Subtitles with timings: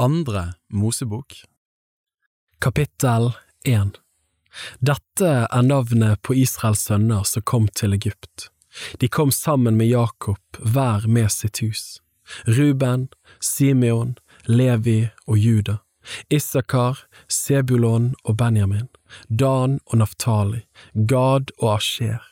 [0.00, 1.34] Andre Mosebok
[2.58, 3.32] Kapittel
[3.64, 3.98] 1
[4.78, 8.46] Dette er navnet på Israels sønner som kom til Egypt.
[8.96, 12.00] De kom sammen med Jakob, hver med sitt hus.
[12.48, 13.10] Ruben,
[13.44, 14.16] Simeon,
[14.48, 15.76] Levi og Juda,
[16.32, 18.88] Isakar, Sebulon og Benjamin,
[19.28, 20.64] Dan og Naftali,
[20.94, 22.24] Gad og Asher.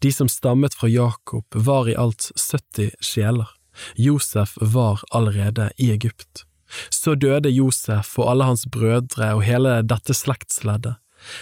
[0.00, 3.58] De som stammet fra Jakob var i alt 70 sjeler.
[3.96, 6.46] Josef var allerede i Egypt.
[6.90, 10.98] Så døde Josef og alle hans brødre og hele dette slektsleddet.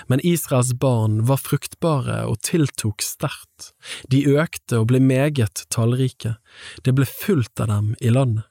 [0.07, 3.73] Men Israels barn var fruktbare og tiltok sterkt.
[4.11, 6.37] De økte og ble meget tallrike.
[6.83, 8.49] Det ble fullt av dem i landet.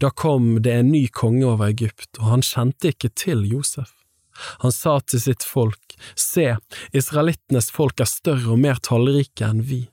[0.00, 3.94] Da kom det en ny konge over Egypt, og han kjente ikke til Josef.
[4.64, 6.56] Han sa til sitt folk, Se,
[6.96, 9.86] israelittenes folk er større og mer tallrike enn vi.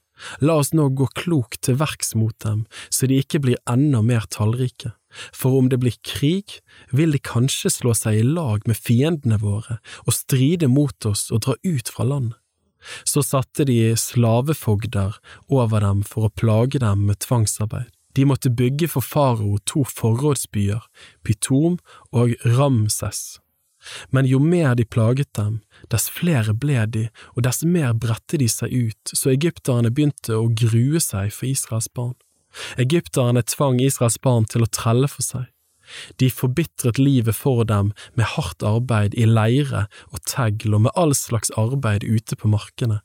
[0.44, 4.28] La oss nå gå klokt til verks mot dem, så de ikke blir enda mer
[4.32, 4.94] tallrike.
[5.34, 6.60] For om det blir krig,
[6.92, 11.46] vil de kanskje slå seg i lag med fiendene våre og stride mot oss og
[11.48, 12.34] dra ut fra land.
[13.04, 15.18] Så satte de slavefogder
[15.52, 17.90] over dem for å plage dem med tvangsarbeid.
[18.16, 20.82] De måtte bygge for farao to forrådsbyer,
[21.24, 21.78] Pytom
[22.12, 23.40] og Ramses.
[24.12, 25.60] Men jo mer de plaget dem,
[25.92, 30.50] dess flere ble de, og dess mer bredte de seg ut, så egypterne begynte å
[30.52, 32.18] grue seg for Israels barn.
[32.82, 35.48] Egypterne tvang Israels barn til å trelle for seg.
[36.22, 41.16] De forbitret livet for dem med hardt arbeid i leire og tegl og med all
[41.18, 43.02] slags arbeid ute på markene,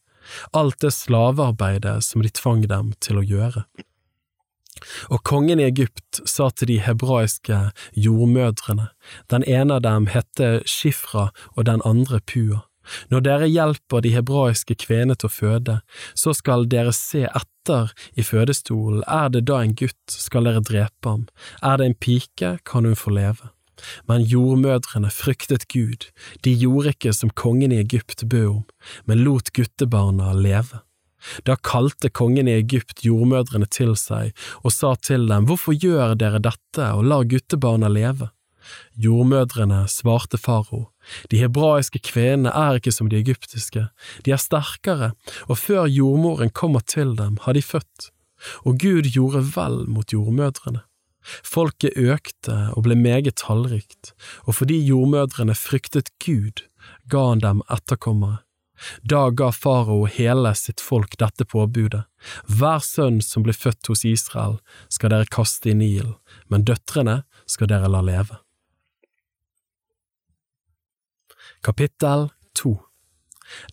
[0.53, 3.65] alt det slavearbeidet som de tvang dem til å gjøre.
[5.09, 7.61] Og kongen i Egypt sa til de hebraiske
[7.97, 8.91] jordmødrene,
[9.33, 12.65] den ene av dem hette Shifra og den andre Pua.
[13.13, 15.81] Når dere hjelper de hebraiske kvenene til å føde,
[16.15, 21.09] så skal dere se etter i fødestolen, er det da en gutt, skal dere drepe
[21.09, 21.27] ham,
[21.63, 23.51] er det en pike, kan hun få leve.
[24.09, 26.09] Men jordmødrene fryktet Gud,
[26.47, 28.65] de gjorde ikke som kongen i Egypt bød om,
[29.09, 30.85] men lot guttebarna leve.
[31.49, 36.43] Da kalte kongen i Egypt jordmødrene til seg og sa til dem, Hvorfor gjør dere
[36.43, 38.29] dette og lar guttebarna leve?
[38.97, 40.91] Jordmødrene svarte farao,
[41.31, 43.89] De hebraiske kvenene er ikke som de egyptiske,
[44.25, 45.13] de er sterkere,
[45.49, 48.11] og før jordmoren kommer til dem, har de født.
[48.65, 50.81] Og Gud gjorde vel mot jordmødrene.
[51.25, 54.13] Folket økte og ble meget tallrikt,
[54.45, 56.65] og fordi jordmødrene fryktet Gud,
[57.09, 58.45] ga han dem etterkommere.
[59.03, 62.05] Da ga farao hele sitt folk dette påbudet,
[62.51, 64.59] hver sønn som blir født hos Israel
[64.93, 66.17] skal dere kaste i Nilen,
[66.51, 68.44] men døtrene skal dere la leve.
[71.65, 72.29] Kapittel
[72.63, 72.81] 2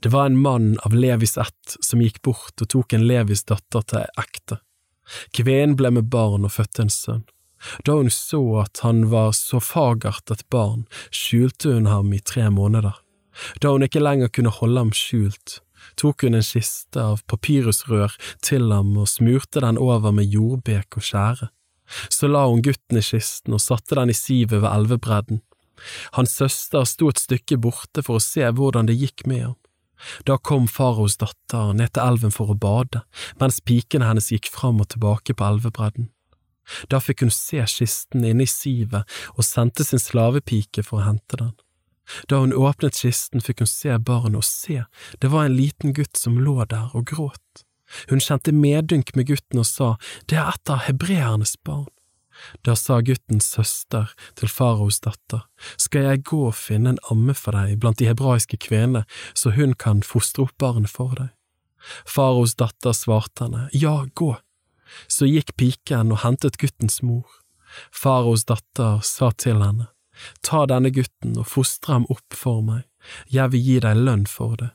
[0.02, 3.84] Det var en mann av Levis ett som gikk bort og tok en Levis datter
[3.84, 4.57] til ekte.
[5.35, 7.25] Kvinnen ble med barn og fødte en sønn.
[7.84, 12.47] Da hun så at han var så fagert et barn, skjulte hun ham i tre
[12.47, 12.96] måneder.
[13.59, 15.59] Da hun ikke lenger kunne holde ham skjult,
[16.00, 21.09] tok hun en kiste av papyrusrør til ham og smurte den over med jordbek og
[21.12, 21.52] skjære.
[22.08, 25.44] Så la hun gutten i kisten og satte den i sivet ved elvebredden.
[26.17, 29.57] Hans søster sto et stykke borte for å se hvordan det gikk med ham.
[30.25, 33.03] Da kom faraos datter ned til elven for å bade,
[33.41, 36.09] mens pikene hennes gikk fram og tilbake på elvebredden.
[36.89, 41.39] Da fikk hun se kisten inne i sivet og sendte sin slavepike for å hente
[41.39, 41.53] den.
[42.27, 44.83] Da hun åpnet kisten, fikk hun se barnet, og se,
[45.21, 47.63] det var en liten gutt som lå der og gråt.
[48.09, 49.95] Hun kjente medynk med gutten og sa,
[50.27, 51.89] det er et av hebreernes barn.
[52.66, 55.44] Da sa guttens søster til faraos datter,
[55.78, 59.75] skal jeg gå og finne en amme for deg blant de hebraiske kvenene, så hun
[59.78, 61.29] kan fostre opp barnet for deg.
[62.06, 64.35] Faraos datter svarte henne, ja, gå.
[65.07, 67.25] Så gikk piken og hentet guttens mor.
[67.96, 69.88] Faraos datter sa til henne,
[70.46, 72.85] Ta denne gutten og fostre ham opp for meg,
[73.31, 74.72] jeg vil gi deg lønn for det.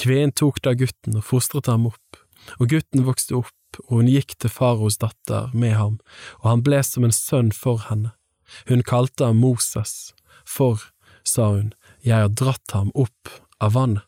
[0.00, 2.18] Kvinnen tok da gutten og fostret ham opp,
[2.60, 3.54] og gutten vokste opp,
[3.86, 5.98] og hun gikk til faraos datter med ham,
[6.42, 8.12] og han ble som en sønn for henne.
[8.68, 10.12] Hun kalte ham Moses,
[10.44, 10.82] for,
[11.24, 11.72] sa hun,
[12.04, 14.04] jeg har dratt ham opp av vannet.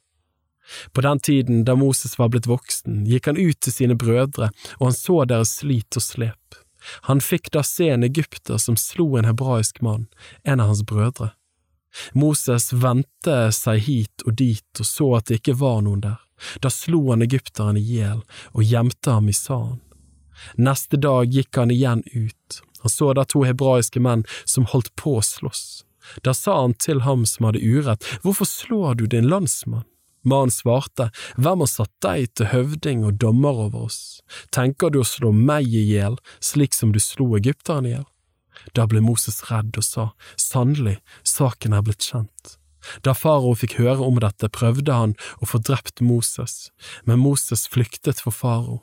[0.92, 4.88] På den tiden da Moses var blitt voksen, gikk han ut til sine brødre, og
[4.88, 6.58] han så deres slit og slep.
[7.06, 10.06] Han fikk da se en egypter som slo en hebraisk mann,
[10.42, 11.32] en av hans brødre.
[12.12, 16.18] Moses vendte seg hit og dit og så at det ikke var noen der.
[16.60, 18.22] Da slo han egypteren i hjel
[18.52, 19.80] og gjemte ham i sand.
[20.60, 22.60] Neste dag gikk han igjen ut.
[22.84, 25.84] Han så da to hebraiske menn som holdt på å slåss.
[26.22, 29.86] Da sa han til ham som hadde urett, Hvorfor slår du din landsmann?
[30.26, 34.20] Mannen svarte, Hvem har satt deg til høvding og dommer over oss?
[34.50, 38.06] Tenker du å slå meg i hjel, slik som du slo egypteren i hjel?
[38.74, 40.06] Da ble Moses redd og sa,
[40.40, 42.56] sannelig, saken er blitt kjent.
[43.02, 46.70] Da farao fikk høre om dette, prøvde han å få drept Moses,
[47.04, 48.82] men Moses flyktet for farao.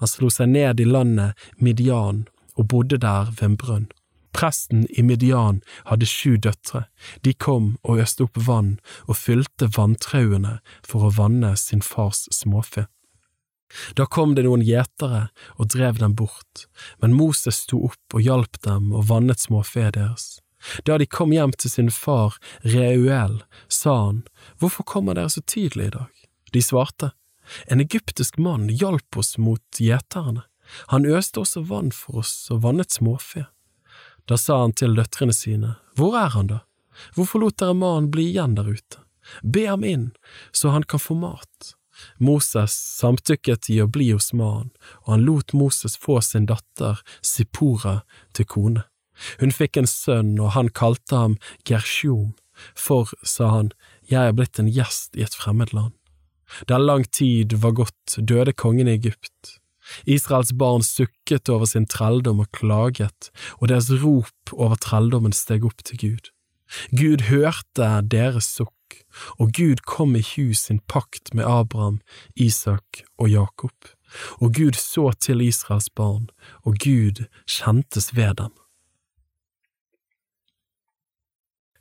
[0.00, 2.24] Han slo seg ned i landet Midian
[2.56, 3.90] og bodde der ved en brønn.
[4.32, 5.60] Presten i Midian
[5.90, 6.86] hadde sju døtre,
[7.20, 10.56] de kom og øste opp vann og fylte vanntrauene
[10.88, 12.86] for å vanne sin fars småfe.
[13.96, 16.66] Da kom det noen gjetere og drev dem bort,
[17.00, 20.40] men Moses sto opp og hjalp dem og vannet småfe deres.
[20.84, 24.22] Da de kom hjem til sin far Reuel, sa han,
[24.58, 26.22] Hvorfor kommer dere så tidlig i dag?
[26.52, 27.12] De svarte,
[27.66, 30.44] En egyptisk mann hjalp oss mot gjeterne.
[30.86, 33.46] Han øste også vann for oss og vannet småfe.
[34.30, 36.60] Da sa han til døtrene sine, Hvor er han da?
[37.16, 39.02] Hvorfor lot dere mannen bli igjen der ute?
[39.42, 40.10] Be ham inn,
[40.52, 41.74] så han kan få mat.
[42.18, 44.72] Moses samtykket i å bli hos mannen,
[45.04, 48.00] og han lot Moses få sin datter Sippora
[48.32, 48.86] til kone.
[49.40, 51.38] Hun fikk en sønn, og han kalte ham
[51.68, 52.32] Gershom,
[52.76, 53.72] for, sa han,
[54.08, 55.94] jeg er blitt en gjest i et fremmed land.
[56.68, 59.58] Da lang tid var gått, døde kongen i Egypt.
[60.06, 65.82] Israels barn sukket over sin trelldom og klaget, og deres rop over trelldommen steg opp
[65.86, 66.30] til Gud.
[66.96, 69.02] Gud hørte deres sukk,
[69.40, 72.00] og Gud kom i hus sin pakt med Abraham,
[72.36, 73.92] Isak og Jakob,
[74.40, 76.28] og Gud så til Israels barn,
[76.64, 78.61] og Gud kjentes ved dem.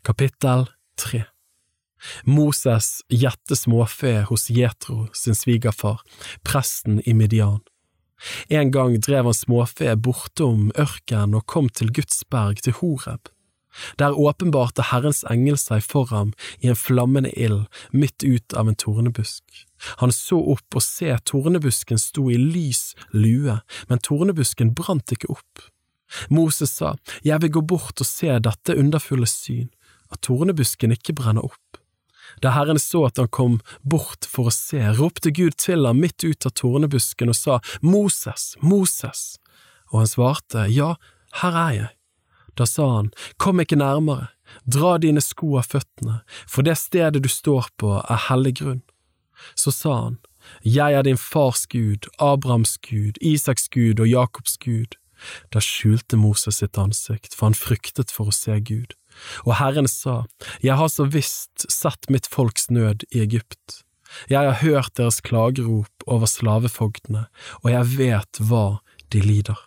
[0.04, 0.66] Kapittel
[0.98, 1.24] 3
[2.24, 6.00] Moses gjette småfe hos Jetro sin svigerfar,
[6.42, 7.60] presten i Midian.
[8.50, 13.30] En gang drev han småfe bortom ørkenen og kom til Gudsberg, til Horeb.
[14.02, 16.32] Der åpenbarte Herrens engel seg for ham
[16.66, 19.46] i en flammende ild midt ut av en tornebusk.
[20.02, 25.70] Han så opp og se tornebusken sto i lys lue, men tornebusken brant ikke opp.
[26.30, 29.70] Moses sa, Jeg vil gå bort og se dette underfulle syn,
[30.12, 31.82] at tornebusken ikke brenner opp.
[32.40, 36.24] Da Herren så at han kom bort for å se, ropte Gud til ham midt
[36.24, 39.24] ut av tornebusken og sa, Moses, Moses,
[39.92, 40.96] og han svarte, Ja,
[41.42, 41.92] her er jeg.
[42.56, 44.32] Da sa han, Kom ikke nærmere,
[44.66, 48.82] dra dine sko av føttene, for det stedet du står på er hellig grunn.
[49.56, 50.18] Så sa han,
[50.64, 54.98] Jeg er din fars Gud, Abrahams Gud, Isaks Gud og Jakobs Gud.
[55.54, 58.96] Da skjulte Moses sitt ansikt, for han fryktet for å se Gud.
[59.46, 60.26] Og Herren sa,
[60.62, 63.82] Jeg har så visst sett mitt folks nød i Egypt.
[64.28, 67.28] Jeg har hørt deres klagerop over slavefogdene,
[67.64, 68.82] og jeg vet hva
[69.12, 69.60] de lider.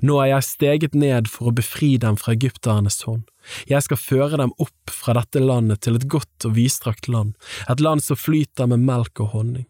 [0.00, 3.26] Nå er jeg steget ned for å befri dem fra egypternes hånd.
[3.68, 7.34] Jeg skal føre dem opp fra dette landet til et godt og vidstrakt land,
[7.68, 9.66] et land som flyter med melk og honning.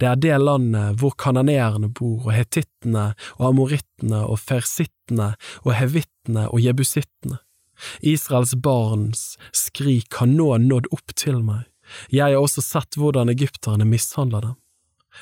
[0.00, 5.32] Det er det landet hvor kananeerne bor, og hetittene og amorittene og fersittene
[5.64, 7.40] og hevittene og jebusittene.
[8.00, 11.66] Israels barns skrik har nå nådd opp til meg,
[12.10, 14.58] jeg har også sett hvordan egypterne mishandler dem.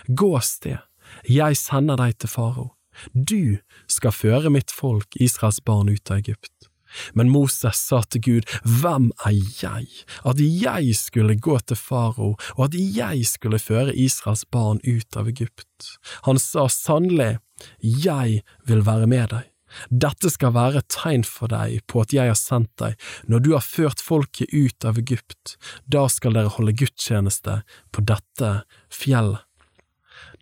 [0.08, 0.82] Gå av sted,
[1.24, 2.70] jeg sender deg til farao,
[3.12, 3.58] du
[3.88, 6.68] skal føre mitt folk, Israels barn, ut av Egypt.
[7.12, 9.88] Men Moses sa til Gud, Hvem er jeg,
[10.24, 15.28] at jeg skulle gå til farao, og at jeg skulle føre Israels barn ut av
[15.28, 15.92] Egypt?
[16.24, 17.38] Han sa sannelig,
[17.82, 19.46] Jeg vil være med deg.
[19.90, 23.50] Dette skal være et tegn for deg på at jeg har sendt deg, når du
[23.56, 25.56] har ført folket ut av Egypt,
[25.86, 27.60] da skal dere holde gudstjeneste
[27.92, 28.54] på dette
[28.92, 29.44] fjellet.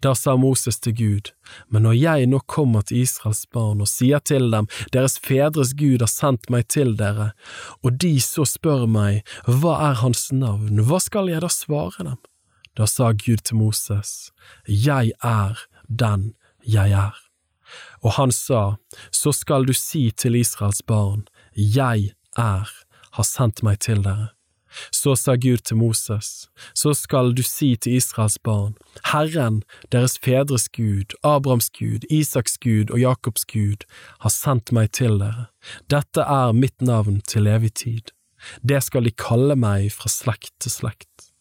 [0.05, 1.31] Da sa Moses til Gud,
[1.73, 6.05] men når jeg nå kommer til Israels barn og sier til dem, deres fedres Gud
[6.05, 7.31] har sendt meg til dere,
[7.83, 12.21] og de så spør meg, hva er hans navn, hva skal jeg da svare dem?
[12.77, 14.33] Da sa Gud til Moses,
[14.69, 17.26] jeg er den jeg er.
[18.03, 18.77] Og han sa,
[19.13, 22.71] Så skal du si til Israels barn, Jeg er,
[23.13, 24.37] har sendt meg til dere.
[24.93, 28.75] Så sa Gud til Moses, så skal du si til Israels barn,
[29.13, 33.87] Herren, deres fedres Gud, Abrahams Gud, Isaks Gud og Jakobs Gud,
[34.21, 35.49] har sendt meg til dere.
[35.91, 38.13] Dette er mitt navn til evig tid.
[38.63, 41.33] Det skal de kalle meg fra slekt til slekt.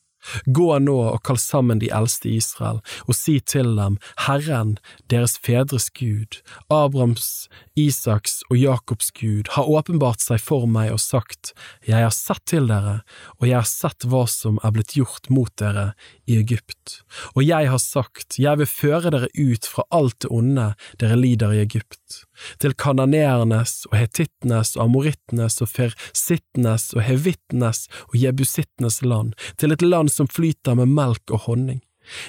[0.46, 4.76] Gå nå og kall sammen de eldste i Israel, og si til dem, Herren,
[5.12, 6.40] deres fedres Gud,
[6.70, 7.48] Abrahams,
[7.80, 11.54] Isaks og Jakobs Gud, har åpenbart seg for meg og sagt,
[11.88, 13.02] Jeg har sett til dere,
[13.40, 15.94] og jeg har sett hva som er blitt gjort mot dere
[16.26, 17.02] i Egypt,
[17.36, 21.54] og jeg har sagt, Jeg vil føre dere ut fra alt det onde dere lider
[21.54, 22.26] i Egypt,
[22.62, 29.86] til kananeernes og hetittenes og amorittenes og fersittenes og hevittenes og jebusittenes land, til et
[29.86, 31.82] land som flyter med melk og honning.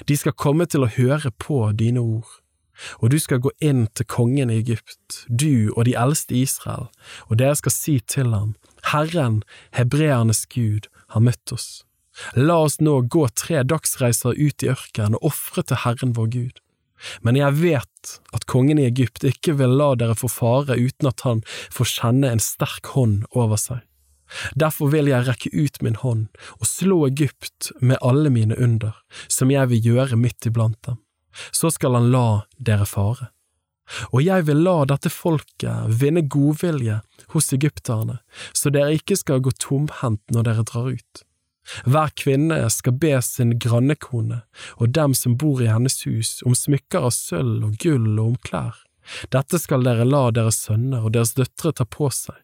[0.09, 2.29] De skal komme til å høre på dine ord.
[3.01, 6.91] Og du skal gå inn til kongen i Egypt, du og de eldste i Israel,
[7.25, 8.53] og dere skal si til ham,
[8.91, 9.41] Herren,
[9.73, 11.81] hebreernes Gud, har møtt oss.
[12.37, 16.61] La oss nå gå tre dagsreiser ut i ørkenen og ofre til Herren vår Gud.
[17.21, 21.25] Men jeg vet at kongen i Egypt ikke vil la dere få fare uten at
[21.27, 23.83] han får kjenne en sterk hånd over seg.
[24.59, 26.27] Derfor vil jeg rekke ut min hånd
[26.57, 28.95] og slå Egypt med alle mine under,
[29.31, 30.99] som jeg vil gjøre midt iblant dem.
[31.51, 33.31] Så skal han la dere fare.
[34.11, 36.99] Og jeg vil la dette folket vinne godvilje
[37.31, 38.19] hos egypterne,
[38.51, 41.23] så dere ikke skal gå tomhendt når dere drar ut.
[41.85, 44.41] Hver kvinne skal be sin grannekone
[44.77, 48.37] og dem som bor i hennes hus om smykker av sølv og gull og om
[48.47, 48.83] klær.
[49.31, 52.35] Dette skal dere la deres sønner og deres døtre ta på seg.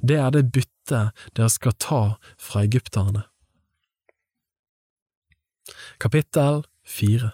[0.00, 2.02] Det er det byttet dere skal ta
[2.40, 3.24] fra egypterne.
[6.02, 7.32] Kapittel 4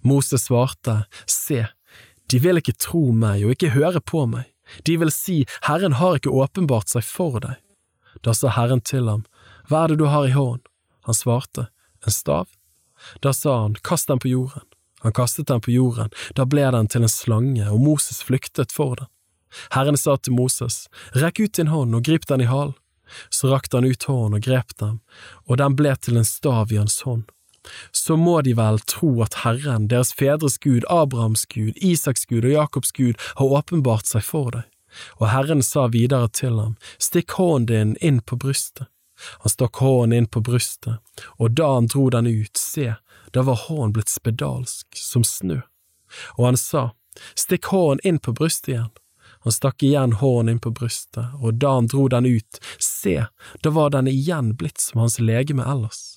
[0.00, 1.66] Moses svarte, Se,
[2.30, 4.48] de vil ikke tro meg og ikke høre på meg.
[4.88, 7.58] De vil si, Herren har ikke åpenbart seg for deg.
[8.24, 9.26] Da sa Herren til ham,
[9.68, 10.66] hva er det du har i hånden?
[11.08, 11.68] Han svarte,
[12.06, 12.48] En stav.
[13.20, 14.62] Da sa han, Kast den på jorden.
[15.04, 18.96] Han kastet den på jorden, da ble den til en slange, og Moses flyktet for
[18.96, 19.08] den.
[19.76, 22.72] Herren sa til Moses, Rekk ut din hånd og grip den i halen.
[23.28, 25.02] Så rakte han ut hånden og grep den,
[25.44, 27.26] og den ble til en stav i hans hånd.
[27.92, 32.56] Så må de vel tro at Herren, deres fedres Gud, Abrahams Gud, Isaks Gud og
[32.56, 34.64] Jakobs Gud, har åpenbart seg for deg.
[35.20, 38.88] Og Herren sa videre til ham, Stikk hånden din inn på brystet.
[39.44, 40.98] Han stakk hånden inn på brystet,
[41.38, 42.94] og da han dro den ut, se,
[43.32, 45.60] da var hånden blitt spedalsk som snø.
[46.38, 46.90] Og han sa,
[47.38, 48.90] Stikk hånden inn på brystet igjen.
[49.44, 53.26] Han stakk igjen hånden inn på brystet, og da han dro den ut, se,
[53.62, 56.16] da var den igjen blitt som hans legeme ellers.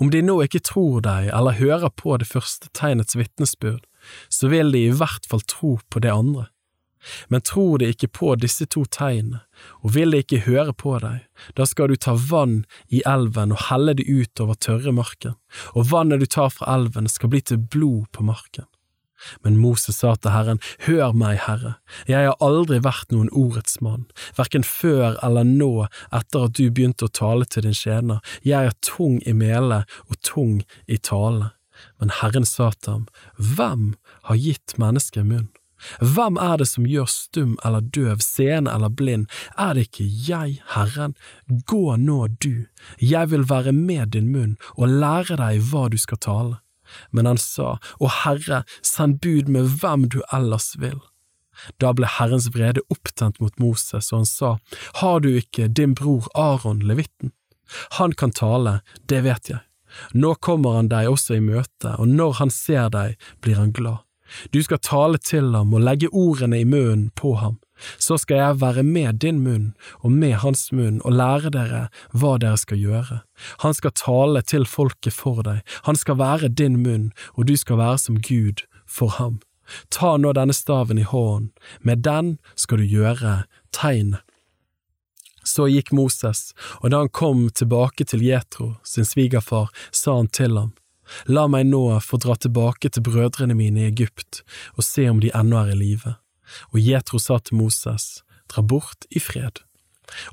[0.00, 3.84] Om de nå ikke tror deg eller hører på det første tegnets vitnesbyrd,
[4.32, 6.48] så vil de i hvert fall tro på det andre.
[7.28, 9.42] Men tror de ikke på disse to tegnene,
[9.82, 11.24] og vil de ikke høre på deg,
[11.58, 15.36] da skal du ta vann i elven og helle det ut over tørre marken,
[15.74, 18.68] og vannet du tar fra elven skal bli til blod på marken.
[19.40, 21.76] Men Moses sa til Herren, Hør meg, Herre,
[22.10, 24.06] jeg har aldri vært noen ordets mann,
[24.36, 28.78] verken før eller nå etter at du begynte å tale til din tjener, jeg er
[28.84, 31.54] tung i mele og tung i tale.
[31.98, 33.06] Men Herren sa til ham,
[33.38, 33.94] Hvem
[34.28, 35.50] har gitt mennesket munn?
[36.00, 39.26] Hvem er det som gjør stum eller døv, seende eller blind?
[39.58, 41.16] Er det ikke jeg, Herren?
[41.48, 42.66] Gå nå du,
[43.00, 46.60] jeg vil være med din munn og lære deg hva du skal tale.
[47.10, 51.00] Men han sa, Å Herre, send bud med hvem du ellers vil.
[51.80, 54.50] Da ble Herrens vrede opptent mot Moses, og han sa,
[55.00, 57.32] Har du ikke din bror Aron, levitten?
[57.98, 59.62] Han kan tale, det vet jeg.
[60.12, 64.02] Nå kommer han deg også i møte, og når han ser deg, blir han glad.
[64.50, 67.58] Du skal tale til ham og legge ordene i munnen på ham.
[67.98, 71.80] Så skal jeg være med din munn og med hans munn og lære dere
[72.12, 73.22] hva dere skal gjøre.
[73.64, 77.80] Han skal tale til folket for deg, han skal være din munn, og du skal
[77.82, 79.40] være som Gud for ham.
[79.90, 81.50] Ta nå denne staven i hånden,
[81.80, 84.16] med den skal du gjøre tegn.
[85.44, 90.56] Så gikk Moses, og da han kom tilbake til Jetro, sin svigerfar, sa han til
[90.56, 90.72] ham,
[91.28, 94.42] La meg nå få dra tilbake til brødrene mine i Egypt
[94.76, 96.16] og se om de ennå er i live.
[96.72, 99.62] Og Jetro sa til Moses, dra bort i fred.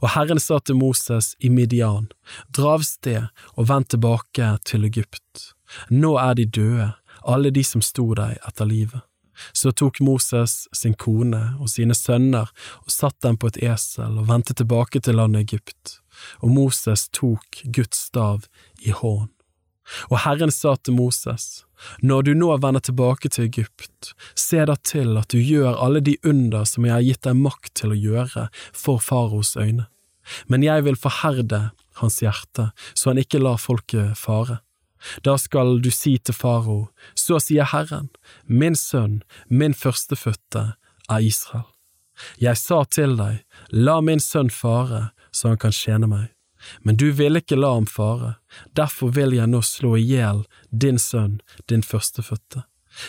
[0.01, 2.09] Og Herren sa til Moses i Midian,
[2.51, 5.53] dra av sted og vend tilbake til Egypt.
[5.89, 6.91] Nå er de døde,
[7.23, 9.01] alle de som sto deg etter livet.
[9.53, 12.51] Så tok Moses sin kone og sine sønner
[12.83, 15.97] og satt dem på et esel og vendte tilbake til landet Egypt,
[16.43, 18.45] og Moses tok Guds stav
[18.85, 19.31] i hånd.
[20.09, 21.65] Og Herren sa til Moses,
[22.01, 26.17] Når du nå vender tilbake til Egypt, se da til at du gjør alle de
[26.23, 29.87] under som jeg har gitt deg makt til å gjøre for faraos øyne.
[30.47, 31.71] Men jeg vil forherde
[32.01, 34.61] hans hjerte, så han ikke lar folket fare.
[35.25, 38.11] Da skal du si til farao, så sier Herren,
[38.45, 40.75] min sønn, min førstefødte,
[41.09, 41.65] er Israel.
[42.37, 43.41] Jeg sa til deg,
[43.73, 46.29] la min sønn fare, så han kan tjene meg.
[46.83, 48.35] Men du ville ikke la ham fare,
[48.77, 51.39] derfor vil jeg nå slå i hjel din sønn,
[51.69, 52.65] din førstefødte.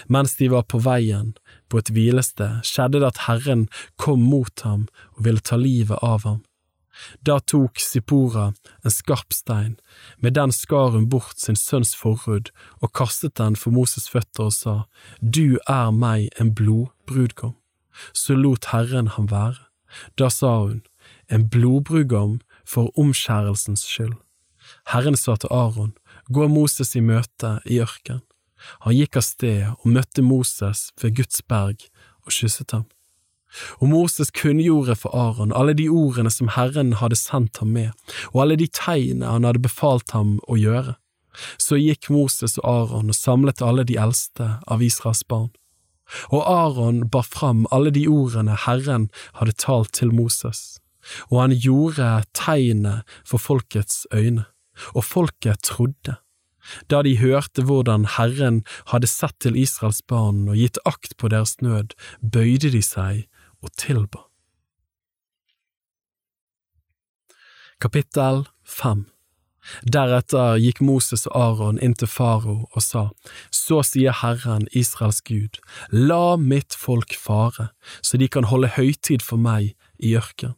[0.06, 1.35] Mens de var på veien,
[1.68, 3.66] på et hvilested, skjedde det at Herren
[3.99, 6.42] kom mot ham og ville ta livet av ham.
[7.25, 8.52] Da tok Sippora
[8.85, 9.76] en skarp stein,
[10.18, 14.54] med den skar hun bort sin sønns forhud og kastet den for Moses' føtter og
[14.56, 14.76] sa,
[15.21, 17.56] Du er meg en blodbrudgom.
[18.12, 19.59] Så lot Herren ham være.
[20.18, 20.82] Da sa hun,
[21.28, 24.14] En blodbrudgom for omskjærelsens skyld.
[24.92, 25.95] Herren sa til Aron,
[26.33, 28.23] gå Moses i møte i ørken.
[28.87, 31.88] Han gikk av sted og møtte Moses ved Guds berg
[32.23, 32.87] og kysset ham.
[33.81, 37.90] Og Moses kunngjorde for Aron alle de ordene som Herren hadde sendt ham med,
[38.33, 40.97] og alle de tegnene han hadde befalt ham å gjøre.
[41.61, 45.50] Så gikk Moses og Aron og samlet alle de eldste av Israels barn.
[46.28, 50.81] Og Aron bar fram alle de ordene Herren hadde talt til Moses,
[51.30, 54.47] og han gjorde tegnet for folkets øyne,
[54.94, 56.16] og folket trodde.
[56.90, 61.59] Da de hørte hvordan Herren hadde sett til Israels barn og gitt akt på deres
[61.61, 63.26] nød, bøyde de seg
[63.62, 64.28] og tilba.
[67.82, 69.09] Kapittel 5
[69.87, 73.11] Deretter gikk Moses og Aron inn til faro og sa,
[73.50, 77.71] Så sier Herren, Israels Gud, la mitt folk fare,
[78.02, 80.56] så de kan holde høytid for meg i ørken.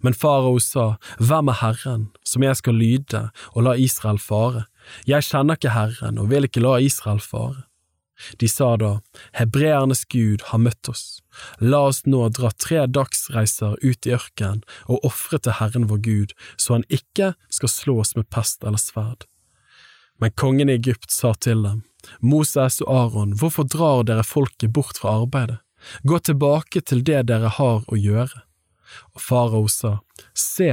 [0.00, 4.66] Men farao sa, Hvem er Herren, som jeg skal lyde og la Israel fare?
[5.06, 7.66] Jeg kjenner ikke Herren og vil ikke la Israel fare.
[8.38, 9.00] De sa da,
[9.34, 11.22] Hebreernes Gud har møtt oss,
[11.58, 16.34] la oss nå dra tre dagsreiser ut i ørkenen og ofre til Herren vår Gud,
[16.56, 19.26] så han ikke skal slå oss med pest eller sverd.
[20.22, 21.82] Men kongen i Egypt sa til dem,
[22.20, 25.58] Moses og Aron, hvorfor drar dere folket bort fra arbeidet?
[26.06, 28.44] Gå tilbake til det dere har å gjøre.
[29.14, 29.98] Og farao sa,
[30.34, 30.70] Se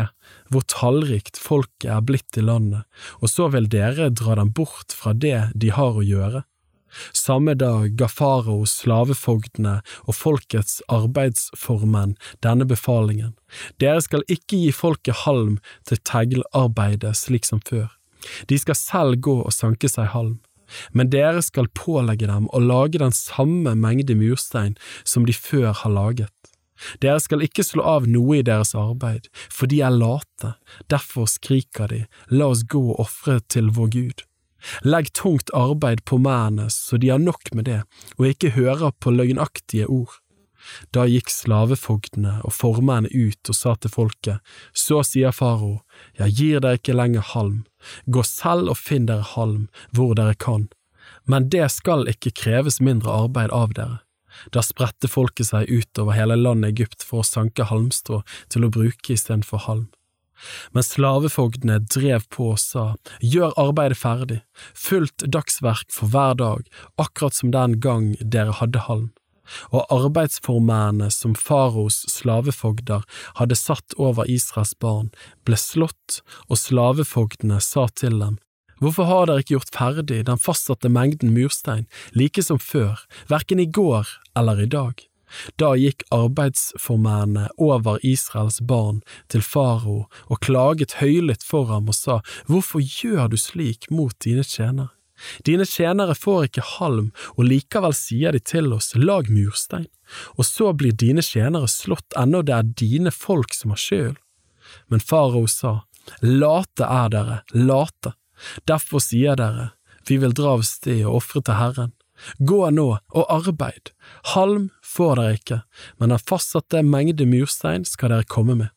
[0.50, 2.86] hvor tallrikt folket er blitt i landet,
[3.22, 6.44] og så vil dere dra dem bort fra det de har å gjøre.
[7.14, 9.76] Samme dag ga farao slavefogdene
[10.08, 13.36] og folkets arbeidsformenn denne befalingen,
[13.82, 15.60] dere skal ikke gi folket halm
[15.90, 17.90] til teglarbeidet slik som før,
[18.50, 20.40] de skal selv gå og sanke seg halm,
[20.94, 25.94] men dere skal pålegge dem å lage den samme mengde murstein som de før har
[25.94, 26.34] laget.
[27.04, 30.56] Dere skal ikke slå av noe i deres arbeid, for de er late,
[30.92, 34.26] derfor skriker de, la oss gå og ofre til vår Gud.
[34.84, 37.84] Legg tungt arbeid på mennene så de har nok med det,
[38.18, 40.18] og ikke hører på løgnaktige ord.
[40.92, 44.44] Da gikk slavefogdene og formennene ut og sa til folket,
[44.76, 45.80] så sier farao,
[46.20, 47.64] jeg gir dere ikke lenger halm,
[48.06, 50.68] gå selv og finn dere halm hvor dere kan,
[51.26, 54.04] men det skal ikke kreves mindre arbeid av dere.
[54.54, 58.74] Da spredte folket seg ut over hele landet Egypt for å sanke halmstrå til å
[58.74, 59.88] bruke istedenfor halm.
[60.72, 62.86] Men slavefogdene drev på og sa,
[63.20, 66.68] gjør arbeidet ferdig, fullt dagsverk for hver dag,
[67.02, 69.10] akkurat som den gang dere hadde halm.
[69.74, 73.06] Og arbeidsformennene som faraos slavefogder
[73.42, 75.10] hadde satt over Israels barn,
[75.44, 78.38] ble slått, og slavefogdene sa til dem,
[78.80, 83.68] Hvorfor har dere ikke gjort ferdig den fastsatte mengden murstein, like som før, verken i
[83.68, 84.08] går
[84.40, 85.06] eller i dag?
[85.62, 92.22] Da gikk arbeidsformennene over Israels barn til farao og klaget høylytt for ham og sa,
[92.48, 94.90] Hvorfor gjør du slik mot dine tjenere?
[95.44, 99.90] Dine tjenere får ikke halm, og likevel sier de til oss, lag murstein,
[100.40, 104.16] og så blir dine tjenere slått ennå det er dine folk som har skyld.
[104.88, 105.82] Men farao sa,
[106.24, 108.16] late er dere, late,
[108.70, 109.72] derfor sier dere,
[110.08, 111.94] vi vil dra av sted og ofre til Herren.
[112.40, 113.94] Gå nå og arbeid,
[114.34, 115.62] halm får dere ikke,
[116.00, 118.74] men den fastsatte mengde murstein skal dere komme med.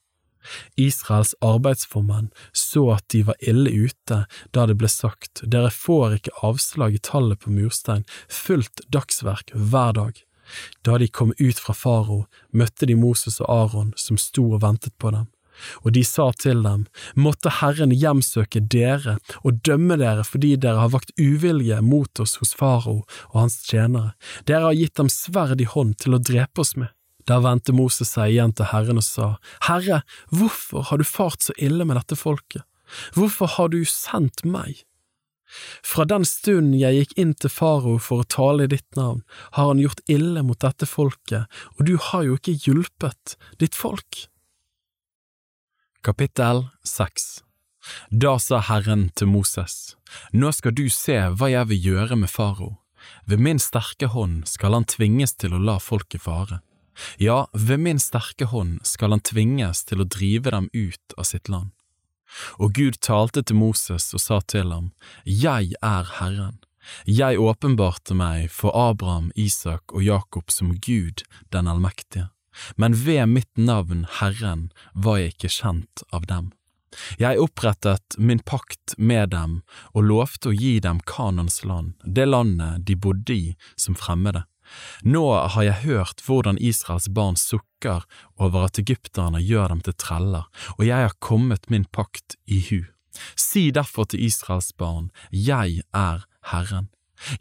[0.75, 6.37] Israels arbeidsformenn så at de var ille ute da det ble sagt, dere får ikke
[6.49, 10.23] avslag i tallet på murstein, fullt dagsverk hver dag.
[10.83, 14.97] Da de kom ut fra faro, møtte de Moses og Aron som sto og ventet
[14.99, 15.31] på dem.
[15.83, 20.93] Og de sa til dem, måtte Herren hjemsøke dere og dømme dere fordi dere har
[20.95, 24.15] vakt uvilje mot oss hos farao og hans tjenere,
[24.49, 26.93] dere har gitt dem sverd i hånd til å drepe oss med.
[27.29, 29.29] Da vendte Moses seg igjen til Herren og sa,
[29.69, 30.03] Herre,
[30.35, 32.67] hvorfor har du fart så ille med dette folket?
[33.15, 34.83] Hvorfor har du sendt meg?
[35.85, 39.21] Fra den stunden jeg gikk inn til farao for å tale i ditt navn,
[39.57, 44.25] har han gjort ille mot dette folket, og du har jo ikke hjulpet ditt folk.
[46.05, 47.23] Kapittel 6
[48.11, 49.95] Da sa Herren til Moses,
[50.35, 52.73] Nå skal du se hva jeg vil gjøre med farao.
[53.31, 56.59] Ved min sterke hånd skal han tvinges til å la folk i fare.
[57.23, 61.47] Ja, ved min sterke hånd skal han tvinges til å drive dem ut av sitt
[61.47, 61.71] land.
[62.59, 64.91] Og Gud talte til Moses og sa til ham,
[65.23, 66.59] Jeg er Herren.
[67.07, 71.23] Jeg åpenbarte meg for Abraham, Isak og Jakob som Gud
[71.55, 72.33] den allmektige
[72.77, 76.51] men ved mitt navn Herren var jeg ikke kjent av dem.
[77.17, 79.61] Jeg opprettet min pakt med dem
[79.95, 84.45] og lovte å gi dem Kanons land, det landet de bodde i som fremmede.
[85.05, 88.07] Nå har jeg hørt hvordan Israels barn sukker
[88.41, 92.85] over at egypterne gjør dem til treller, og jeg har kommet min pakt i hu.
[93.37, 96.92] Si derfor til Israels barn, jeg er Herren.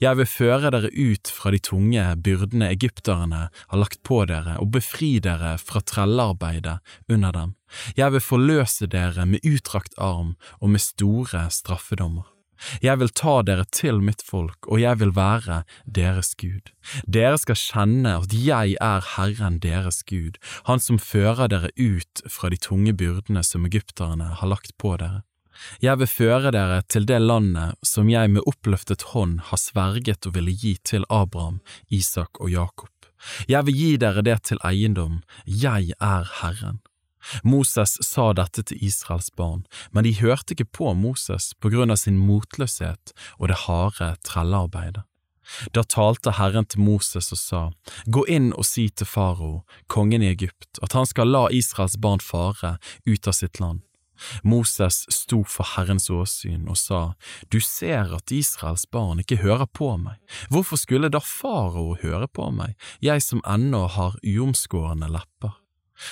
[0.01, 4.73] Jeg vil føre dere ut fra de tunge byrdene egypterne har lagt på dere, og
[4.75, 7.55] befri dere fra trellearbeidet under dem.
[7.97, 12.27] Jeg vil forløse dere med utdrakt arm og med store straffedommer.
[12.81, 16.69] Jeg vil ta dere til mitt folk, og jeg vil være deres Gud.
[17.09, 20.37] Dere skal kjenne at jeg er Herren deres Gud,
[20.69, 25.23] Han som fører dere ut fra de tunge byrdene som egypterne har lagt på dere.
[25.81, 30.35] Jeg vil føre dere til det landet som jeg med oppløftet hånd har sverget og
[30.37, 32.89] ville gi til Abraham, Isak og Jakob.
[33.47, 36.81] Jeg vil gi dere det til eiendom, jeg er Herren.
[37.43, 42.01] Moses sa dette til Israels barn, men de hørte ikke på Moses på grunn av
[42.01, 45.05] sin motløshet og det harde trellearbeidet.
[45.75, 47.61] Da talte Herren til Moses og sa,
[48.07, 52.23] Gå inn og si til farao, kongen i Egypt, at han skal la Israels barn
[52.23, 53.81] fare ut av sitt land.
[54.43, 57.01] Moses sto for Herrens åsyn og sa,
[57.49, 62.51] Du ser at Israels barn ikke hører på meg, hvorfor skulle da farao høre på
[62.55, 65.57] meg, jeg som ennå har uomskårne lepper?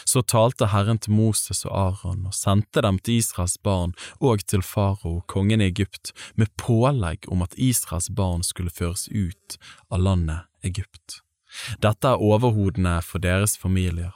[0.06, 4.62] Så talte Herren til Moses og Aron og sendte dem til Israels barn og til
[4.66, 9.58] farao, kongen i Egypt, med pålegg om at Israels barn skulle føres ut
[9.90, 11.22] av landet Egypt.
[11.82, 14.14] Dette er overhodene for deres familier.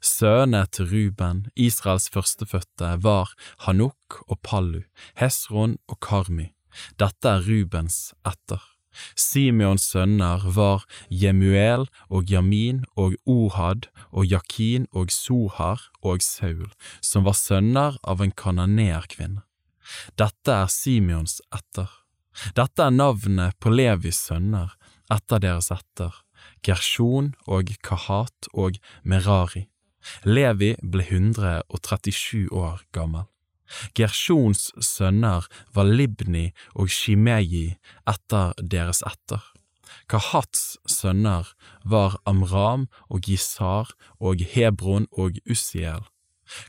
[0.00, 3.34] Sønnene til Ruben, Israels førstefødte, var
[3.66, 4.82] Hanuk og Pallu,
[5.20, 6.50] Hesron og Karmi.
[6.98, 8.62] Dette er Rubens etter.
[9.14, 17.24] Simeons sønner var Jemuel og Jamin og Ohad og Jakin og Sohar og Saul, som
[17.24, 19.44] var sønner av en kananeerkvinne.
[20.18, 21.90] Dette er Simeons etter.
[22.54, 24.74] Dette er navnet på Levis sønner
[25.10, 26.14] etter deres etter,
[26.62, 29.66] Gershon og Kahat og Merari.
[30.24, 33.26] Levi ble 137 år gammel.
[33.94, 37.76] Gersjons sønner var Libni og Shimeji
[38.08, 39.42] etter deres etter.
[40.10, 41.52] Kahats sønner
[41.84, 46.02] var Amram og Gisar og Hebron og Ussiel.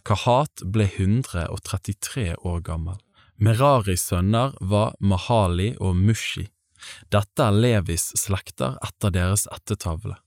[0.06, 2.98] Kahat ble 133 år gammel.
[3.42, 6.46] Meraris sønner var Mahali og Mushi.
[7.14, 10.18] Dette er Levis slekter etter deres ættetavle.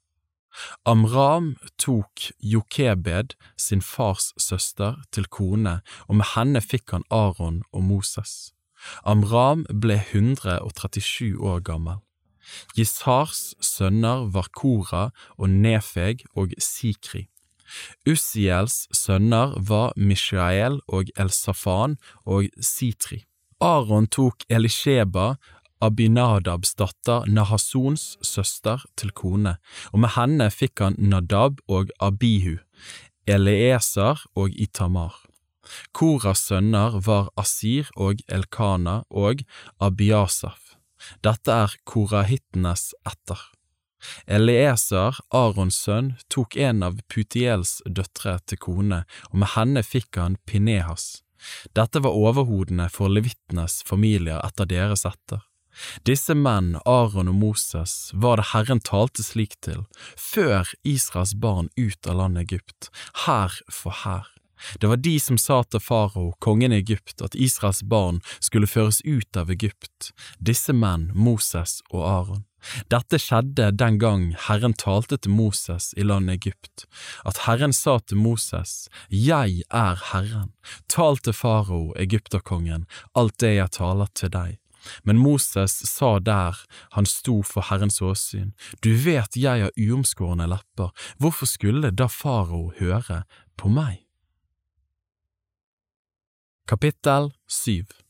[0.86, 7.82] Amram tok Jokebed, sin fars søster, til kone, og med henne fikk han Aron og
[7.82, 8.52] Moses.
[9.02, 11.98] Amram ble 137 år gammel.
[12.76, 17.26] Gisars sønner var Kora og Nefeg og Sikri.
[18.06, 23.24] Ussiels sønner var Mishael og Elsafan og Sitri.
[23.60, 25.34] Aron tok Elisheba,
[25.82, 29.56] Abinadabs datter Nahasons søster til kone,
[29.92, 32.58] og med henne fikk han Nadab og Abihu,
[33.26, 35.16] Eleeser og Itamar.
[35.92, 39.44] Koras sønner var Asir og Elkana og
[39.80, 40.76] Abiasaf.
[41.24, 43.40] Dette er korahittenes etter.
[44.28, 50.36] Eleeser, Arons sønn, tok en av Putiels døtre til kone, og med henne fikk han
[50.44, 51.24] Pinehas.
[51.76, 55.42] Dette var overhodene for levittenes familier etter deres etter.
[56.06, 59.84] Disse menn, Aron og Moses, var det Herren talte slik til,
[60.16, 62.90] før Israels barn ut av landet Egypt,
[63.26, 64.30] hær for hær.
[64.80, 69.00] Det var de som sa til farao, kongen i Egypt, at Israels barn skulle føres
[69.04, 72.44] ut av Egypt, disse menn, Moses og Aron.
[72.88, 76.86] Dette skjedde den gang Herren talte til Moses i landet Egypt,
[77.28, 80.54] at Herren sa til Moses, Jeg er Herren,
[80.88, 84.60] tal til farao, egypterkongen, alt det jeg taler til deg.
[85.04, 86.58] Men Moses sa der
[86.96, 92.72] han sto for Herrens åsyn, Du vet jeg har uomskårne lepper, hvorfor skulle da farao
[92.78, 93.24] høre
[93.56, 94.04] på meg?
[96.68, 98.03] Kapittel 7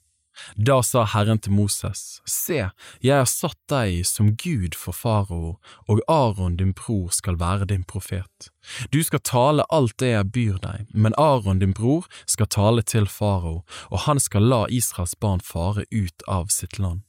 [0.57, 2.71] da sa Herren til Moses, Se,
[3.05, 5.57] jeg har satt deg som Gud for farao,
[5.89, 8.51] og Aron din bror skal være din profet.
[8.93, 13.07] Du skal tale alt det jeg byr deg, men Aron din bror skal tale til
[13.07, 17.05] farao, og han skal la Israels barn fare ut av sitt land.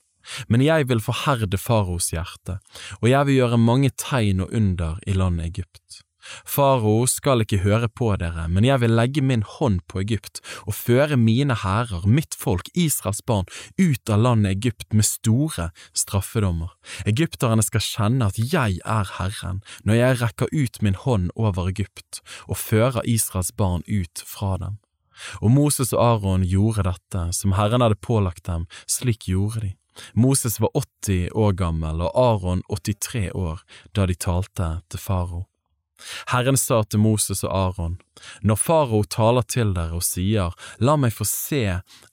[0.49, 2.59] Men jeg vil forherde faraos hjerte,
[3.01, 6.04] og jeg vil gjøre mange tegn og under i landet Egypt.
[6.45, 10.77] Farao skal ikke høre på dere, men jeg vil legge min hånd på Egypt og
[10.77, 16.73] føre mine hærer, mitt folk, Israels barn, ut av landet Egypt med store straffedommer.
[17.09, 22.21] Egypterne skal kjenne at jeg er Herren når jeg rekker ut min hånd over Egypt
[22.47, 24.79] og fører Israels barn ut fra dem.
[25.39, 29.73] Og Moses og Aron gjorde dette, som Herren hadde pålagt dem, slik gjorde de.
[30.13, 33.63] Moses var 80 år gammel og Aron 83 år
[33.95, 35.45] da de talte til farao.
[36.31, 37.97] Herren sa til Moses og Aron,
[38.41, 41.63] Når farao taler til dere og sier, La meg få se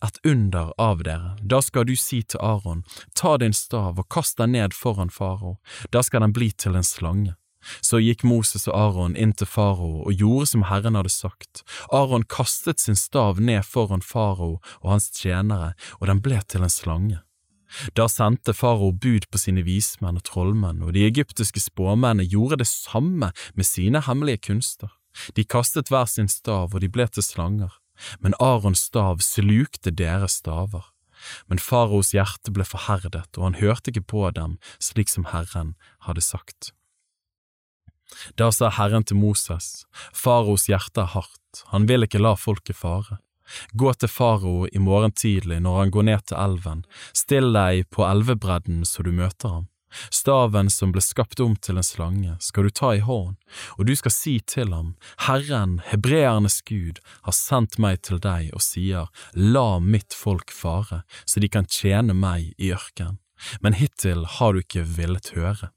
[0.04, 4.38] et under av dere, da skal du si til Aron, Ta din stav og kast
[4.38, 5.58] den ned foran farao,
[5.90, 7.36] da skal den bli til en slange.
[7.80, 11.62] Så gikk Moses og Aron inn til farao og gjorde som Herren hadde sagt.
[11.92, 16.72] Aron kastet sin stav ned foran farao og hans tjenere, og den ble til en
[16.72, 17.20] slange.
[17.96, 22.68] Da sendte farao bud på sine vismenn og trollmenn, og de egyptiske spåmennene gjorde det
[22.70, 24.92] samme med sine hemmelige kunster.
[25.36, 27.72] De kastet hver sin stav, og de ble til slanger,
[28.20, 30.88] men Arons stav slukte deres staver.
[31.46, 35.76] Men faraos hjerte ble forherdet, og han hørte ikke på dem slik som Herren
[36.08, 36.72] hadde sagt.
[38.36, 43.20] Da sa Herren til Moses, faraos hjerte er hardt, han vil ikke la folket fare.
[43.72, 46.86] Gå til farao i morgen tidlig når han går ned til elven,
[47.16, 49.68] still deg på elvebredden så du møter ham.
[50.10, 53.36] Staven som ble skapt om til en slange, skal du ta i hånd,
[53.76, 54.94] og du skal si til ham,
[55.26, 61.44] Herren, hebreernes Gud, har sendt meg til deg og sier, la mitt folk fare, så
[61.44, 63.20] de kan tjene meg i ørkenen.
[63.60, 65.72] Men hittil har du ikke villet høre.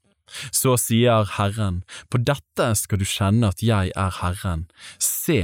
[0.54, 4.66] Så sier Herren, på dette skal du kjenne at jeg er Herren.
[5.02, 5.38] Se,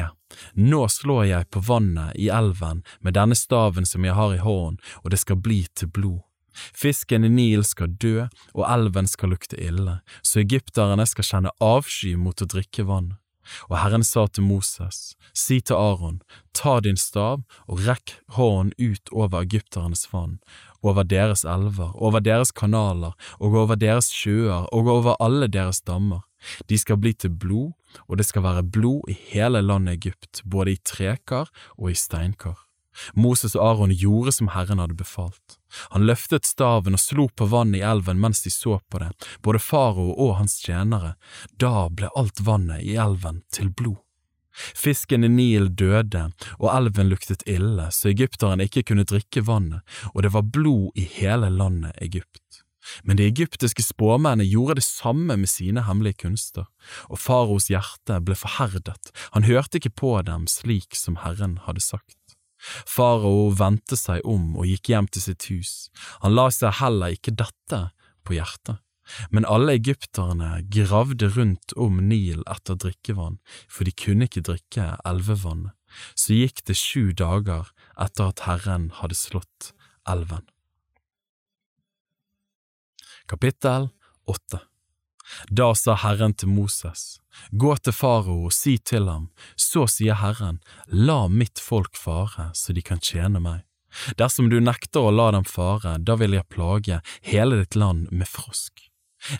[0.54, 4.78] nå slår jeg på vannet i elven med denne staven som jeg har i hånden,
[5.02, 6.20] og det skal bli til blod.
[6.52, 12.12] Fisken i Nil skal dø, og elven skal lukte ille, så egypterne skal kjenne avsky
[12.20, 13.14] mot å drikke vann.
[13.68, 16.20] Og Herren sa til Moses, si til Aron,
[16.54, 20.38] ta din stav og rekk hånden ut over egypternes vann,
[20.82, 26.22] over deres elver, over deres kanaler og over deres sjøer og over alle deres dammer.
[26.70, 27.74] De skal bli til blod,
[28.08, 32.58] og det skal være blod i hele landet Egypt, både i trekar og i steinkar.
[33.16, 35.58] Moses og Aron gjorde som Herren hadde befalt.
[35.94, 39.62] Han løftet staven og slo på vannet i elven mens de så på det, både
[39.62, 41.14] farao og hans tjenere.
[41.56, 44.00] Da ble alt vannet i elven til blod.
[44.52, 46.26] Fisken i Nil døde,
[46.58, 49.80] og elven luktet ille, så egypterne ikke kunne drikke vannet,
[50.12, 52.41] og det var blod i hele landet Egypt.
[53.04, 56.66] Men de egyptiske spåmennene gjorde det samme med sine hemmelige kunster,
[57.08, 62.18] og faraos hjerte ble forherdet, han hørte ikke på dem slik som Herren hadde sagt.
[62.86, 65.90] Farao vendte seg om og gikk hjem til sitt hus,
[66.22, 67.84] han la seg heller ikke dette
[68.22, 68.78] på hjertet.
[69.34, 75.74] Men alle egypterne gravde rundt om Nil etter drikkevann, for de kunne ikke drikke elvevannet.
[76.16, 77.68] Så gikk det sju dager
[78.00, 79.72] etter at Herren hadde slått
[80.08, 80.46] elven.
[83.32, 83.88] Kapittel
[84.26, 84.58] 8
[85.48, 87.16] Da sa Herren til Moses,
[87.50, 90.58] Gå til farao og si til ham, så sier Herren,
[90.92, 93.62] la mitt folk fare så de kan tjene meg.
[94.20, 98.28] Dersom du nekter å la dem fare, da vil jeg plage hele ditt land med
[98.28, 98.82] frosk.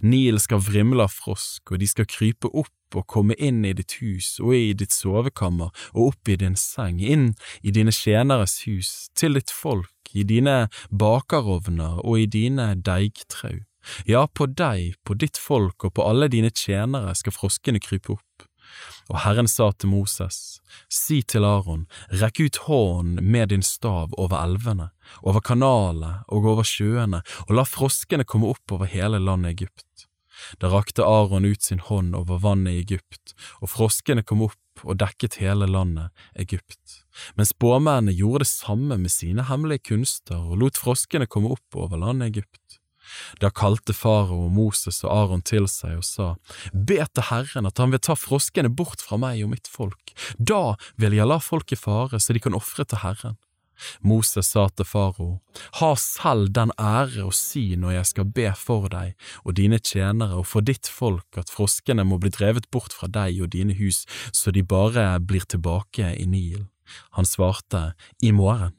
[0.00, 3.98] Nil skal vrimle av frosk, og de skal krype opp og komme inn i ditt
[4.00, 9.10] hus og i ditt sovekammer og opp i din seng, inn i dine tjeneres hus,
[9.12, 13.60] til ditt folk, i dine bakerovner og i dine deigtrau.
[14.06, 18.46] Ja, på deg, på ditt folk og på alle dine tjenere skal froskene krype opp.
[19.10, 21.84] Og Herren sa til Moses, si til Aron,
[22.22, 24.90] rekk ut hånden med din stav over elvene,
[25.20, 30.06] over kanalene og over sjøene, og la froskene komme opp over hele landet Egypt.
[30.58, 34.98] Da rakte Aron ut sin hånd over vannet i Egypt, og froskene kom opp og
[35.02, 37.02] dekket hele landet Egypt.
[37.36, 42.00] Men spåmennene gjorde det samme med sine hemmelige kunster og lot froskene komme opp over
[42.00, 42.81] landet Egypt.
[43.40, 46.34] Da kalte farao Moses og Aron til seg og sa,
[46.72, 50.74] Be til Herren at han vil ta froskene bort fra meg og mitt folk, da
[51.00, 53.38] vil jeg la folk i fare så de kan ofre til Herren.
[54.00, 55.40] Moses sa til farao,
[55.80, 60.38] Ha selv den ære å si når jeg skal be for deg og dine tjenere
[60.38, 64.04] og for ditt folk at froskene må bli drevet bort fra deg og dine hus
[64.30, 66.68] så de bare blir tilbake i Nilen.
[67.16, 68.74] Han svarte, I morgen.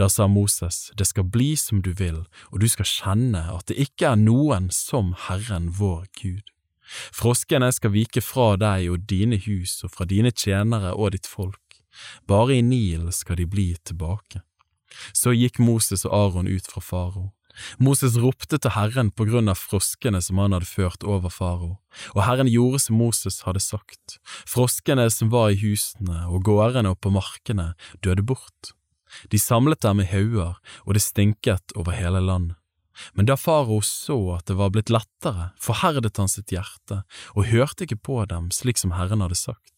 [0.00, 3.78] Da sa Moses, det skal bli som du vil, og du skal kjenne at det
[3.88, 6.44] ikke er noen som Herren vår Gud.
[7.12, 11.80] Froskene skal vike fra deg og dine hus og fra dine tjenere og ditt folk.
[12.28, 14.40] Bare i Nil skal de bli tilbake.
[15.12, 17.32] Så gikk Moses og Aron ut fra farao.
[17.82, 21.78] Moses ropte til Herren på grunn av froskene som han hadde ført over farao,
[22.14, 24.18] og Herren gjorde som Moses hadde sagt.
[24.46, 27.72] Froskene som var i husene og gårdene og på markene,
[28.04, 28.74] døde bort.
[29.32, 32.56] De samlet dem i hauger, og det stinket over hele landet.
[33.14, 37.04] Men da farao så at det var blitt lettere, forherdet han sitt hjerte
[37.36, 39.77] og hørte ikke på dem slik som Herren hadde sagt.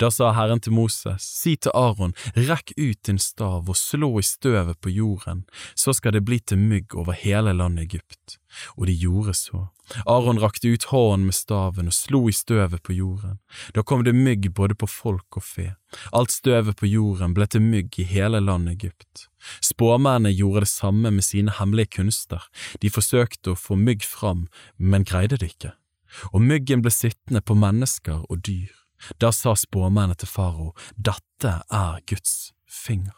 [0.00, 4.26] Da sa Herren til Moses, si til Aron, rekk ut din stav og slå i
[4.26, 8.38] støvet på jorden, så skal det bli til mygg over hele landet Egypt.
[8.78, 9.68] Og de gjorde så.
[10.06, 13.38] Aron rakte ut hånden med staven og slo i støvet på jorden.
[13.74, 15.74] Da kom det mygg både på folk og fe.
[16.12, 19.26] Alt støvet på jorden ble til mygg i hele landet Egypt.
[19.60, 22.46] Spåmennene gjorde det samme med sine hemmelige kunster,
[22.80, 24.46] de forsøkte å få mygg fram,
[24.78, 25.74] men greide det ikke.
[26.32, 28.83] Og myggen ble sittende på mennesker og dyr.
[29.20, 33.14] Da sa spåmennene til farao, dette er Guds finger.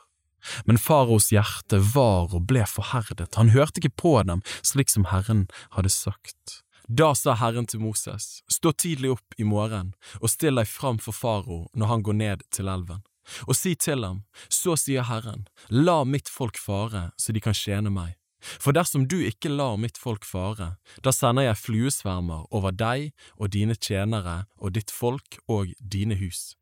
[0.64, 5.46] Men faraos hjerte var og ble forherdet, han hørte ikke på dem slik som Herren
[5.74, 6.60] hadde sagt.
[6.86, 11.16] Da sa Herren til Moses, stå tidlig opp i morgen og still deg fram for
[11.16, 13.02] farao når han går ned til elven,
[13.50, 17.90] og si til ham, så sier Herren, la mitt folk fare så de kan tjene
[17.90, 18.14] meg.
[18.58, 23.52] For dersom du ikke lar mitt folk fare, da sender jeg fluesvermer over deg og
[23.56, 26.54] dine tjenere og ditt folk og dine hus.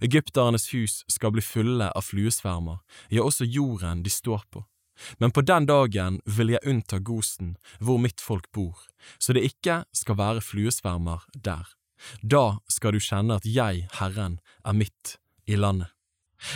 [0.00, 2.80] Egypternes hus skal bli fulle av fluesvermer,
[3.12, 4.64] ja, også jorden de står på.
[5.20, 8.86] Men på den dagen vil jeg unnta Gosen, hvor mitt folk bor,
[9.20, 11.68] så det ikke skal være fluesvermer der.
[12.22, 15.92] Da skal du kjenne at jeg, Herren, er midt i landet.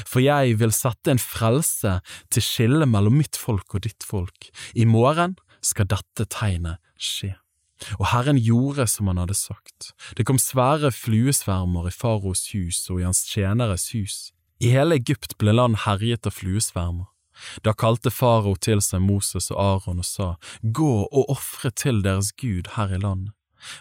[0.06, 1.98] For jeg vil sette en frelse
[2.32, 4.50] til skille mellom mitt folk og ditt folk.
[4.74, 7.34] I morgen skal dette tegnet skje.
[7.96, 9.92] Og Herren gjorde som han hadde sagt.
[10.16, 14.18] Det kom svære fluesvermer i faraos hus og i hans tjeneres hus.
[14.60, 17.08] I hele Egypt ble land herjet av fluesvermer.
[17.64, 22.34] Da kalte farao til seg Moses og Aron og sa, Gå og ofre til deres
[22.36, 23.32] Gud her i landet.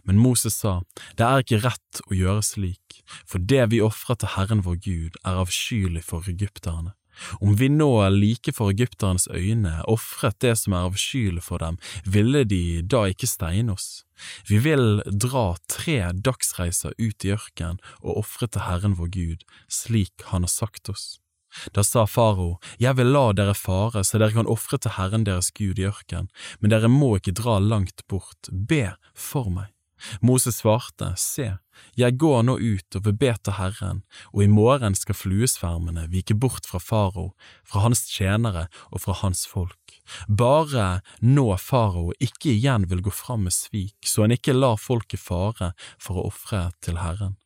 [0.03, 0.79] Men Moses sa,
[1.17, 5.19] det er ikke rett å gjøre slik, for det vi ofrer til Herren vår Gud
[5.23, 6.95] er avskyelig for egypterne.
[7.43, 12.45] Om vi nå like for egypternes øyne ofret det som er avskyelig for dem, ville
[12.47, 14.05] de da ikke steine oss?
[14.47, 20.29] Vi vil dra tre dagsreiser ut i ørkenen og ofre til Herren vår Gud, slik
[20.31, 21.19] han har sagt oss.
[21.73, 25.51] Da sa farao, Jeg vil la dere fare så dere kan ofre til Herren deres
[25.51, 29.73] Gud i ørkenen, men dere må ikke dra langt bort, be for meg.
[30.21, 31.57] Moses svarte, Se,
[31.99, 34.01] jeg går nå ut og vil be til Herren,
[34.33, 37.33] og i morgen skal fluesvermene vike bort fra farao,
[37.67, 39.99] fra hans tjenere og fra hans folk.
[40.27, 45.21] Bare nå farao ikke igjen vil gå fram med svik, så han ikke lar folket
[45.23, 47.37] fare for å ofre til Herren.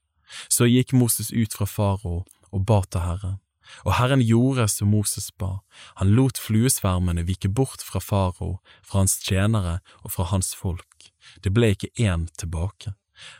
[0.49, 3.42] Så gikk Moses ut fra farao og ba til Herren.
[3.83, 5.63] Og Herren gjorde som Moses ba,
[5.99, 11.09] han lot fluesvermene vike bort fra farao, fra hans tjenere og fra hans folk.
[11.41, 12.93] Det ble ikke én tilbake.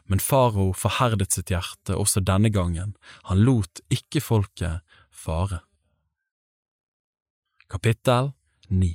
[0.06, 2.96] Men farao forherdet sitt hjerte også denne gangen,
[3.30, 5.64] han lot ikke folket fare.
[7.72, 8.34] Kapittel
[8.70, 8.92] 9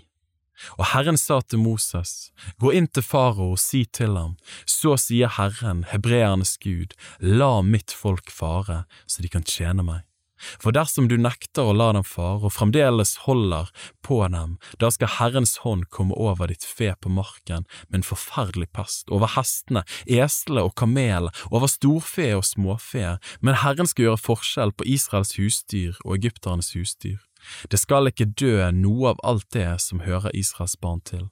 [0.79, 2.31] Og Herren sa til Moses,
[2.63, 7.95] Gå inn til farao og si til ham, så sier Herren, hebreernes Gud, la mitt
[7.95, 10.05] folk fare, så de kan tjene meg.
[10.61, 13.71] For dersom du nekter å la dem fare og fremdeles holder
[14.07, 18.71] på dem, da skal Herrens hånd komme over ditt fe på marken med en forferdelig
[18.77, 24.75] pest, over hestene, eslene og kamelen, over storfe og småfe, men Herren skal gjøre forskjell
[24.77, 27.19] på Israels husdyr og egypternes husdyr.
[27.71, 31.29] Det skal ikke dø noe av alt det som hører Israels barn til.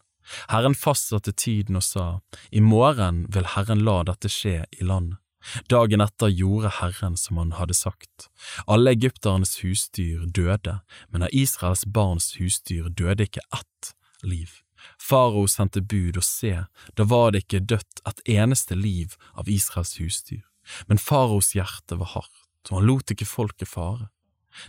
[0.50, 2.06] Herren fastsatte tiden og sa,
[2.50, 5.20] I morgen vil Herren la dette skje i landet.
[5.70, 8.28] Dagen etter gjorde Herren som han hadde sagt.
[8.66, 14.62] Alle egypternes husdyr døde, men av Israels barns husdyr døde ikke ett liv.
[15.02, 19.96] Farao sendte bud, og se, da var det ikke dødt et eneste liv av Israels
[20.00, 20.44] husdyr.
[20.90, 24.10] Men faraos hjerte var hardt, og han lot ikke folket fare.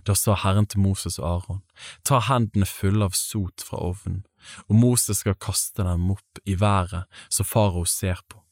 [0.03, 1.61] Da sa Herren til Moses og Aron,
[2.03, 4.25] ta hendene fulle av sot fra ovnen,
[4.67, 8.43] og Moses skal kaste dem opp i været så farao ser på.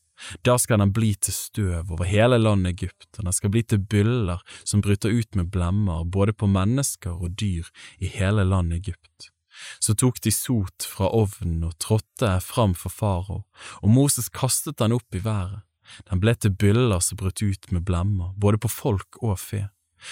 [0.48, 3.82] Da skal den bli til støv over hele landet Egypt, og den skal bli til
[3.84, 7.68] byller som bryter ut med blemmer både på mennesker og dyr
[8.00, 9.32] i hele landet Egypt.
[9.80, 13.44] Så tok de sot fra ovnen og trådte fram for farao,
[13.82, 15.64] og Moses kastet den opp i været.
[16.10, 19.68] Den ble til byller som brøt ut med blemmer, både på folk og fe.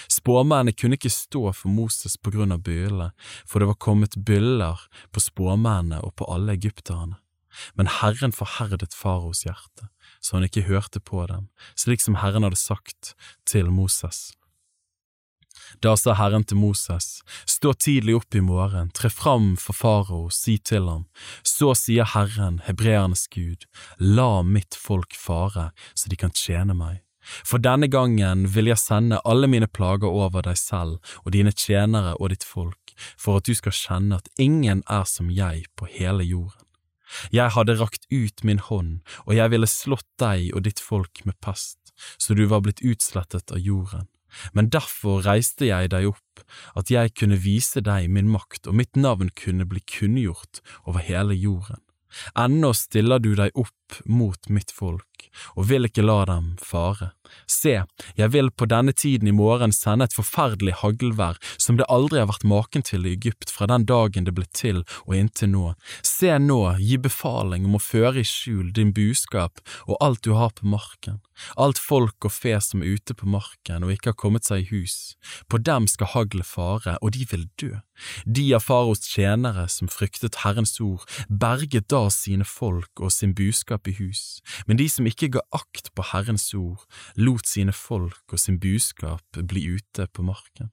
[0.10, 3.12] Spåmennene kunne ikke stå for Moses på grunn av byllene,
[3.46, 7.20] for det var kommet byller på spåmennene og på alle egypterne.
[7.78, 9.90] Men Herren forherdet faraos hjerte,
[10.20, 13.14] så han ikke hørte på dem, slik som Herren hadde sagt
[13.50, 14.32] til Moses.
[15.82, 20.58] Da sa Herren til Moses, stå tidlig opp i morgen, tre fram for farao, si
[20.58, 21.06] til ham,
[21.44, 23.66] så sier Herren, hebreernes Gud,
[24.00, 27.02] la mitt folk fare, så de kan tjene meg.
[27.24, 32.18] For denne gangen vil jeg sende alle mine plager over deg selv og dine tjenere
[32.20, 36.28] og ditt folk, for at du skal kjenne at ingen er som jeg på hele
[36.28, 36.63] jorden.
[37.34, 41.38] Jeg hadde rakt ut min hånd, og jeg ville slått deg og ditt folk med
[41.44, 44.10] pest, så du var blitt utslettet av jorden.
[44.58, 46.44] Men derfor reiste jeg deg opp,
[46.74, 51.38] at jeg kunne vise deg min makt og mitt navn kunne bli kunngjort over hele
[51.38, 51.82] jorden.
[52.38, 55.13] Ennå stiller du deg opp mot mitt folk
[55.56, 57.14] og vil ikke la dem fare.
[57.48, 57.74] Se,
[58.18, 62.30] jeg vil på denne tiden i morgen sende et forferdelig haglvær som det aldri har
[62.30, 65.66] vært maken til i Egypt fra den dagen det ble til og inntil nå.
[66.06, 70.54] Se nå, gi befaling om å føre i skjul din buskap og alt du har
[70.58, 71.22] på marken,
[71.58, 74.70] alt folk og fe som er ute på marken og ikke har kommet seg i
[74.74, 75.16] hus.
[75.50, 77.72] På dem skal haglet fare, og de vil dø.
[78.26, 83.88] De av faros tjenere som fryktet Herrens ord, berget da sine folk og sin buskap
[83.88, 86.84] i hus, men de som ikke ga akt på Herrens ord,
[87.16, 90.72] lot sine folk og sin buskap bli ute på marken.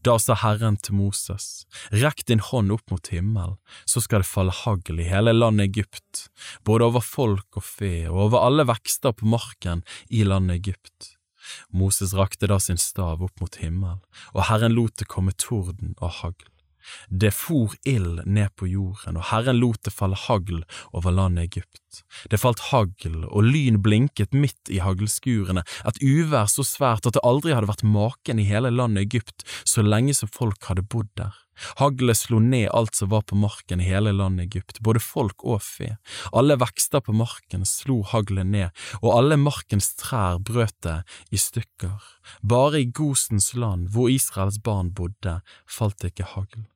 [0.00, 4.54] Da sa Herren til Moses, rekk din hånd opp mot himmelen, så skal det falle
[4.64, 6.28] hagl i hele landet Egypt,
[6.64, 11.14] både over folk og fe og over alle vekster på marken i landet Egypt.
[11.72, 14.00] Moses rakte da sin stav opp mot himmelen,
[14.34, 16.48] og Herren lot det komme torden og hagl.
[17.08, 20.62] Det for ild ned på jorden, og Herren lot det falle hagl
[20.96, 21.82] over landet Egypt.
[22.30, 27.24] Det falt hagl, og lyn blinket midt i haglskurene, et uvær så svært at det
[27.26, 31.36] aldri hadde vært maken i hele landet Egypt så lenge som folk hadde bodd der.
[31.80, 35.62] Haglet slo ned alt som var på marken i hele landet Egypt, både folk og
[35.64, 35.96] fe.
[36.32, 41.00] Alle vekster på marken slo haglet ned, og alle markens trær brøt det
[41.34, 41.98] i stykker.
[42.42, 46.68] Bare i Gosens land, hvor Israels barn bodde, falt det ikke hagl.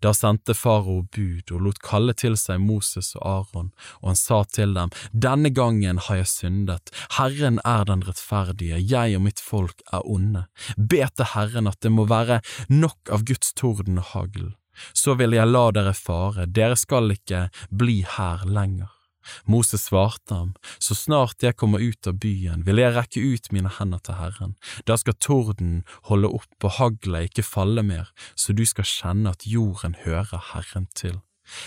[0.00, 4.42] Da sendte farao bud og lot kalle til seg Moses og Aron, og han sa
[4.44, 9.84] til dem, Denne gangen har jeg syndet, Herren er den rettferdige, jeg og mitt folk
[9.92, 10.46] er onde.
[10.76, 14.54] Be til Herren at det må være nok av Guds torden og hagl.
[14.96, 18.99] Så vil jeg la dere fare, dere skal ikke bli her lenger.
[19.44, 23.72] Moses svarte ham, så snart jeg kommer ut av byen, vil jeg rekke ut mine
[23.78, 24.54] hender til Herren.
[24.88, 29.46] Da skal torden holde opp og hagla ikke falle mer, så du skal kjenne at
[29.48, 31.20] jorden hører Herren til.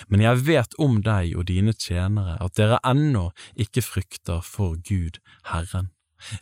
[0.08, 5.20] Men jeg vet om deg og dine tjenere at dere ennå ikke frykter for Gud,
[5.52, 5.92] Herren.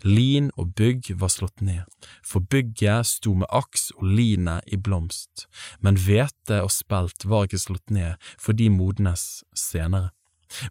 [0.05, 1.86] Lin og bygg var slått ned,
[2.22, 5.47] for bygget sto med aks og linet i blomst,
[5.82, 10.12] men hvete og spelt var ikke slått ned, for de modnes senere.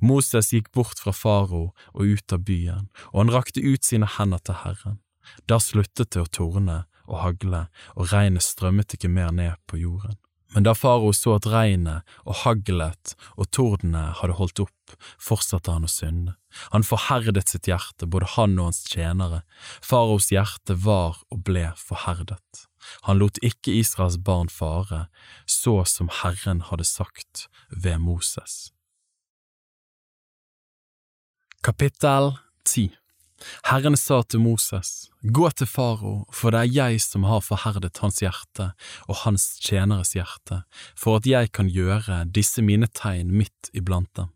[0.01, 4.43] Moses gikk bort fra farao og ut av byen, og han rakte ut sine hender
[4.45, 4.99] til Herren.
[5.47, 7.66] Da sluttet det å torne og hagle,
[7.97, 10.18] og regnet strømmet ikke mer ned på jorden.
[10.55, 15.87] Men da farao så at regnet og haglet og tordene hadde holdt opp, fortsatte han
[15.87, 16.35] å synde.
[16.74, 19.45] Han forherdet sitt hjerte, både han og hans tjenere.
[19.87, 22.66] Faraos hjerte var og ble forherdet.
[23.07, 25.07] Han lot ikke Israels barn fare,
[25.47, 28.72] så som Herren hadde sagt ved Moses.
[31.61, 32.86] Kapittel 10
[33.68, 38.22] Herren sa til Moses, Gå til farao, for det er jeg som har forherdet hans
[38.24, 38.70] hjerte
[39.04, 40.62] og hans tjeneres hjerte,
[40.96, 44.32] for at jeg kan gjøre disse mine tegn midt iblant dem,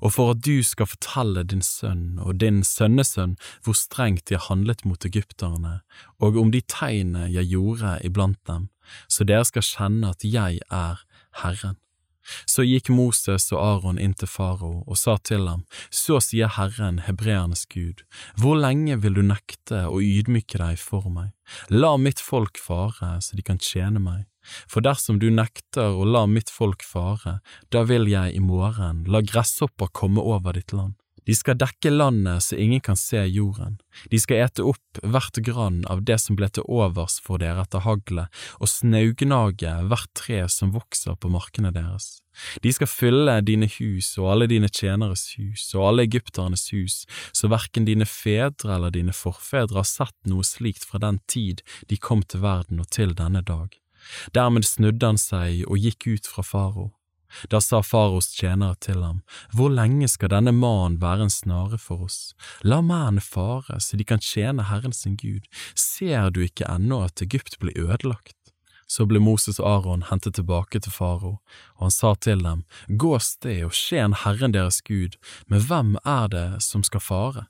[0.00, 4.88] og for at du skal fortelle din sønn og din sønnesønn hvor strengt jeg handlet
[4.88, 5.82] mot egypterne,
[6.16, 8.70] og om de tegnene jeg gjorde iblant dem,
[9.04, 11.04] så dere skal kjenne at jeg er
[11.44, 11.76] Herren.
[12.46, 17.02] Så gikk Moses og Aron inn til farao og sa til ham, Så sier Herren,
[17.06, 18.04] hebreernes Gud,
[18.40, 21.32] hvor lenge vil du nekte å ydmyke deg for meg?
[21.70, 24.24] La mitt folk fare, så de kan tjene meg.
[24.68, 27.38] For dersom du nekter å la mitt folk fare,
[27.72, 30.98] da vil jeg i morgen la gresshopper komme over ditt land.
[31.24, 33.78] De skal dekke landet så ingen kan se jorden.
[34.10, 37.84] De skal ete opp hvert grann av det som ble til overs for dere etter
[37.84, 38.28] haglet,
[38.60, 42.20] og snaugnage hvert tre som vokser på markene deres.
[42.62, 47.50] De skal fylle dine hus og alle dine tjeneres hus og alle egypternes hus, så
[47.52, 52.24] verken dine fedre eller dine forfedre har sett noe slikt fra den tid de kom
[52.26, 53.70] til verden og til denne dag.
[54.36, 56.90] Dermed snudde han seg og gikk ut fra farao.
[57.50, 59.22] Da sa faros tjenere til ham,
[59.52, 62.34] Hvor lenge skal denne mannen være en snare for oss?
[62.62, 65.46] La mennene fare, så de kan tjene Herren sin Gud.
[65.74, 68.36] Ser du ikke ennå at Egypt blir ødelagt?
[68.86, 71.38] Så ble Moses og Aron hentet tilbake til farao,
[71.76, 75.16] og han sa til dem, Gå sted og tjen Herren deres Gud,
[75.48, 77.46] men hvem er det som skal fare?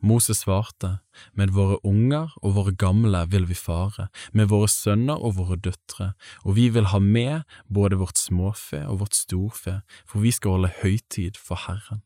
[0.00, 0.98] Moses svarte,
[1.32, 6.14] Med våre unger og våre gamle vil vi fare, med våre sønner og våre døtre,
[6.44, 10.72] og vi vil ha med både vårt småfe og vårt storfe, for vi skal holde
[10.82, 12.02] høytid for Herren.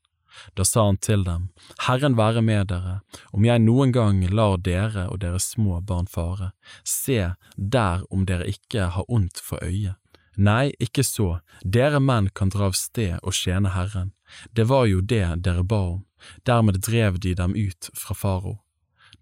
[0.55, 1.49] Da sa han til dem,
[1.87, 3.01] Herren være med dere,
[3.33, 6.53] om jeg noen gang lar dere og deres små barn fare,
[6.83, 9.99] se der om dere ikke har ondt for øyet.
[10.37, 14.11] Nei, ikke så, dere menn kan dra av sted og tjene Herren,
[14.51, 16.03] det var jo det dere ba om,
[16.47, 18.59] dermed drev de dem ut fra farao.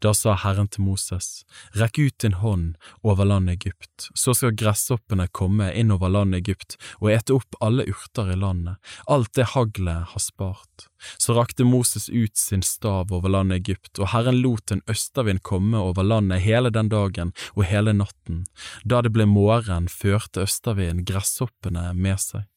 [0.03, 1.44] Da sa Herren til Moses,
[1.78, 2.74] rekk ut din hånd
[3.07, 7.86] over landet Egypt, så skal gresshoppene komme inn over landet Egypt og ete opp alle
[7.90, 10.88] urter i landet, alt det haglet har spart.
[11.22, 15.78] Så rakte Moses ut sin stav over landet Egypt, og Herren lot en østavind komme
[15.78, 18.46] over landet hele den dagen og hele natten.
[18.82, 22.48] Da det ble morgen, førte østavinden gresshoppene med seg.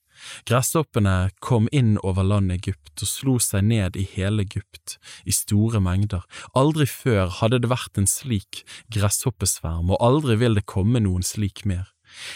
[0.49, 5.81] Gresshoppene kom inn over landet Egypt og slo seg ned i hele Egypt, i store
[5.83, 6.23] mengder.
[6.57, 8.63] Aldri før hadde det vært en slik
[8.93, 11.91] gresshoppesverm, og aldri vil det komme noen slik mer.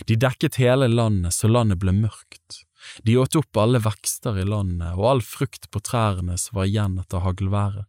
[0.08, 2.64] De dekket hele landet så landet ble mørkt.
[3.04, 7.00] De åt opp alle vekster i landet og all frukt på trærne som var igjen
[7.02, 7.88] etter haglværet.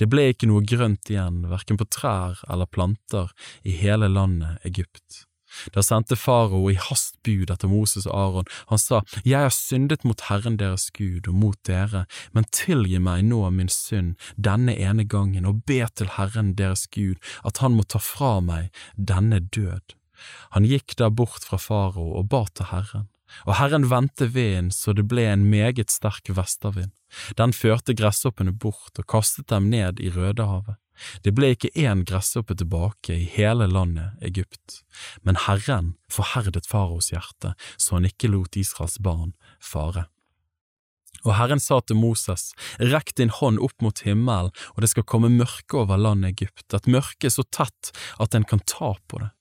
[0.00, 5.27] Det ble ikke noe grønt igjen, verken på trær eller planter, i hele landet Egypt.
[5.74, 8.50] Da sendte farao i hast bud etter Moses og Aron.
[8.72, 13.24] Han sa, Jeg har syndet mot Herren deres Gud og mot dere, men tilgi meg
[13.28, 17.86] nå min synd denne ene gangen, og be til Herren deres Gud at han må
[17.86, 19.94] ta fra meg denne død.
[20.56, 23.06] Han gikk der bort fra farao og ba til Herren.
[23.44, 26.92] Og Herren vendte vinden så det ble en meget sterk vestervind.
[27.36, 30.78] Den førte gresshoppene bort og kastet dem ned i Rødehavet.
[31.24, 34.82] Det ble ikke én gresshoppe tilbake i hele landet Egypt,
[35.22, 40.08] men Herren forherdet faraos hjerte, så han ikke lot Israels barn fare.
[41.26, 45.32] Og Herren sa til Moses, rekk din hånd opp mot himmelen, og det skal komme
[45.32, 47.90] mørke over landet Egypt, et mørke så tett
[48.22, 49.32] at en kan ta på det.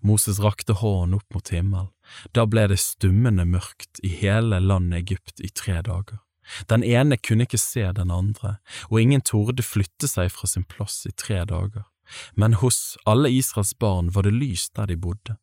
[0.00, 1.90] Moses rakte hånden opp mot himmelen,
[2.32, 6.22] da ble det stummende mørkt i hele landet Egypt i tre dager.
[6.70, 8.58] Den ene kunne ikke se den andre,
[8.90, 11.88] og ingen torde flytte seg fra sin plass i tre dager,
[12.34, 15.36] men hos alle Israels barn var det lys der de bodde.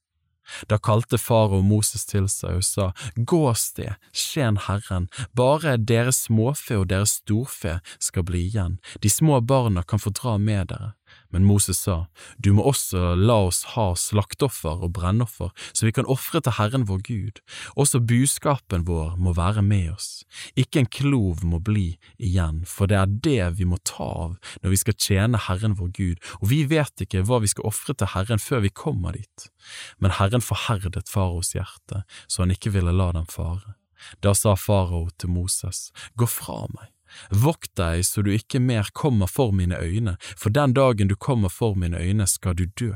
[0.67, 6.25] Da kalte farao Moses til seg og sa, Gå av sted, skjen Herren, bare deres
[6.27, 10.93] småfe og deres storfe skal bli igjen, de små barna kan få dra med dere.
[11.33, 12.05] Men Moses sa,
[12.37, 16.85] Du må også la oss ha slaktoffer og brennoffer, så vi kan ofre til Herren
[16.89, 17.41] vår Gud.
[17.75, 20.23] Også buskapen vår må være med oss.
[20.55, 24.75] Ikke en klov må bli igjen, for det er det vi må ta av når
[24.75, 28.13] vi skal tjene Herren vår Gud, og vi vet ikke hva vi skal ofre til
[28.13, 29.49] Herren før vi kommer dit.
[29.97, 33.77] Men Herren forherdet faraos hjerte, så han ikke ville la dem fare.
[34.21, 36.92] Da sa farao til Moses, Gå fra meg
[37.29, 41.49] Vokt deg så du ikke mer kommer for mine øyne, for den dagen du kommer
[41.49, 42.93] for mine øyne skal du dø.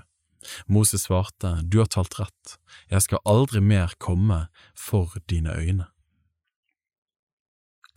[0.67, 2.57] Moses svarte, Du har talt rett,
[2.89, 5.87] jeg skal aldri mer komme for dine øyne.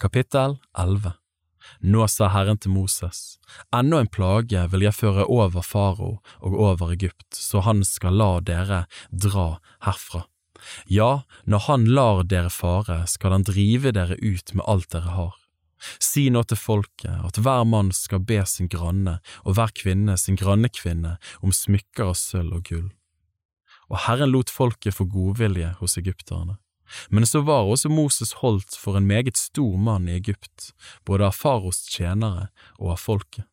[0.00, 1.12] Kapittel 11
[1.80, 3.38] Nå sa Herren til Moses,
[3.74, 8.30] enda en plage vil jeg føre over farao og over Egypt, så han skal la
[8.40, 10.24] dere dra herfra.
[10.86, 15.36] Ja, når han lar dere fare, skal han drive dere ut med alt dere har.
[15.98, 20.38] Si nå til folket at hver mann skal be sin granne og hver kvinne sin
[20.40, 22.88] grannekvinne om smykker av sølv og gull.
[23.90, 26.60] Og Herren lot folket få godvilje hos egypterne.
[27.08, 30.72] Men så var også Moses holdt for en meget stor mann i Egypt,
[31.06, 33.49] både av faros tjenere og av folket.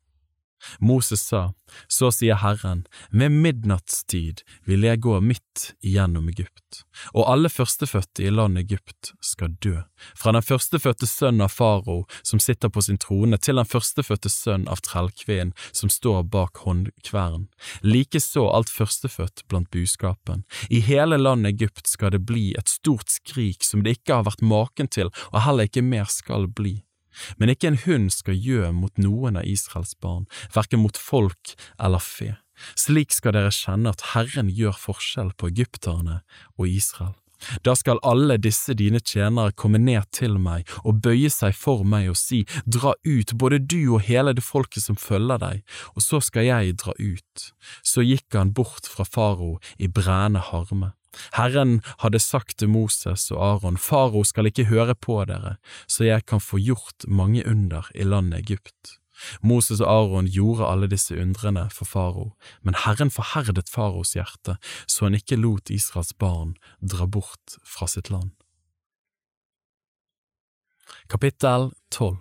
[0.79, 1.53] Moses sa,
[1.87, 6.83] Så sier Herren, ved midnattstid vil jeg gå midt igjennom Egypt,
[7.13, 9.81] og alle førstefødte i landet Egypt skal dø,
[10.15, 14.67] fra den førstefødte sønn av farao som sitter på sin trone, til den førstefødte sønn
[14.71, 17.49] av trellkvinnen som står bak håndkvern,
[17.83, 20.45] likeså alt førstefødt blant buskapen.
[20.69, 24.45] I hele landet Egypt skal det bli et stort skrik som det ikke har vært
[24.45, 26.79] maken til, og heller ikke mer skal bli.
[27.37, 32.03] Men ikke en hund skal gjø mot noen av Israels barn, hverken mot folk eller
[32.03, 32.35] fe.
[32.77, 36.21] Slik skal dere kjenne at Herren gjør forskjell på egypterne
[36.57, 37.15] og Israel.
[37.61, 42.09] Da skal alle disse dine tjenere komme ned til meg og bøye seg for meg
[42.11, 45.61] og si, Dra ut, både du og hele det folket som følger deg,
[45.93, 47.49] og så skal jeg dra ut.
[47.85, 50.96] Så gikk han bort fra farao i brennende harme.
[51.33, 56.25] Herren hadde sagt til Moses og Aron, Faro skal ikke høre på dere, så jeg
[56.25, 58.97] kan få gjort mange under i landet Egypt.
[59.41, 62.31] Moses og Aron gjorde alle disse undrene for faro,
[62.61, 68.11] men Herren forherdet faros hjerte, så han ikke lot Israels barn dra bort fra sitt
[68.13, 68.31] land.
[71.09, 72.17] Kapittel 12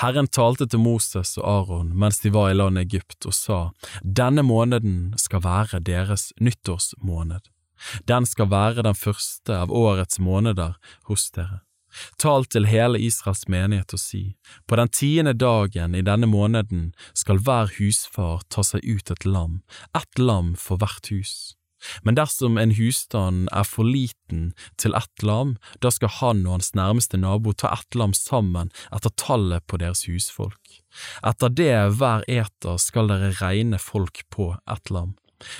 [0.00, 3.58] Herren talte til Moses og Aron mens de var i landet Egypt og sa,
[4.02, 7.46] Denne måneden skal være deres nyttårsmåned.
[8.10, 10.76] Den skal være den første av årets måneder
[11.10, 11.62] hos dere.
[12.20, 14.22] Tal til hele Israels menighet og si,
[14.68, 19.62] på den tiende dagen i denne måneden skal hver husfar ta seg ut et lam,
[19.96, 21.54] ett lam for hvert hus.
[22.02, 24.50] Men dersom en husstand er for liten
[24.82, 29.14] til ett lam, da skal han og hans nærmeste nabo ta ett lam sammen etter
[29.14, 30.80] tallet på deres husfolk.
[31.22, 35.14] Etter det hver eter skal dere regne folk på ett lam.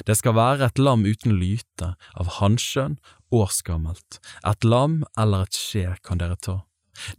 [0.06, 2.98] Det skal være et lam uten lyte, av hanskjønn,
[3.34, 6.62] årsgammelt, et lam eller et skje kan dere ta.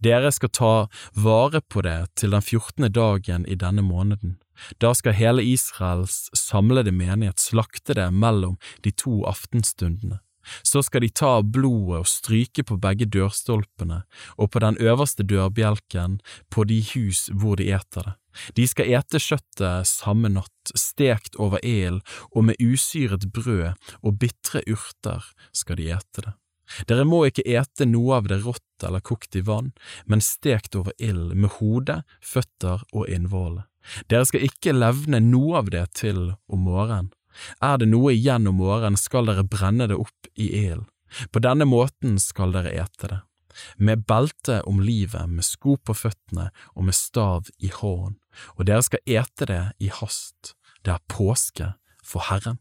[0.03, 0.73] Dere skal ta
[1.15, 4.37] vare på det til den fjortende dagen i denne måneden.
[4.83, 10.19] Da skal hele Israels samlede menighet slakte det mellom de to aftenstundene.
[10.63, 14.01] Så skal de ta blodet og stryke på begge dørstolpene
[14.35, 18.15] og på den øverste dørbjelken på de hus hvor de eter det.
[18.55, 24.63] De skal ete kjøttet samme natt, stekt over eld, og med usyret brød og bitre
[24.69, 25.25] urter
[25.55, 26.35] skal de ete det.
[26.85, 29.71] Dere må ikke ete noe av det rått eller kokt i vann,
[30.05, 33.65] men stekt over ild med hode, føtter og innvolle.
[34.11, 37.09] Dere skal ikke levne noe av det til om morgenen.
[37.63, 40.87] Er det noe igjen om morgenen, skal dere brenne det opp i ilden.
[41.33, 43.19] På denne måten skal dere ete det.
[43.77, 48.17] Med belte om livet, med sko på føttene og med stav i hånden,
[48.57, 50.55] og dere skal ete det i hast.
[50.83, 52.59] Det er påske for Herren.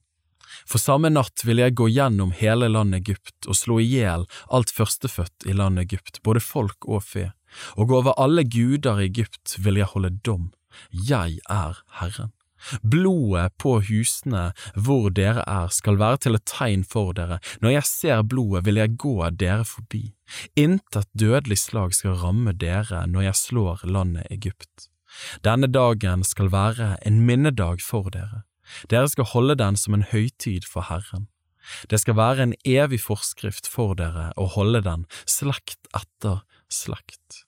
[0.68, 4.24] For samme natt vil jeg gå gjennom hele landet Egypt og slå i hjel
[4.54, 7.28] alt førstefødt i landet Egypt, både folk og fe,
[7.76, 10.50] og over alle guder i Egypt vil jeg holde dom.
[10.92, 12.32] Jeg er Herren.
[12.82, 17.90] Blodet på husene hvor dere er skal være til et tegn for dere, når jeg
[17.90, 20.04] ser blodet vil jeg gå dere forbi.
[20.56, 24.88] Intet dødelig slag skal ramme dere når jeg slår landet Egypt.
[25.44, 28.44] Denne dagen skal være en minnedag for dere.
[28.92, 31.28] Dere skal holde den som en høytid for Herren.
[31.90, 36.42] Det skal være en evig forskrift for dere å holde den slekt etter
[36.72, 37.44] slekt.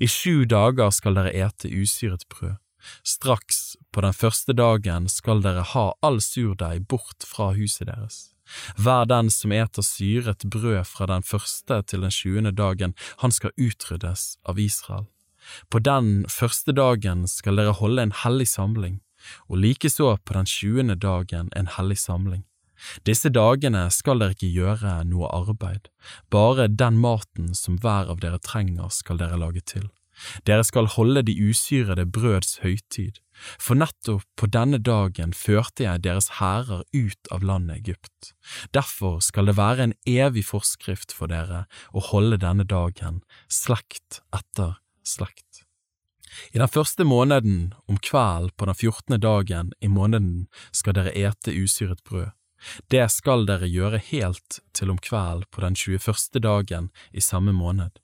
[0.00, 2.58] I sju dager skal dere ete usyret brød.
[3.02, 8.30] Straks på den første dagen skal dere ha all surdeig bort fra huset deres.
[8.76, 13.54] Hver den som eter syret brød fra den første til den tjuende dagen, han skal
[13.56, 15.06] utryddes av Israel.
[15.70, 19.00] På den første dagen skal dere holde en hellig samling,
[19.48, 22.44] og likeså på den tjuende dagen en hellig samling.
[23.04, 25.90] Disse dagene skal dere ikke gjøre noe arbeid,
[26.32, 29.90] bare den maten som hver av dere trenger skal dere lage til.
[30.48, 33.20] Dere skal holde de usyrede brøds høytid,
[33.58, 38.34] for nettopp på denne dagen førte jeg deres hærer ut av landet Egypt.
[38.76, 44.78] Derfor skal det være en evig forskrift for dere å holde denne dagen, slekt etter
[45.06, 45.64] slekt.
[46.52, 51.54] I den første måneden, om kvelden på den fjortende dagen i måneden, skal dere ete
[51.54, 52.30] usyret brød.
[52.92, 57.96] Det skal dere gjøre helt til om kvelden på den tjueførste dagen i samme måned.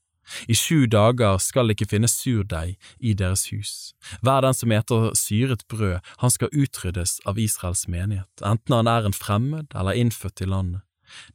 [0.49, 3.95] I sju dager skal det ikke finnes surdeig i deres hus.
[4.23, 9.07] Hver den som eter syret brød, han skal utryddes av Israels menighet, enten han er
[9.07, 10.83] en fremmed eller innfødt i landet.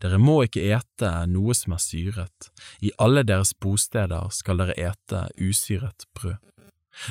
[0.04, 2.52] Dere må ikke ete noe som er syret,
[2.84, 6.40] i alle deres bosteder skal dere ete usyret brød.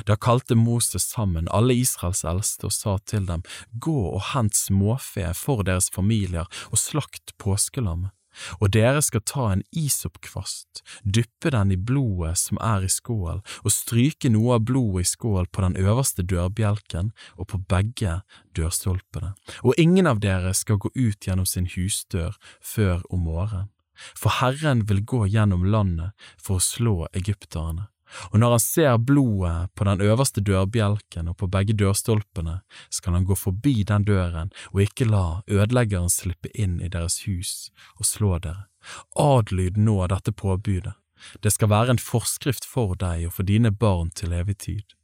[0.05, 3.41] Da kalte Moses sammen alle Israels eldste og sa til dem,
[3.73, 8.13] Gå og hent småfe for deres familier og slakt påskelammet.
[8.59, 13.75] Og dere skal ta en isoppkvast, dyppe den i blodet som er i skål, og
[13.75, 18.21] stryke noe av blodet i skål på den øverste dørbjelken og på begge
[18.57, 19.33] dørstolpene.
[19.63, 23.71] Og ingen av dere skal gå ut gjennom sin husdør før om morgenen.
[24.17, 27.91] For Herren vil gå gjennom landet for å slå egypterne
[28.31, 32.59] og når han ser blodet på den øverste dørbjelken og på begge dørstolpene,
[32.89, 37.71] skal han gå forbi den døren og ikke la ødeleggeren slippe inn i deres hus
[37.97, 38.67] og slå dere.
[39.15, 40.95] Adlyd nå dette påbudet.
[41.41, 44.97] Det skal være en forskrift for deg og for dine barn til evig tid.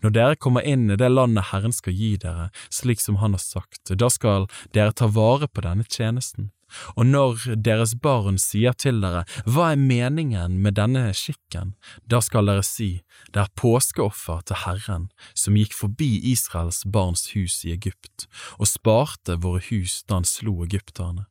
[0.00, 3.42] Når dere kommer inn i det landet Herren skal gi dere, slik som Han har
[3.42, 6.52] sagt, da skal dere ta vare på denne tjenesten,
[6.96, 11.74] og når deres barn sier til dere, Hva er meningen med denne skikken?
[12.06, 13.02] Da skal dere si,
[13.32, 18.26] Det er påskeoffer til Herren, som gikk forbi Israels barns hus i Egypt,
[18.58, 21.26] og sparte våre hus da han slo egypterne.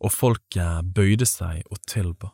[0.00, 2.32] Og folket bøyde seg og tilba.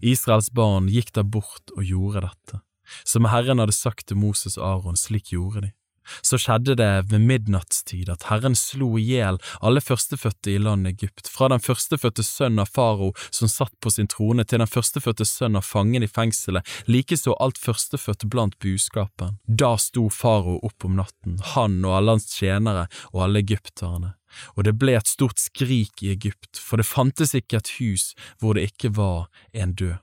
[0.00, 2.62] Israels barn gikk da bort og gjorde dette.
[3.04, 5.72] Som Herren hadde sagt til Moses og Aron, slik gjorde de.
[6.22, 11.28] Så skjedde det ved midnattstid at Herren slo i hjel alle førstefødte i landet Egypt,
[11.30, 15.58] fra den førstefødte sønn av farao som satt på sin trone, til den førstefødte sønn
[15.58, 19.38] av fangen i fengselet, likeså alt førstefødt blant buskapen.
[19.46, 24.16] Da sto farao opp om natten, han og alle hans tjenere og alle egypterne.
[24.56, 28.56] Og det ble et stort skrik i Egypt, for det fantes ikke et hus hvor
[28.56, 30.00] det ikke var en død.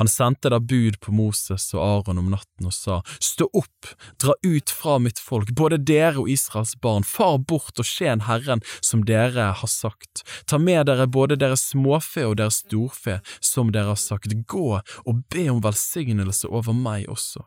[0.00, 3.90] Han sendte da bud på Moses og Aron om natten og sa, Stå opp,
[4.22, 8.64] dra ut fra mitt folk, både dere og Israels barn, far bort og tjen Herren
[8.80, 13.94] som dere har sagt, ta med dere både deres småfe og deres storfe som dere
[13.94, 17.44] har sagt, gå og be om velsignelse over meg også.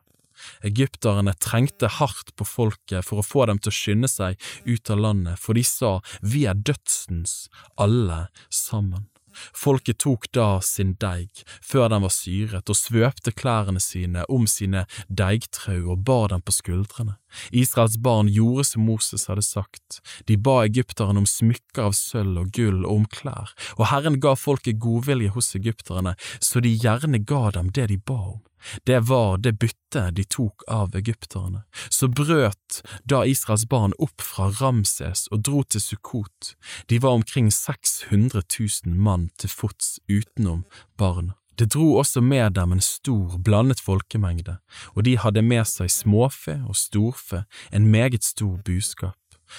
[0.63, 5.03] Egypterne trengte hardt på folket for å få dem til å skynde seg ut av
[5.03, 9.07] landet, for de sa, Vi er dødsens, alle sammen.
[9.55, 14.85] Folket tok da sin deig, før den var syret, og svøpte klærne sine om sine
[15.09, 17.17] deigtrau og bar dem på skuldrene.
[17.53, 22.51] Israels barn gjorde som Moses hadde sagt, de ba egypterne om smykker av sølv og
[22.55, 27.49] gull og om klær, og Herren ga folket godvilje hos egypterne, så de gjerne ga
[27.55, 28.39] dem det de ba om.
[28.85, 31.63] Det var det byttet de tok av egypterne.
[31.89, 36.53] Så brøt da Israels barn opp fra Ramses og dro til Sukkot.
[36.87, 38.43] De var omkring 600
[38.85, 40.65] 000 mann til fots utenom
[40.97, 41.35] barna.
[41.59, 44.61] Det dro også med dem en stor, blandet folkemengde,
[44.95, 47.43] og de hadde med seg småfe og storfe,
[47.75, 49.17] en meget stor buskap.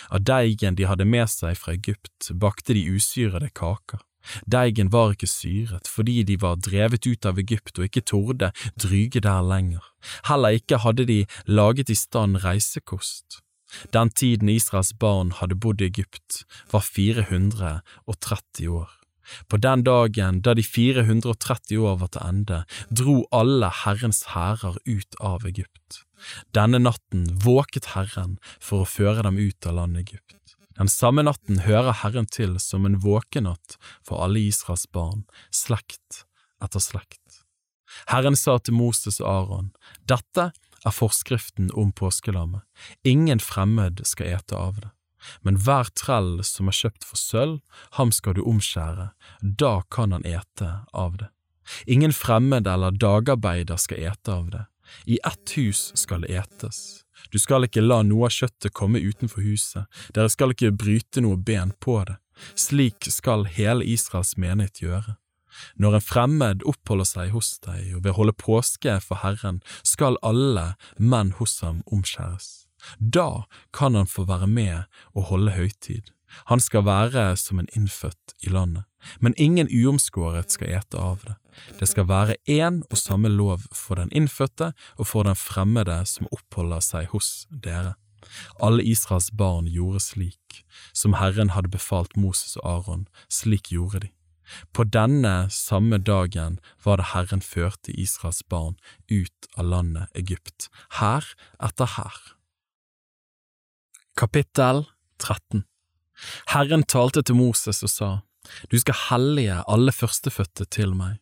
[0.09, 4.01] Av deigen de hadde med seg fra Egypt, bakte de usyrede kaker.
[4.50, 9.22] Deigen var ikke syret fordi de var drevet ut av Egypt og ikke torde dryge
[9.24, 9.84] der lenger.
[10.28, 13.40] Heller ikke hadde de laget i stand reisekost.
[13.94, 18.90] Den tiden Israels barn hadde bodd i Egypt, var 430 år.
[19.48, 25.20] På den dagen da de 430 år var til ende, dro alle Herrens hærer ut
[25.20, 26.02] av Egypt.
[26.54, 30.39] Denne natten våket Herren for å føre dem ut av landet Egypt.
[30.80, 36.22] Den samme natten hører Herren til som en våkenatt for alle Israels barn, slekt
[36.64, 37.42] etter slekt.
[38.08, 39.68] Herren sa til Moses og Aron,
[40.08, 42.64] dette er forskriften om påskelammet,
[43.04, 44.94] ingen fremmed skal ete av det.
[45.44, 47.60] Men hver trell som er kjøpt for sølv,
[48.00, 49.10] ham skal du omskjære,
[49.44, 51.28] da kan han ete av det.
[51.84, 54.64] Ingen fremmed eller dagarbeider skal ete av det,
[55.04, 57.04] i ett hus skal det etes.
[57.32, 61.36] Du skal ikke la noe av kjøttet komme utenfor huset, dere skal ikke bryte noe
[61.36, 62.16] ben på det.
[62.56, 65.16] Slik skal hele Israels menighet gjøre.
[65.76, 70.74] Når en fremmed oppholder seg hos deg og vil holde påske for Herren, skal alle
[70.96, 72.66] menn hos ham omskjæres.
[72.96, 73.44] Da
[73.76, 76.14] kan han få være med og holde høytid.
[76.48, 78.86] Han skal være som en innfødt i landet,
[79.20, 81.36] men ingen uomskåret skal ete av det.
[81.78, 86.30] Det skal være én og samme lov for den innfødte og for den fremmede som
[86.32, 87.96] oppholder seg hos dere.
[88.61, 94.11] Alle Israels barn gjorde slik, som Herren hadde befalt Moses og Aron, slik gjorde de.
[94.74, 98.76] På denne samme dagen var det Herren førte Israels barn
[99.11, 101.26] ut av landet Egypt, her
[101.62, 102.18] etter her.
[104.18, 104.84] Kapittel
[105.22, 105.64] 13
[106.53, 108.11] Herren talte til Moses og sa,
[108.68, 111.20] Du skal hellige alle førstefødte til meg,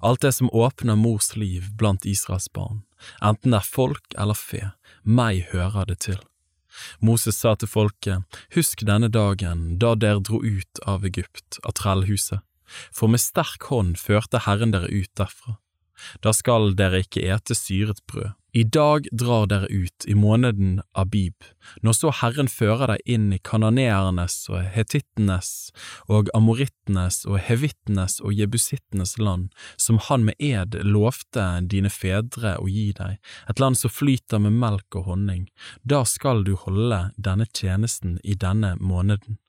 [0.00, 2.82] alt det som åpner mors liv blant Israels barn,
[3.20, 4.70] enten det er folk eller fe,
[5.02, 6.20] meg hører det til.
[6.98, 12.42] Moses sa til folket, Husk denne dagen da dere dro ut av Egypt, av trellhuset,
[12.90, 15.58] for med sterk hånd førte Herren dere ut derfra.
[16.24, 21.34] Da skal dere ikke ete syret brød, i dag drar dere ut i måneden Abib,
[21.82, 25.72] når så Herren fører deg inn i kananeernes og hetittenes
[26.06, 32.68] og amorittenes og hevittenes og jebusittenes land, som han med ed lovte dine fedre å
[32.70, 33.18] gi deg,
[33.50, 35.48] et land som flyter med melk og honning,
[35.82, 39.40] da skal du holde denne tjenesten i denne måneden.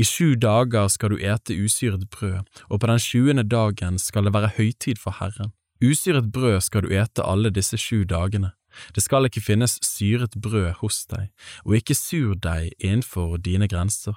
[0.00, 4.34] I sju dager skal du ete usyret brød, og på den sjuende dagen skal det
[4.34, 5.52] være høytid for Herren.
[5.82, 8.52] Usyret brød skal du ete alle disse sju dagene.
[8.94, 11.30] Det skal ikke finnes syret brød hos deg,
[11.64, 14.16] og ikke surdeig innenfor dine grenser.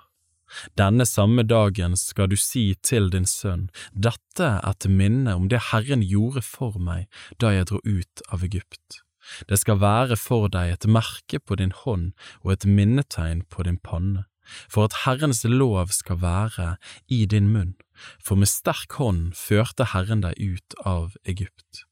[0.77, 5.69] Denne samme dagen skal du si til din sønn, dette er til minne om det
[5.71, 7.07] Herren gjorde for meg
[7.39, 8.99] da jeg dro ut av Egypt.
[9.47, 13.79] Det skal være for deg et merke på din hånd og et minnetegn på din
[13.79, 14.25] panne
[14.71, 16.75] for at Herrens lov skal være
[17.07, 17.75] i din munn,
[18.23, 21.85] for med sterk hånd førte Herren deg ut av Egypt.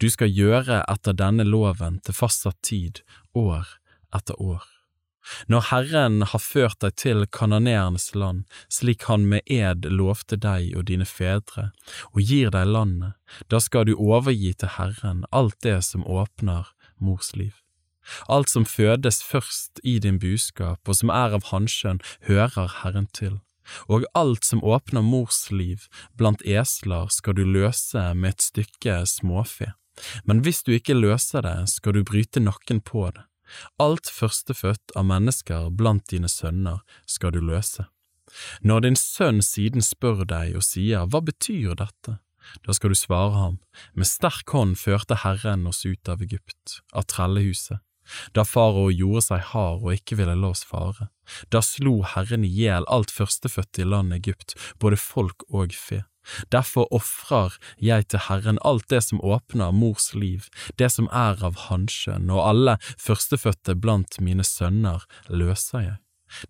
[0.00, 3.02] Du skal gjøre etter denne loven til fastsatt tid,
[3.36, 3.68] år
[4.16, 4.64] etter år.
[5.46, 10.86] Når Herren har ført deg til kanoneernes land, slik han med ed lovte deg og
[10.88, 11.68] dine fedre,
[12.14, 13.16] og gir deg landet,
[13.52, 17.52] da skal du overgi til Herren alt det som åpner mors liv.
[18.28, 23.40] Alt som fødes først i din buskap og som er av hanskjønn, hører Herren til.
[23.88, 29.74] Og alt som åpner mors liv blant esler skal du løse med et stykke småfe.
[30.24, 33.24] Men hvis du ikke løser det, skal du bryte nakken på det.
[33.80, 37.88] Alt førstefødt av mennesker blant dine sønner skal du løse.
[38.60, 42.18] Når din sønn siden spør deg og sier hva betyr dette,
[42.64, 43.56] Da skal du svare ham,
[43.92, 47.82] med sterk hånd førte Herren oss ut av Egypt, av trellehuset.
[48.36, 51.10] Da farao gjorde seg hard og ikke ville la oss fare.
[51.52, 56.04] Da slo Herren i hjel alt førstefødte i landet Egypt, både folk og fe.
[56.52, 61.56] Derfor ofrer jeg til Herren alt det som åpner mors liv, det som er av
[61.68, 65.96] hanskjønn, og alle førstefødte blant mine sønner løser jeg.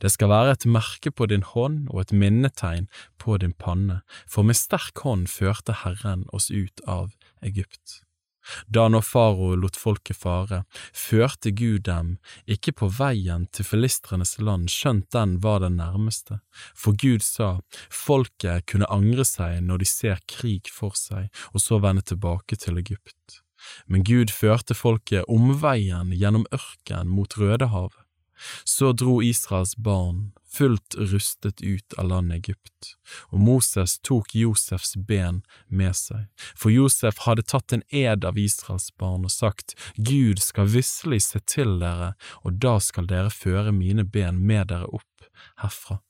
[0.03, 2.89] Det skal være et merke på din hånd og et minnetegn
[3.23, 8.01] på din panne, for med sterk hånd førte Herren oss ut av Egypt.
[8.66, 10.62] Da når farao lot folket fare,
[10.94, 16.40] førte Gud dem ikke på veien til filistrenes land, skjønt den var den nærmeste,
[16.74, 17.59] for Gud sa,
[17.90, 22.80] folket kunne angre seg når de ser krig for seg, og så vende tilbake til
[22.80, 23.42] Egypt.
[23.86, 28.05] Men Gud førte folket omveien gjennom ørken mot Rødehavet.
[28.64, 30.28] Så dro Israels barn
[30.59, 32.95] fullt rustet ut av landet Egypt,
[33.31, 36.27] og Moses tok Josefs ben med seg,
[36.59, 41.43] for Josef hadde tatt en ed av Israels barn og sagt, Gud skal visselig se
[41.47, 45.31] til dere, og da skal dere føre mine ben med dere opp
[45.63, 46.03] herfra.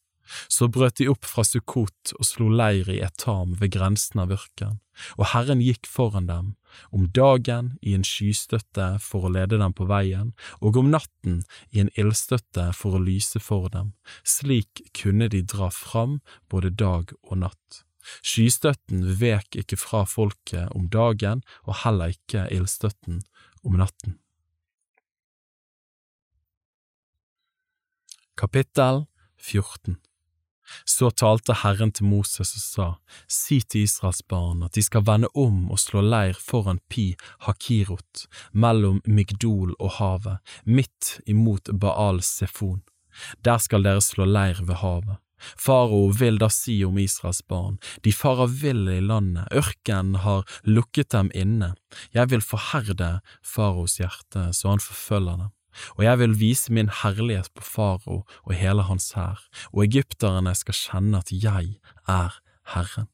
[0.48, 4.78] Så brøt de opp fra Sukkot og slo leir i Etam ved grensen av ørken,
[5.16, 6.54] og Herren gikk foran dem,
[6.92, 11.82] om dagen i en skystøtte for å lede dem på veien, og om natten i
[11.84, 16.20] en ildstøtte for å lyse for dem, slik kunne de dra fram
[16.52, 17.84] både dag og natt.
[18.24, 23.22] Skystøtten vek ikke fra folket om dagen, og heller ikke ildstøtten
[23.66, 24.16] om natten.
[28.38, 29.06] Kapittel
[29.36, 29.98] 14
[30.84, 32.88] så talte Herren til Moses og sa,
[33.28, 37.14] Si til Israels barn at de skal vende om og slå leir foran Pi
[37.46, 42.82] Hakirot, mellom Migdol og havet, midt imot Baal Sefon.
[43.44, 45.18] Der skal dere slå leir ved havet.
[45.38, 51.12] Farao vil da si om Israels barn, de farer vill i landet, ørkenen har lukket
[51.14, 51.74] dem inne,
[52.14, 55.54] jeg vil forherde faraos hjerte så han forfølger dem
[55.96, 59.40] og jeg vil vise min herlighet på farao og hele hans hær,
[59.72, 62.36] og egypterne skal kjenne at jeg er
[62.74, 63.08] Herren.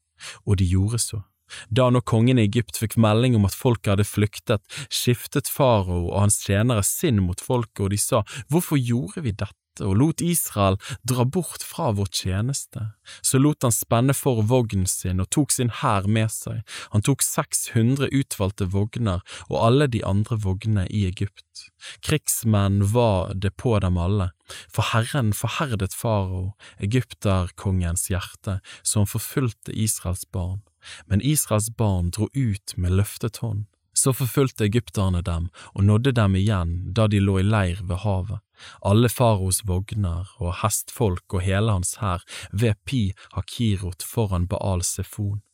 [0.45, 1.21] Og de gjorde så.
[1.69, 6.23] Da når kongen i Egypt fikk melding om at folket hadde flyktet, skiftet farao og
[6.23, 9.53] hans tjenere sinn mot folket, og de sa, Hvorfor gjorde vi dette?
[9.83, 12.91] Og lot Israel dra bort fra vår tjeneste.
[13.21, 16.61] Så lot han spenne for vognen sin og tok sin hær med seg.
[16.93, 21.67] Han tok 600 utvalgte vogner og alle de andre vognene i Egypt.
[22.05, 24.31] Krigsmenn var det på dem alle,
[24.71, 30.61] for Herren forherdet farao, egypterkongens hjerte, så han forfulgte Israels barn.
[31.05, 33.65] Men Israels barn dro ut med løftet hånd.
[33.95, 38.44] Så forfulgte egypterne dem og nådde dem igjen da de lå i leir ved havet
[38.85, 43.01] alle faros vogner og hestfolk og hele hans hær ved Pi
[43.35, 45.44] Hakirot foran Baal Sefon.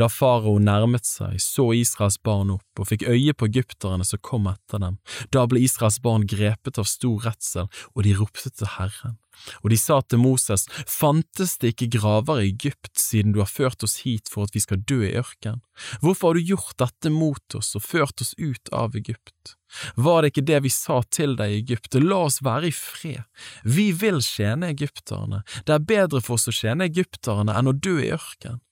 [0.00, 4.48] Da farao nærmet seg, så Israels barn opp og fikk øye på egypterne som kom
[4.50, 4.98] etter dem.
[5.34, 9.18] Da ble Israels barn grepet av stor redsel, og de ropte til Herren.
[9.62, 13.84] Og de sa til Moses, fantes det ikke graver i Egypt siden du har ført
[13.84, 15.62] oss hit for at vi skal dø i ørkenen?
[16.00, 19.56] Hvorfor har du gjort dette mot oss og ført oss ut av Egypt?
[20.00, 23.24] Var det ikke det vi sa til deg i Egypt, la oss være i fred,
[23.64, 27.98] vi vil tjene egypterne, det er bedre for oss å tjene egypterne enn å dø
[28.00, 28.62] i ørkenen.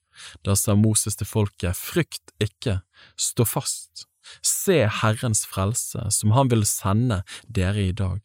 [0.47, 2.81] Da sa Moses til folket, frykt ikke,
[3.17, 4.07] stå fast,
[4.45, 8.21] se Herrens frelse, som han vil sende dere i dag.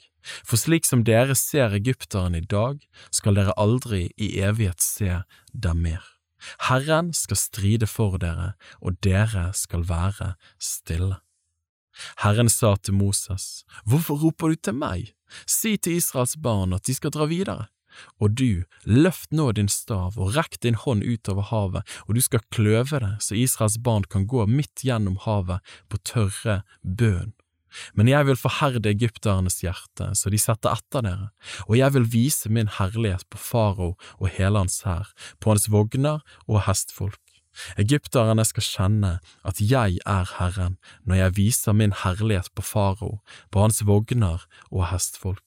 [0.45, 2.79] For slik som dere ser egypteren i dag,
[3.11, 5.21] skal dere aldri i evighet se
[5.53, 6.03] dem mer.
[6.69, 11.19] Herren skal stride for dere, og dere skal være stille.
[12.23, 15.13] Herren sa til Moses, Hvorfor roper du til meg?
[15.45, 17.67] Si til Israels barn at de skal dra videre.
[18.19, 22.45] Og du, løft nå din stav og rekk din hånd utover havet, og du skal
[22.53, 27.33] kløve det så Israels barn kan gå midt gjennom havet på tørre bøn.
[27.93, 31.29] Men jeg vil forherde egypternes hjerte, så de setter etter dere,
[31.67, 36.23] og jeg vil vise min herlighet på farao og hele hans hær, på hans vogner
[36.47, 37.21] og hestfolk.
[37.81, 39.11] Egypterne skal kjenne
[39.47, 43.19] at jeg er Herren når jeg viser min herlighet på farao,
[43.51, 45.43] på hans vogner og hestfolk.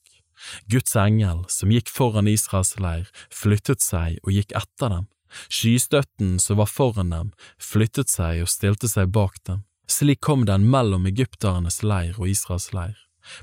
[0.71, 5.09] Guds engel, som gikk foran Israels leir, flyttet seg og gikk etter dem.
[5.49, 7.31] Skystøtten som var foran dem,
[7.61, 9.65] flyttet seg og stilte seg bak dem.
[9.89, 12.97] Slik kom den mellom egypternes leir og Israels leir.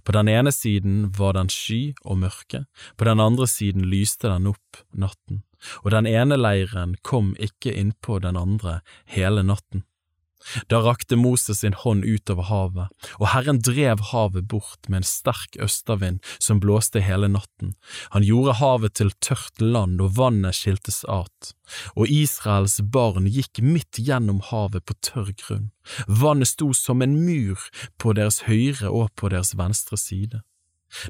[0.03, 2.65] På den ene siden var den sky og mørke,
[2.97, 5.43] på den andre siden lyste den opp natten,
[5.83, 9.85] og den ene leiren kom ikke innpå den andre hele natten.
[10.71, 15.57] Da rakte Moses sin hånd utover havet, og Herren drev havet bort med en sterk
[15.61, 17.75] østavind som blåste hele natten.
[18.15, 21.53] Han gjorde havet til tørt land, og vannet skiltes at.
[21.95, 25.69] Og Israels barn gikk midt gjennom havet på tørr grunn.
[26.07, 27.69] Vannet sto som en mur
[27.99, 30.43] på deres høyre og på deres venstre side.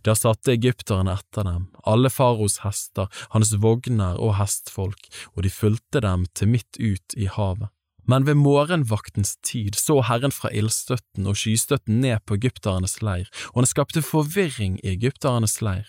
[0.04, 6.02] Da satte egypterne etter dem, alle faros hester, hans vogner og hestfolk, og de fulgte
[6.04, 7.72] dem til midt ut i havet.
[8.10, 13.62] Men ved morgenvaktens tid så Herren fra ildstøtten og skystøtten ned på egypternes leir, og
[13.62, 15.86] han skapte forvirring i egypternes leir.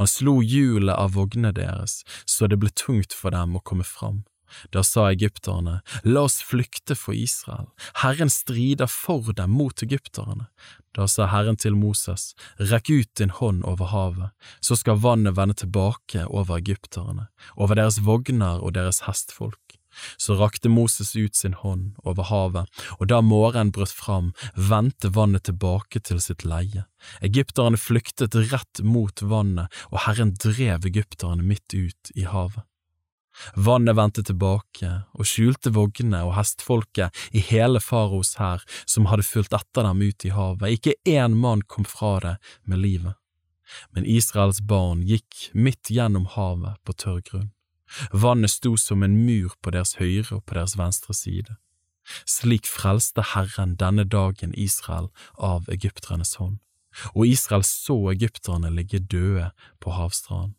[0.00, 4.24] Han slo hjulet av vognene deres, så det ble tungt for dem å komme fram.
[4.74, 7.68] Da sa egypterne, la oss flykte for Israel,
[8.02, 10.48] Herren strider for dem mot egypterne.
[10.98, 15.54] Da sa Herren til Moses, rekk ut din hånd over havet, så skal vannet vende
[15.62, 19.79] tilbake over egypterne, over deres vogner og deres hestfolk.
[20.16, 25.48] Så rakte Moses ut sin hånd over havet, og da morgenen brøt fram, vendte vannet
[25.48, 26.86] tilbake til sitt leie.
[27.24, 32.64] Egypterne flyktet rett mot vannet, og Herren drev egypterne midt ut i havet.
[33.54, 39.54] Vannet vendte tilbake og skjulte vognene og hestfolket i hele faraos hær som hadde fulgt
[39.56, 43.16] etter dem ut i havet, ikke én mann kom fra det med livet.
[43.94, 47.50] Men Israels barn gikk midt gjennom havet på tørr grunn.
[48.12, 51.56] Vannet sto som en mur på deres høyre og på deres venstre side.
[52.26, 56.58] Slik frelste Herren denne dagen Israel av egypternes hånd,
[57.14, 60.56] og Israel så egypterne ligge døde på havstranden.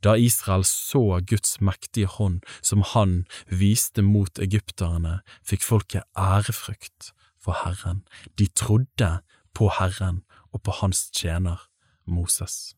[0.00, 7.58] Da Israel så Guds mektige hånd som han viste mot egypterne, fikk folket ærefrykt for
[7.64, 8.04] Herren.
[8.38, 9.10] De trodde
[9.52, 10.22] på Herren
[10.52, 11.68] og på hans tjener
[12.06, 12.75] Moses.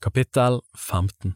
[0.00, 1.34] Kapittel 15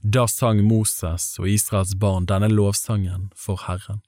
[0.00, 4.00] Da sang Moses og Israels barn denne lovsangen for Herren.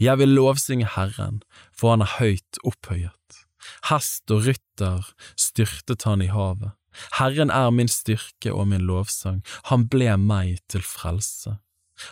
[0.00, 1.42] Jeg vil lovsynge Herren,
[1.76, 3.42] for han er høyt opphøyet.
[3.90, 6.72] Hest og rytter styrtet han i havet.
[7.18, 11.58] Herren er min styrke og min lovsang, han ble meg til frelse.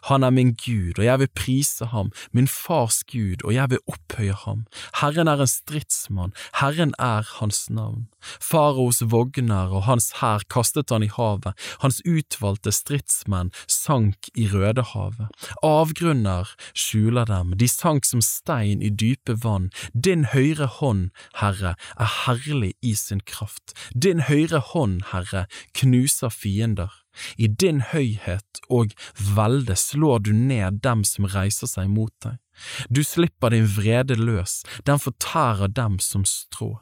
[0.09, 3.85] Han er min Gud, og jeg vil prise ham, min fars Gud, og jeg vil
[3.89, 4.65] opphøye ham.
[5.01, 8.09] Herren er en stridsmann, Herren er hans navn.
[8.41, 15.29] Faraos vogner og hans hær kastet han i havet, hans utvalgte stridsmenn sank i Rødehavet.
[15.67, 19.71] Avgrunner skjuler dem, de sank som stein i dype vann.
[19.93, 23.75] Din høyre hånd, Herre, er herlig i sin kraft.
[23.95, 25.47] Din høyre hånd, Herre,
[25.79, 27.02] knuser fiender.
[27.37, 28.95] I din høyhet og
[29.37, 32.39] velde slår du ned dem som reiser seg mot deg.
[32.89, 36.77] Du slipper din vrede løs, den fortærer dem som strå.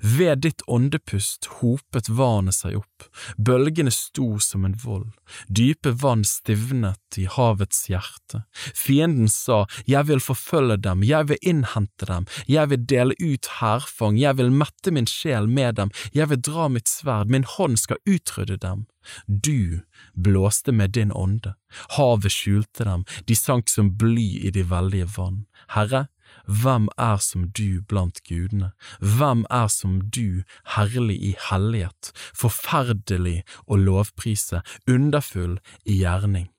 [0.00, 3.06] Ved ditt åndepust hopet vanet seg opp,
[3.36, 5.10] bølgene sto som en vold,
[5.48, 8.44] dype vann stivnet i havets hjerte.
[8.74, 14.18] Fienden sa, Jeg vil forfølge dem, jeg vil innhente dem, jeg vil dele ut hærfang,
[14.18, 18.02] jeg vil mette min sjel med dem, jeg vil dra mitt sverd, min hånd skal
[18.06, 18.86] utrydde dem.
[19.26, 19.80] Du
[20.14, 21.54] blåste med din ånde,
[21.96, 25.46] havet skjulte dem, de sank som bly i de veldige vann.
[25.74, 26.08] Herre,
[26.46, 28.72] hvem er som du blant gudene?
[29.00, 30.42] Hvem er som du,
[30.76, 36.50] herlig i hellighet, forferdelig å lovprise, underfull i gjerning?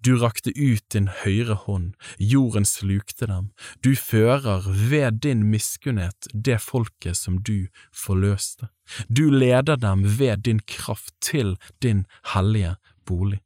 [0.00, 3.50] Du rakte ut din høyre hånd, jorden slukte dem,
[3.84, 8.70] du fører ved din miskunnhet det folket som du forløste.
[9.08, 13.42] Du leder dem ved din kraft til din hellige bolig.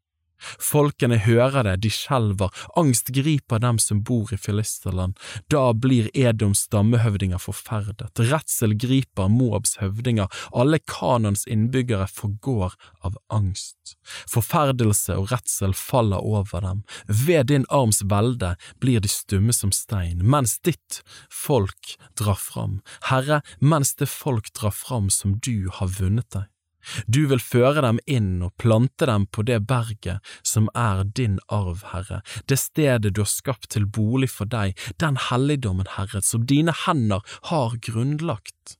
[0.60, 5.18] Folkene hører det, de skjelver, angst griper dem som bor i Filisterland,
[5.52, 12.76] da blir Edoms stammehøvdinger forferdet, redsel griper Moabs høvdinger, alle Kanons innbyggere forgår
[13.06, 13.96] av angst.
[14.30, 20.22] Forferdelse og redsel faller over dem, ved din arms velde blir de stumme som stein,
[20.22, 22.80] mens ditt folk drar fram,
[23.10, 26.48] Herre, mens det folk drar fram som du har vunnet deg.
[27.06, 31.84] Du vil føre dem inn og plante dem på det berget som er din arv,
[31.92, 36.74] Herre, det stedet du har skapt til bolig for deg, den helligdommen, Herre, som dine
[36.86, 38.76] hender har grunnlagt.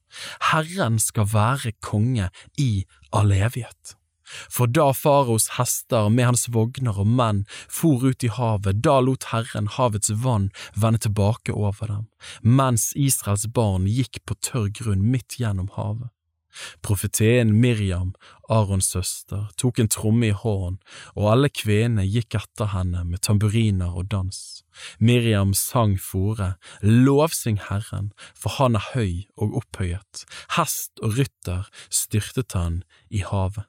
[0.51, 3.97] Herren skal være konge i all evighet.
[4.31, 9.27] For da faraos hester med hans vogner og menn for ut i havet, da lot
[9.33, 12.07] Herren havets vann vende tilbake over dem,
[12.43, 16.11] mens Israels barn gikk på tørr grunn midt gjennom havet.
[16.83, 18.13] Profeteen Miriam,
[18.51, 20.81] Arons søster, tok en tromme i hånden,
[21.15, 24.41] og alle kvenene gikk etter henne med tamburiner og dans.
[24.99, 30.25] Miriam sang fore, lovsyng Herren, for han er høy og opphøyet,
[30.57, 33.67] hest og rytter styrtet han i havet.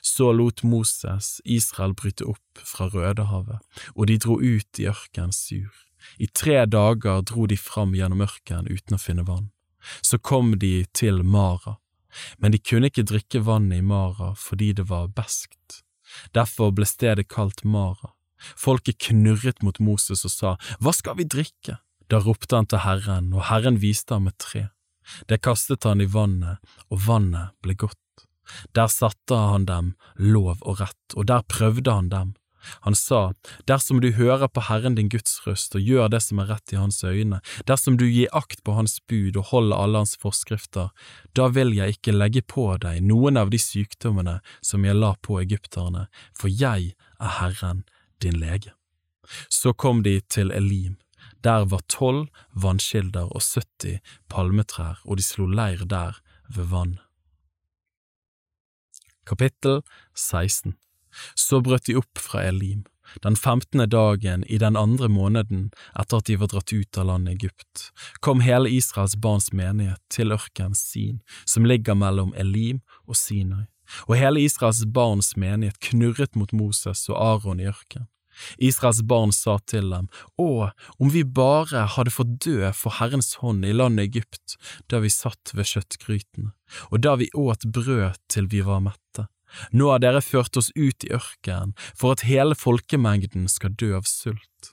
[0.00, 3.58] Så lot Moses Israel bryte opp fra Rødehavet,
[3.96, 5.72] og de dro ut i ørkenen sur.
[6.18, 9.50] I tre dager dro de fram gjennom ørkenen uten å finne vann.
[10.02, 11.78] Så kom de til Mara,
[12.38, 15.82] men de kunne ikke drikke vannet i Mara fordi det var beskt.
[16.36, 18.12] Derfor ble stedet kalt Mara.
[18.58, 20.52] Folket knurret mot Moses og sa,
[20.82, 21.78] Hva skal vi drikke?
[22.10, 24.66] Da ropte han til Herren, og Herren viste ham et tre.
[25.30, 26.60] Det kastet han i vannet,
[26.90, 27.98] og vannet ble godt.
[28.76, 32.34] Der satte han dem lov og rett, og der prøvde han dem.
[32.86, 33.32] Han sa,
[33.66, 36.80] Dersom du hører på Herren din Guds røst og gjør det som er rett i
[36.80, 40.90] hans øyne, dersom du gir akt på hans bud og holder alle hans forskrifter,
[41.36, 45.40] da vil jeg ikke legge på deg noen av de sykdommene som jeg la på
[45.42, 46.08] egypterne,
[46.38, 47.84] for jeg er Herren
[48.22, 48.74] din lege.
[49.48, 50.98] Så kom de til Elim.
[51.44, 53.98] Der var tolv vannkilder og 70
[54.30, 56.98] palmetrær, og de slo leir der ved vann.
[59.26, 59.82] Kapittel
[60.14, 60.76] 16
[61.34, 62.84] Så brøt de opp fra Elim,
[63.22, 67.40] den femtende dagen i den andre måneden etter at de var dratt ut av landet
[67.40, 67.90] Egypt,
[68.20, 73.66] kom hele Israels barns menighet til ørkenen Sin, som ligger mellom Elim og Sinai,
[74.08, 78.08] og hele Israels barns menighet knurret mot Moses og Aron i ørkenen.
[78.56, 80.08] Israels barn sa til dem,
[80.40, 84.56] Å, om vi bare hadde fått dø for Herrens hånd i landet Egypt,
[84.88, 86.52] da vi satt ved kjøttgrytene,
[86.90, 89.28] og da vi åt brød til vi var mette.
[89.72, 94.08] Nå har dere ført oss ut i ørkenen for at hele folkemengden skal dø av
[94.08, 94.72] sult.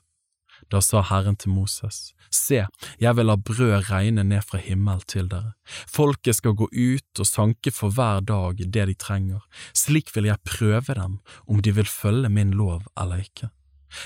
[0.69, 2.59] Da sa Herren til Moses, Se,
[3.01, 5.55] jeg vil la brød regne ned fra himmel til dere.
[5.89, 9.39] Folket skal gå ut og sanke for hver dag det de trenger.
[9.73, 11.17] Slik vil jeg prøve dem
[11.47, 13.49] om de vil følge min lov eller ikke.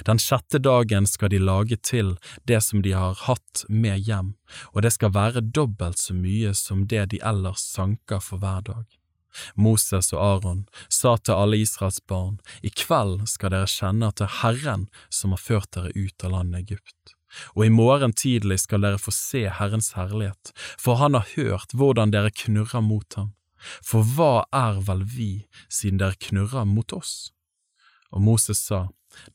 [0.08, 2.16] Den sjette dagen skal de lage til
[2.48, 4.34] det som de har hatt med hjem,
[4.72, 9.03] og det skal være dobbelt så mye som det de ellers sanker for hver dag.
[9.56, 14.30] Moses og Aron sa til alle Israels barn, i kveld skal dere kjenne at det
[14.30, 17.16] er Herren som har ført dere ut av landet Egypt.
[17.58, 22.14] Og i morgen tidlig skal dere få se Herrens herlighet, for han har hørt hvordan
[22.14, 23.34] dere knurrer mot ham.
[23.82, 25.32] For hva er vel vi,
[25.72, 27.32] siden dere knurrer mot oss?
[28.14, 28.88] Og Moses sa,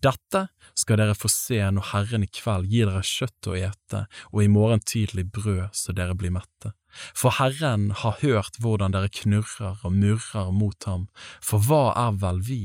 [0.03, 4.42] Dette skal dere få se når Herren i kveld gir dere kjøtt å ete, og
[4.42, 6.74] i morgen tidlig brød så dere blir mette.
[7.14, 11.09] For Herren har hørt hvordan dere knurrer og murrer mot ham,
[11.40, 12.62] for hva er vel vi,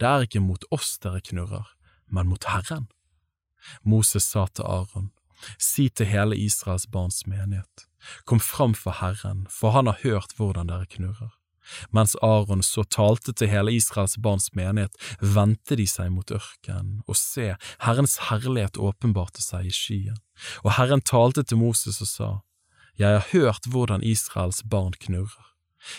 [0.00, 1.66] det er ikke mot oss dere knurrer,
[2.12, 2.88] men mot Herren.
[3.82, 5.10] Moses sa til Aron,
[5.58, 7.86] si til hele Israels barns menighet,
[8.24, 11.34] kom fram for Herren, for han har hørt hvordan dere knurrer.
[11.90, 17.18] Mens Aron så talte til hele Israels barns menighet, vendte de seg mot ørkenen, og
[17.18, 20.20] se, Herrens herlighet åpenbarte seg i skyen.
[20.64, 22.30] Og Herren talte til Moses og sa,
[22.96, 25.42] jeg har hørt hvordan Israels barn knurrer.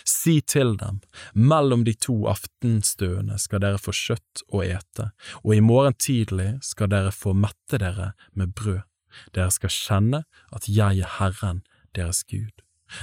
[0.03, 0.99] Si til dem,
[1.33, 5.11] mellom de to aftenstøene skal dere få kjøtt å ete,
[5.45, 8.83] og i morgen tidlig skal dere få mette dere med brød.
[9.33, 10.23] Dere skal kjenne
[10.53, 11.63] at jeg er Herren,
[11.95, 12.51] deres Gud.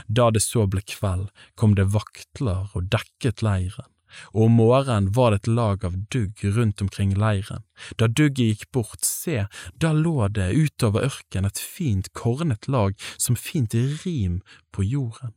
[0.08, 3.88] Da det så ble kveld, kom det vaktler og dekket leiren
[4.32, 7.64] og om morgenen var det et lag av dugg rundt omkring leiren.
[7.98, 9.46] Da dugget gikk bort, se,
[9.80, 14.40] da lå det utover ørkenen et fint kornet lag som fint rim
[14.74, 15.34] på jorden.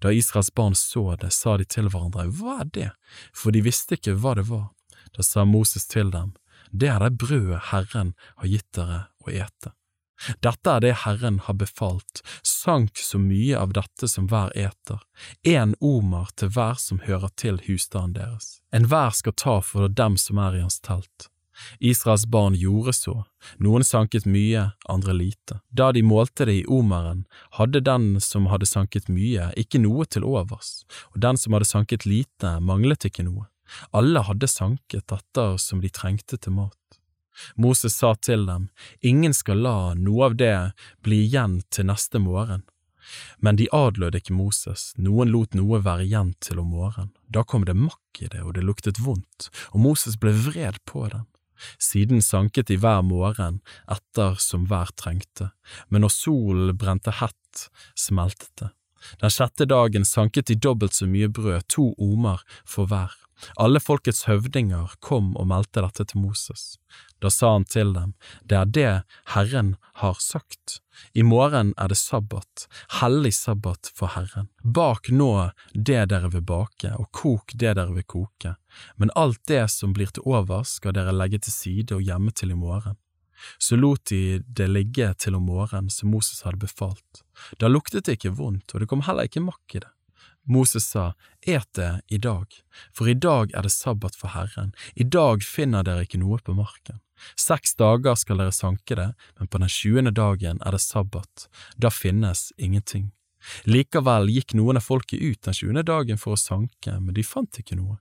[0.00, 2.90] Da Israels barn så det, sa de til hverandre, hva er det,
[3.36, 4.70] for de visste ikke hva det var.
[5.14, 6.32] Da sa Moses til dem,
[6.72, 9.74] det er det brødet Herren har gitt dere å ete.
[10.44, 15.02] Dette er det Herren har befalt, sank så mye av dette som hver eter,
[15.42, 18.58] én omer til hver som hører til husstanden deres.
[18.74, 21.28] Enhver skal ta for dem som er i hans telt.
[21.78, 23.14] Israels barn gjorde så,
[23.62, 25.60] noen sanket mye, andre lite.
[25.70, 27.24] Da de målte det i omeren,
[27.58, 32.08] hadde den som hadde sanket mye, ikke noe til overs, og den som hadde sanket
[32.10, 33.46] lite, manglet ikke noe.
[33.96, 36.98] Alle hadde sanket etter som de trengte til mat.
[37.56, 38.68] Moses sa til dem,
[39.00, 40.56] ingen skal la noe av det
[41.04, 42.64] bli igjen til neste morgen.
[43.38, 47.12] Men de adlød ikke Moses, noen lot noe være igjen til om morgenen.
[47.28, 51.06] Da kom det makk i det, og det luktet vondt, og Moses ble vred på
[51.12, 51.26] dem.
[51.78, 53.60] Siden sanket de hver morgen
[53.90, 55.52] etter som hver trengte,
[55.88, 57.68] men når solen brente hett,
[57.98, 58.72] smeltet det.
[59.20, 63.12] Den sjette dagen sanket de dobbelt så mye brød, to omer for hver.
[63.60, 66.76] Alle folkets høvdinger kom og meldte dette til Moses.
[67.22, 68.92] Da sa han til dem, det er det
[69.34, 70.80] Herren har sagt.
[71.12, 72.66] I morgen er det sabbat,
[73.00, 74.48] hellig sabbat for Herren.
[74.62, 78.56] Bak nå det dere vil bake, og kok det dere vil koke,
[78.96, 82.54] men alt det som blir til overs skal dere legge til side og gjemme til
[82.54, 82.98] i morgen.
[83.58, 87.24] Så lot de det ligge til om morgenen som Moses hadde befalt.
[87.58, 89.90] Da luktet det ikke vondt, og det kom heller ikke makk i det.
[90.46, 92.46] Moses sa, Et det i dag,
[92.92, 96.52] for i dag er det sabbat for Herren, i dag finner dere ikke noe på
[96.56, 97.00] marken.
[97.36, 101.90] Seks dager skal dere sanke det, men på den sjuende dagen er det sabbat, da
[101.90, 103.12] finnes ingenting.
[103.68, 107.60] Likevel gikk noen av folket ut den sjuende dagen for å sanke, men de fant
[107.60, 107.98] ikke noe.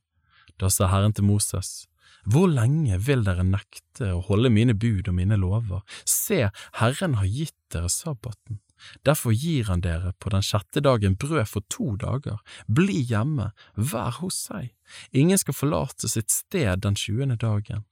[0.60, 1.88] Da sa Herren til Moses,
[2.24, 5.82] Hvor lenge vil dere nekte å holde mine bud og mine lover?
[6.08, 6.48] Se,
[6.80, 8.62] Herren har gitt dere sabbaten.
[9.08, 12.40] Derfor gir han dere på den sjette dagen brød for to dager.
[12.68, 14.74] Bli hjemme, vær hos seg.
[15.12, 17.86] Ingen skal forlate sitt sted den tjuende dagen.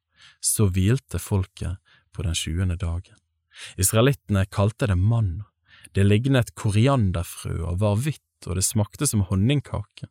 [0.43, 1.79] Så hvilte folket
[2.13, 3.17] på den tjuende dagen.
[3.79, 5.47] Israelittene kalte det manna.
[5.95, 10.07] Det lignet korianderfrø og var hvitt, og det smakte som honningkake.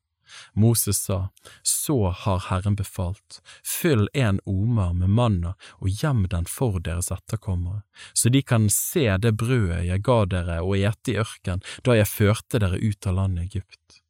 [0.54, 1.28] Moses sa,
[1.62, 7.82] Så har Herren befalt, fyll en omer med manna og gjem den for deres etterkommere,
[8.12, 12.10] så de kan se det brødet jeg ga dere og ete i ørken da jeg
[12.10, 14.00] førte dere ut av landet Egypt.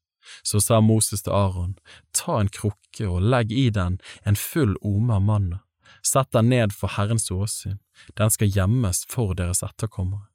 [0.43, 1.75] Så sa Moses til Aron,
[2.15, 5.63] ta en krukke og legg i den en full omer manna,
[6.07, 7.81] sett den ned for Herrens åsyn,
[8.17, 10.30] den skal gjemmes for deres etterkommere.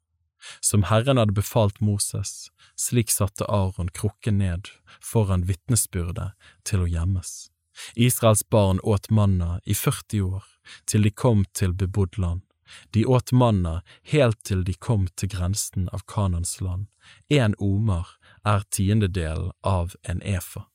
[0.60, 4.70] Som Herren hadde befalt Moses, slik satte Aron krukken ned
[5.00, 6.32] foran vitnesbyrdet
[6.64, 7.50] til å gjemmes.
[7.94, 10.44] Israels barn åt manna i 40 år,
[10.86, 12.42] til de kom til bebodd land.
[12.90, 16.88] De åt manna helt til de kom til grensen av Kanans land.
[17.30, 20.66] En omer er tiendedelen av en efa.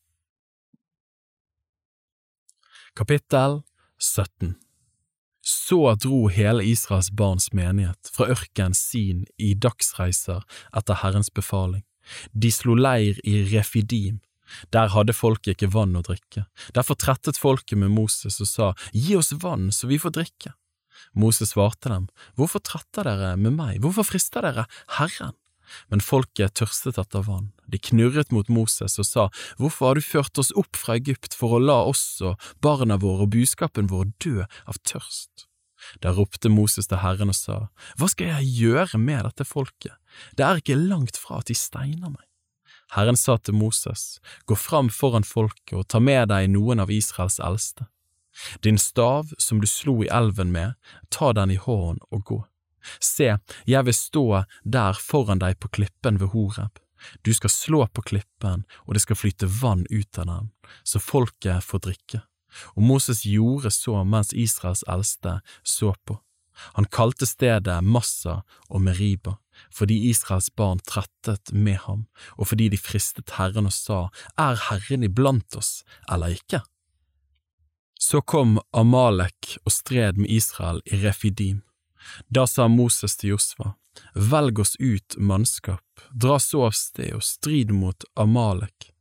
[2.95, 3.63] Kapittel
[3.99, 4.55] 17
[5.51, 10.43] så dro hele Israels barns menighet fra ørken sin i dagsreiser
[10.77, 11.83] etter Herrens befaling.
[12.31, 14.21] De slo leir i Refidim.
[14.75, 16.45] Der hadde folket ikke vann å drikke.
[16.75, 20.55] Derfor trettet folket med Moses og sa, Gi oss vann så vi får drikke.
[21.17, 24.67] Moses svarte dem, Hvorfor tretter dere med meg, hvorfor frister dere
[24.97, 25.35] Herren?
[25.89, 27.51] Men folket tørstet etter vann.
[27.71, 29.27] De knurret mot Moses og sa,
[29.59, 33.27] Hvorfor har du ført oss opp fra Egypt for å la oss og barna våre
[33.27, 35.47] og buskapen vår dø av tørst?
[36.01, 37.61] Da ropte Moses til Herren og sa,
[37.97, 39.95] Hva skal jeg gjøre med dette folket?
[40.37, 42.25] Det er ikke langt fra at de steiner meg.
[42.91, 47.39] Herren sa til Moses, Gå fram foran folket og ta med deg noen av Israels
[47.39, 47.87] eldste.
[48.63, 50.73] Din stav som du slo i elven med,
[51.09, 52.39] ta den i hånden og gå.
[52.99, 53.35] Se,
[53.65, 54.25] jeg vil stå
[54.63, 56.79] der foran deg på klippen ved Horeb.
[57.25, 60.51] Du skal slå på klippen, og det skal flyte vann ut av den,
[60.83, 62.21] så folket får drikke.
[62.75, 66.19] Og Moses gjorde så mens Israels eldste så på.
[66.75, 69.37] Han kalte stedet Massa og Meriba,
[69.73, 72.05] fordi Israels barn trettet med ham,
[72.37, 74.01] og fordi de fristet Herren og sa,
[74.37, 76.61] Er Herren iblant oss, eller ikke?
[78.01, 81.61] Så kom Amalek og stred med Israel i Refidim.
[82.27, 83.75] Da sa Moses til Josva,
[84.15, 88.91] Velg oss ut mannskap, dra så av sted og strid mot Amalek.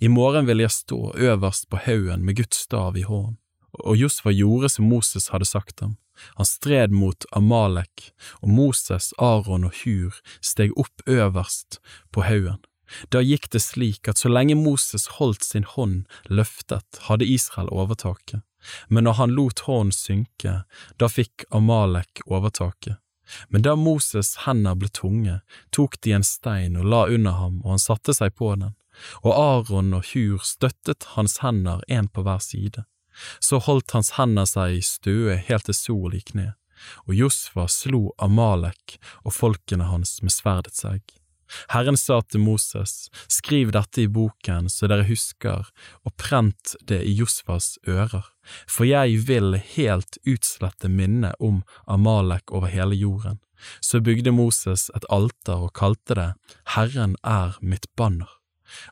[0.00, 3.38] I morgen vil jeg stå øverst på haugen med Guds stav i hånden.
[3.84, 5.96] Og Josva gjorde som Moses hadde sagt ham.
[6.34, 8.10] Han stred mot Amalek,
[8.42, 11.78] og Moses, Aron og Hur steg opp øverst
[12.10, 12.58] på haugen.
[13.12, 18.42] Da gikk det slik at så lenge Moses holdt sin hånd løftet, hadde Israel overtaket
[18.88, 20.62] men når han lot hånden synke,
[20.98, 22.98] da fikk Amalek overtaket.
[23.48, 25.40] Men da Moses' hender ble tunge,
[25.74, 28.72] tok de en stein og la under ham, og han satte seg på den,
[29.22, 32.86] og Aron og Hur støttet hans hender en på hver side.
[33.40, 36.54] Så holdt hans hender seg i støe helt til sol gikk ned,
[37.06, 41.17] og Josfa slo Amalek og folkene hans med sverdets egg.
[41.72, 45.68] Herren sa til Moses, skriv dette i boken så dere husker,
[46.04, 48.26] og prent det i Josfas ører,
[48.68, 53.40] for jeg vil helt utslette minnet om Amalek over hele jorden.
[53.82, 56.28] Så bygde Moses et alter og kalte det
[56.76, 58.30] Herren er mitt banner.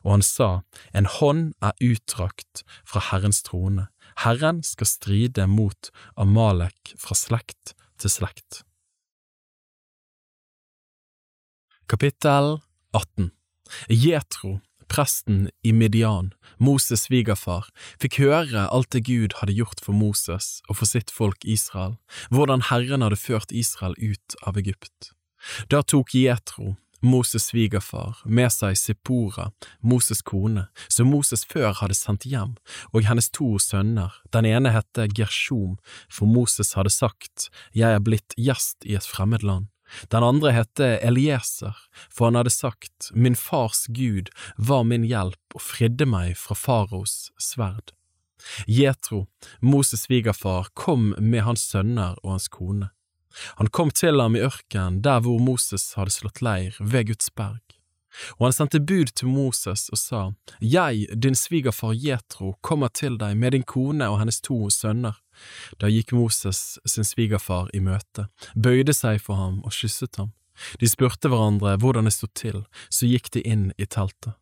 [0.03, 0.49] Og han sa,
[0.93, 3.87] En hånd er utdrakt fra Herrens trone,
[4.23, 8.66] Herren skal stride mot Amalek fra slekt til slekt.
[11.87, 12.59] Kapittel
[12.91, 13.31] 18
[13.87, 14.59] Jetro,
[14.89, 20.81] presten i Midian, Moses' svigerfar, fikk høre alt det Gud hadde gjort for Moses og
[20.81, 21.95] for sitt folk Israel,
[22.27, 25.13] hvordan Herren hadde ført Israel ut av Egypt.
[25.71, 32.27] Da tok Jetro, Moses' svigerfar, med seg Sippora, Moses' kone, som Moses før hadde sendt
[32.27, 32.57] hjem,
[32.91, 35.79] og hennes to sønner, den ene hette Gershom,
[36.11, 39.71] for Moses hadde sagt, Jeg er blitt gjest i et fremmed land.
[40.11, 41.75] Den andre hette Elieser,
[42.09, 47.31] for han hadde sagt, Min fars Gud var min hjelp og fridde meg fra faraos
[47.41, 47.93] sverd.
[48.67, 49.25] Jetro,
[49.61, 52.91] Moses' svigerfar, kom med hans sønner og hans kone.
[53.57, 57.61] Han kom til ham i ørkenen, der hvor Moses hadde slått leir, ved Guds berg.
[58.37, 60.21] Og han sendte bud til Moses og sa,
[60.61, 65.19] Jeg, din svigerfar Jetro, kommer til deg med din kone og hennes to sønner.
[65.81, 70.33] Da gikk Moses sin svigerfar i møte, bøyde seg for ham og kysset ham.
[70.81, 74.33] De spurte hverandre hvordan det stod til, så gikk de inn i teltet.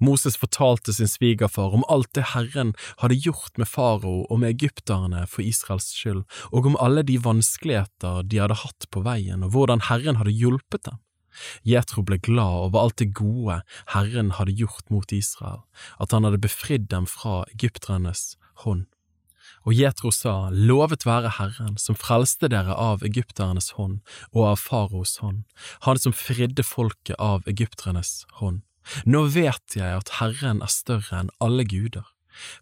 [0.00, 5.24] Moses fortalte sin svigerfar om alt det Herren hadde gjort med farao og med egypterne
[5.30, 9.86] for Israels skyld, og om alle de vanskeligheter de hadde hatt på veien, og hvordan
[9.88, 11.00] Herren hadde hjulpet dem.
[11.66, 13.60] Jetro ble glad over alt det gode
[13.94, 15.64] Herren hadde gjort mot Israel,
[15.98, 18.34] at han hadde befridd dem fra egypternes
[18.64, 18.86] hånd.
[19.68, 24.00] Og Jetro sa, Lovet være Herren, som frelste dere av egypternes hånd
[24.32, 25.44] og av faraos hånd,
[25.84, 28.62] han som fridde folket av egypternes hånd.
[29.04, 32.06] Nå vet jeg at Herren er større enn alle guder,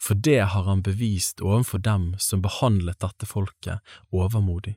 [0.02, 3.78] for det har han bevist overfor dem som behandlet dette folket
[4.10, 4.74] overmodig.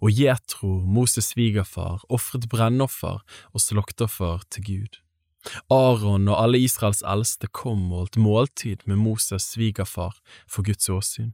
[0.00, 3.22] Og Jetro, Moses' svigerfar, ofret brennoffer
[3.52, 5.00] og slåktoffer til Gud.
[5.74, 11.32] Aron og alle Israels eldste kom og holdt måltid med Moses' svigerfar for Guds åsyn.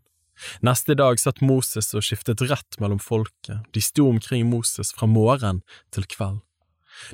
[0.62, 5.64] Neste dag satt Moses og skiftet rett mellom folket, de sto omkring Moses fra morgen
[5.94, 6.40] til kveld.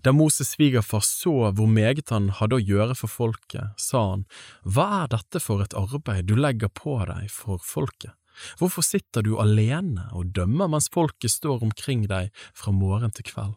[0.05, 4.27] Da Moses' svigerfar så hvor meget han hadde å gjøre for folket, sa han,
[4.65, 8.15] Hva er dette for et arbeid du legger på deg for folket?
[8.59, 13.55] Hvorfor sitter du alene og dømmer mens folket står omkring deg fra morgen til kveld?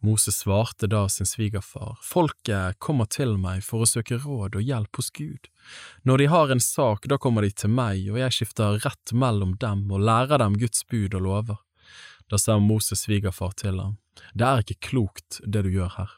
[0.00, 5.00] Moses svarte da sin svigerfar, Folket kommer til meg for å søke råd og hjelp
[5.00, 5.48] hos Gud.
[6.02, 9.56] Når de har en sak, da kommer de til meg, og jeg skifter rett mellom
[9.62, 11.60] dem og lærer dem Guds bud og lover.
[12.28, 13.98] Da sa Moses svigerfar til ham,
[14.34, 16.16] det er ikke klokt det du gjør her.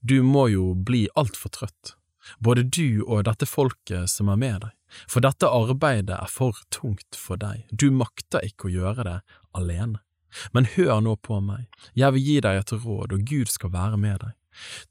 [0.00, 1.94] Du må jo bli altfor trøtt,
[2.38, 4.76] både du og dette folket som er med deg,
[5.08, 9.18] for dette arbeidet er for tungt for deg, du makter ikke å gjøre det
[9.56, 10.02] alene.
[10.52, 11.66] Men hør nå på meg,
[11.98, 14.36] jeg vil gi deg et råd, og Gud skal være med deg.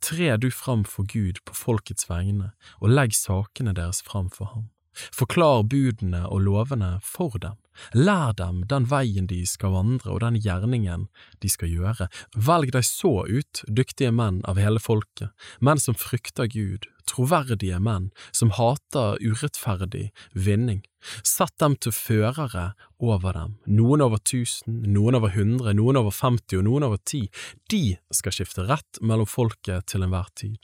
[0.01, 2.51] Tre du fram for Gud på folkets vegne,
[2.81, 4.69] og legg sakene deres fram for ham.
[5.15, 7.57] Forklar budene og lovene for dem,
[7.95, 11.07] lær dem den veien de skal vandre og den gjerningen
[11.41, 12.07] de skal gjøre.
[12.35, 18.09] Velg deg så ut dyktige menn av hele folket, menn som frykter Gud, troverdige menn
[18.35, 20.83] som hater urettferdig vinning.
[21.25, 26.59] Sett dem til førere over dem, noen over tusen, noen over hundre, noen over femti
[26.59, 27.25] og noen over ti.
[27.71, 30.59] De skal skifte rett mellom folket til enhver tid.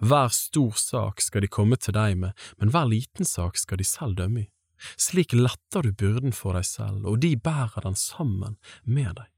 [0.00, 3.86] Hver stor sak skal de komme til deg med, men hver liten sak skal de
[3.88, 4.48] selv dømme i.
[4.98, 9.28] Slik letter du byrden for deg selv, og de bærer den sammen med deg.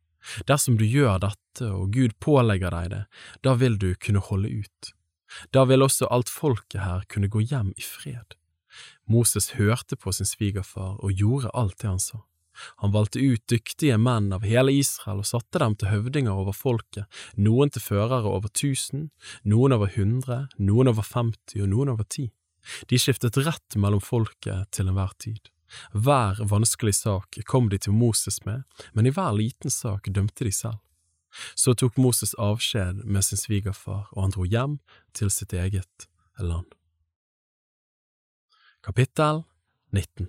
[0.48, 3.02] Dersom du gjør dette og Gud pålegger deg det,
[3.44, 4.94] da vil du kunne holde ut.
[5.52, 8.36] Da vil også alt folket her kunne gå hjem i fred.
[9.10, 12.24] Moses hørte på sin svigerfar og gjorde alt det han sa.
[12.82, 17.08] Han valgte ut dyktige menn av hele Israel og satte dem til høvdinger over folket,
[17.36, 19.10] noen til førere over tusen,
[19.42, 22.30] noen over hundre, noen over femti og noen over ti.
[22.88, 25.50] De skiftet rett mellom folket til enhver tid.
[25.92, 28.62] Hver vanskelig sak kom de til Moses med,
[28.92, 30.80] men i hver liten sak dømte de selv.
[31.58, 34.78] Så tok Moses avskjed med sin svigerfar, og han dro hjem
[35.18, 36.06] til sitt eget
[36.38, 36.68] land.
[38.84, 39.42] Kapittel
[39.90, 40.28] 19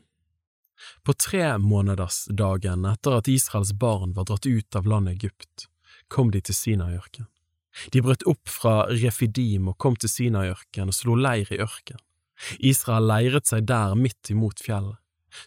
[1.03, 5.67] på tremånedersdagen etter at Israels barn var dratt ut av landet Egypt,
[6.07, 7.29] kom de til Sinaiørken.
[7.91, 11.99] De brøt opp fra Refidim og kom til Sinaiørken og slo leir i ørken.
[12.59, 14.99] Israel leiret seg der midt imot fjellet.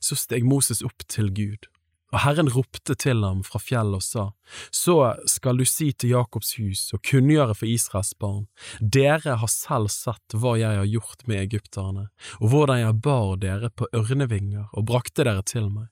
[0.05, 1.69] Så steg Moses opp til Gud
[2.13, 4.25] og Herren ropte til ham fra fjellet og sa,
[4.73, 8.47] Så skal du si til Jakobs hus og kunngjøre for Israels barn,
[8.81, 12.09] dere har selv sett hva jeg har gjort med egypterne,
[12.41, 15.89] og hvordan jeg bar dere på ørnevinger og brakte dere til meg.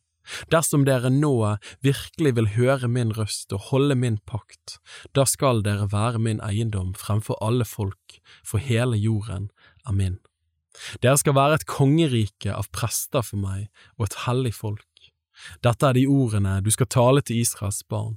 [0.50, 1.34] Dersom dere nå
[1.86, 4.80] virkelig vil høre min røst og holde min pakt,
[5.14, 9.50] da skal dere være min eiendom fremfor alle folk, for hele jorden
[9.86, 10.18] er min.
[11.00, 14.84] Dere skal være et kongerike av prester for meg og et hellig folk.
[15.64, 18.16] Dette er de ordene du skal tale til Israels barn.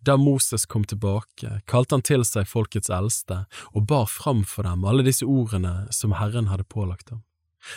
[0.00, 4.84] Da Moses kom tilbake, kalte han til seg folkets eldste og bar fram for dem
[4.88, 7.22] alle disse ordene som Herren hadde pålagt ham.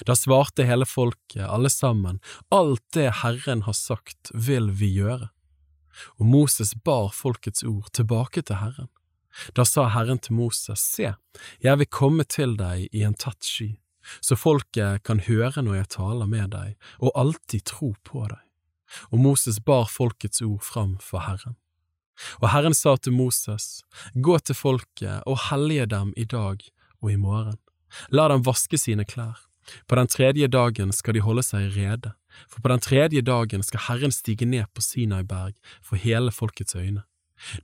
[0.07, 2.19] Da svarte hele folket, alle sammen,
[2.51, 5.29] alt det Herren har sagt vil vi gjøre.
[6.19, 8.91] Og Moses bar folkets ord tilbake til Herren.
[9.55, 11.13] Da sa Herren til Moses, se,
[11.63, 13.69] jeg vil komme til deg i en tett sky,
[14.23, 18.46] så folket kan høre når jeg taler med deg, og alltid tro på deg
[19.11, 21.57] og Moses bar folkets ord fram for Herren.
[22.41, 23.83] Og Herren sa til Moses,
[24.15, 26.63] Gå til folket og hellige dem i dag
[27.01, 27.59] og i morgen.
[28.09, 29.37] La dem vaske sine klær.
[29.87, 32.13] På den tredje dagen skal de holde seg rede,
[32.47, 37.03] for på den tredje dagen skal Herren stige ned på Sinaiberg for hele folkets øyne.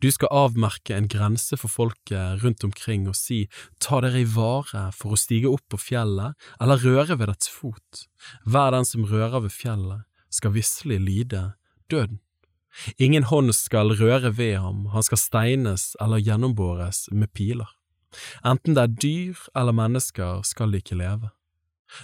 [0.01, 3.47] Du skal avmerke en grense for folket rundt omkring og si
[3.81, 8.05] ta dere i vare for å stige opp på fjellet eller røre ved dets fot.
[8.45, 11.43] Hver den som rører ved fjellet, skal visselig lide
[11.91, 12.19] døden.
[12.97, 17.69] Ingen hånd skal røre ved ham, han skal steines eller gjennombores med piler.
[18.45, 21.30] Enten det er dyr eller mennesker skal de ikke leve.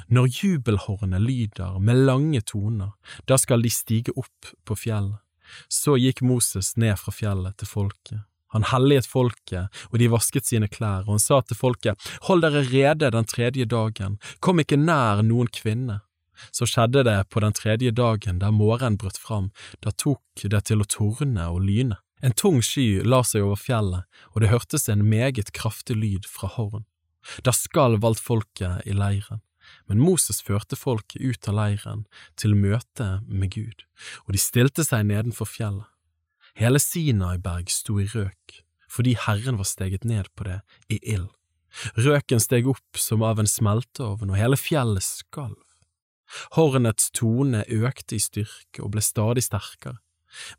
[0.07, 2.93] Når jubelhornet lyder med lange toner,
[3.26, 5.18] da skal de stige opp på fjellet.
[5.65, 8.22] Så gikk Moses ned fra fjellet til folket.
[8.53, 12.65] Han helliget folket, og de vasket sine klær, og han sa til folket, Hold dere
[12.65, 15.99] rede den tredje dagen, kom ikke nær noen kvinne.
[16.51, 19.49] Så skjedde det på den tredje dagen der morgenen brøt fram,
[19.83, 21.99] da tok det til å torne og lyne.
[22.21, 26.49] En tung sky la seg over fjellet, og det hørtes en meget kraftig lyd fra
[26.55, 26.83] horn.
[27.43, 29.43] Da skalv alt folket i leiren.
[29.85, 32.05] Men Moses førte folket ut av leiren
[32.39, 33.85] til møte med Gud,
[34.25, 35.87] og de stilte seg nedenfor fjellet.
[36.57, 40.59] Hele Sinaiberg sto i røk, fordi Herren var steget ned på det
[40.89, 41.29] i ild.
[41.95, 45.59] Røken steg opp som av en smelteovn, og hele fjellet skalv.
[46.57, 49.97] Hornets tone økte i styrke og ble stadig sterkere.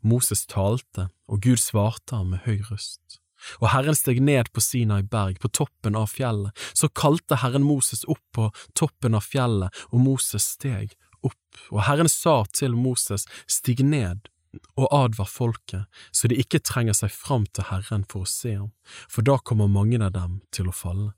[0.03, 3.21] Moses talte, og Gud svarte ham med høy røst.
[3.61, 6.53] Og Herren steg ned på Sinai berg, på toppen av fjellet.
[6.77, 10.93] Så kalte Herren Moses opp på toppen av fjellet, og Moses steg
[11.25, 11.63] opp.
[11.71, 14.29] Og Herren sa til Moses, stig ned
[14.75, 18.73] og advar folket, så de ikke trenger seg fram til Herren for å se ham,
[19.07, 21.13] for da kommer mange av dem til å falle.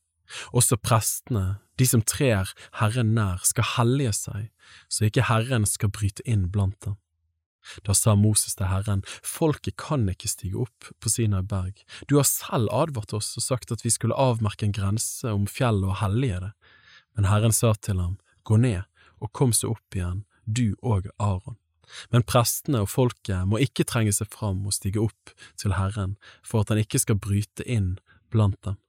[0.53, 4.51] Også prestene, de som trer Herren nær, skal hellige seg,
[4.87, 6.95] så ikke Herren skal bryte inn blant dem.
[7.87, 12.27] Da sa Moses til Herren, folket kan ikke stige opp på Sinai berg, du har
[12.27, 16.41] selv advart oss og sagt at vi skulle avmerke en grense om fjellet og hellige
[16.43, 16.53] det.
[17.15, 18.83] Men Herren sa til ham, gå ned
[19.23, 21.59] og kom så opp igjen, du og Aron.
[22.11, 26.63] Men prestene og folket må ikke trenge seg fram og stige opp til Herren for
[26.63, 27.95] at han ikke skal bryte inn
[28.33, 28.79] blant dem.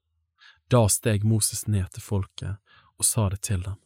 [0.72, 2.56] Da steg Moses ned til folket
[2.98, 3.78] og sa det til dem.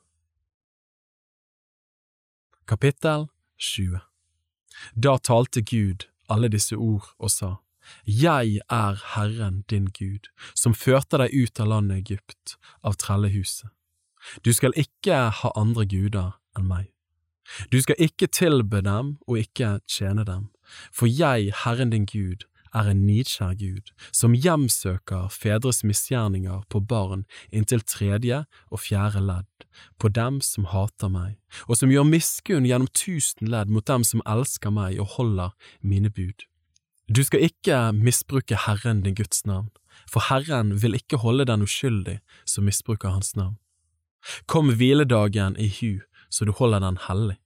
[2.69, 3.29] Kapittel
[3.59, 4.01] 20
[4.95, 7.55] Da talte Gud alle disse ord og sa,
[8.05, 13.71] Jeg er Herren din Gud, som førte deg ut av landet Egypt, av trellehuset.
[14.45, 16.93] Du skal ikke ha andre guder enn meg.
[17.73, 20.51] Du skal ikke tilbe dem og ikke tjene dem,
[20.93, 27.25] for jeg, Herren din Gud, er en nidkjær Gud, som hjemsøker fedres misgjerninger på barn
[27.53, 29.67] inntil tredje og fjerde ledd,
[29.99, 34.25] på dem som hater meg, og som gjør miskunn gjennom tusen ledd mot dem som
[34.27, 36.47] elsker meg og holder mine bud.
[37.09, 39.71] Du skal ikke misbruke Herren din Guds navn,
[40.11, 43.57] for Herren vil ikke holde den uskyldig som misbruker hans navn.
[44.47, 47.39] Kom hviledagen i hu, så du holder den hellig.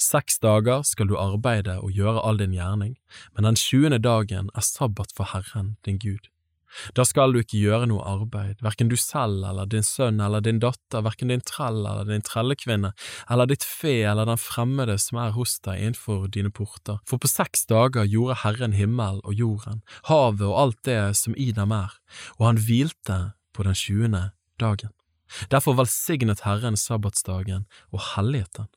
[0.00, 2.96] Seks dager skal du arbeide og gjøre all din gjerning,
[3.34, 6.32] men den tjuende dagen er sabbat for Herren, din Gud.
[6.96, 10.60] Da skal du ikke gjøre noe arbeid, hverken du selv eller din sønn eller din
[10.62, 12.92] datter, hverken din trell eller din trellekvinne,
[13.28, 17.30] eller ditt fe eller den fremmede som er hos deg innenfor dine porter, for på
[17.30, 21.92] seks dager gjorde Herren himmel og jorden, havet og alt det som i dem er,
[22.38, 23.20] og han hvilte
[23.52, 24.30] på den tjuende
[24.60, 24.92] dagen.
[25.52, 28.68] Derfor velsignet Herren sabbatsdagen og helliget den.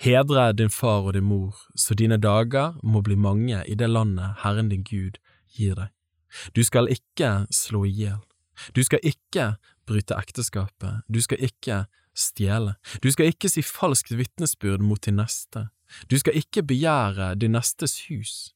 [0.00, 4.40] Hedre din far og din mor, så dine dager må bli mange i det landet
[4.44, 5.18] Herren din Gud
[5.54, 5.90] gir deg.
[6.56, 8.22] Du skal ikke slå i hjel.
[8.74, 9.54] Du skal ikke
[9.86, 11.04] bryte ekteskapet.
[11.08, 11.84] Du skal ikke
[12.14, 12.74] stjele.
[13.02, 15.68] Du skal ikke si falskt vitnesbyrd mot din neste.
[16.10, 18.54] Du skal ikke begjære din nestes hus.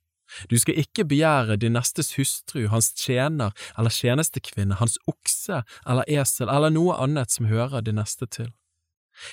[0.51, 6.51] Du skal ikke begjære din nestes hustru, hans tjener eller tjenestekvinne, hans okse eller esel
[6.53, 8.51] eller noe annet som hører din neste til.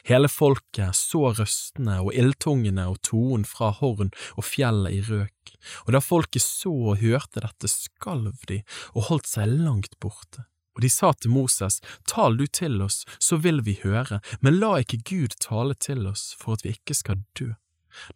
[0.09, 5.55] Hele folket så røstene og ildtungene og tonen fra horn og fjellet i røk,
[5.85, 8.61] og da folket så og hørte dette, skalv de
[8.93, 10.45] og holdt seg langt borte.
[10.75, 14.73] Og de sa til Moses, Tal du til oss, så vil vi høre, men la
[14.81, 17.53] ikke Gud tale til oss for at vi ikke skal dø.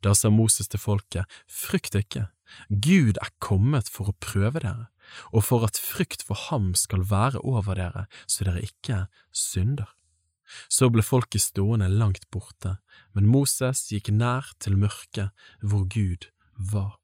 [0.04, 2.28] Da sa Moses til folket, Frykt ikke,
[2.68, 4.90] Gud er kommet for å prøve dere,
[5.32, 9.88] og for at frykt for ham skal være over dere, så dere ikke synder.
[10.70, 12.78] Så ble folket stående langt borte,
[13.14, 15.30] men Moses gikk nær til mørket
[15.62, 16.30] hvor Gud
[16.72, 16.98] var.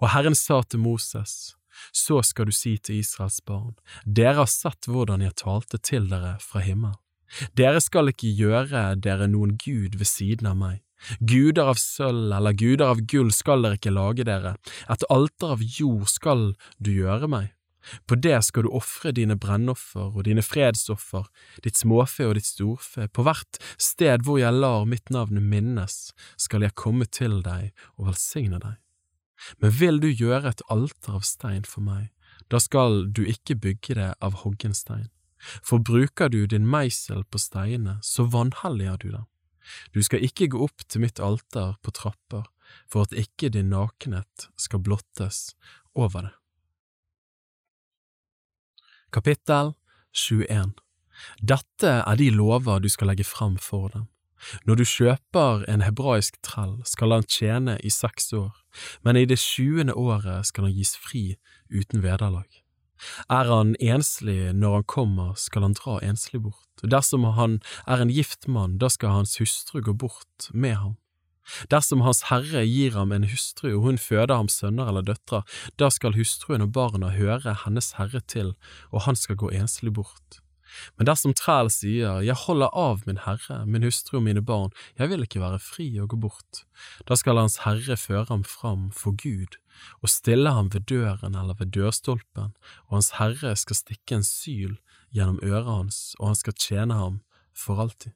[0.00, 1.54] Og Herren sa til Moses,
[1.92, 3.74] så skal du si til Israels barn,
[4.06, 7.00] dere har sett hvordan jeg talte til dere fra himmelen.
[7.58, 10.80] Dere skal ikke gjøre dere noen gud ved siden av meg.
[11.18, 14.54] Guder av sølv eller guder av gull skal dere ikke lage dere,
[14.88, 17.50] et alter av jord skal du gjøre meg.
[18.06, 21.26] På det skal du ofre dine brennoffer og dine fredsoffer,
[21.64, 26.64] ditt småfe og ditt storfe, på hvert sted hvor jeg lar mitt navn minnes, skal
[26.64, 28.80] jeg komme til deg og velsigne deg.
[29.60, 32.10] Men vil du gjøre et alter av stein for meg,
[32.52, 35.10] da skal du ikke bygge det av hoggen stein.
[35.60, 39.26] For bruker du din meisel på steinene, så vanhelliger du dem.
[39.92, 42.46] Du skal ikke gå opp til mitt alter på trapper,
[42.88, 45.52] for at ikke din nakenhet skal blottes
[45.94, 46.34] over det.
[49.14, 49.76] Kapittel
[50.12, 50.72] 21
[51.38, 54.08] Dette er de lover du skal legge fram for dem.
[54.66, 58.50] Når du kjøper en hebraisk trell, skal han tjene i seks år,
[59.06, 61.36] men i det tjuende året skal han gis fri
[61.70, 62.48] uten vederlag.
[63.30, 66.82] Er han enslig når han kommer, skal han dra enslig bort.
[66.82, 70.98] Dersom han er en gift mann, da skal hans hustru gå bort med ham.
[71.72, 75.42] Dersom Hans Herre gir ham en hustru og hun føder ham sønner eller døtre,
[75.80, 78.54] da skal hustruen og barna høre hennes herre til,
[78.90, 80.40] og han skal gå enslig bort.
[80.98, 85.10] Men dersom træl sier, Jeg holder av min herre, min hustru og mine barn, jeg
[85.10, 86.64] vil ikke være fri og gå bort,
[87.08, 89.60] da skal hans herre føre ham fram for Gud
[90.02, 92.54] og stille ham ved døren eller ved dørstolpen,
[92.86, 94.76] og hans herre skal stikke en syl
[95.14, 97.20] gjennom øret hans, og han skal tjene ham
[97.54, 98.14] for alltid.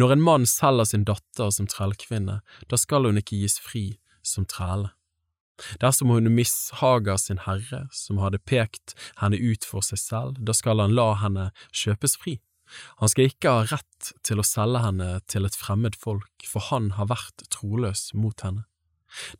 [0.00, 3.84] Når en mann selger sin datter som trellkvinne, da skal hun ikke gis fri
[4.26, 4.92] som trelle.
[5.80, 10.80] Dersom hun mishager sin herre, som hadde pekt henne ut for seg selv, da skal
[10.80, 12.38] han la henne kjøpes fri.
[13.02, 16.92] Han skal ikke ha rett til å selge henne til et fremmed folk, for han
[16.96, 18.64] har vært troløs mot henne.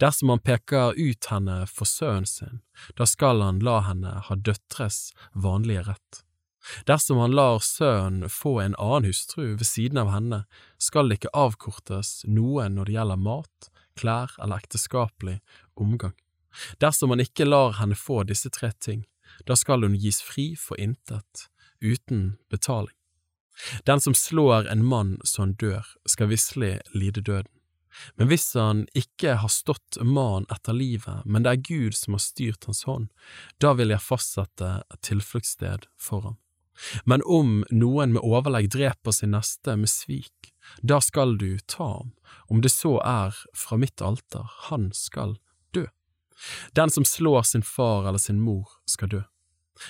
[0.03, 2.59] Dersom han peker ut henne for sønnen sin,
[2.99, 6.25] da skal han la henne ha døtres vanlige rett.
[6.87, 10.45] Dersom han lar sønnen få en annen hustru ved siden av henne,
[10.79, 15.39] skal det ikke avkortes noe når det gjelder mat, klær eller ekteskapelig
[15.75, 16.17] omgang.
[16.83, 19.05] Dersom han ikke lar henne få disse tre ting,
[19.47, 21.47] da skal hun gis fri for intet,
[21.81, 22.97] uten betaling.
[23.85, 27.53] Den som slår en mann så han dør, skal visselig lide døden.
[28.15, 32.23] Men hvis han ikke har stått mannen etter livet, men det er Gud som har
[32.23, 33.09] styrt hans hånd,
[33.59, 36.39] da vil jeg fastsette et tilfluktssted for ham.
[37.05, 42.13] Men om noen med overlegg dreper sin neste med svik, da skal du ta ham,
[42.49, 45.37] om det så er fra mitt alter, han skal
[45.75, 45.87] dø.
[46.73, 49.23] Den som slår sin far eller sin mor, skal dø.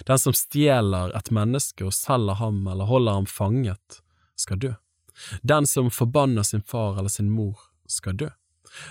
[0.07, 4.01] Den som stjeler et menneske og selger ham eller holder ham fanget,
[4.39, 4.75] skal dø.
[5.43, 8.31] Den som forbanner sin far eller sin mor, skal dø.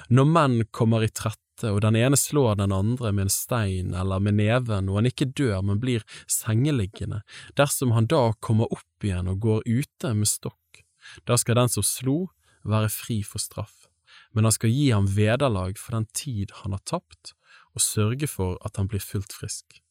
[0.10, 1.12] Når menn kommer i
[1.60, 5.10] trette og den ene slår den andre med en stein eller med neven og han
[5.10, 7.22] ikke dør, men blir sengeliggende,
[7.56, 10.84] dersom han da kommer opp igjen og går ute med stokk,
[11.26, 12.30] da skal den som slo,
[12.64, 13.88] være fri for straff,
[14.34, 17.34] men han skal gi ham vederlag for den tid han har tapt,
[17.76, 19.82] og sørge for at han blir fullt frisk.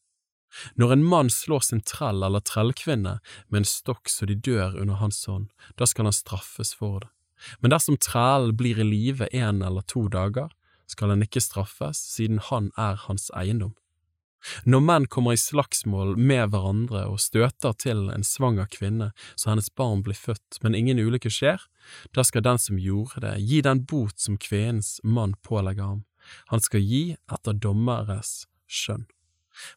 [0.75, 3.19] Når en mann slår sin trell eller trellkvinne
[3.49, 7.11] med en stokk så de dør under hans hånd, da skal han straffes for det.
[7.61, 10.49] Men dersom trælen blir i live en eller to dager,
[10.89, 13.75] skal han ikke straffes, siden han er hans eiendom.
[14.63, 19.67] Når menn kommer i slagsmål med hverandre og støter til en svanger kvinne så hennes
[19.75, 21.59] barn blir født, men ingen ulykke skjer,
[22.15, 26.05] da skal den som gjorde det, gi den bot som kvinnens mann pålegger ham.
[26.53, 29.07] Han skal gi etter dommeres skjønn.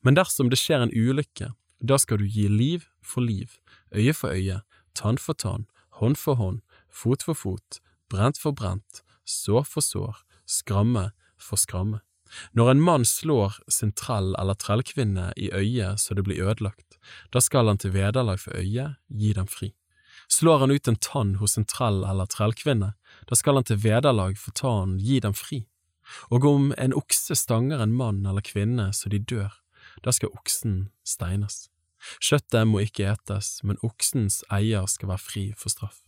[0.02, 1.50] Men dersom det skjer en ulykke,
[1.82, 3.58] da skal du gi liv for liv,
[3.90, 4.60] øye for øye,
[4.94, 5.66] tann for tann,
[5.98, 7.80] hånd for hånd, fot for fot,
[8.12, 10.22] brent for brent, sår for sår,
[10.52, 11.10] skramme
[11.40, 12.02] for skramme.
[12.56, 16.96] Når en mann slår sin trell eller trellkvinne i øyet så det blir ødelagt,
[17.32, 19.72] da skal han til vederlag for øyet gi dem fri.
[20.32, 22.94] Slår han ut en tann hos en trell eller trellkvinne,
[23.28, 25.64] da skal han til vederlag for tannen gi dem fri.
[26.32, 29.52] Og om en okse stanger en mann eller kvinne så de dør,
[30.04, 31.66] da skal oksen steines.
[32.18, 36.00] Kjøttet må ikke etes, men oksens eier skal være fri for straff.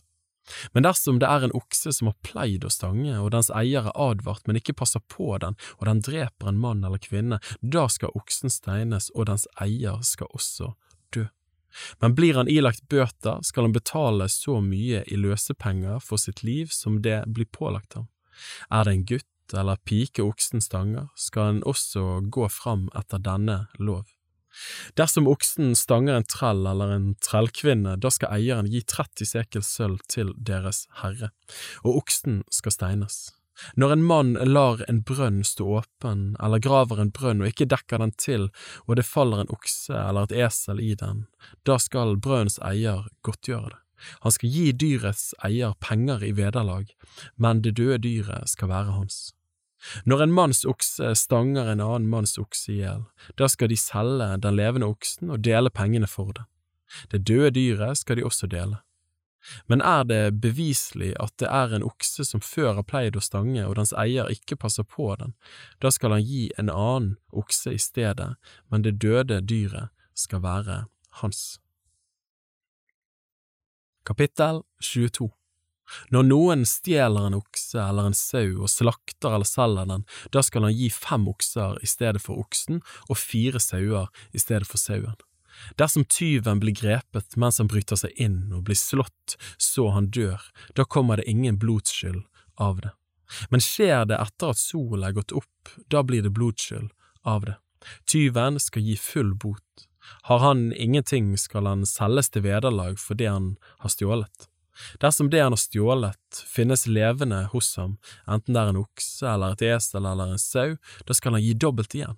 [0.73, 3.99] Men dersom det er en okse som har pleid å stange, og dens eier er
[3.99, 8.15] advart, men ikke passer på den, og den dreper en mann eller kvinne, da skal
[8.17, 10.73] oksen steines, og dens eier skal også
[11.15, 11.27] dø.
[11.99, 16.71] Men blir han ilagt bøter, skal han betale så mye i løsepenger for sitt liv
[16.71, 18.07] som det blir pålagt ham.
[18.71, 23.65] Er det en gutt eller pike oksen stanger, skal han også gå fram etter denne
[23.77, 24.07] lov.
[24.99, 30.03] Dersom oksen stanger en trell eller en trellkvinne, da skal eieren gi 30 sekel sølv
[30.11, 31.31] til deres herre,
[31.83, 33.25] og oksen skal steines.
[33.79, 38.03] Når en mann lar en brønn stå åpen, eller graver en brønn og ikke dekker
[38.03, 38.49] den til,
[38.83, 41.25] og det faller en okse eller et esel i den,
[41.67, 43.79] da skal brønnens eier godtgjøre det.
[44.25, 46.91] Han skal gi dyrets eier penger i vederlag,
[47.39, 49.31] men det døde dyret skal være hans.
[50.05, 53.05] Når en manns okse stanger en annen manns okse i hjel,
[53.37, 56.45] da skal de selge den levende oksen og dele pengene for det.
[57.11, 58.81] Det døde dyret skal de også dele.
[59.69, 63.65] Men er det beviselig at det er en okse som før har pleid å stange
[63.67, 65.35] og dens eier ikke passer på den,
[65.81, 68.33] da skal han gi en annen okse i stedet,
[68.73, 70.85] men det døde dyret skal være
[71.21, 71.59] hans.
[74.05, 75.29] Kapittel 22
[76.13, 80.67] Når noen stjeler en okse eller en sau og slakter eller selger den, da skal
[80.67, 85.17] han gi fem okser i stedet for oksen og fire sauer i stedet for sauen.
[85.79, 90.41] Dersom tyven blir grepet mens han bryter seg inn og blir slått så han dør,
[90.75, 92.25] da kommer det ingen blodsskyld
[92.59, 92.91] av det.
[93.49, 96.91] Men skjer det etter at solen er gått opp, da blir det blodsskyld
[97.23, 97.55] av det.
[98.09, 99.87] Tyven skal gi full bot.
[100.29, 104.49] Har han ingenting, skal han selges til vederlag for det han har stjålet.
[105.01, 107.97] Dersom det han har stjålet finnes levende hos ham,
[108.27, 110.77] enten det er en okse eller et esel eller en sau,
[111.07, 112.17] da skal han gi dobbelt igjen.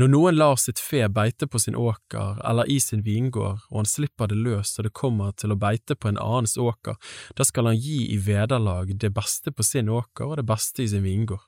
[0.00, 3.90] Når noen lar sitt fe beite på sin åker eller i sin vingård, og han
[3.90, 6.96] slipper det løs og det kommer til å beite på en annens åker,
[7.36, 10.90] da skal han gi i vederlag det beste på sin åker og det beste i
[10.90, 11.44] sin vingård.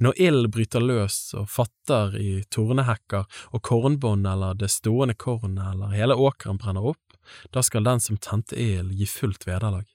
[0.00, 5.92] Når ild bryter løs og fatter i tornehekker og kornbånd eller det stående kornet eller
[5.92, 7.02] hele åkeren brenner opp,
[7.54, 9.86] da skal den som tente ild gi fullt vederlag.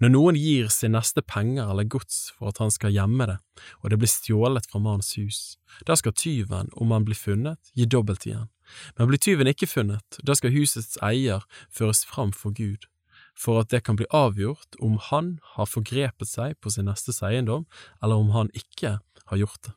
[0.00, 3.36] Når noen gir sin neste penger eller gods for at han skal gjemme det,
[3.82, 5.40] og det blir stjålet fra mannens hus,
[5.88, 8.48] da skal tyven, om han blir funnet, gi dobbelt igjen.
[8.96, 12.88] Men blir tyven ikke funnet, da skal husets eier føres fram for Gud,
[13.36, 17.68] for at det kan bli avgjort om han har forgrepet seg på sin nestes eiendom,
[18.02, 18.98] eller om han ikke
[19.28, 19.76] har gjort det.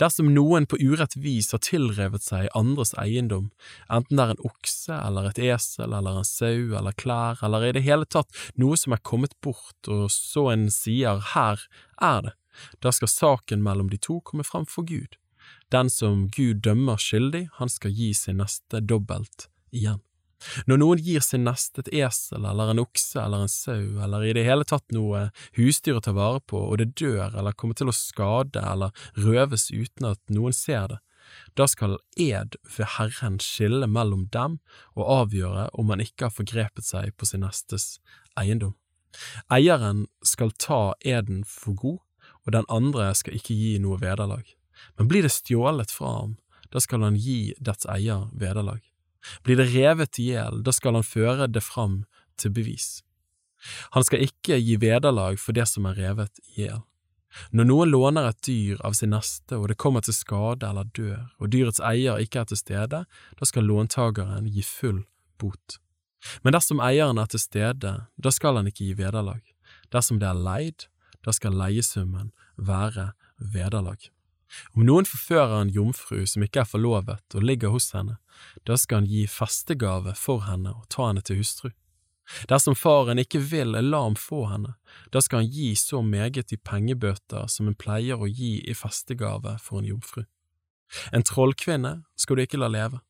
[0.00, 3.50] Dersom noen på urett vis har tilrevet seg andres eiendom,
[3.92, 7.74] enten det er en okse eller et esel eller en sau eller klær eller i
[7.76, 11.62] det hele tatt noe som er kommet bort og så en sier her
[12.02, 12.34] er det,
[12.80, 15.18] da skal saken mellom de to komme fram for Gud.
[15.72, 20.00] Den som Gud dømmer skyldig, han skal gi sin neste dobbelt igjen.
[20.68, 24.34] Når noen gir sin neste et esel eller en okse eller en sau eller i
[24.36, 27.90] det hele tatt noe husdyr å ta vare på, og det dør eller kommer til
[27.90, 31.00] å skade eller røves uten at noen ser det,
[31.58, 34.58] da skal ed ved Herren skille mellom dem
[34.94, 37.96] og avgjøre om han ikke har forgrepet seg på sin nestes
[38.38, 38.76] eiendom.
[39.52, 42.00] Eieren skal ta eden for god,
[42.44, 44.44] og den andre skal ikke gi noe vederlag.
[44.98, 46.36] Men blir det stjålet fra ham,
[46.70, 48.82] da skal han gi dets eier vederlag.
[49.44, 52.04] Blir det revet i hjel, da skal han føre det fram
[52.40, 53.00] til bevis.
[53.96, 56.84] Han skal ikke gi vederlag for det som er revet i hjel.
[57.52, 61.26] Når noen låner et dyr av sin neste og det kommer til skade eller dør,
[61.40, 65.02] og dyrets eier ikke er til stede, da skal låntageren gi full
[65.40, 65.78] bot.
[66.42, 69.42] Men dersom eieren er til stede, da skal han ikke gi vederlag.
[69.92, 70.88] Dersom det er leid,
[71.26, 74.00] da skal leiesummen være vederlag.
[74.74, 78.18] Om noen forfører en jomfru som ikke er forlovet og ligger hos henne,
[78.68, 81.72] da skal han gi festegave for henne og ta henne til hustru.
[82.50, 84.74] Dersom faren ikke vil la ham få henne,
[85.14, 89.56] da skal han gi så meget i pengebøter som en pleier å gi i festegave
[89.62, 90.24] for en jomfru.
[91.14, 93.02] En trollkvinne skal du ikke la leve.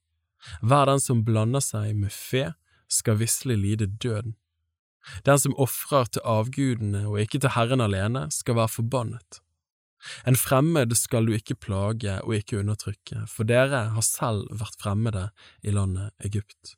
[0.61, 2.53] Hver den som blander seg med fe,
[2.89, 4.37] skal visselig lide døden.
[5.27, 9.41] Den som ofrer til avgudene og ikke til Herren alene, skal være forbannet.
[10.27, 15.29] En fremmed skal du ikke plage og ikke undertrykke, for dere har selv vært fremmede
[15.63, 16.77] i landet Egypt.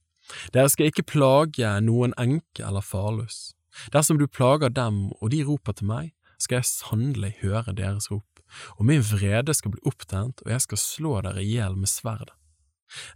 [0.52, 3.54] Dere skal ikke plage noen enke eller farløs.
[3.94, 8.42] Dersom du plager dem og de roper til meg, skal jeg sannelig høre deres rop,
[8.78, 12.34] og min vrede skal bli opptent, og jeg skal slå dere i hjel med sverdet.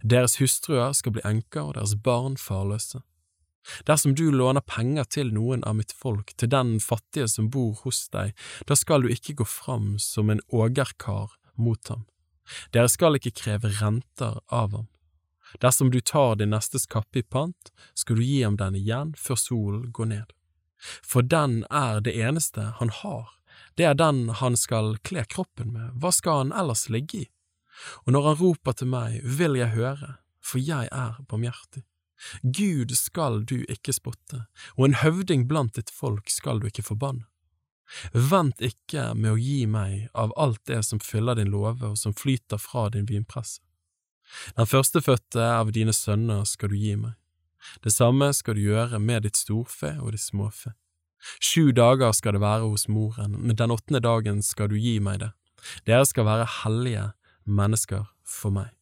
[0.05, 3.01] Deres hustruer skal bli enker og deres barn farløse.
[3.87, 8.05] Dersom du låner penger til noen av mitt folk, til den fattige som bor hos
[8.13, 8.33] deg,
[8.67, 12.05] da skal du ikke gå fram som en ågerkar mot ham.
[12.75, 14.89] Dere skal ikke kreve renter av ham.
[15.61, 19.39] Dersom du tar din nestes kappe i pant, skal du gi ham den igjen før
[19.39, 20.33] solen går ned.
[21.05, 23.29] For den er det eneste han har,
[23.77, 27.29] det er den han skal kle kroppen med, hva skal han ellers ligge i?
[28.05, 31.85] Og når han roper til meg, vil jeg høre, for jeg er barmhjertig.
[32.41, 34.45] Gud skal du ikke spotte,
[34.77, 37.25] og en høvding blant ditt folk skal du ikke forbanne.
[38.13, 42.15] Vent ikke med å gi meg av alt det som fyller din låve og som
[42.15, 43.61] flyter fra din vinpresse.
[44.57, 47.13] Den førstefødte av dine sønner skal du gi meg.
[47.83, 50.73] Det samme skal du gjøre med ditt storfe og ditt småfe.
[51.39, 55.21] Sju dager skal det være hos moren, men den åttende dagen skal du gi meg
[55.21, 55.31] det.
[55.87, 57.05] Dere skal være hellige
[57.47, 58.73] mennesker for meg.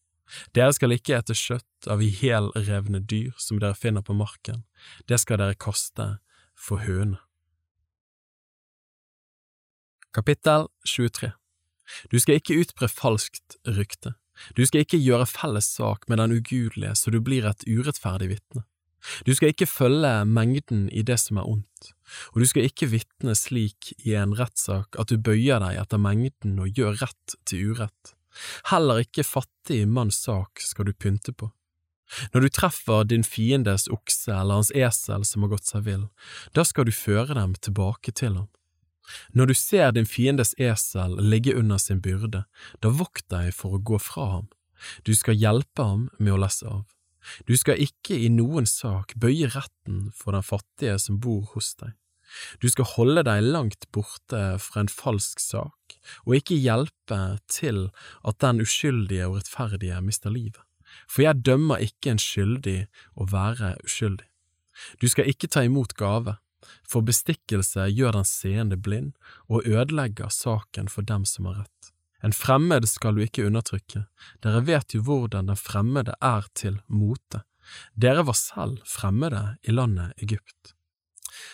[0.55, 4.63] Dere skal ikke ete kjøtt av ihjelrevne dyr som dere finner på marken,
[5.07, 6.07] det skal dere kaste
[6.55, 7.19] for høne.
[10.11, 11.31] Kapittel 23
[12.11, 14.15] Du skal ikke utbre falskt rykte.
[14.57, 18.65] Du skal ikke gjøre felles sak med den ugudelige så du blir et urettferdig vitne.
[19.25, 21.91] Du skal ikke følge mengden i det som er ondt,
[22.33, 26.59] og du skal ikke vitne slik i en rettssak at du bøyer deg etter mengden
[26.61, 28.13] og gjør rett til urett.
[28.71, 31.51] Heller ikke fattig manns sak skal du pynte på.
[32.33, 36.07] Når du treffer din fiendes okse eller hans esel som har gått seg vill,
[36.55, 38.49] da skal du føre dem tilbake til ham.
[39.35, 42.43] Når du ser din fiendes esel ligge under sin byrde,
[42.83, 44.49] da vokt deg for å gå fra ham.
[45.07, 46.85] Du skal hjelpe ham med å lesse av.
[47.45, 51.93] Du skal ikke i noen sak bøye retten for den fattige som bor hos deg.
[52.61, 55.95] Du skal holde deg langt borte fra en falsk sak,
[56.25, 57.21] og ikke hjelpe
[57.51, 57.89] til
[58.27, 60.61] at den uskyldige og rettferdige mister livet.
[61.07, 62.79] For jeg dømmer ikke en skyldig
[63.15, 64.27] å være uskyldig.
[64.99, 66.37] Du skal ikke ta imot gave,
[66.87, 69.13] for bestikkelse gjør den seende blind
[69.49, 71.91] og ødelegger saken for dem som har rett.
[72.21, 74.05] En fremmed skal du ikke undertrykke,
[74.45, 77.41] dere vet jo hvordan den fremmede er til mote.
[77.97, 80.75] Dere var selv fremmede i landet Egypt.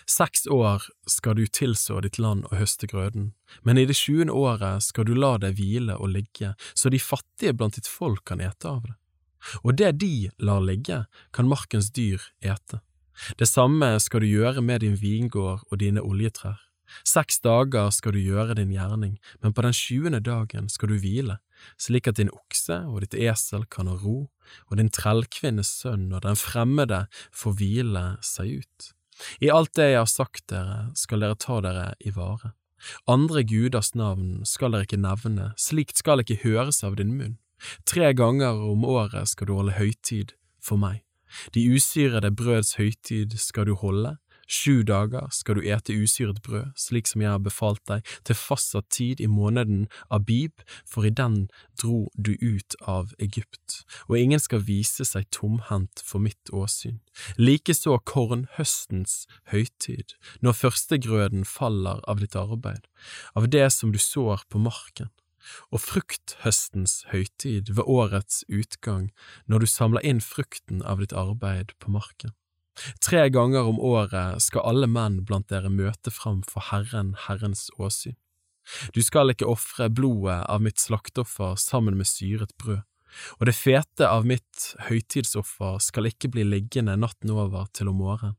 [0.10, 3.32] Seks år skal du tilså ditt land og høste grøden,
[3.64, 7.54] men i det tjuende året skal du la det hvile og ligge, så de fattige
[7.54, 8.96] blant ditt folk kan ete av det.
[9.64, 12.82] Og det de lar ligge, kan markens dyr ete.
[13.40, 16.60] Det samme skal du gjøre med din vingård og dine oljetrær.
[17.04, 21.40] Seks dager skal du gjøre din gjerning, men på den tjuende dagen skal du hvile,
[21.80, 24.30] slik at din okse og ditt esel kan ha ro,
[24.70, 27.06] og din trellkvinnes sønn og den fremmede
[27.36, 28.94] får hvile seg ut.
[29.42, 32.54] I alt det jeg har sagt dere, skal dere ta dere i vare.
[33.10, 37.38] Andre guders navn skal dere ikke nevne, slikt skal ikke høres av din munn.
[37.90, 41.02] Tre ganger om året skal du holde høytid for meg.
[41.54, 44.16] De usyrede brøds høytid skal du holde,
[44.48, 48.88] Sju dager skal du ete usyret brød, slik som jeg har befalt deg, til fastsatt
[48.96, 51.50] tid i måneden Abib, for i den
[51.82, 57.02] dro du ut av Egypt, og ingen skal vise seg tomhendt for mitt åsyn.
[57.36, 62.88] Likeså kornhøstens høytid, når førstegrøden faller av ditt arbeid,
[63.36, 65.12] av det som du sår på marken
[65.72, 69.12] og frukthøstens høytid ved årets utgang,
[69.48, 72.34] når du samler inn frukten av ditt arbeid på marken.
[73.02, 78.18] Tre ganger om året skal alle menn blant dere møte fram for Herren, Herrens åsyn.
[78.94, 82.84] Du skal ikke ofre blodet av mitt slakteoffer sammen med syret brød,
[83.40, 88.38] og det fete av mitt høytidsoffer skal ikke bli liggende natten over til om morgenen.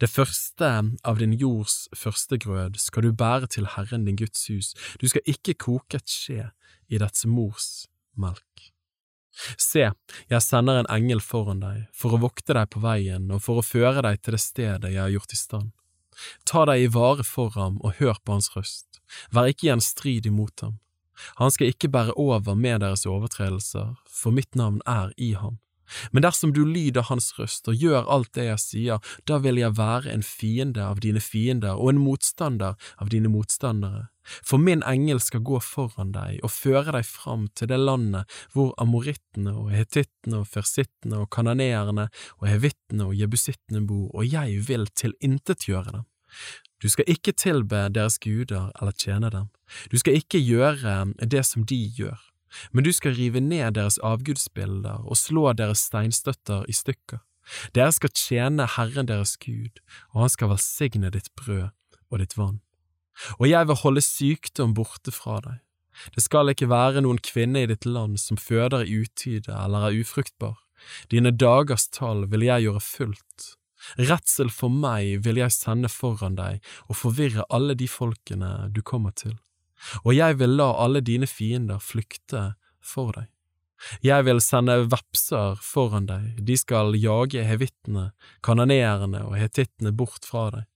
[0.00, 0.68] Det første
[1.08, 5.56] av din jords førstegrød skal du bære til Herren din Guds hus, du skal ikke
[5.56, 6.50] koke et skje
[6.92, 7.86] i dets mors
[8.20, 8.71] melk.
[9.56, 9.86] Se,
[10.28, 13.66] jeg sender en engel foran deg, for å vokte deg på veien og for å
[13.66, 15.72] føre deg til det stedet jeg har gjort i stand.
[16.48, 19.00] Ta deg i vare for ham og hør på hans røst,
[19.32, 20.78] vær ikke gjenstridig mot ham.
[21.40, 25.58] Han skal ikke bære over med deres overtredelser, for mitt navn er i ham.
[26.12, 29.76] Men dersom du lyder hans røst og gjør alt det jeg sier, da vil jeg
[29.78, 34.08] være en fiende av dine fiender og en motstander av dine motstandere.
[34.46, 38.70] For min engel skal gå foran deg og føre deg fram til det landet hvor
[38.82, 42.08] amorittene og hetittene og fersittene og kananeerne
[42.38, 46.06] og hevittene og jebusittene bor, og jeg vil tilintetgjøre dem.
[46.82, 49.50] Du skal ikke tilbe deres guder eller tjene dem,
[49.90, 52.31] du skal ikke gjøre det som de gjør
[52.72, 57.22] men du skal rive ned deres avgudsbilder og slå deres steinstøtter i stykker.
[57.74, 59.80] Dere skal tjene Herren deres Gud,
[60.12, 61.70] og han skal velsigne ditt brød
[62.10, 62.60] og ditt vann.
[63.38, 65.60] Og jeg vil holde sykdom borte fra deg.
[66.14, 69.98] Det skal ikke være noen kvinne i ditt land som føder i utide eller er
[70.00, 70.56] ufruktbar.
[71.12, 73.48] Dine dagers tall vil jeg gjøre fullt.
[73.98, 79.12] Redsel for meg vil jeg sende foran deg og forvirre alle de folkene du kommer
[79.18, 79.36] til
[80.04, 82.52] og jeg vil la alle dine fiender flykte
[82.82, 83.28] for deg.
[84.02, 88.12] Jeg vil sende vepser foran deg, de skal jage hevittene,
[88.44, 90.68] kanoneerne og hetittene bort fra deg.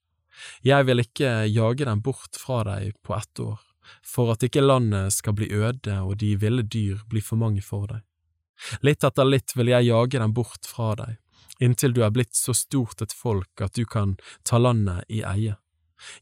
[0.67, 3.61] Jeg vil ikke jage dem bort fra deg på ett år,
[4.05, 7.87] for at ikke landet skal bli øde og de ville dyr bli for mange for
[7.93, 8.03] deg.
[8.85, 11.17] Litt etter litt vil jeg jage dem bort fra deg,
[11.63, 15.57] inntil du er blitt så stort et folk at du kan ta landet i eie.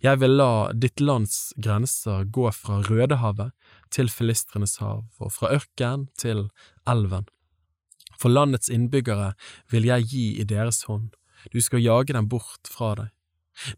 [0.05, 3.52] Jeg vil la ditt lands grenser gå fra Rødehavet
[3.94, 6.48] til Filistrenes hav, og fra ørken til
[6.86, 7.26] elven.
[8.18, 9.32] For landets innbyggere
[9.72, 11.10] vil jeg gi i deres hånd,
[11.52, 13.10] du skal jage dem bort fra deg.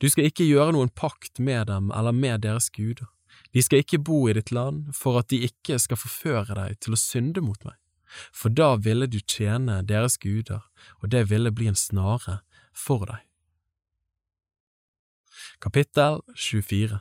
[0.01, 3.09] Du skal ikke gjøre noen pakt med dem eller med deres guder.
[3.53, 6.97] De skal ikke bo i ditt land, for at de ikke skal forføre deg til
[6.97, 7.77] å synde mot meg.
[8.33, 10.63] For da ville du tjene deres guder,
[11.03, 12.41] og det ville bli en snare
[12.73, 13.26] for deg.
[15.67, 17.01] Kapittel 24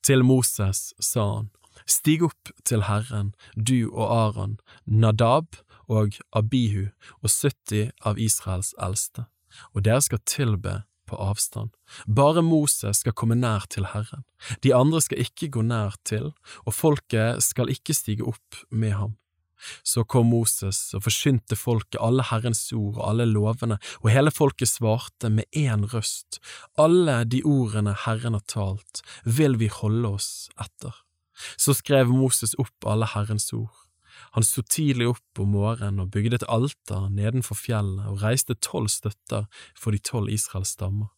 [0.00, 1.50] Til Moses sa han,
[1.84, 4.54] Stig opp til Herren, du og Aron,
[4.86, 6.86] Nadab og Abihu
[7.20, 9.26] og 70 av Israels eldste.
[9.74, 10.74] og dere skal tilbe
[11.04, 11.76] på avstand.
[12.08, 14.24] Bare Moses skal komme nær til Herren.
[14.64, 16.32] De andre skal ikke gå nær til,
[16.64, 19.16] og folket skal ikke stige opp med ham.
[19.82, 24.70] Så kom Moses og forsynte folket alle Herrens ord og alle lovene, og hele folket
[24.70, 26.40] svarte med én røst,
[26.78, 30.94] alle de ordene Herren har talt, vil vi holde oss etter.
[31.56, 33.72] Så skrev Moses opp alle Herrens ord.
[34.36, 38.90] Han sto tidlig opp om morgenen og bygde et alter nedenfor fjellet og reiste tolv
[38.92, 41.08] støtter for de tolv Israels stammer.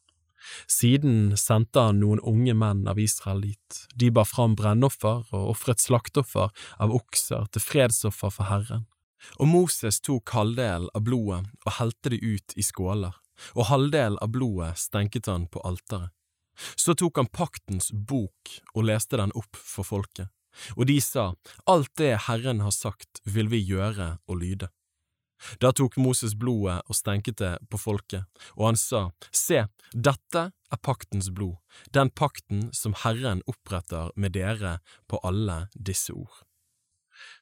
[0.70, 3.82] Siden sendte han noen unge menn av Israel dit.
[3.94, 8.86] De bar fram brennoffer og ofret slakteoffer av okser til fredsoffer for Herren.
[9.38, 13.14] Og Moses tok halvdelen av blodet og helte det ut i skåler,
[13.54, 16.10] og halvdelen av blodet stenket han på alteret.
[16.76, 20.28] Så tok han paktens bok og leste den opp for folket.
[20.76, 21.32] Og de sa,
[21.64, 24.68] Alt det Herren har sagt vil vi gjøre og lyde.
[25.60, 30.82] Da tok Moses blodet og stenket det på folket, og han sa, Se, dette er
[30.82, 31.58] paktens blod,
[31.92, 34.78] den pakten som Herren oppretter med dere
[35.10, 36.42] på alle disse ord.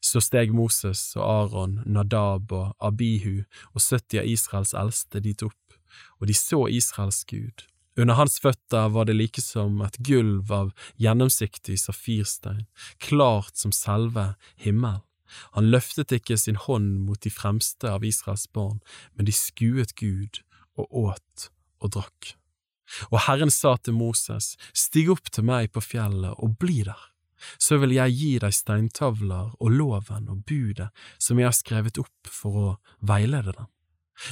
[0.04, 5.78] Så steg Moses og Aron, Nadab og Abihu og 70 av Israels eldste dit opp,
[6.20, 7.64] og de så Israels Gud,
[8.00, 10.70] under hans føtter var det like som et gulv av
[11.02, 12.64] gjennomsiktig safirstein,
[13.02, 15.02] klart som selve himmelen.
[15.56, 18.80] Han løftet ikke sin hånd mot de fremste av Israels barn,
[19.14, 20.42] men de skuet Gud
[20.78, 21.50] og åt
[21.80, 22.34] og drakk.
[23.10, 27.10] Og Herren sa til Moses, Stig opp til meg på fjellet og bli der,
[27.58, 32.32] så vil jeg gi deg steintavler og loven og budet som jeg har skrevet opp
[32.40, 32.70] for å
[33.00, 33.70] veilede dem.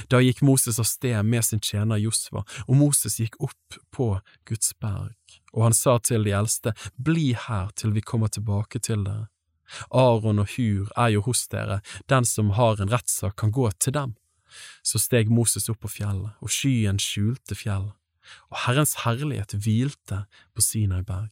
[0.09, 4.11] Da gikk Moses av sted med sin tjener Josva, og Moses gikk opp på
[4.45, 5.17] Guds berg,
[5.53, 9.29] og han sa til de eldste, Bli her til vi kommer tilbake til dere.
[9.89, 13.95] Aron og Hur er jo hos dere, den som har en rettssak kan gå til
[13.97, 14.15] dem.
[14.83, 17.93] Så steg Moses opp på fjellet, og skyen skjulte fjellet,
[18.49, 20.23] og Herrens herlighet hvilte
[20.53, 21.29] på Sinai berg.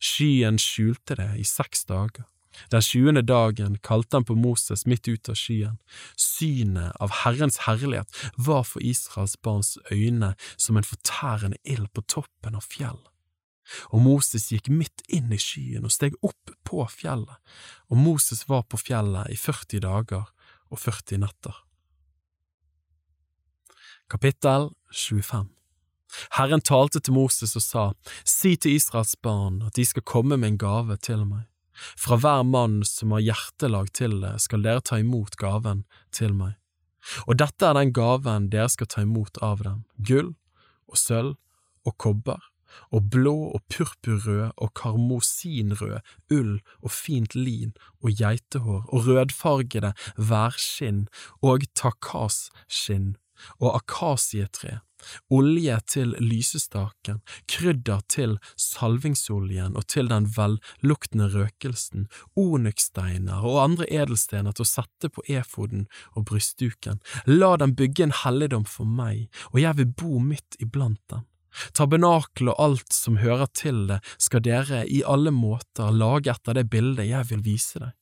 [0.00, 2.24] Skyen skjulte det i seks dager.
[2.70, 5.80] Den tjuende dagen kalte han på Moses midt ut av skyen.
[6.16, 12.54] Synet av Herrens herlighet var for Israels barns øyne som en fortærende ild på toppen
[12.54, 13.10] av fjellet.
[13.92, 17.36] Og Moses gikk midt inn i skyen og steg opp på fjellet,
[17.88, 20.28] og Moses var på fjellet i 40 dager
[20.70, 21.56] og 40 netter.
[24.10, 25.48] Kapittel 25
[26.36, 27.84] Herren talte til Moses og sa,
[28.22, 31.48] Si til Israels barn at de skal komme med en gave til meg.
[31.98, 35.82] Fra hver mann som har hjertelag til det, skal dere ta imot gaven
[36.14, 36.54] til meg.
[37.26, 40.34] Og dette er den gaven dere skal ta imot av dem, gull
[40.86, 41.34] og sølv
[41.84, 42.38] og kobber,
[42.90, 45.98] og blå og purpurrød og karmosinrød
[46.34, 51.06] ull og fint lin og geitehår og rødfargede værskinn
[51.42, 53.14] og takasskinn
[53.60, 54.80] og akasietre
[55.30, 57.20] olje til lysestaken,
[57.50, 62.08] krydder til salvingsoljen og til den velluktende røkelsen,
[62.40, 67.02] onykssteiner og andre edelstener til å sette på efoden og brystduken.
[67.28, 71.28] La dem bygge en helligdom for meg, og jeg vil bo midt iblant dem.
[71.76, 76.68] Tabernakel og alt som hører til det, skal dere i alle måter lage etter det
[76.72, 77.92] bildet jeg vil vise deg.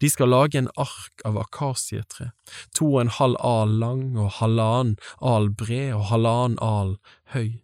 [0.00, 2.30] De skal lage en ark av akasietre,
[2.72, 6.96] to og en halv al lang og halvannen al bred og halvannen al
[7.34, 7.60] høy.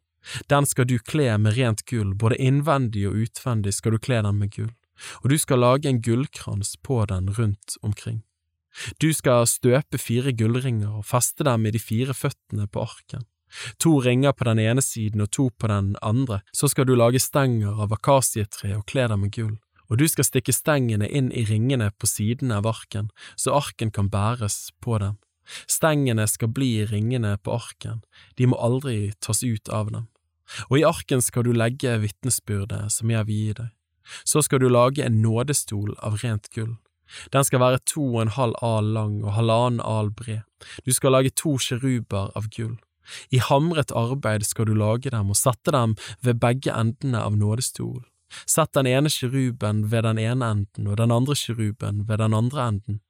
[0.52, 4.38] Den skal du kle med rent gull, både innvendig og utvendig skal du kle den
[4.38, 4.70] med gull,
[5.22, 8.22] og du skal lage en gullkrans på den rundt omkring.
[9.02, 13.26] Du skal støpe fire gullringer og feste dem i de fire føttene på arken.
[13.84, 17.20] To ringer på den ene siden og to på den andre, så skal du lage
[17.20, 19.58] stenger av akasietre og kle dem med gull
[19.92, 24.08] og du skal stikke stengene inn i ringene på sidene av arken, så arken kan
[24.08, 25.18] bæres på dem.
[25.68, 28.00] Stengene skal bli i ringene på arken,
[28.40, 30.06] de må aldri tas ut av dem.
[30.70, 33.68] Og i arken skal du legge vitnesbyrdet som jeg vil gi deg.
[34.24, 36.78] Så skal du lage en nådestol av rent gull.
[37.34, 40.40] Den skal være to og en halv al lang og halvannen al bred.
[40.88, 42.78] Du skal lage to sjeruber av gull.
[43.30, 48.06] I hamret arbeid skal du lage dem og sette dem ved begge endene av nådestolen.
[48.48, 52.68] Sett den ene kiruben ved den ene enden og den andre kiruben ved den andre
[52.68, 53.00] enden.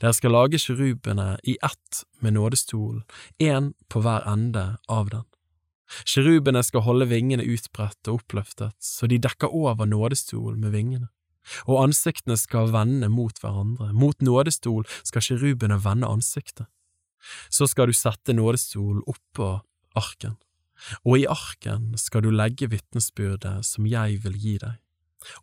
[0.00, 3.04] Dere skal lage kirubene i ett med nådestolen,
[3.38, 5.24] én på hver ende av den.
[6.06, 11.08] Kirubene skal holde vingene utbredt og oppløftet, så de dekker over nådestolen med vingene.
[11.66, 16.68] Og ansiktene skal vende mot hverandre, mot nådestol skal kirubene vende ansiktet.
[17.48, 19.58] Så skal du sette nådestolen oppå
[19.98, 20.38] arken
[21.04, 24.78] og i arken skal du legge vitnesbyrdet som jeg vil gi deg.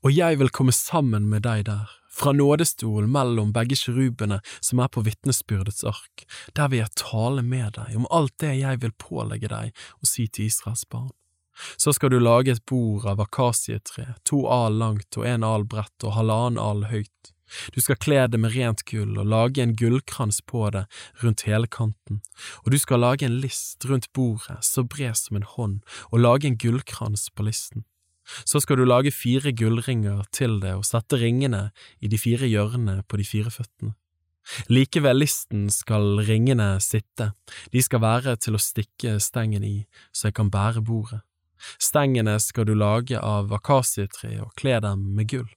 [0.02, 4.90] Og jeg vil komme sammen med deg der, fra nådestolen mellom begge kirubene som er
[4.90, 6.26] på vitnesbyrdets ark,
[6.58, 10.26] der vil jeg tale med deg om alt det jeg vil pålegge deg å si
[10.26, 11.14] til Israels barn.
[11.78, 16.06] Så skal du lage et bord av akasietre, to al langt og en al bredt
[16.06, 17.34] og halvannen al høyt.
[17.76, 20.86] Du skal kle det med rent gull og lage en gullkrans på det
[21.24, 22.22] rundt hele kanten,
[22.64, 25.78] og du skal lage en list rundt bordet så bred som en hånd
[26.12, 27.86] og lage en gullkrans på listen.
[28.44, 31.70] Så skal du lage fire gullringer til det og sette ringene
[32.04, 33.96] i de fire hjørnene på de fire føttene.
[34.72, 37.32] Like ved listen skal ringene sitte,
[37.72, 39.78] de skal være til å stikke stengen i
[40.16, 41.22] så jeg kan bære bordet.
[41.82, 45.50] Stengene skal du lage av akasietre og kle dem med gull,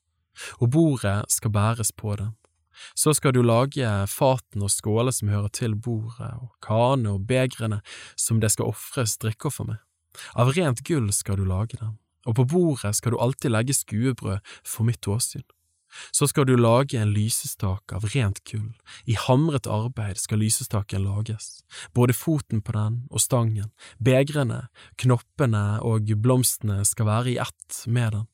[0.59, 2.37] og bordet skal bæres på dem.
[2.97, 7.83] Så skal du lage faten og skåler som hører til bordet, og kane og begrene
[8.17, 9.83] som det skal ofres drikkeoffer med.
[10.35, 11.99] Av rent gull skal du lage dem
[12.29, 15.47] og på bordet skal du alltid legge skuebrød for mitt åsyn.
[16.15, 18.71] Så skal du lage en lysestake av rent gull,
[19.11, 21.65] i hamret arbeid skal lysestaken lages,
[21.95, 24.69] både foten på den og stangen, begrene,
[25.03, 28.29] knoppene og blomstene skal være i ett med den.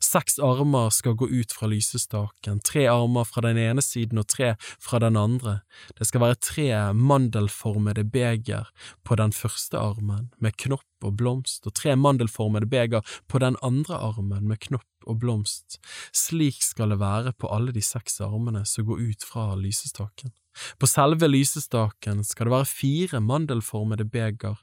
[0.00, 4.54] Seks armer skal gå ut fra lysestaken, tre armer fra den ene siden og tre
[4.82, 5.60] fra den andre.
[5.98, 8.70] Det skal være tre mandelformede beger
[9.04, 14.00] på den første armen, med knopp og blomst, og tre mandelformede beger på den andre
[14.00, 15.78] armen, med knopp og blomst.
[16.16, 20.32] Slik skal det være på alle de seks armene som går ut fra lysestaken.
[20.78, 24.60] På selve lysestaken skal det være fire mandelformede beger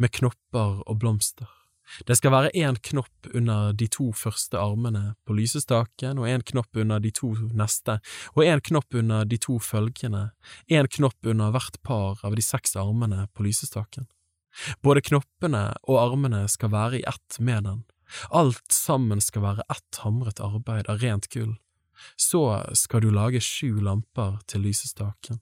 [0.00, 1.50] med knopper og blomster.
[2.08, 6.76] Det skal være én knopp under de to første armene på lysestaken og én knopp
[6.80, 7.98] under de to neste,
[8.34, 10.30] og én knopp under de to følgende,
[10.70, 14.08] én knopp under hvert par av de seks armene på lysestaken.
[14.82, 17.82] Både knoppene og armene skal være i ett med den,
[18.30, 21.56] alt sammen skal være ett hamret arbeid av rent gull.
[22.18, 22.42] Så
[22.76, 25.40] skal du lage sju lamper til lysestaken.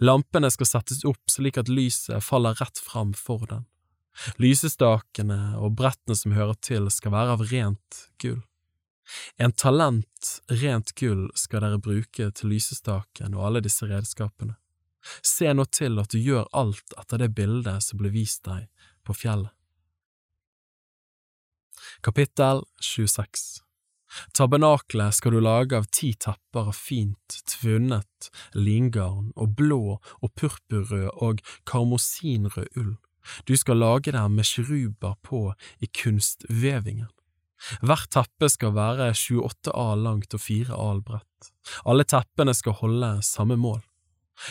[0.00, 3.64] Lampene skal settes opp slik at lyset faller rett fram for den.
[4.42, 8.42] Lysestakene og brettene som hører til, skal være av rent gull.
[9.36, 10.30] En talent
[10.62, 14.56] rent gull skal dere bruke til lysestaken og alle disse redskapene.
[15.20, 18.70] Se nå til at du gjør alt etter det bildet som ble vist deg
[19.04, 19.52] på fjellet.
[22.04, 23.60] Kapittel 26
[24.32, 31.10] Tabernaklet skal du lage av ti tepper av fint, tvunnet lingarn og blå og purpurrød
[31.26, 32.94] og karmosinrød ull
[33.48, 35.46] du skal lage dem med kiruber på
[35.80, 37.10] i kunstvevingen.
[37.80, 41.50] Hvert teppe skal være 28 al langt og 4 al bredt.
[41.88, 43.80] Alle teppene skal holde samme mål.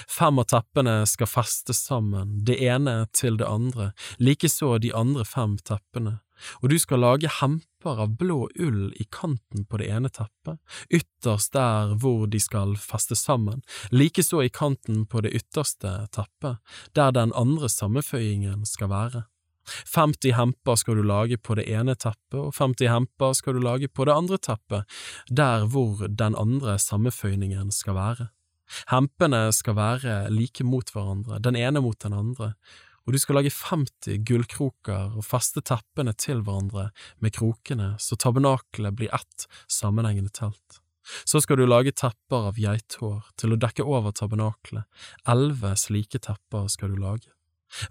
[0.09, 5.57] Fem av teppene skal festes sammen, det ene til det andre, likeså de andre fem
[5.59, 6.21] teppene,
[6.61, 11.53] og du skal lage hemper av blå ull i kanten på det ene teppet, ytterst
[11.55, 13.61] der hvor de skal festes sammen,
[13.91, 16.60] likeså i kanten på det ytterste teppet,
[16.95, 19.26] der den andre sammenføyingen skal være.
[19.95, 23.88] 50 hemper skal du lage på det ene teppet, og 50 hemper skal du lage
[23.88, 24.88] på det andre teppet,
[25.30, 28.30] der hvor den andre sammenføyningen skal være.
[28.89, 32.53] Hempene skal være like mot hverandre, den ene mot den andre,
[33.03, 36.89] og du skal lage 50 gullkroker og feste teppene til hverandre
[37.23, 40.80] med krokene så tabernakelet blir ett sammenhengende telt.
[41.27, 44.88] Så skal du lage tepper av geithår til å dekke over tabernakelet,
[45.27, 47.34] elleve slike tepper skal du lage.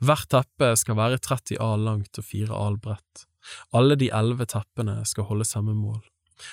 [0.00, 3.26] Hvert teppe skal være 30 al langt og 4 al bredt.
[3.76, 6.00] Alle de elleve teppene skal holde samme mål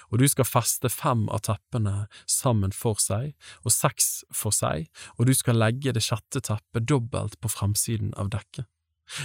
[0.10, 3.34] og du skal feste fem av teppene sammen for seg
[3.64, 8.32] og seks for seg, og du skal legge det sjette teppet dobbelt på fremsiden av
[8.34, 8.68] dekket.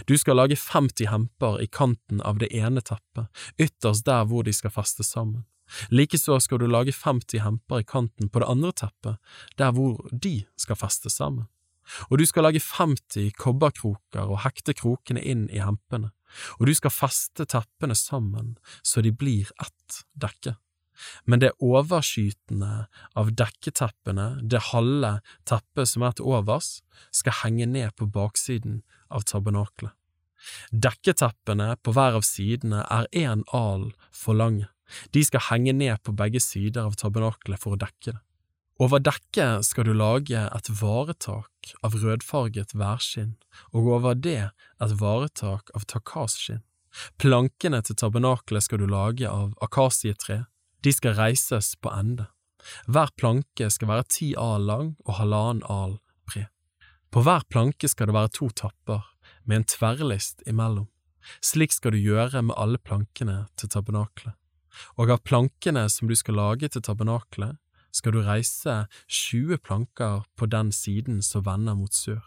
[0.09, 3.29] Du skal lage 50 hemper i kanten av det ene teppet,
[3.61, 5.45] ytterst der hvor de skal festes sammen.
[5.93, 9.17] Likeså skal du lage 50 hemper i kanten på det andre teppet,
[9.59, 11.49] der hvor de skal festes sammen.
[12.11, 16.13] Og du skal lage 50 kobberkroker og hekte krokene inn i hempene
[16.59, 20.57] og du skal feste teppene sammen så de blir ett dekke.
[21.27, 22.87] Men det overskytende
[23.19, 25.17] av dekketeppene, det halve
[25.49, 26.77] teppet som er til overs,
[27.11, 29.91] skal henge ned på baksiden av tabernaklet.
[30.71, 34.69] Dekketeppene på hver av sidene er én al for lange,
[35.17, 38.21] de skal henge ned på begge sider av tabernaklet for å dekke det.
[38.83, 43.37] Over dekket skal du lage et varetak av rødfarget værskinn,
[43.71, 44.51] og over det
[44.83, 46.65] et varetak av takasskinn.
[47.19, 50.45] Plankene til tabernaklet skal du lage av akasietre,
[50.83, 52.27] de skal reises på ende.
[52.91, 56.51] Hver planke skal være ti al lang og halvannen al bred.
[57.15, 59.05] På hver planke skal det være to tapper,
[59.45, 60.89] med en tverrlist imellom.
[61.45, 64.35] Slik skal du gjøre med alle plankene til tabernaklet.
[64.99, 67.55] Og av plankene som du skal lage til tabernaklet,
[67.95, 72.23] skal du reise 20 planker på den siden som vender mot sør,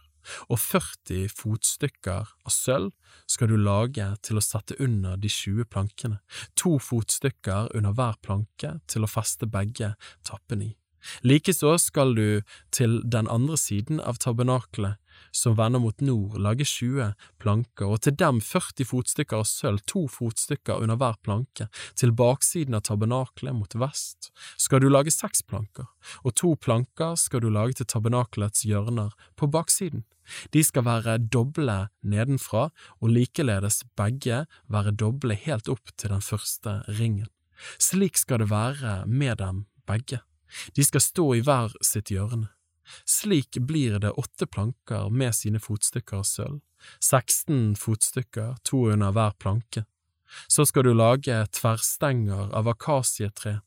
[0.51, 2.91] og 40 fotstykker av sølv
[3.29, 6.19] skal du lage til å sette under de 20 plankene,
[6.55, 9.95] to fotstykker under hver planke til å feste begge
[10.27, 10.75] tappene i.
[11.23, 12.41] Likeså skal du
[12.73, 14.97] til den andre siden av tabernakelet
[15.31, 20.05] som vender mot nord, lage 20 planker, og til dem 40 fotstykker av sølv, to
[20.11, 21.69] fotstykker under hver planke.
[21.97, 25.87] Til baksiden av tabernakelet mot vest skal du lage seks planker,
[26.23, 30.05] og to planker skal du lage til tabernakelets hjørner på baksiden.
[30.51, 32.67] De skal være doble nedenfra,
[32.99, 37.29] og likeledes begge være doble helt opp til den første ringen.
[37.81, 40.21] Slik skal det være med dem begge.
[40.75, 42.51] De skal stå i hver sitt hjørne.
[43.05, 46.59] Slik blir det åtte planker med sine fotstykker av sølv,
[46.99, 49.85] 16 fotstykker, to under hver planke.
[50.47, 53.61] Så skal du lage tverrstenger av akasietre,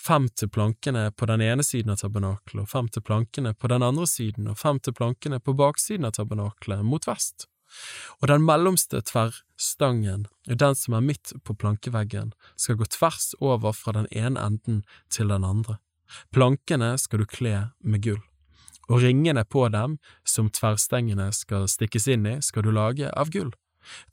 [0.00, 3.84] fem til plankene på den ene siden av tabernakelet og fem til plankene på den
[3.86, 7.48] andre siden og fem til plankene på baksiden av tabernakelet mot vest.
[8.20, 13.96] Og den mellomste tverrstangen, den som er midt på plankeveggen, skal gå tvers over fra
[13.96, 15.80] den ene enden til den andre.
[16.30, 18.22] Plankene skal du kle med gull
[18.88, 23.52] og ringene på dem, som tverrstengene skal stikkes inn i, skal du lage av gull.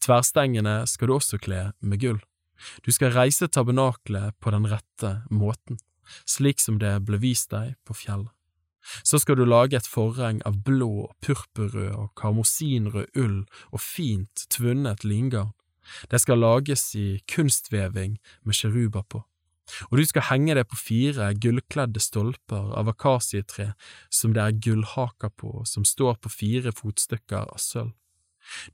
[0.03, 2.19] Tverrstengene skal du også kle med gull.
[2.85, 5.79] Du skal reise tabernaklet på den rette måten,
[6.29, 8.31] slik som det ble vist deg på fjellet.
[9.05, 15.05] Så skal du lage et forheng av blå, purpurrød og karmosinrød ull og fint tvunnet
[15.05, 15.53] lingarn.
[16.09, 19.21] Det skal lages i kunstveving med sjeruber på
[19.89, 23.71] og du skal henge det på fire gullkledde stolper av akasietre
[24.09, 27.95] som det er gullhaker på, som står på fire fotstykker av sølv.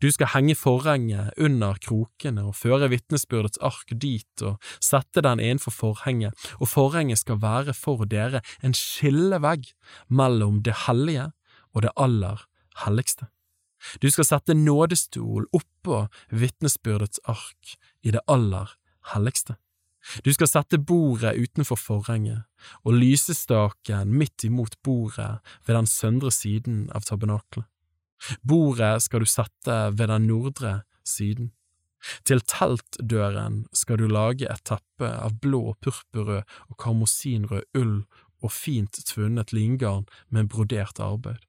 [0.02, 5.76] Du skal henge forhenget under krokene og føre vitnesbyrdets ark dit og sette den innenfor
[5.76, 9.74] forhenget, og forhenget skal være for dere en skillevegg
[10.08, 11.32] mellom det hellige
[11.76, 12.48] og det aller
[12.86, 13.28] helligste.
[14.02, 18.74] Du skal sette nådestol oppå vitnesbyrdets ark i det aller
[19.14, 19.60] helligste.
[20.24, 22.46] Du skal sette bordet utenfor forhenget,
[22.86, 27.68] og lysestaken midt imot bordet ved den søndre siden av tabernaklet.
[28.42, 31.52] Bordet skal du sette ved den nordre siden.
[32.24, 38.00] Til teltdøren skal du lage et teppe av blå, purpurrød og karmosinrød ull
[38.46, 41.42] og fint tvunnet lingarn med brodert arbeid.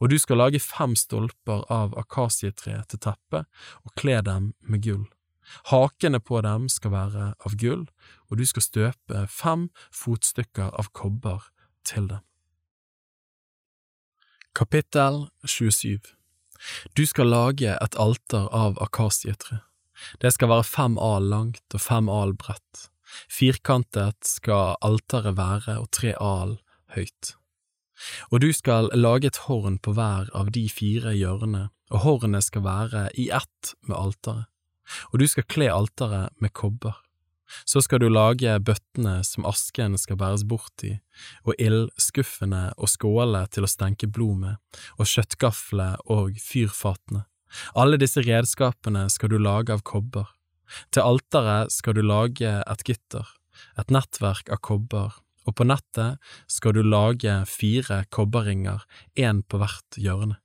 [0.00, 3.48] Og du skal lage fem stolper av akasietre til teppet
[3.82, 5.04] og kle dem med gull.
[5.70, 7.86] Hakene på dem skal være av gull,
[8.30, 11.50] og du skal støpe fem fotstykker av kobber
[11.86, 12.22] til dem.
[14.54, 15.98] Kapittel 27
[16.96, 19.60] Du skal lage et alter av akasietre.
[20.22, 22.88] Det skal være fem al langt og fem al bredt.
[23.30, 26.58] Firkantet skal alteret være og tre al
[26.94, 27.34] høyt.
[28.30, 32.64] Og du skal lage et horn på hver av de fire hjørnene, og hornet skal
[32.64, 34.50] være i ett med alteret
[35.12, 37.00] og du skal kle alteret med kobber.
[37.68, 40.96] Så skal du lage bøttene som asken skal bæres bort i,
[41.44, 47.24] og ildskuffene og skålene til å stenke blod med, og kjøttgaflene og fyrfatene.
[47.78, 50.32] Alle disse redskapene skal du lage av kobber.
[50.90, 53.28] Til alteret skal du lage et gitter,
[53.78, 58.82] et nettverk av kobber, og på nettet skal du lage fire kobberringer,
[59.14, 60.40] én på hvert hjørne.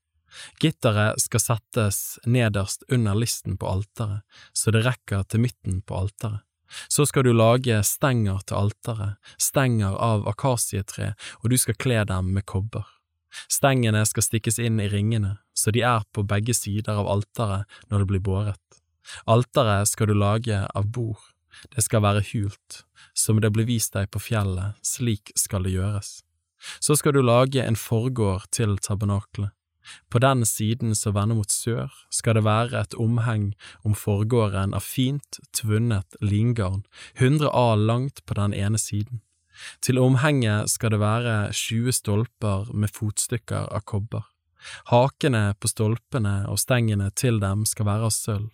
[0.61, 4.21] Gitteret skal settes nederst under listen på alteret,
[4.53, 6.45] så det rekker til midten på alteret.
[6.87, 12.29] Så skal du lage stenger til alteret, stenger av akasietre, og du skal kle dem
[12.35, 12.85] med kobber.
[13.49, 18.03] Stengene skal stikkes inn i ringene, så de er på begge sider av alteret når
[18.03, 18.79] det blir båret.
[19.29, 21.21] Alteret skal du lage av bord,
[21.73, 22.83] det skal være hult,
[23.17, 26.19] som det ble vist deg på fjellet, slik skal det gjøres.
[26.83, 29.53] Så skal du lage en forgård til tabernaklet.
[30.09, 33.53] På den siden som vender mot sør, skal det være et omheng
[33.83, 36.83] om forgården av fint, tvunnet lingarn,
[37.19, 39.21] hundre a langt på den ene siden.
[39.83, 44.23] Til omhenget skal det være tjue stolper med fotstykker av kobber.
[44.91, 48.49] Hakene på stolpene og stengene til dem skal være av sølv.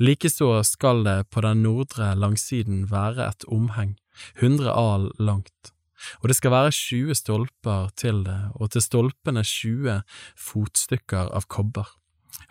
[0.00, 3.96] Likeså skal det på den nordre langsiden være et omheng,
[4.40, 5.75] hundre al langt
[6.20, 10.02] og det skal være 20 stolper til det, og til stolpene 20
[10.48, 11.88] fotstykker av kobber.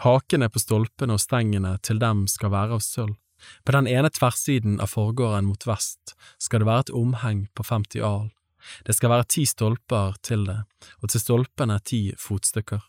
[0.04, 3.16] Hakene på stolpene og stengene til dem skal være av sølv.
[3.66, 8.02] På den ene tverrsiden av forgården mot vest skal det være et omheng på 50
[8.02, 8.32] al.
[8.88, 10.58] Det skal være ti stolper til det,
[11.04, 12.82] og til stolpene ti fotstykker.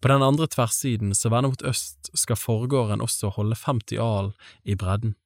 [0.00, 4.32] På den andre tverrsiden, som vender mot øst, skal forgården også holde 50 al
[4.64, 5.16] i bredden.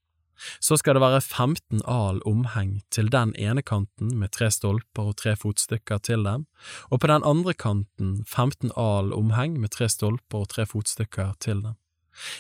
[0.61, 5.17] Så skal det være 15 al omheng til den ene kanten med tre stolper og
[5.23, 6.47] tre fotstykker til dem,
[6.91, 11.63] og på den andre kanten 15 al omheng med tre stolper og tre fotstykker til
[11.65, 11.77] dem.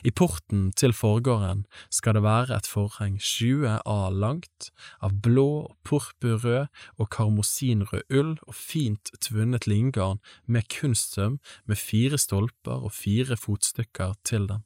[0.04, 4.70] I porten til forgården skal det være et forheng 20 al langt,
[5.04, 12.88] av blå, purpurrød og karmosinrød ull og fint tvunnet lingarn med kunstsøm med fire stolper
[12.88, 14.64] og fire fotstykker til dem.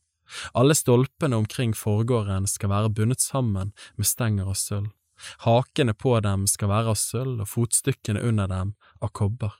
[0.54, 4.90] Alle stolpene omkring forgården skal være bundet sammen med stenger av sølv.
[5.44, 8.74] Hakene på dem skal være av sølv og fotstykkene under dem
[9.04, 9.52] av kobber.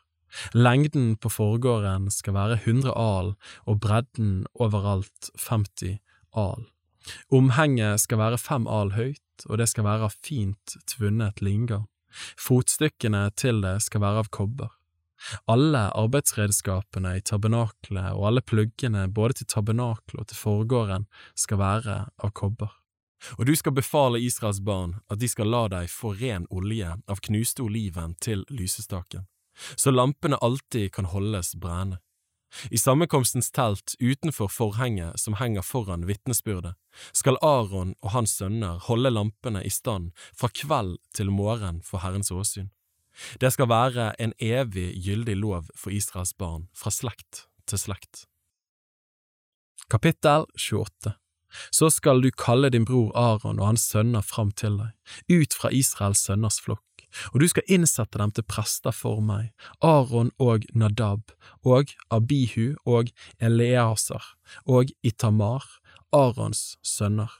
[0.55, 3.35] Lengden på forgården skal være 100 al
[3.67, 5.99] og bredden overalt 50
[6.39, 6.69] al.
[7.35, 11.89] Omhenget skal være fem al høyt, og det skal være av fint tvunnet lingarn.
[12.39, 14.71] Fotstykkene til det skal være av kobber.
[15.51, 21.97] Alle arbeidsredskapene i tabernaklet og alle pluggene både til tabernaklet og til forgården skal være
[22.19, 22.73] av kobber.
[23.37, 27.21] Og du skal befale Israels barn at de skal la deg få ren olje av
[27.27, 29.27] knuste oliven til lysestaken,
[29.77, 32.01] så lampene alltid kan holdes brennende.
[32.71, 36.75] I sammenkomstens telt utenfor forhenget som henger foran vitnesbyrdet,
[37.13, 42.33] skal Aron og hans sønner holde lampene i stand fra kveld til morgen for Herrens
[42.35, 42.73] åsyn.
[43.41, 48.27] Det skal være en evig gyldig lov for Israels barn, fra slekt til slekt.
[49.91, 51.15] Kapittel 28
[51.75, 54.95] Så skal du kalle din bror Aron og hans sønner fram til deg,
[55.41, 59.51] ut fra Israels sønners flokk, og du skal innsette dem til prester for meg,
[59.83, 61.35] Aron og Nadab,
[61.67, 63.11] og Abihu og
[63.43, 65.67] Eleasar, og Itamar,
[66.13, 67.35] Arons sønner.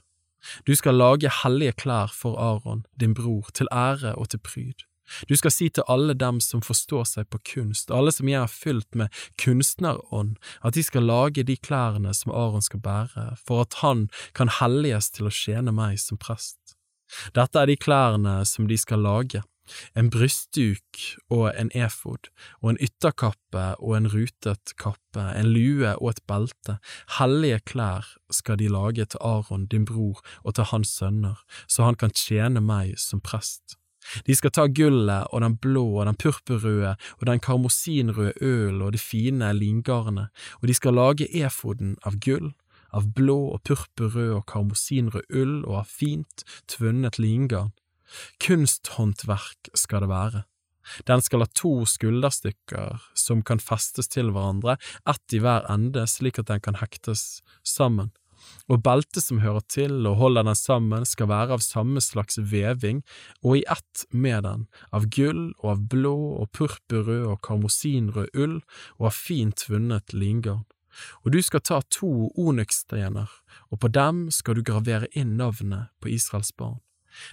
[0.67, 4.90] Du skal lage hellige klær for Aron, din bror, til ære og til pryd.
[5.29, 8.53] Du skal si til alle dem som forstår seg på kunst, alle som jeg har
[8.53, 13.81] fylt med kunstnerånd, at de skal lage de klærne som Aron skal bære, for at
[13.85, 16.77] han kan helliges til å tjene meg som prest.
[17.35, 19.43] Dette er de klærne som de skal lage,
[19.95, 22.31] en brystduk og en efod,
[22.63, 26.79] og en ytterkappe og en rutet kappe, en lue og et belte,
[27.19, 31.99] hellige klær skal de lage til Aron din bror og til hans sønner, så han
[31.99, 33.80] kan tjene meg som prest.
[34.27, 38.95] De skal ta gullet og den blå og den purpurrøde og den karmosinrøde øl og
[38.97, 42.53] det fine lingarnet, og de skal lage efoden av gull,
[42.93, 47.75] av blå og purpurrød og karmosinrød ull og av fint, tvunnet lingarn.
[48.43, 50.45] Kunsthåndverk skal det være.
[51.07, 54.75] Den skal ha to skulderstykker som kan festes til hverandre,
[55.07, 58.11] ett i hver ende slik at den kan hektes sammen
[58.71, 63.03] og beltet som hører til og holder den sammen skal være av samme slags veving
[63.43, 68.61] og i ett med den, av gull og av blå og purpurrød og karmosinrød ull
[68.99, 70.63] og av fint vunnet lingarn.
[71.23, 73.31] Og du skal ta to onykssteiner,
[73.71, 76.81] og på dem skal du gravere inn navnet på Israels barn.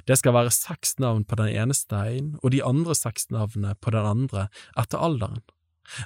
[0.09, 3.93] Det skal være seks navn på den ene steinen og de andre seks navnene på
[3.93, 4.47] den andre
[4.77, 5.43] etter alderen.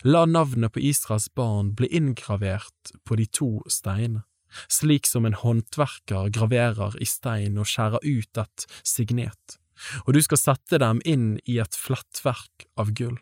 [0.04, 4.26] La navnet på Israels barn bli inngravert på de to steinene
[4.72, 9.58] slik som en håndverker graverer i stein og skjærer ut et signet,
[10.06, 13.18] og du skal sette dem inn i et flettverk av gull.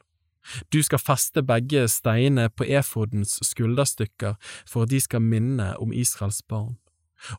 [0.73, 4.37] Du skal feste begge steinene på efodens skulderstykker
[4.67, 6.77] for at de skal minne om Israels barn.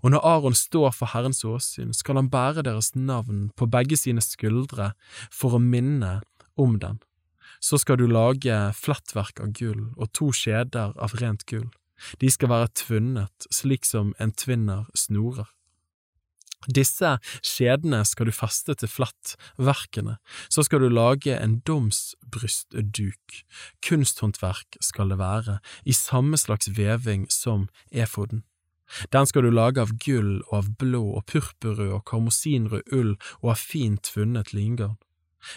[0.04, 4.22] Og når Aron står for Herrens åsyn, skal han bære deres navn på begge sine
[4.24, 4.92] skuldre
[5.32, 6.20] for å minne
[6.60, 7.00] om dem.
[7.60, 11.68] Så skal du lage flettverk av gull og to skjeder av rent gull.
[12.20, 15.48] De skal være tvunnet slik som en tvinner snorer.
[16.68, 20.18] Disse skjedene skal du feste til flettverkene,
[20.52, 23.38] så skal du lage en domsbrystduk,
[23.80, 25.58] kunsthåndverk skal det være,
[25.88, 28.44] i samme slags veving som efoden.
[29.14, 33.54] Den skal du lage av gull og av blå og purpurrød og karmosinrød ull og
[33.54, 34.98] av fint tvunnet lingarn.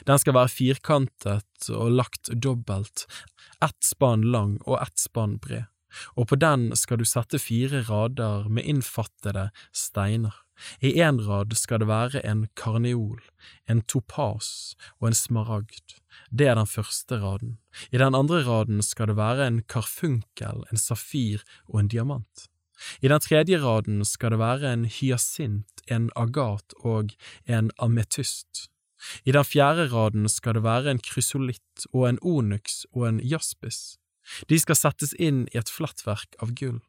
[0.07, 3.09] Den skal være firkantet og lagt dobbelt,
[3.59, 5.72] ett spann lang og ett spann bred
[6.15, 10.33] og på den skal du sette fire rader med innfattede steiner.
[10.81, 13.21] I én rad skal det være en karneol,
[13.69, 15.97] en topas og en smaragd.
[16.29, 17.57] Det er den første raden.
[17.91, 22.47] I den andre raden skal det være en karfunkel, en safir og en diamant.
[23.01, 27.13] I den tredje raden skal det være en hyasint, en agat og
[27.47, 28.69] en ametyst.
[29.25, 33.97] I den fjerde raden skal det være en krysolitt og en onyx og en jaspis.
[34.49, 36.79] De skal settes inn i et flattverk av gull.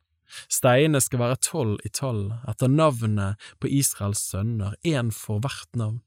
[0.49, 6.01] Steinene skal være tolv i tall, etter navnet på Israels sønner, én for hvert navn.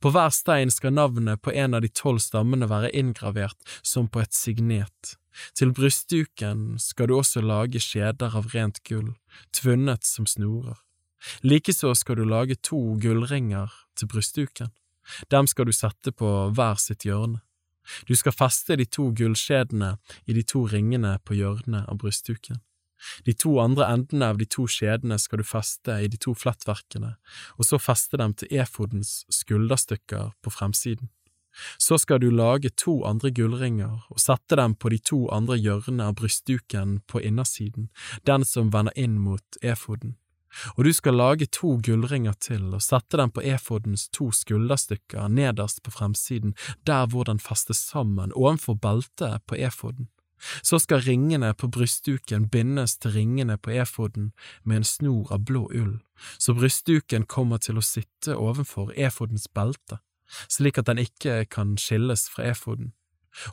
[0.00, 4.20] På hver stein skal navnet på en av de tolv stammene være inngravert som på
[4.20, 5.14] et signet.
[5.56, 9.14] Til brystduken skal du også lage skjeder av rent gull,
[9.56, 10.76] tvunnet som snorer.
[11.44, 14.72] Likeså skal du lage to gullringer til brystduken.
[15.32, 17.40] Dem skal du sette på hver sitt hjørne.
[18.08, 19.96] Du skal feste de to gullskjedene
[20.26, 22.60] i de to ringene på hjørnet av brystduken.
[23.24, 27.14] De to andre endene av de to skjedene skal du feste i de to flettverkene,
[27.56, 31.08] og så feste dem til efodens skulderstykker på fremsiden.
[31.78, 36.10] Så skal du lage to andre gullringer og sette dem på de to andre hjørnene
[36.10, 37.88] av brystduken på innersiden,
[38.26, 40.14] den som vender inn mot efoden.
[40.76, 45.82] Og du skal lage to gullringer til og sette dem på efodens to skulderstykker nederst
[45.82, 46.54] på fremsiden,
[46.86, 50.08] der hvor den festes sammen ovenfor beltet på efoden.
[50.62, 54.32] Så skal ringene på brystduken bindes til ringene på efoden
[54.64, 55.98] med en snor av blå ull,
[56.38, 60.00] så brystduken kommer til å sitte ovenfor efodens belte,
[60.48, 62.94] slik at den ikke kan skilles fra efoden.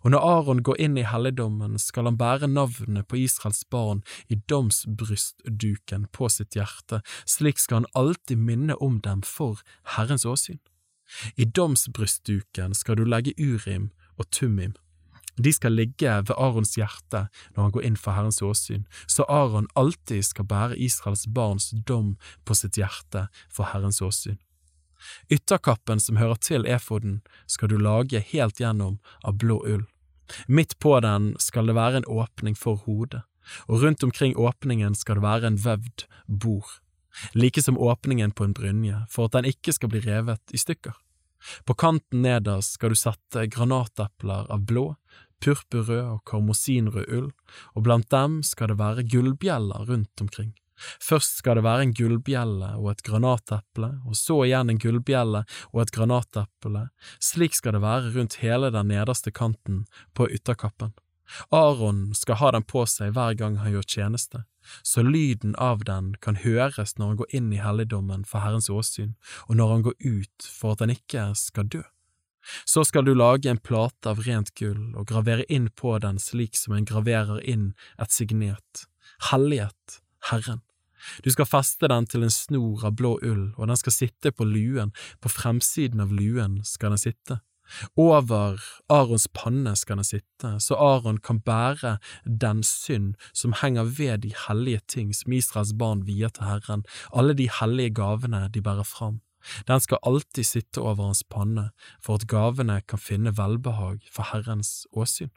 [0.04, 4.40] Og når Aron går inn i helligdommen, skal han bære navnet på Israels barn i
[4.50, 9.62] domsbrystduken på sitt hjerte, slik skal han alltid minne om dem for
[9.98, 10.60] Herrens åsyn.
[11.36, 14.76] I domsbrystduken skal du legge urim og tumim.
[15.38, 19.70] De skal ligge ved Arons hjerte når han går inn for Herrens åsyn, så Aron
[19.78, 24.40] alltid skal bære Israels barns dom på sitt hjerte for Herrens åsyn.
[25.30, 29.86] Ytterkappen som hører til efoden, skal du lage helt gjennom av blå ull.
[30.48, 33.24] Midt på den skal det være en åpning for hodet,
[33.68, 36.70] og rundt omkring åpningen skal det være en vevd bord,
[37.34, 40.96] like som åpningen på en brynje, for at den ikke skal bli revet i stykker.
[41.66, 44.90] På kanten nederst skal du sette granatepler av blå,
[45.44, 47.28] purpurrød og karmosinrød ull,
[47.76, 50.56] og blant dem skal det være gullbjeller rundt omkring.
[51.02, 55.44] Først skal det være en gullbjelle og et granateple, og så igjen en gullbjelle
[55.74, 56.88] og et granateple,
[57.24, 59.86] slik skal det være rundt hele den nederste kanten
[60.18, 60.94] på ytterkappen.
[61.52, 64.44] Aron skal ha den på seg hver gang han gjør tjeneste,
[64.84, 69.16] så lyden av den kan høres når han går inn i helligdommen for Herrens åsyn,
[69.48, 71.84] og når han går ut for at han ikke skal dø.
[72.66, 76.56] Så skal du lage en plate av rent gull og gravere inn på den slik
[76.56, 78.88] som en graverer inn et signet,
[79.32, 80.00] hellighet,
[80.32, 80.64] Herren.
[81.24, 84.48] Du skal feste den til en snor av blå ull, og den skal sitte på
[84.48, 87.42] luen, på fremsiden av luen skal den sitte.
[88.00, 94.24] Over Arons panne skal den sitte, så Aron kan bære den synd som henger ved
[94.24, 98.88] de hellige ting som Israels barn vier til Herren, alle de hellige gavene de bærer
[98.88, 99.20] fram.
[99.68, 101.70] Den skal alltid sitte over hans panne,
[102.04, 105.32] for at gavene kan finne velbehag for Herrens åsyn.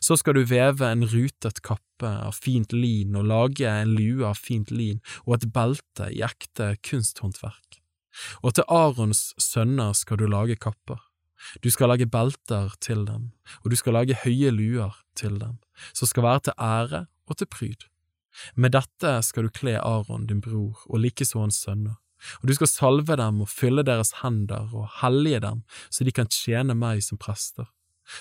[0.00, 4.38] Så skal du veve en rutet kappe av fint lin og lage en lue av
[4.40, 7.80] fint lin og et belte i ekte kunsthåndverk.
[8.42, 11.00] Og til Arons sønner skal du lage kapper.
[11.62, 13.30] Du skal lage belter til dem,
[13.62, 15.58] og du skal lage høye luer til dem,
[15.92, 17.86] som skal være til ære og til pryd.
[18.56, 21.96] Med dette skal du kle Aron din bror og likeså hans sønner,
[22.40, 26.30] og du skal salve dem og fylle deres hender og hellige dem så de kan
[26.32, 27.68] tjene meg som prester.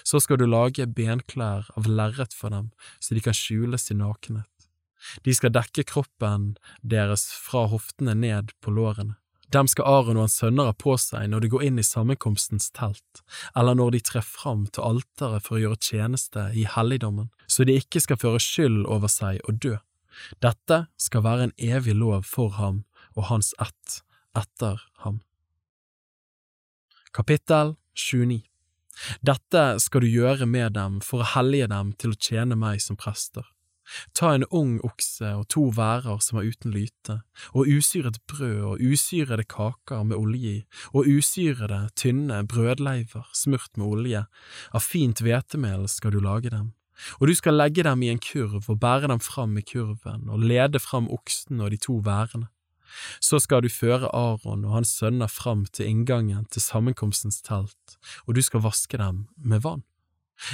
[0.03, 4.49] Så skal du lage benklær av lerret for dem, så de kan skjule sin nakenhet.
[5.21, 9.19] De skal dekke kroppen deres fra hoftene ned på lårene.
[9.53, 12.71] Dem skal Aron og hans sønner ha på seg når de går inn i sammenkomstens
[12.75, 13.21] telt,
[13.55, 17.77] eller når de trer fram til alteret for å gjøre tjeneste i helligdommen, så de
[17.79, 19.77] ikke skal føre skyld over seg og dø.
[20.43, 22.83] Dette skal være en evig lov for ham
[23.13, 24.01] og hans ett
[24.35, 25.21] etter ham.
[27.15, 28.41] Kapittel 29
[29.25, 32.99] dette skal du gjøre med dem for å hellige dem til å tjene meg som
[32.99, 33.45] prester.
[34.17, 37.19] Ta en ung okse og to værer som er uten lyte,
[37.53, 40.63] og usyret brød og usyrede kaker med olje i,
[40.93, 44.23] og usyrede, tynne brødleiver smurt med olje,
[44.73, 46.73] av fint hvetemel skal du lage dem.
[47.19, 50.45] Og du skal legge dem i en kurv og bære dem fram i kurven og
[50.47, 52.47] lede fram oksen og de to værene.
[53.19, 58.35] Så skal du føre Aron og hans sønner fram til inngangen til sammenkomstens telt, og
[58.35, 59.83] du skal vaske dem med vann.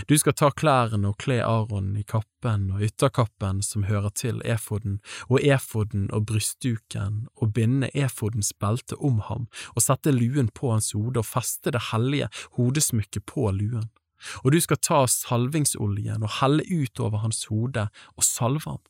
[0.10, 5.00] Du skal ta klærne og kle Aron i kappen og ytterkappen som hører til efoden,
[5.28, 10.92] og efoden og brystduken, og binde efodens belte om ham, og sette luen på hans
[10.94, 13.90] hode og feste det hellige hodesmykket på luen.
[14.46, 18.82] Og du skal ta salvingsoljen og helle ut over hans hode og salve ham.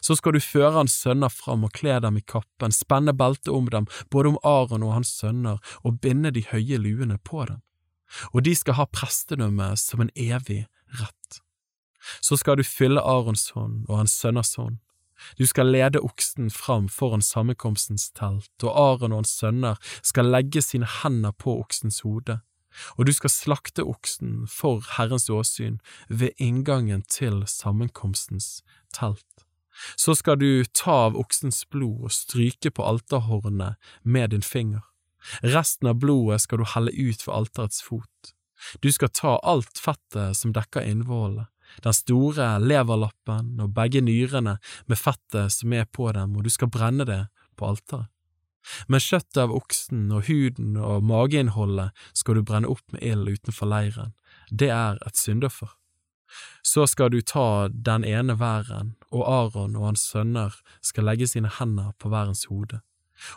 [0.00, 3.68] Så skal du føre hans sønner fram og kle dem i kappen, spenne beltet om
[3.72, 7.62] dem, både om Aron og hans sønner, og binde de høye luene på dem.
[8.32, 10.66] Og de skal ha prestedømme som en evig
[11.00, 11.40] rett.
[12.20, 14.78] Så skal du fylle Arons hånd og hans sønners hånd.
[15.38, 20.62] Du skal lede oksen fram foran sammenkomstens telt, og Aron og hans sønner skal legge
[20.62, 22.38] sine hender på oksens hode,
[22.96, 28.62] og du skal slakte oksen for Herrens åsyn ved inngangen til sammenkomstens
[28.94, 29.37] telt.
[29.96, 34.82] Så skal du ta av oksens blod og stryke på alterhornet med din finger.
[35.42, 38.34] Resten av blodet skal du helle ut for alterets fot.
[38.82, 41.46] Du skal ta alt fettet som dekker innvollene,
[41.84, 44.56] den store leverlappen og begge nyrene
[44.88, 47.26] med fettet som er på dem, og du skal brenne det
[47.58, 48.08] på alteret.
[48.90, 53.70] Men kjøttet av oksen og huden og mageinnholdet skal du brenne opp med ild utenfor
[53.70, 54.12] leiren,
[54.50, 55.70] det er et syndoffer.
[56.62, 61.50] Så skal du ta den ene væren, og Aron og hans sønner skal legge sine
[61.58, 62.80] hender på værens hode.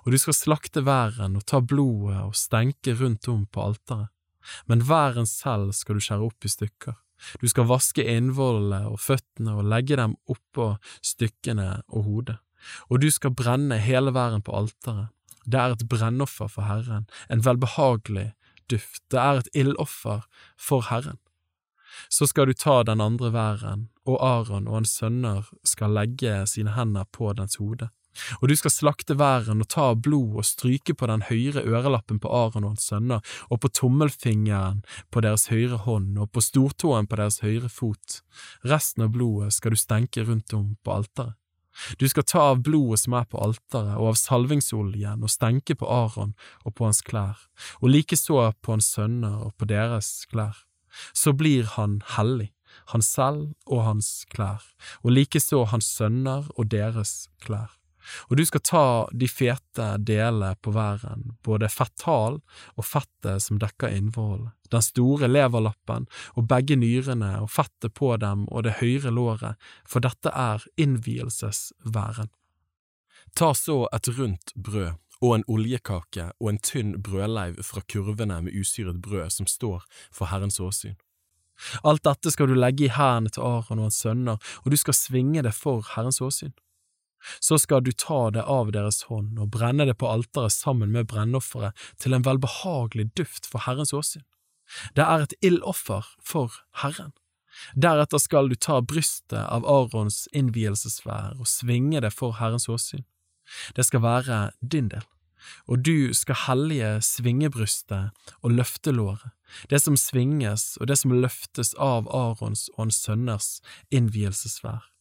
[0.05, 4.11] Og du skal slakte væren og ta blodet og stenke rundt om på alteret.
[4.67, 6.97] Men væren selv skal du skjære opp i stykker.
[7.41, 10.73] Du skal vaske innvollene og føttene og legge dem oppå
[11.05, 12.37] stykkene og hodet.
[12.89, 15.09] Og du skal brenne hele væren på alteret.
[15.45, 18.31] Det er et brennoffer for Herren, en velbehagelig
[18.69, 20.25] duft, det er et ildoffer
[20.57, 21.17] for Herren.
[22.09, 26.75] Så skal du ta den andre væren, og Aron og hans sønner skal legge sine
[26.77, 27.89] hender på dens hode.
[28.41, 32.19] Og du skal slakte væren og ta av blod og stryke på den høyre ørelappen
[32.19, 37.07] på Aron og hans sønner, og på tommelfingeren på deres høyre hånd og på stortåen
[37.07, 38.21] på deres høyre fot.
[38.67, 41.37] Resten av blodet skal du stenke rundt om på alteret.
[41.97, 45.87] Du skal ta av blodet som er på alteret, og av salvingsoljen, og stenke på
[45.87, 46.33] Aron
[46.65, 47.39] og på hans klær,
[47.79, 50.65] og likeså på hans sønner og på deres klær.
[51.13, 52.51] Så blir han hellig,
[52.93, 54.63] han selv og hans klær,
[55.03, 57.77] og likeså hans sønner og deres klær.
[58.29, 62.39] Og du skal ta de fete delene på væren, både fetthal
[62.75, 66.07] og fettet som dekker innvollene, den store leverlappen
[66.39, 72.31] og begge nyrene og fettet på dem og det høyre låret, for dette er innvielsesværen.
[73.37, 78.57] Ta så et rundt brød og en oljekake og en tynn brødleiv fra kurvene med
[78.57, 80.97] usyret brød som står for Herrens åsyn.
[81.85, 84.97] Alt dette skal du legge i hendene til Aron og hans sønner, og du skal
[84.97, 86.53] svinge det for Herrens åsyn.
[87.39, 91.05] Så skal du ta det av deres hånd og brenne det på alteret sammen med
[91.11, 94.25] brennofferet til en velbehagelig duft for Herrens åsyn.
[94.97, 97.13] Det er et ildoffer for Herren.
[97.75, 103.03] Deretter skal du ta brystet av Arons innvielsesvær og svinge det for Herrens åsyn.
[103.75, 105.05] Det skal være din del,
[105.67, 108.11] og du skal hellige svingebrystet
[108.41, 109.31] og løftelåret,
[109.69, 113.59] det som svinges og det som løftes av Arons og hans sønners
[113.91, 114.91] innvielsesvær.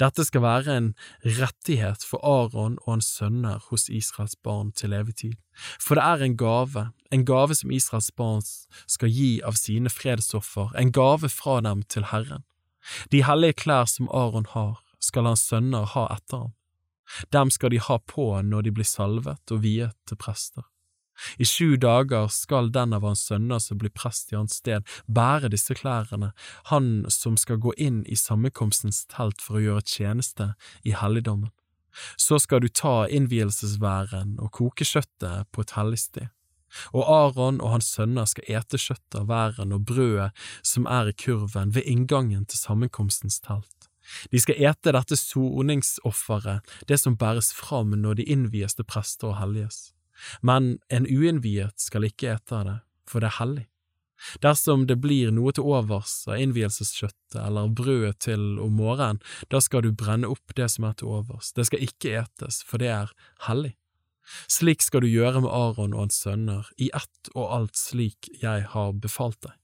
[0.00, 0.88] Dette skal være en
[1.24, 5.34] rettighet for Aron og hans sønner hos Israels barn til levetid,
[5.80, 8.44] for det er en gave, en gave som Israels barn
[8.86, 12.44] skal gi av sine fredsoffer, en gave fra dem til Herren.
[13.12, 16.52] De hellige klær som Aron har, skal hans sønner ha etter ham.
[17.32, 20.66] Dem skal de ha på når de blir salvet og viet til prester.
[21.38, 25.52] I sju dager skal den av hans sønner som blir prest i hans sted, bære
[25.52, 26.32] disse klærne,
[26.72, 30.52] han som skal gå inn i sammenkomstens telt for å gjøre tjeneste
[30.88, 31.52] i helligdommen.
[32.16, 36.30] Så skal du ta innvielsesværen og koke kjøttet på et hellig sted.
[36.96, 40.30] Og Aron og hans sønner skal ete kjøttet av væren og brødet
[40.64, 43.81] som er i kurven ved inngangen til sammenkomstens telt.
[44.32, 49.40] De skal ete dette soningsofferet, det som bæres fram når de innvies til prester og
[49.40, 49.90] helliges
[50.40, 52.78] men en uinnviet skal ikke ete det,
[53.08, 53.66] for det er hellig.
[54.42, 59.18] Dersom det blir noe til overs av innvielseskjøttet eller brødet til om morgenen,
[59.50, 62.82] da skal du brenne opp det som er til overs, det skal ikke etes, for
[62.82, 63.10] det er
[63.48, 63.74] hellig.
[64.46, 68.68] Slik skal du gjøre med Aron og hans sønner, i ett og alt slik jeg
[68.70, 69.58] har befalt deg.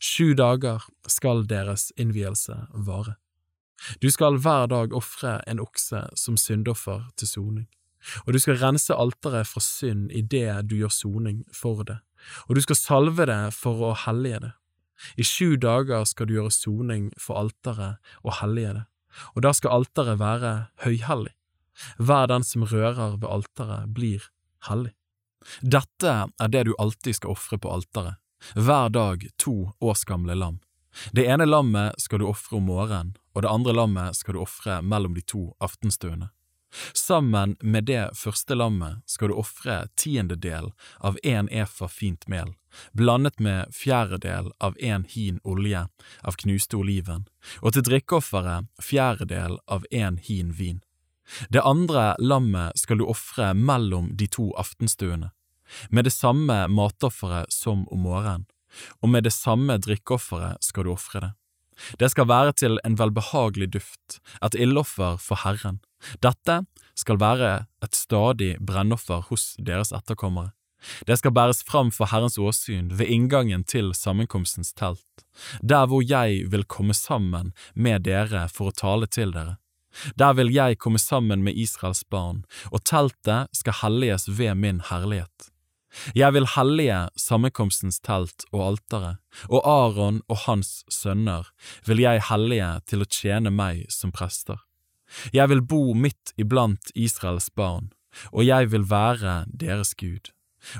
[0.00, 2.54] Sju dager skal deres innvielse
[2.86, 3.18] vare.
[4.00, 7.66] Du skal hver dag ofre en okse som syndoffer til soning
[8.24, 11.98] og du skal rense alteret fra synd i det du gjør soning for det,
[12.46, 14.52] og du skal salve det for å hellige det.
[15.20, 18.84] I sju dager skal du gjøre soning for alteret og hellige det,
[19.34, 20.52] og da skal alteret være
[20.84, 21.34] høyhellig.
[22.00, 24.30] Hver den som rører ved alteret, blir
[24.70, 24.94] hellig.
[25.60, 28.16] Dette er det du alltid skal ofre på alteret,
[28.56, 30.62] hver dag to årsgamle lam.
[31.12, 34.80] Det ene lammet skal du ofre om morgenen, og det andre lammet skal du ofre
[34.80, 36.30] mellom de to aftenstuene.
[36.92, 42.54] Sammen med det første lammet skal du ofre tiendedel av en efa fint mel,
[42.92, 45.84] blandet med fjerdedel av en hin olje
[46.22, 47.28] av knuste oliven,
[47.60, 50.80] og til drikkeofferet fjerdedel av en hin vin.
[51.52, 55.32] Det andre lammet skal du ofre mellom de to aftenstuene,
[55.90, 58.46] med det samme matofferet som om morgenen,
[59.00, 61.34] og med det samme drikkeofferet skal du ofre det.
[62.00, 65.80] Det skal være til en velbehagelig duft, et ildoffer for Herren.
[66.22, 66.62] Dette
[66.96, 70.52] skal være et stadig brennoffer hos deres etterkommere.
[71.08, 75.24] Det skal bæres fram for Herrens åsyn ved inngangen til sammenkomstens telt,
[75.62, 79.56] der hvor jeg vil komme sammen med dere for å tale til dere.
[80.20, 85.50] Der vil jeg komme sammen med Israels barn, og teltet skal helliges ved min herlighet.
[86.14, 89.18] Jeg vil hellige sammenkomstens telt og alteret,
[89.48, 91.48] og Aron og hans sønner
[91.86, 94.60] vil jeg hellige til å tjene meg som prester.
[95.32, 97.92] Jeg vil bo midt iblant Israels barn,
[98.32, 100.32] og jeg vil være deres Gud.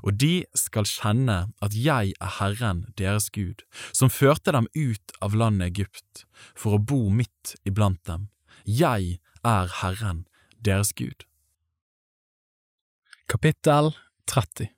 [0.02, 3.62] Og de skal kjenne at jeg er Herren deres Gud,
[3.92, 6.24] som førte dem ut av landet Egypt,
[6.58, 8.28] for å bo midt iblant dem.
[8.66, 10.24] Jeg er Herren
[10.58, 11.22] deres Gud.
[13.30, 13.94] Kapittel
[14.26, 14.72] 30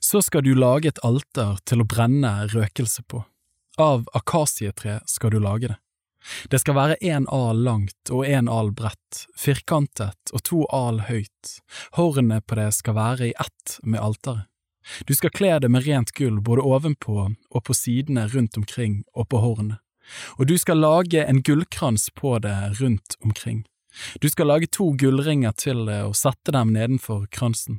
[0.00, 3.24] Så skal du lage et alter til å brenne røkelse på.
[3.80, 5.78] Av akasietre skal du lage det.
[6.50, 11.56] Det skal være én al langt og én al bredt, firkantet og to al høyt,
[11.98, 14.46] hornet på det skal være i ett med alteret.
[15.06, 19.28] Du skal kle det med rent gull både ovenpå og på sidene rundt omkring og
[19.30, 19.78] på hornet,
[20.38, 23.62] og du skal lage en gullkrans på det rundt omkring.
[24.18, 27.78] Du skal lage to gullringer til det og sette dem nedenfor kransen.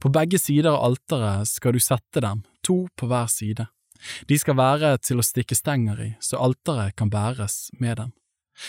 [0.00, 3.68] På begge sider av alteret skal du sette dem, to på hver side.
[4.28, 8.12] De skal være til å stikke stenger i, så alteret kan bæres med dem.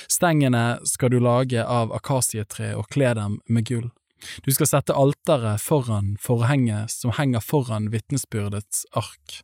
[0.09, 3.91] Stengene skal du lage av akasietre og kle dem med gull.
[4.41, 9.41] Du skal sette alteret foran forhenget som henger foran vitnesbyrdets ark,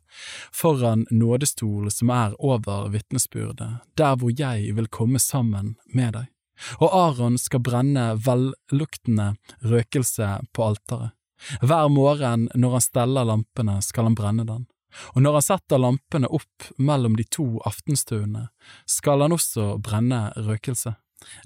[0.50, 6.30] foran nådestolen som er over vitnesbyrdet, der hvor jeg vil komme sammen med deg.
[6.78, 11.12] Og Aron skal brenne velluktende røkelse på alteret.
[11.62, 14.68] Hver morgen når han steller lampene, skal han brenne den
[15.12, 18.48] og når han setter lampene opp mellom de to aftenstuene,
[18.88, 20.96] skal han også brenne røkelse.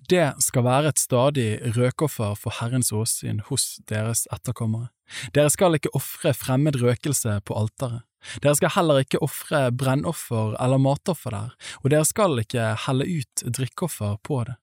[0.08, 4.88] Det skal være et stadig røkoffer for Herrens åsyn hos deres etterkommere.
[5.36, 8.06] Dere skal ikke ofre fremmed røkelse på alteret.
[8.42, 11.52] Dere skal heller ikke ofre brennoffer eller matoffer der,
[11.84, 14.56] og dere skal ikke helle ut drikkeoffer på det.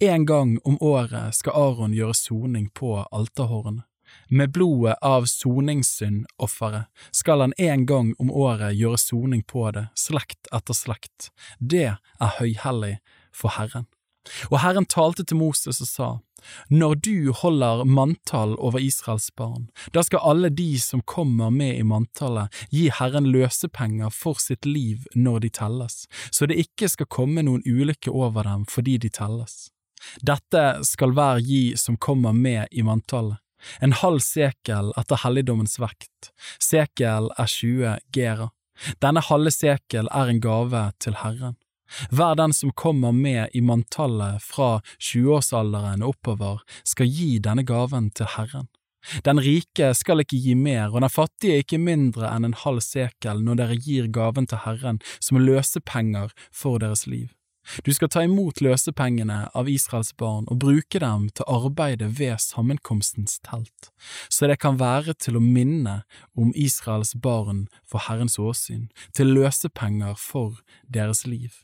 [0.00, 3.84] En gang om året skal Aron gjøre soning på alterhårene.
[4.28, 10.50] Med blodet av soningssyndofferet skal han en gang om året gjøre soning på det, slekt
[10.54, 11.30] etter slekt.
[11.58, 12.98] Det er høyhellig
[13.34, 13.88] for Herren.
[14.50, 16.08] Og Herren talte til Moses og sa,
[16.68, 21.82] Når du holder manntall over Israels barn, da skal alle de som kommer med i
[21.82, 27.44] manntallet, gi Herren løsepenger for sitt liv når de telles, så det ikke skal komme
[27.44, 29.68] noen ulykke over dem fordi de telles.
[30.24, 33.40] Dette skal hver gi som kommer med i manntallet
[33.80, 36.32] en halv sekel etter helligdommens vekt,
[36.62, 38.50] sekel er 20 gera.
[39.02, 41.56] Denne halve sekel er en gave til Herren.
[42.14, 48.10] Hver den som kommer med i manntallet fra 20-årsalderen og oppover, skal gi denne gaven
[48.14, 48.68] til Herren.
[49.24, 53.40] Den rike skal ikke gi mer, og den fattige ikke mindre enn en halv sekel
[53.44, 57.30] når dere gir gaven til Herren som løsepenger for deres liv.
[57.84, 63.38] Du skal ta imot løsepengene av Israels barn og bruke dem til arbeidet ved sammenkomstens
[63.46, 63.90] telt,
[64.28, 66.00] så det kan være til å minne
[66.34, 71.62] om Israels barn for Herrens åsyn, til løsepenger for deres liv.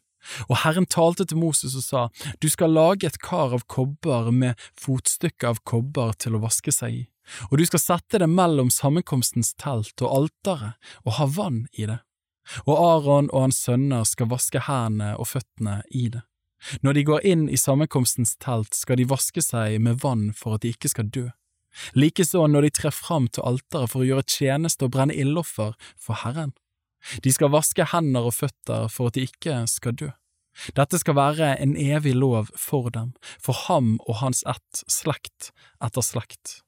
[0.51, 2.07] Og Herren talte til Moses og sa,
[2.43, 7.03] Du skal lage et kar av kobber med fotstykker av kobber til å vaske seg
[7.03, 7.05] i,
[7.51, 10.75] og du skal sette det mellom sammenkomstens telt og alteret
[11.05, 12.01] og ha vann i det
[12.65, 16.23] og Aron og hans sønner skal vaske hendene og føttene i det.
[16.83, 20.65] Når de går inn i sammenkomstens telt, skal de vaske seg med vann for at
[20.65, 21.29] de ikke skal dø.
[21.93, 26.23] Likeså når de trer fram til alteret for å gjøre tjeneste og brenne ildoffer for
[26.23, 26.55] Herren.
[27.23, 30.11] De skal vaske hender og føtter for at de ikke skal dø.
[30.77, 35.53] Dette skal være en evig lov for dem, for ham og hans ett, slekt
[35.85, 36.63] etter slekt.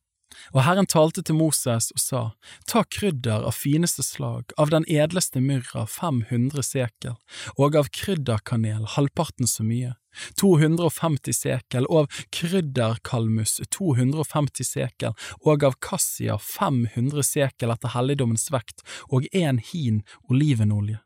[0.55, 2.23] Og Herren talte til Moses og sa,
[2.69, 7.17] Ta krydder av fineste slag, av den edleste myrra 500 sekel,
[7.57, 9.95] og av krydderkanel halvparten så mye,
[10.41, 18.85] 250 sekel, og av krydderkalmus 250 sekel, og av kassia 500 sekel etter helligdommens vekt,
[19.13, 21.01] og en hin olivenolje.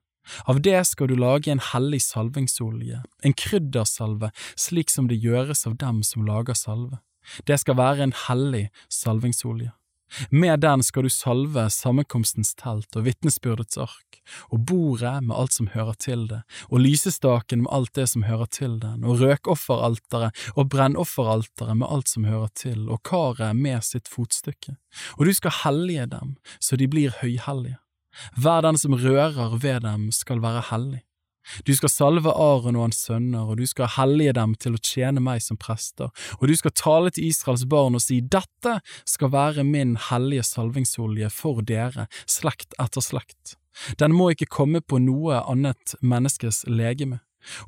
[0.46, 5.80] Av det skal du lage en hellig salvingsolje, en kryddersalve, slik som det gjøres av
[5.80, 7.02] dem som lager salve.
[7.46, 9.72] Det skal være en hellig salvingsolje.
[10.30, 14.18] Med den skal du salve sammenkomstens telt og vitnesbyrdets ark,
[14.52, 18.50] og bordet med alt som hører til det, og lysestaken med alt det som hører
[18.52, 24.10] til den, og røkofferalteret og brennofferalteret med alt som hører til, og karet med sitt
[24.10, 24.76] fotstykke.
[25.18, 27.78] Og du skal hellige dem så de blir høyhellige.
[28.36, 31.00] Hver den som rører ved dem skal være hellig.
[31.66, 35.22] Du skal salve Aron og hans sønner, og du skal hellige dem til å tjene
[35.22, 38.78] meg som prester, og du skal tale til Israels barn og si, Dette
[39.08, 43.56] skal være min hellige salvingsolje for dere, slekt etter slekt.
[43.98, 47.20] Den må ikke komme på noe annet menneskes legeme.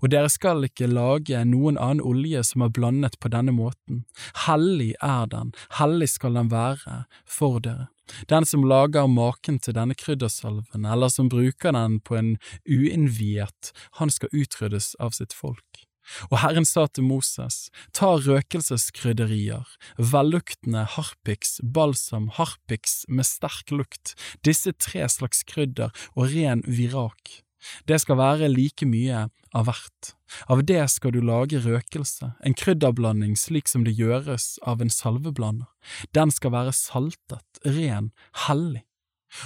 [0.02, 4.04] og dere skal ikke lage noen annen olje som er blandet på denne måten.
[4.46, 7.88] Hellig er den, hellig skal den være for dere.
[8.28, 12.36] Den som lager maken til denne kryddersalven, eller som bruker den på en
[12.68, 15.84] uinnviet, han skal utryddes av sitt folk.
[16.28, 19.64] Og Herren sa til Moses, ta røkelseskrydderier,
[19.96, 24.12] velluktende harpiks, balsam, harpiks med sterk lukt,
[24.44, 27.40] disse tre slags krydder og ren virak
[27.88, 30.14] det skal være like mye av hvert.
[30.50, 35.70] Av det skal du lage røkelse, en krydderblanding slik som det gjøres av en salveblander.
[36.16, 38.10] Den skal være saltet, ren,
[38.46, 38.84] hellig.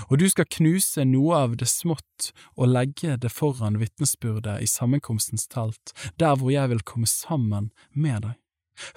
[0.08, 5.48] Og du skal knuse noe av det smått og legge det foran vitnesbyrdet i sammenkomstens
[5.48, 8.36] telt, der hvor jeg vil komme sammen med deg.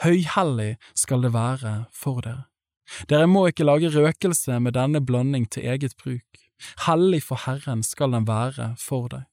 [0.04, 2.46] Høyhellig skal det være for dere.
[3.08, 6.42] Dere må ikke lage røkelse med denne blanding til eget bruk.
[6.86, 9.28] Hellig for Herren skal den være for deg.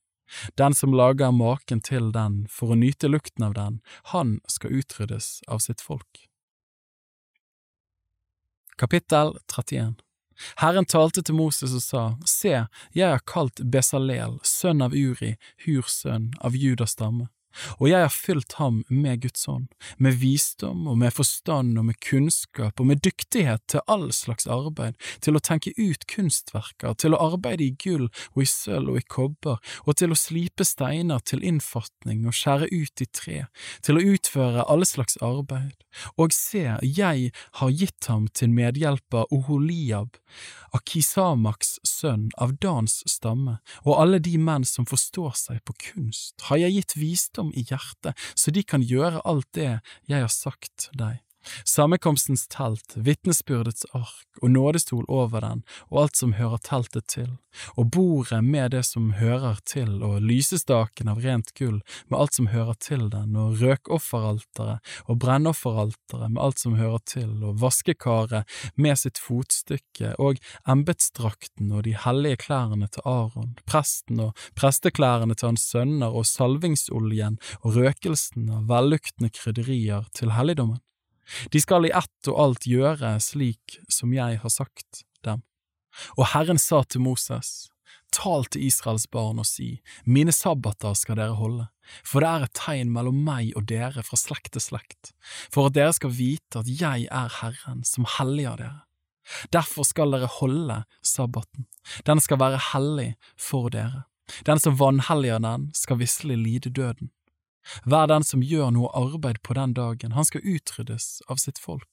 [0.60, 3.78] Den som lager maken til den for å nyte lukten av den,
[4.12, 6.26] han skal utryddes av sitt folk.
[8.78, 9.96] Kapittel 31
[10.60, 12.52] Herren talte til Moses og sa, Se,
[12.94, 15.32] jeg har kalt Besalel, sønn av Uri,
[15.64, 17.26] Hurs sønn, av Judas stamme
[17.78, 19.68] og jeg har fylt ham med Guds ånd,
[19.98, 24.98] med visdom og med forstand og med kunnskap og med dyktighet til all slags arbeid,
[25.24, 29.06] til å tenke ut kunstverker, til å arbeide i gull og i sølv og i
[29.08, 33.40] kobber, og til å slipe steiner til innfatning og skjære ut i tre,
[33.82, 35.76] til å utføre alle slags arbeid.
[36.20, 40.18] Og se, jeg har gitt ham til medhjelper Oholiab,
[40.76, 46.60] Akisamaks sønn av Dans stamme, og alle de menn som forstår seg på kunst, har
[46.60, 49.70] jeg gitt visdom i hjertet, så de kan gjøre alt det
[50.08, 51.22] jeg har sagt deg.
[51.64, 57.30] Sammenkomstens telt, vitnesbyrdets ark og nådestol over den og alt som hører teltet til,
[57.76, 62.50] og bordet med det som hører til, og lysestaken av rent gull med alt som
[62.52, 68.98] hører til den, og røkofferalteret og brennofferalteret med alt som hører til, og vaskekaret med
[69.00, 75.68] sitt fotstykke, og embetsdrakten og de hellige klærne til Aron, presten og presteklærne til hans
[75.70, 80.82] sønner, og salvingsoljen og røkelsen av velluktende krydderier til helligdommen.
[81.52, 85.42] De skal i ett og alt gjøre slik som jeg har sagt dem.
[86.16, 87.68] Og Herren sa til Moses,
[88.12, 91.66] Tal til Israels barn og si, Mine sabbater skal dere holde,
[92.04, 95.12] for det er et tegn mellom meg og dere fra slekt til slekt,
[95.52, 98.84] for at dere skal vite at jeg er Herren som helliger dere.
[99.52, 101.68] Derfor skal dere holde sabbaten,
[102.08, 104.06] den skal være hellig for dere.
[104.44, 107.12] Den som vanhelliger den, skal visselig lide døden.
[107.84, 111.88] Hver den som gjør noe arbeid på den dagen, han skal utryddes av sitt folk.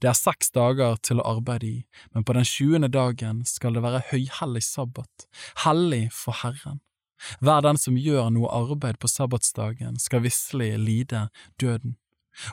[0.00, 1.78] Det er seks dager til å arbeide i,
[2.14, 5.26] men på den tjuende dagen skal det være høyhellig sabbat,
[5.64, 6.80] hellig for Herren.
[7.40, 11.28] Hver den som gjør noe arbeid på sabbatsdagen, skal visselig lide
[11.60, 11.96] døden.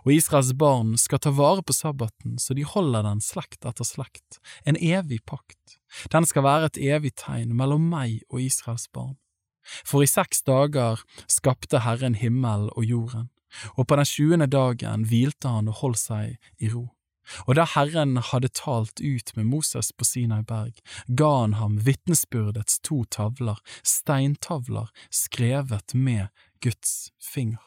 [0.05, 4.37] Og Israels barn skal ta vare på sabbaten så de holder den slekt etter slekt,
[4.63, 5.79] en evig pakt.
[6.13, 9.17] Den skal være et evig tegn mellom meg og Israels barn.
[9.63, 13.29] For i seks dager skapte Herren himmel og jorden,
[13.77, 16.89] og på den tjuende dagen hvilte han og holdt seg i ro.
[17.45, 22.81] Og da Herren hadde talt ut med Moses på Sinai berg, ga han ham vitnesbyrdets
[22.87, 26.27] to tavler, steintavler skrevet med
[26.63, 27.61] Guds finger.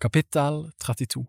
[0.00, 1.26] Kapittel 32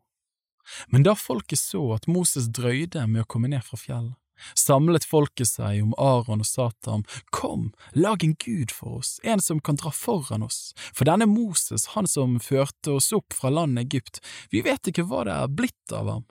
[0.88, 4.16] Men da folket så at Moses drøyde med å komme ned fra fjellet,
[4.58, 7.06] samlet folket seg om Aron og Satan.
[7.30, 11.92] Kom, lag en gud for oss, en som kan dra foran oss, for denne Moses,
[11.96, 14.22] han som førte oss opp fra landet Egypt,
[14.52, 16.28] vi vet ikke hva det er blitt av ham.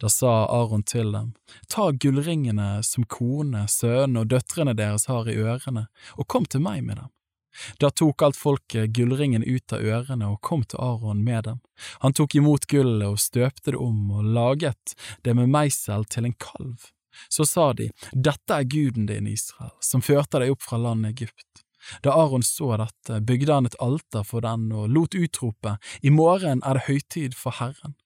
[0.00, 1.32] Da sa Aron til dem,
[1.68, 6.82] Ta gullringene som kone, sønnene og døtrene deres har i ørene, og kom til meg
[6.86, 7.10] med dem.
[7.82, 11.58] Da tok alt folket gullringen ut av ørene og kom til Aron med dem.
[12.04, 14.94] Han tok imot gullet og støpte det om og laget
[15.26, 16.90] det med meisel til en kalv.
[17.28, 21.64] Så sa de, Dette er guden din, Israel, som førte deg opp fra landet Egypt.
[22.04, 26.62] Da Aron så dette, bygde han et alter for den og lot utrope, I morgen
[26.64, 27.96] er det høytid for Herren.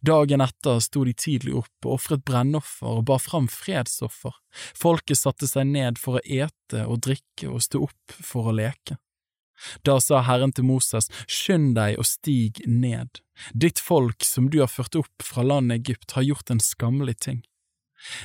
[0.00, 4.32] Dagen etter sto de tidlig opp og ofret brennoffer og bar fram fredsoffer.
[4.74, 8.96] Folket satte seg ned for å ete og drikke og stå opp for å leke.
[9.88, 13.20] Da sa Herren til Moses, skynd deg og stig ned.
[13.52, 17.40] Ditt folk som du har ført opp fra landet Egypt, har gjort en skammelig ting.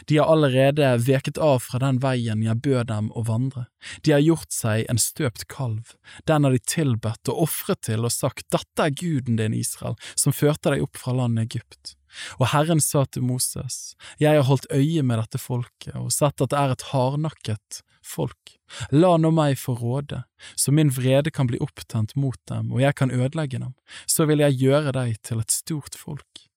[0.09, 3.65] De har allerede veket av fra den veien jeg bød dem å vandre.
[4.05, 5.95] De har gjort seg en støpt kalv,
[6.29, 10.35] den har de tilbedt og ofret til og sagt, dette er guden din, Israel, som
[10.35, 11.95] førte deg opp fra landet Egypt.
[12.39, 16.51] Og Herren sa til Moses, jeg har holdt øye med dette folket og sett at
[16.51, 18.55] det er et hardnakket folk,
[18.91, 20.23] la nå meg få råde,
[20.55, 23.75] så min vrede kan bli opptent mot dem og jeg kan ødelegge dem,
[24.09, 26.50] så vil jeg gjøre deg til et stort folk.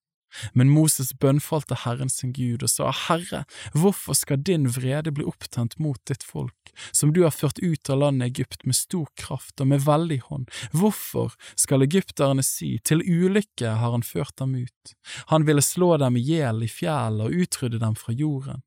[0.53, 5.77] Men Moses bønnfalte Herren sin Gud og sa, Herre, hvorfor skal din vrede bli opptent
[5.81, 9.71] mot ditt folk, som du har ført ut av landet Egypt med stor kraft og
[9.71, 10.51] med veldig hånd?
[10.75, 14.95] Hvorfor skal egypterne si, til ulykke har han ført dem ut?
[15.33, 18.63] Han ville slå dem i hjel i fjellet og utrydde dem fra jorden.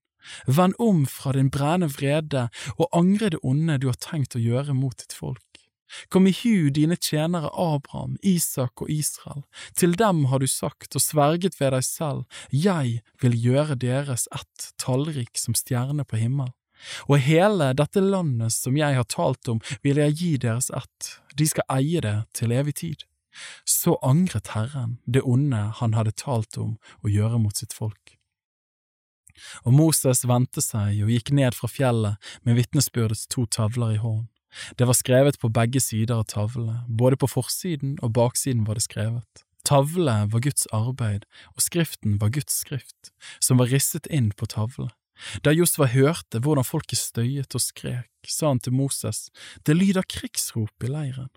[0.46, 4.76] Vend om fra din brennende vrede og angre det onde du har tenkt å gjøre
[4.76, 5.47] mot ditt folk.
[6.12, 9.44] Kom i hu dine tjenere Abraham, Isak og Israel,
[9.74, 14.70] til dem har du sagt og sverget ved deg selv, jeg vil gjøre deres ett
[14.80, 16.52] tallrik som stjerne på himmel.
[17.10, 21.46] Og hele dette landet som jeg har talt om, vil jeg gi deres ett, de
[21.48, 23.06] skal eie det til evig tid.
[23.66, 28.16] Så angret Herren det onde han hadde talt om å gjøre mot sitt folk.
[29.62, 34.26] Og Moses vendte seg og gikk ned fra fjellet med vitnesbyrdets to tavler i hånden.
[34.78, 38.86] Det var skrevet på begge sider av tavlene, både på forsiden og baksiden var det
[38.86, 39.44] skrevet.
[39.68, 44.94] Tavlene var Guds arbeid, og skriften var Guds skrift, som var risset inn på tavlene.
[45.42, 49.28] Da Josva hørte hvordan folket støyet og skrek, sa han til Moses,
[49.66, 51.30] det lyder krigsrop i leiren.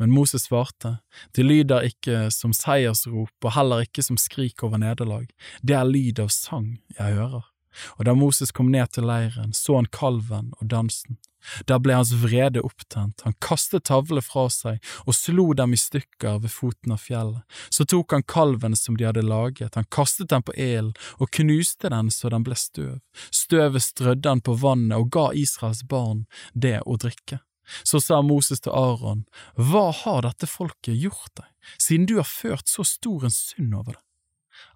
[0.00, 0.98] Men Moses svarte,
[1.36, 5.28] det lyder ikke som seiersrop og heller ikke som skrik over nederlag,
[5.62, 7.51] det er lyd av sang jeg hører.
[7.98, 11.18] Og da Moses kom ned til leiren, så han kalven og dansen.
[11.66, 16.38] Da ble hans vrede opptent, han kastet tavlene fra seg og slo dem i stykker
[16.44, 17.42] ved foten av fjellet.
[17.70, 21.90] Så tok han kalven som de hadde laget, han kastet den på elen og knuste
[21.92, 23.00] den så den ble støv.
[23.34, 27.42] Støvet strødde han på vannet og ga Israels barn det å drikke.
[27.86, 29.24] Så sa Moses til Aron,
[29.56, 31.46] Hva har dette folket gjort deg,
[31.78, 34.02] siden du har ført så stor en synd over det?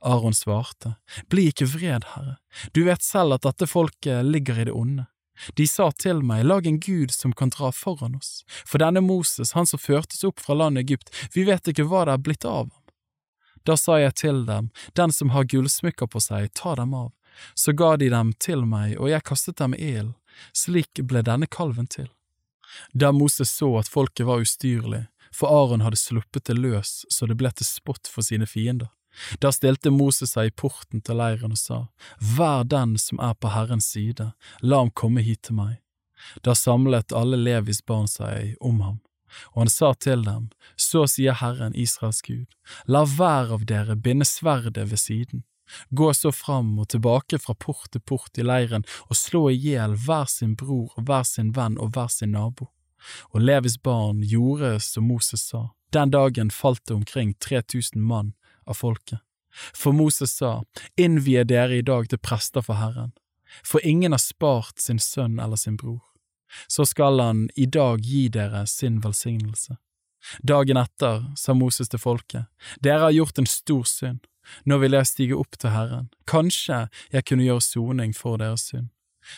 [0.00, 0.96] Aron svarte,
[1.30, 2.38] Bli ikke vred, Herre,
[2.72, 5.06] du vet selv at dette folket ligger i det onde.
[5.54, 9.52] De sa til meg, lag en gud som kan dra foran oss, for denne Moses,
[9.52, 12.70] han som førtes opp fra landet Egypt, vi vet ikke hva det er blitt av
[12.70, 12.82] ham.
[13.66, 17.10] Da sa jeg til dem, den som har gullsmykker på seg, ta dem av.
[17.54, 20.14] Så ga de dem til meg, og jeg kastet dem i ilden.
[20.54, 22.08] Slik ble denne kalven til.
[22.92, 27.38] Da Moses så at folket var ustyrlig, for Aron hadde sluppet det løs så det
[27.40, 28.90] ble til spott for sine fiender.
[29.40, 31.80] Da stilte Moses seg i porten til leiren og sa,
[32.20, 35.80] Vær den som er på Herrens side, la ham komme hit til meg.
[36.42, 39.00] Da samlet alle Levis barn seg om ham,
[39.54, 42.48] og han sa til dem, Så sier Herren Israels Gud,
[42.86, 45.44] la hver av dere binde sverdet ved siden.
[45.90, 49.96] Gå så fram og tilbake fra port til port i leiren og slå i hjel
[49.98, 52.68] hver sin bror og hver sin venn og hver sin nabo.
[53.34, 55.70] Og Levis barn gjorde som Moses sa.
[55.92, 58.35] Den dagen falt det omkring 3000 mann
[58.66, 59.20] av folket.
[59.74, 60.62] For Moses sa,
[60.96, 63.12] innvie dere i dag til prester for Herren,
[63.64, 66.02] for ingen har spart sin sønn eller sin bror.
[66.68, 69.76] Så skal han i dag gi dere sin velsignelse.
[70.42, 72.46] Dagen etter sa Moses til folket,
[72.82, 74.26] dere har gjort en stor synd,
[74.64, 78.90] nå vil jeg stige opp til Herren, kanskje jeg kunne gjøre soning for deres synd.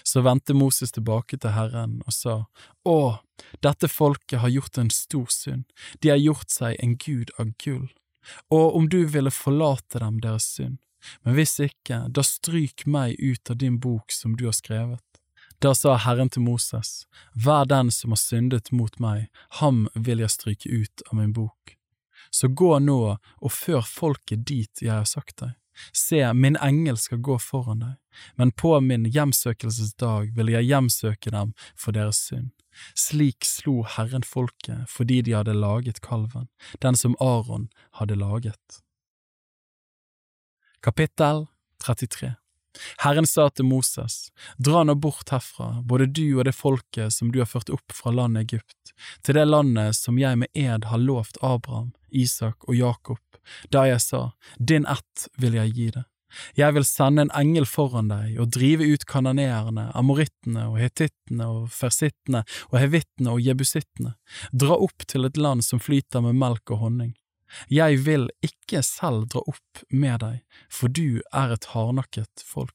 [0.04, 2.34] Så vendte Moses tilbake til Herren og sa,
[2.84, 2.98] Å,
[3.64, 5.64] dette folket har gjort en stor synd,
[6.04, 7.88] de har gjort seg en gud av gull
[8.50, 10.78] og om du ville forlate dem deres synd,
[11.22, 15.04] men hvis ikke, da stryk meg ut av din bok som du har skrevet.
[15.62, 19.26] Da sa Herren til Moses, Vær den som har syndet mot meg,
[19.60, 21.74] ham vil jeg stryke ut av min bok.
[22.30, 25.56] Så gå nå og før folket dit jeg har sagt deg.
[25.94, 27.96] Se, min engel skal gå foran deg,
[28.34, 32.50] men på min hjemsøkelsesdag vil jeg hjemsøke dem for deres synd.
[32.94, 36.48] Slik slo Herren folket fordi de hadde laget kalven,
[36.82, 37.68] den som Aron
[38.00, 38.82] hadde laget.
[40.82, 41.46] Kapittel
[41.84, 42.34] 33
[43.02, 47.40] Herren sa til Moses, dra nå bort herfra, både du og det folket som du
[47.42, 48.92] har ført opp fra landet Egypt,
[49.26, 53.40] til det landet som jeg med ed har lovt Abraham, Isak og Jakob,
[53.74, 54.22] da jeg sa,
[54.58, 56.04] din ett vil jeg gi det.
[56.58, 61.70] Jeg vil sende en engel foran deg og drive ut kananeerne, amorittene og hetittene og
[61.72, 64.14] fersittene og hevittene og jebusittene,
[64.52, 67.14] dra opp til et land som flyter med melk og honning.
[67.72, 72.74] Jeg vil ikke selv dra opp med deg, for du er et hardnakket folk.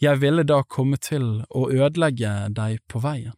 [0.00, 3.36] Jeg ville da komme til å ødelegge deg på veien.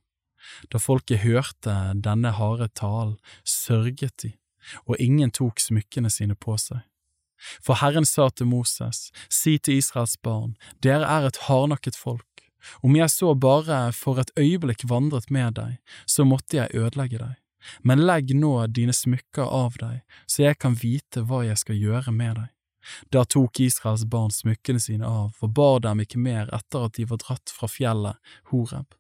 [0.70, 4.34] Da folket hørte denne harde talen, sørget de,
[4.86, 6.84] og ingen tok smykkene sine på seg.
[7.62, 12.26] For Herren sa til Moses, si til Israels barn, dere er et hardnakket folk.
[12.80, 17.34] Om jeg så bare for et øyeblikk vandret med deg, så måtte jeg ødelegge deg.
[17.82, 22.12] Men legg nå dine smykker av deg, så jeg kan vite hva jeg skal gjøre
[22.12, 22.50] med deg.
[23.08, 27.06] Da tok Israels barn smykkene sine av og bar dem ikke mer etter at de
[27.08, 28.92] var dratt fra fjellet Horeb.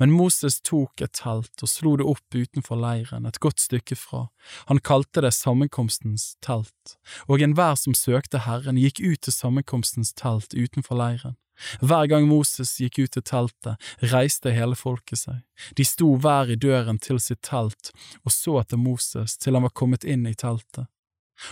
[0.00, 4.26] Men Moses tok et telt og slo det opp utenfor leiren, et godt stykke fra.
[4.70, 6.96] Han kalte det sammenkomstens telt,
[7.28, 11.36] og enhver som søkte Herren, gikk ut til sammenkomstens telt utenfor leiren.
[11.80, 13.80] Hver gang Moses gikk ut til teltet,
[14.12, 15.38] reiste hele folket seg.
[15.76, 19.72] De sto hver i døren til sitt telt og så etter Moses til han var
[19.72, 20.90] kommet inn i teltet.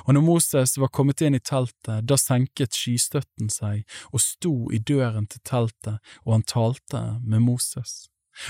[0.04, 4.80] Og når Moses var kommet inn i teltet, da senket skystøtten seg og sto i
[4.80, 8.06] døren til teltet, og han talte med Moses.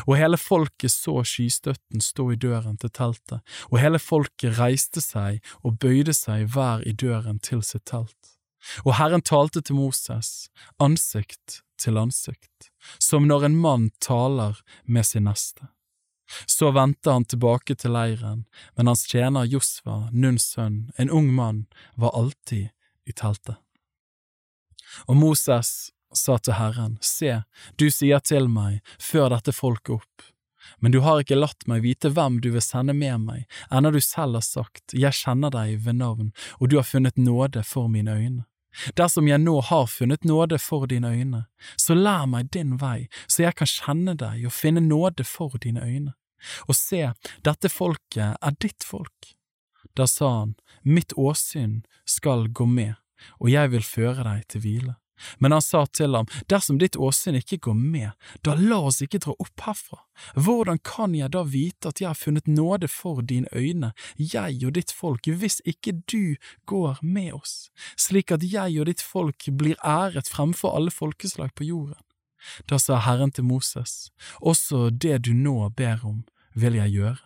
[0.06, 5.44] Og hele folket så skystøtten stå i døren til teltet, og hele folket reiste seg
[5.62, 8.34] og bøyde seg hver i døren til sitt telt.
[8.84, 10.48] Og Herren talte til Moses,
[10.80, 15.68] ansikt til ansikt, som når en mann taler med sin neste.
[16.48, 18.46] Så vendte han tilbake til leiren,
[18.76, 21.66] men hans tjener Josva, Nuns sønn, en ung mann,
[22.00, 22.70] var alltid
[23.04, 23.60] i teltet.
[25.08, 27.42] Og Moses sa til Herren, Se,
[27.76, 30.30] du sier til meg, før dette folket opp.
[30.80, 34.00] Men du har ikke latt meg vite hvem du vil sende med meg, ennå du
[34.00, 38.16] selv har sagt, Jeg kjenner deg ved navn, og du har funnet nåde for mine
[38.16, 38.44] øyne.
[38.98, 41.44] Dersom jeg nå har funnet nåde for dine øyne,
[41.78, 45.84] så lær meg din vei, så jeg kan kjenne deg og finne nåde for dine
[45.84, 46.14] øyne.
[46.68, 47.12] Og se,
[47.46, 49.34] dette folket er ditt folk.
[49.96, 52.94] Da sa han, Mitt åsyn skal gå med,
[53.40, 54.94] og jeg vil føre deg til hvile.
[55.38, 58.10] Men han sa til ham, dersom ditt åsyn ikke går med,
[58.46, 60.00] da la oss ikke dra opp herfra.
[60.34, 64.74] Hvordan kan jeg da vite at jeg har funnet nåde for dine øyne, jeg og
[64.78, 66.36] ditt folk, hvis ikke du
[66.70, 71.68] går med oss, slik at jeg og ditt folk blir æret fremfor alle folkeslag på
[71.70, 72.00] jorden?
[72.68, 74.10] Da sa Herren til Moses,
[74.40, 77.22] også det du nå ber om, vil jeg gjøre,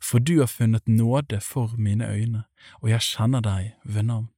[0.00, 2.44] for du har funnet nåde for mine øyne,
[2.80, 4.30] og jeg kjenner deg ved navn.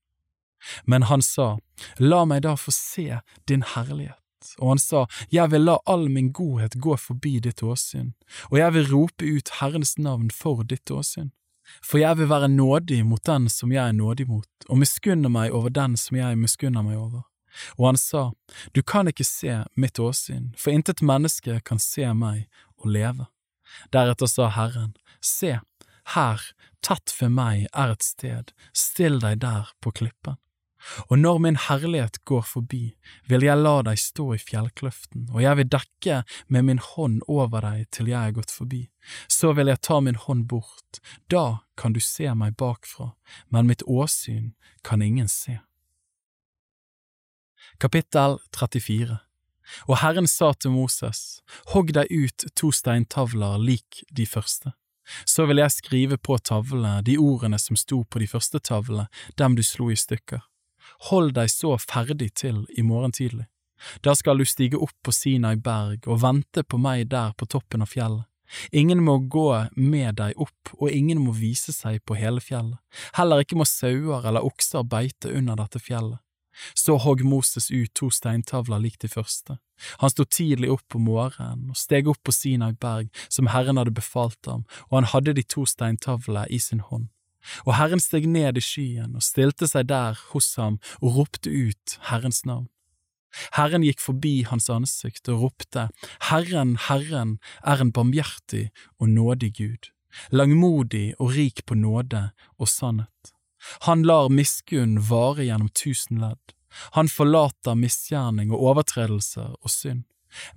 [0.84, 1.58] Men han sa,
[1.98, 4.20] La meg da få se din herlighet.
[4.58, 8.12] Og han sa, Jeg vil la all min godhet gå forbi ditt åsyn,
[8.50, 11.32] og jeg vil rope ut Herrens navn for ditt åsyn.
[11.80, 15.54] For jeg vil være nådig mot den som jeg er nådig mot, og miskunne meg
[15.54, 17.24] over den som jeg miskunner meg over.
[17.78, 18.32] Og han sa,
[18.74, 23.28] Du kan ikke se mitt åsyn, for intet menneske kan se meg og leve.
[23.92, 25.58] Deretter sa Herren, Se,
[26.14, 26.40] her,
[26.84, 30.36] tett ved meg er et sted, still deg der på klippen.
[31.08, 32.94] Og når min herlighet går forbi,
[33.28, 36.22] vil jeg la deg stå i fjellkløften, og jeg vil dekke
[36.52, 38.84] med min hånd over deg til jeg er gått forbi.
[39.28, 41.00] Så vil jeg ta min hånd bort,
[41.32, 43.12] da kan du se meg bakfra,
[43.48, 44.52] men mitt åsyn
[44.84, 45.58] kan ingen se.
[47.80, 49.18] Kapittel 34
[49.88, 51.40] Og Herren sa til Moses,
[51.72, 54.74] hogg deg ut to steintavler lik de første.
[55.28, 59.56] Så vil jeg skrive på tavlene de ordene som sto på de første tavlene, dem
[59.56, 60.44] du slo i stykker.
[61.10, 63.46] Hold deg så ferdig til i morgen tidlig.
[64.04, 67.84] Da skal du stige opp på Sinai berg og vente på meg der på toppen
[67.84, 68.24] av fjellet.
[68.72, 72.78] Ingen må gå med deg opp, og ingen må vise seg på hele fjellet.
[73.16, 76.20] Heller ikke må sauer eller okser beite under dette fjellet.
[76.74, 79.56] Så hogg Moses ut to steintavler lik de første.
[79.98, 83.96] Han sto tidlig opp om morgenen og steg opp på Sinai berg som Herren hadde
[83.96, 87.08] befalt ham, og han hadde de to steintavlene i sin hånd.
[87.64, 91.98] Og Herren steg ned i skyen og stilte seg der hos ham og ropte ut
[92.10, 92.68] Herrens navn.
[93.56, 95.88] Herren gikk forbi hans ansikt og ropte,
[96.30, 98.68] Herren, Herren er en barmhjertig
[99.00, 99.90] og nådig Gud,
[100.30, 103.34] langmodig og rik på nåde og sannhet.
[103.88, 106.54] Han lar miskunn vare gjennom tusen ledd,
[106.98, 110.04] han forlater misgjerning og overtredelser og synd,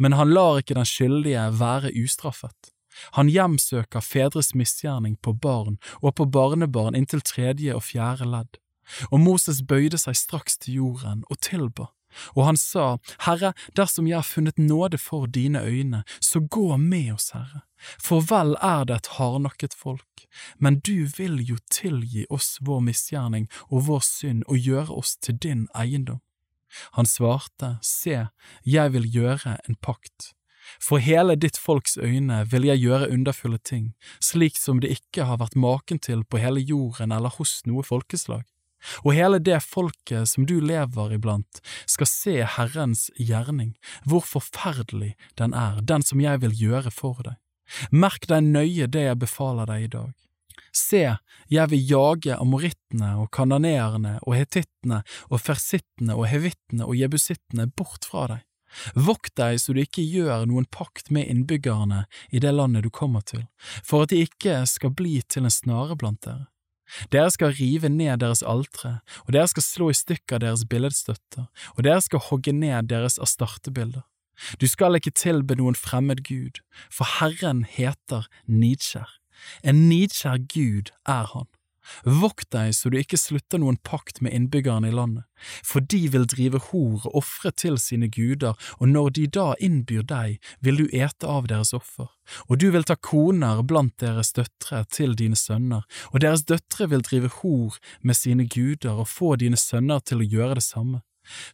[0.02, 2.74] men han lar ikke den skyldige være ustraffet.
[3.18, 8.58] Han hjemsøker fedres misgjerning på barn og på barnebarn inntil tredje og fjerde ledd.
[9.12, 11.92] Og Moses bøyde seg straks til jorden og tilba.
[12.36, 17.14] Og han sa, Herre, dersom jeg har funnet nåde for dine øyne, så gå med
[17.14, 17.62] oss, Herre.
[18.02, 20.26] For vel er det et hardnakket folk,
[20.58, 25.38] men du vil jo tilgi oss vår misgjerning og vår synd og gjøre oss til
[25.38, 26.24] din eiendom.
[26.98, 28.28] Han svarte, Se,
[28.66, 30.34] jeg vil gjøre en pakt
[30.82, 35.42] for hele ditt folks øyne vil jeg gjøre underfulle ting, slik som det ikke har
[35.42, 38.46] vært maken til på hele jorden eller hos noe folkeslag.
[39.04, 43.74] Og hele det folket som du lever iblant, skal se Herrens gjerning,
[44.06, 47.38] hvor forferdelig den er, den som jeg vil gjøre for deg.
[47.92, 50.14] Merk deg nøye det jeg befaler deg i dag.
[50.78, 51.02] Se,
[51.50, 58.06] jeg vil jage amorittene og kananeerne og hetittene og fersittene og hevittene og jebusittene bort
[58.06, 58.47] fra deg
[58.96, 63.24] Vokt deg så du ikke gjør noen pakt med innbyggerne i det landet du kommer
[63.26, 63.48] til,
[63.84, 66.48] for at de ikke skal bli til en snare blant dere.
[67.12, 71.84] Dere skal rive ned deres altre, og dere skal slå i stykker deres billedstøtter, og
[71.84, 74.06] dere skal hogge ned deres astartebilder.
[74.62, 76.62] Du skal ikke tilbe noen fremmed gud,
[76.94, 79.10] for Herren heter nidkjær.
[79.64, 81.50] En nidkjær gud er han.
[82.06, 85.26] Vokt deg så du ikke slutter noen pakt med innbyggerne i landet,
[85.66, 90.06] for de vil drive hor og ofre til sine guder, og når de da innbyr
[90.08, 92.10] deg, vil du ete av deres offer,
[92.48, 97.06] og du vil ta koner blant deres døtre til dine sønner, og deres døtre vil
[97.06, 101.04] drive hor med sine guder og få dine sønner til å gjøre det samme.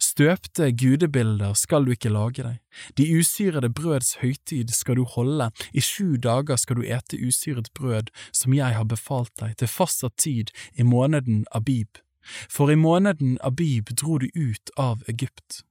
[0.02, 2.60] Støpte gudebilder skal du ikke lage deg,
[2.98, 8.14] de usyrede brøds høytid skal du holde, i sju dager skal du ete usyret brød
[8.32, 12.02] som jeg har befalt deg, til fastsatt tid i måneden Abib,
[12.50, 15.64] for i måneden Abib dro du ut av Egypt.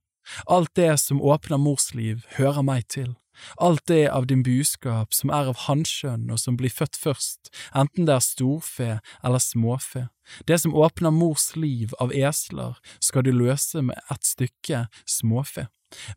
[0.47, 3.17] Alt det som åpner mors liv, hører meg til,
[3.57, 8.09] alt det av din buskap som er av hannkjønn og som blir født først, enten
[8.09, 8.91] det er storfe
[9.23, 10.09] eller småfe,
[10.47, 15.69] det som åpner mors liv av esler, skal du løse med et stykke småfe,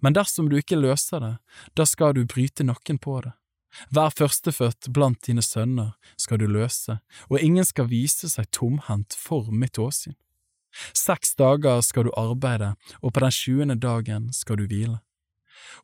[0.02, 1.34] men dersom du ikke løser det,
[1.76, 3.34] da skal du bryte nakken på det.
[3.92, 9.52] Hver førstefødt blant dine sønner skal du løse, og ingen skal vise seg tomhendt for
[9.52, 10.16] mitt åsyn.
[10.96, 15.00] Seks dager skal du arbeide, og på den sjuende dagen skal du hvile.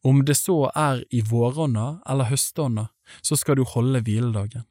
[0.04, 2.90] Om det så er i vårånda eller høstånda,
[3.22, 4.68] så skal du holde hviledagen.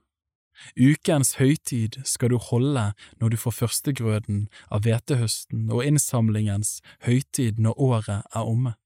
[0.77, 2.91] Ukens høytid skal du holde
[3.21, 8.77] når du får førstegrøden av hvetehøsten og innsamlingens høytid når året er omme.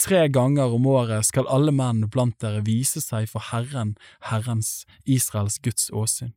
[0.00, 3.94] Tre ganger om året skal alle menn blant dere vise seg for Herren,
[4.30, 6.32] Herrens, Israels Guds åsyn.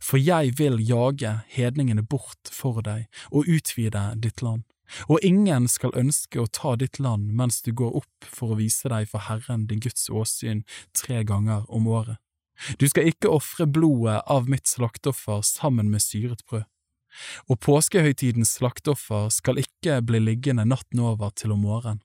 [0.00, 4.62] For jeg vil jage hedningene bort for deg og utvide ditt land,
[5.08, 8.90] og ingen skal ønske å ta ditt land mens du går opp for å vise
[8.92, 10.64] deg for Herren din Guds åsyn
[10.96, 12.18] tre ganger om året.
[12.78, 16.68] Du skal ikke ofre blodet av mitt slakteoffer sammen med syret brød.
[17.50, 22.02] Og påskehøytidens slakteoffer skal ikke bli liggende natten over til om morgenen.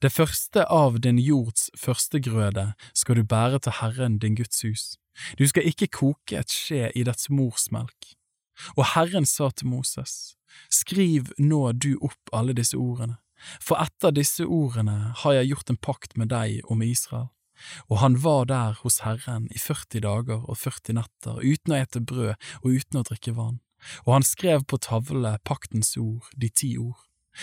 [0.00, 4.84] Det første av din jords førstegrøde skal du bære til Herren din Guds hus.
[5.36, 8.14] Du skal ikke koke et skje i dets morsmelk.
[8.76, 10.36] Og Herren sa til Moses,
[10.72, 13.18] Skriv nå du opp alle disse ordene,
[13.60, 17.28] for etter disse ordene har jeg gjort en pakt med deg og med Israel.
[17.88, 22.02] Og han var der hos Herren i 40 dager og 40 netter uten å ete
[22.04, 23.60] brød og uten å drikke vann,
[24.04, 27.00] og han skrev på tavle paktens ord, de ti ord.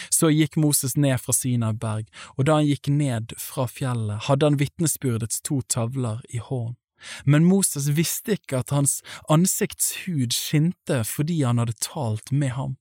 [0.10, 4.50] Så gikk Moses ned fra Sinai berg, og da han gikk ned fra fjellet, hadde
[4.50, 6.78] han vitnesbyrdets to tavler i hånd.
[7.26, 9.02] Men Moses visste ikke at hans
[9.32, 12.78] ansiktshud skinte fordi han hadde talt med ham.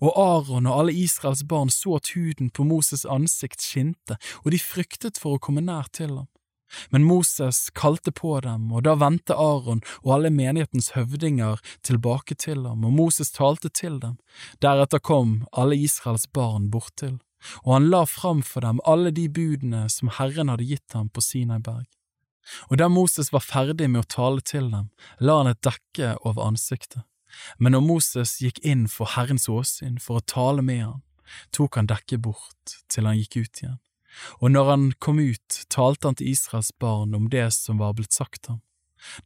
[0.00, 4.60] Og Aron og alle Israels barn så at huden på Moses ansikt skinte, og de
[4.62, 6.28] fryktet for å komme nær til ham.
[6.90, 12.62] Men Moses kalte på dem, og da vendte Aron og alle menighetens høvdinger tilbake til
[12.66, 14.18] ham, og Moses talte til dem.
[14.62, 17.18] Deretter kom alle Israels barn borttil,
[17.64, 21.24] og han la fram for dem alle de budene som Herren hadde gitt ham på
[21.24, 21.88] Sinaiberg.
[22.70, 24.90] Og da Moses var ferdig med å tale til dem,
[25.20, 27.04] la han et dekke over ansiktet.
[27.58, 31.02] Men når Moses gikk inn for Herrens åsyn for å tale med ham,
[31.54, 33.78] tok han dekket bort til han gikk ut igjen.
[34.42, 38.16] Og når han kom ut, talte han til Israels barn om det som var blitt
[38.16, 38.60] sagt ham.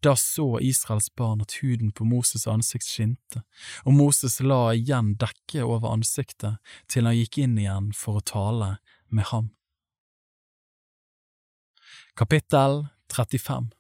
[0.05, 3.43] Da så Israels barn at huden på Moses' ansikt skinte,
[3.83, 8.77] og Moses la igjen dekket over ansiktet til han gikk inn igjen for å tale
[9.11, 9.51] med ham.
[12.15, 13.73] Kapittel 35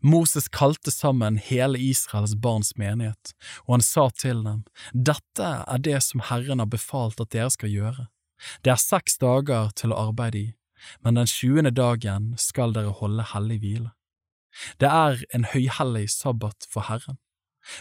[0.00, 3.34] Moses kalte sammen hele Israels barns menighet,
[3.66, 4.62] og han sa til dem,
[4.92, 8.06] Dette er det som Herren har befalt at dere skal gjøre.
[8.62, 10.46] Det er seks dager til å arbeide i,
[11.02, 13.90] men den sjuende dagen skal dere holde hellig hvile.
[14.82, 17.18] Det er en høyhellig sabbat for Herren.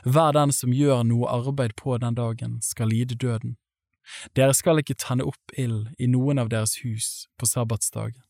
[0.06, 3.58] Hver den som gjør noe arbeid på den dagen, skal lide døden.
[4.38, 8.22] Dere skal ikke tenne opp ild i noen av deres hus på sabbatsdagen.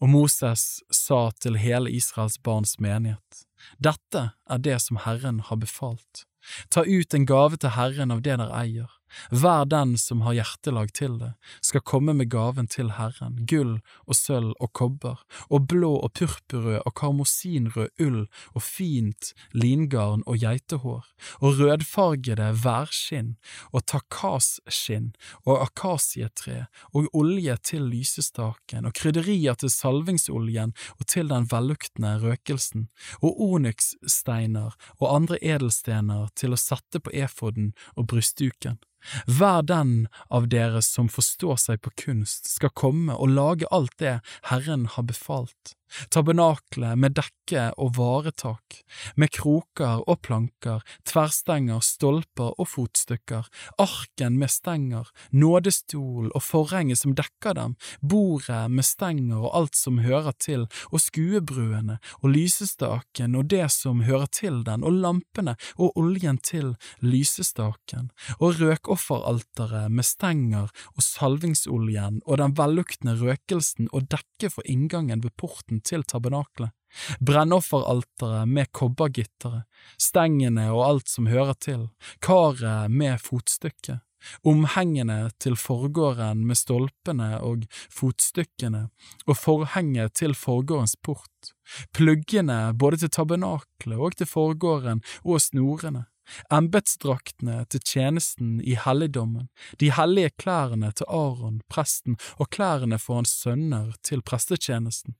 [0.00, 3.46] Og Moses sa til hele Israels barns menighet,
[3.82, 6.24] Dette er det som Herren har befalt.
[6.70, 8.90] Ta ut en gave til Herren av det dere eier,
[9.30, 11.32] hver den som har hjertelag til det,
[11.64, 16.82] skal komme med gaven til Herren, gull og sølv og kobber, og blå og purpurrød
[16.82, 18.22] og karmosinrød ull
[18.54, 21.04] og fint lingarn og geitehår,
[21.40, 23.34] og rødfargede værskinn
[23.72, 25.12] og takasskinn
[25.44, 32.88] og akasietre og olje til lysestaken og krydderier til salvingsoljen og til den velluktende røkelsen,
[33.22, 38.80] og onykssteiner og andre edelstener til å sette på efoden og brystduken.
[39.26, 44.18] Hver den av dere som forstår seg på kunst, skal komme og lage alt det
[44.50, 45.76] Herren har befalt.
[46.12, 48.80] Tabernaklet med dekke og varetak,
[49.16, 53.48] med kroker og planker, tverrstenger, stolper og fotstykker,
[53.82, 60.00] arken med stenger, nådestol og forhenget som dekker dem, bordet med stenger og alt som
[60.04, 65.96] hører til, og skuebruene og lysestaken og det som hører til den, og lampene og
[65.98, 66.74] oljen til
[67.04, 75.22] lysestaken, og røkofferalteret med stenger og salvingsoljen og den velluktende røkelsen og dekket for inngangen
[75.24, 76.72] ved porten til tabernaklet,
[77.20, 79.66] brennofferalteret med kobbergitteret,
[80.00, 81.88] stengene og alt som hører til,
[82.24, 84.00] karet med fotstykket,
[84.46, 88.88] omhengene til forgården med stolpene og fotstykkene,
[89.26, 91.52] og forhenget til forgårdens port,
[91.94, 96.06] pluggene både til tabernaklet og til forgården og snorene,
[96.52, 99.48] embetsdraktene til tjenesten i helligdommen,
[99.80, 105.14] de hellige klærne til Aron, presten, og klærne for hans sønner til prestetjenesten.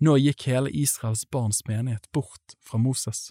[0.00, 3.30] Nå gikk hele Israels barns menighet bort fra Moses.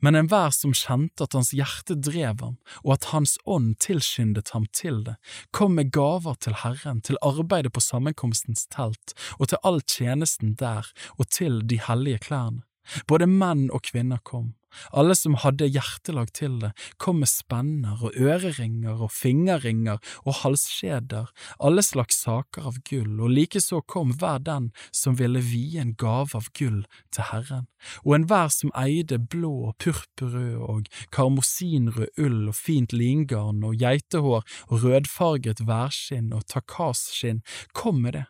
[0.00, 4.66] Men enhver som kjente at hans hjerte drev ham, og at hans ånd tilskyndet ham
[4.76, 5.16] til det,
[5.56, 10.90] kom med gaver til Herren, til arbeidet på sammenkomstens telt, og til all tjenesten der,
[11.16, 12.64] og til de hellige klærne.
[13.08, 14.54] Både menn og kvinner kom,
[14.94, 16.70] alle som hadde hjertelag til det,
[17.02, 23.34] kom med spenner og øreringer og fingerringer og halskjeder, alle slags saker av gull, og
[23.34, 26.82] likeså kom hver den som ville vie en gave av gull
[27.14, 27.68] til Herren,
[28.04, 34.44] og enhver som eide blå, og purpurrød og karmosinrød ull og fint lingarn og geitehår
[34.68, 37.42] og rødfarget værskinn og takasskinn,
[37.74, 38.28] kom med det.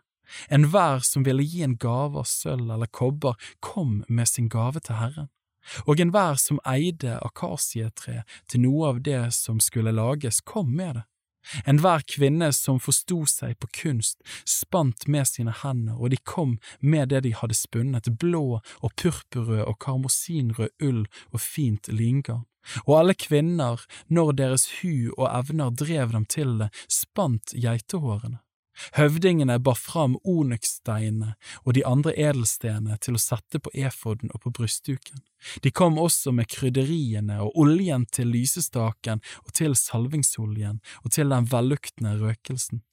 [0.50, 5.00] Enhver som ville gi en gave av sølv eller kobber, kom med sin gave til
[5.00, 5.30] Herren
[5.86, 11.06] og enhver som eide akasietre til noe av det som skulle lages, kom med det.
[11.64, 17.08] Enhver kvinne som forsto seg på kunst, spant med sine hender, og de kom med
[17.14, 22.44] det de hadde spunnet, blå og purpurrød og karmosinrød ull og fint lingarn.
[22.84, 23.80] Og alle kvinner,
[24.12, 28.42] når deres hu og evner drev dem til det, spant geitehårene.
[28.96, 31.34] Høvdingene bar fram onykssteinene
[31.64, 35.22] og de andre edelstenene til å sette på efoden og på brystduken.
[35.64, 41.48] De kom også med krydderiene og oljen til lysestaken og til salvingsoljen og til den
[41.50, 42.84] velluktende røkelsen.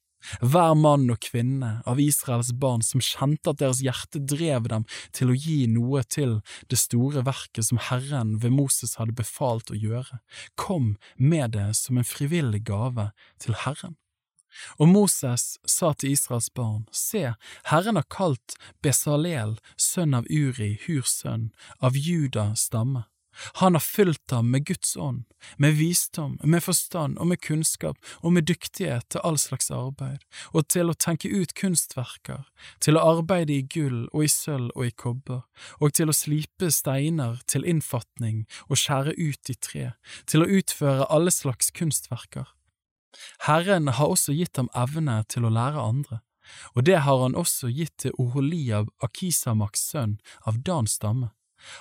[0.42, 5.30] Hver mann og kvinne av Israels barn som kjente at deres hjerte drev dem til
[5.30, 6.40] å gi noe til
[6.72, 10.18] det store verket som Herren ved Moses hadde befalt å gjøre,
[10.58, 13.94] kom med det som en frivillig gave til Herren.
[14.78, 17.34] Og Moses sa til Israels barn, Se,
[17.70, 23.06] Herren har kalt Besalel, sønn av Uri, Hurs sønn, av Juda stamme.
[23.54, 25.24] Han har fylt ham med Guds ånd,
[25.56, 30.68] med visdom, med forstand og med kunnskap og med dyktighet til all slags arbeid, og
[30.72, 32.48] til å tenke ut kunstverker,
[32.82, 35.44] til å arbeide i gull og i sølv og i kobber,
[35.78, 39.90] og til å slipe steiner til innfatning og skjære ut i tre,
[40.26, 42.57] til å utføre alle slags kunstverker.
[43.46, 46.20] Herren har også gitt ham evne til å lære andre,
[46.74, 51.32] og det har han også gitt til Oholiab, Akisamaks sønn av Dans stamme.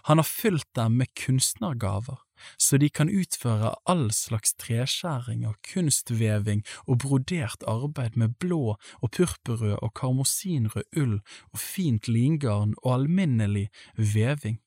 [0.10, 2.18] Han har fylt dem med kunstnergaver,
[2.58, 9.12] så de kan utføre all slags treskjæring og kunstveving og brodert arbeid med blå og
[9.14, 11.20] purpurrød og karmosinrød ull
[11.54, 14.62] og fint lingarn og alminnelig veving,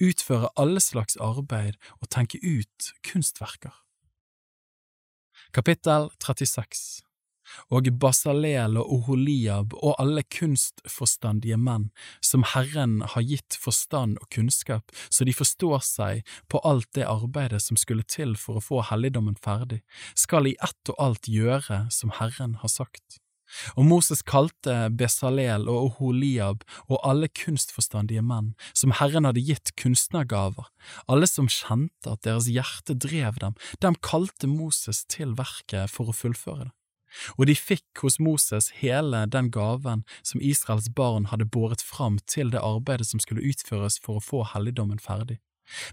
[0.00, 3.83] utføre alle slags arbeid og tenke ut kunstverker.
[5.54, 7.04] Kapittel 36
[7.70, 14.90] Og Basalel og Oholiab og alle kunstforstandige menn, som Herren har gitt forstand og kunnskap,
[15.14, 19.38] så de forstår seg på alt det arbeidet som skulle til for å få helligdommen
[19.38, 19.84] ferdig,
[20.18, 23.20] skal i ett og alt gjøre som Herren har sagt.
[23.76, 30.70] Og Moses kalte Besalel og Oholiab og alle kunstforstandige menn, som Herren hadde gitt kunstnergaver,
[31.08, 36.16] alle som kjente at deres hjerte drev dem, dem kalte Moses til verket for å
[36.16, 36.74] fullføre det.
[37.38, 42.50] Og de fikk hos Moses hele den gaven som Israels barn hadde båret fram til
[42.50, 45.38] det arbeidet som skulle utføres for å få helligdommen ferdig.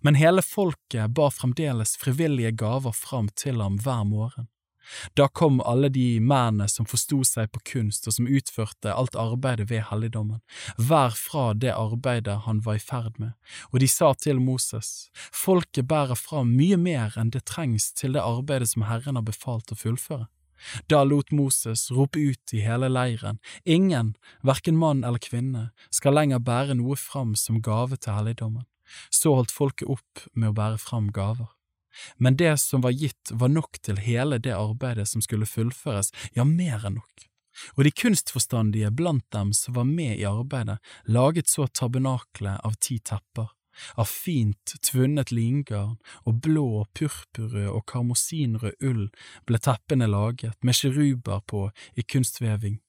[0.01, 4.49] Men hele folket bar fremdeles frivillige gaver fram til ham hver morgen.
[5.17, 9.69] Da kom alle de mennene som forsto seg på kunst og som utførte alt arbeidet
[9.69, 10.41] ved helligdommen,
[10.77, 13.33] hver fra det arbeidet han var i ferd med,
[13.71, 18.25] og de sa til Moses, folket bærer fram mye mer enn det trengs til det
[18.25, 20.27] arbeidet som Herren har befalt å fullføre.
[20.87, 24.13] Da lot Moses rope ut i hele leiren, ingen,
[24.45, 28.67] hverken mann eller kvinne, skal lenger bære noe fram som gave til helligdommen.
[29.09, 31.49] Så holdt folket opp med å bære fram gaver.
[32.17, 36.45] Men det som var gitt var nok til hele det arbeidet som skulle fullføres, ja,
[36.47, 37.27] mer enn nok.
[37.77, 42.99] Og de kunstforstandige blant dem som var med i arbeidet, laget så tabernaklet av ti
[42.99, 43.51] tepper,
[43.95, 45.97] av fint tvunnet lingarn
[46.27, 49.03] og blå, purpurrød og karmosinrød ull
[49.47, 52.79] ble teppene laget, med kiruber på i kunstveving.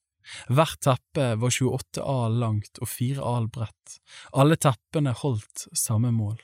[0.55, 3.99] Hvert teppe var 28 al langt og 4 al bredt,
[4.39, 6.39] alle teppene holdt samme mål.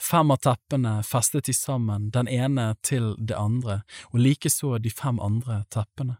[0.00, 5.20] Fem av teppene festet de sammen, den ene til det andre, og likeså de fem
[5.20, 6.18] andre teppene.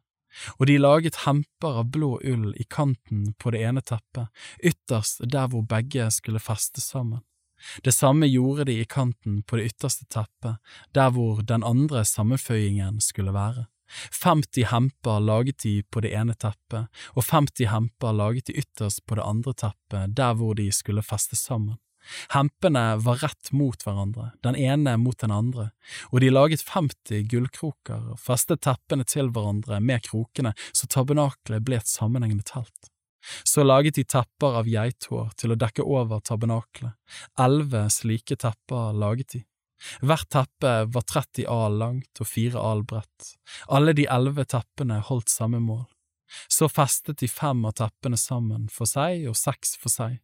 [0.58, 4.30] Og de laget hemper av blå ull i kanten på det ene teppet,
[4.62, 7.24] ytterst der hvor begge skulle festes sammen.
[7.84, 10.56] Det samme gjorde de i kanten på det ytterste teppet,
[10.96, 13.66] der hvor den andre sammenføyingen skulle være.
[14.22, 19.18] 50 hemper laget de på det ene teppet, og 50 hemper laget de ytterst på
[19.18, 21.76] det andre teppet, der hvor de skulle festes sammen.
[22.34, 25.70] Hempene var rett mot hverandre, den ene mot den andre,
[26.10, 31.80] og de laget 50 gullkroker og festet teppene til hverandre med krokene så tabernakelet ble
[31.80, 32.90] et sammenhengende telt.
[33.44, 36.96] Så laget de tepper av geithår til å dekke over tabernakelet,
[37.38, 39.44] elleve slike tepper laget de.
[40.04, 43.34] Hvert teppe var 30 al langt og fire al bredt,
[43.68, 45.86] alle de elleve teppene holdt samme mål.
[46.48, 50.18] Så festet de fem av teppene sammen for seg og seks for seg.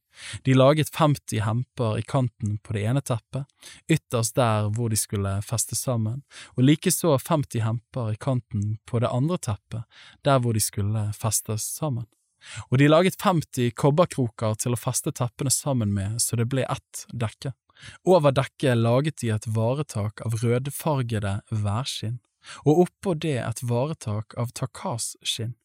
[0.49, 3.45] De laget 50 hemper i kanten på det ene teppet,
[3.93, 6.23] ytterst der hvor de skulle festes sammen,
[6.57, 9.85] og likeså 50 hemper i kanten på det andre teppet,
[10.25, 12.07] der hvor de skulle festes sammen
[12.71, 17.05] og de laget 50 kobberkroker til å feste teppene sammen med så det ble ett
[17.13, 17.53] dekke.
[18.09, 22.19] Over dekket laget de et varetak av rødfargede værskinn,
[22.65, 25.57] og oppå det et varetak av takasskinn.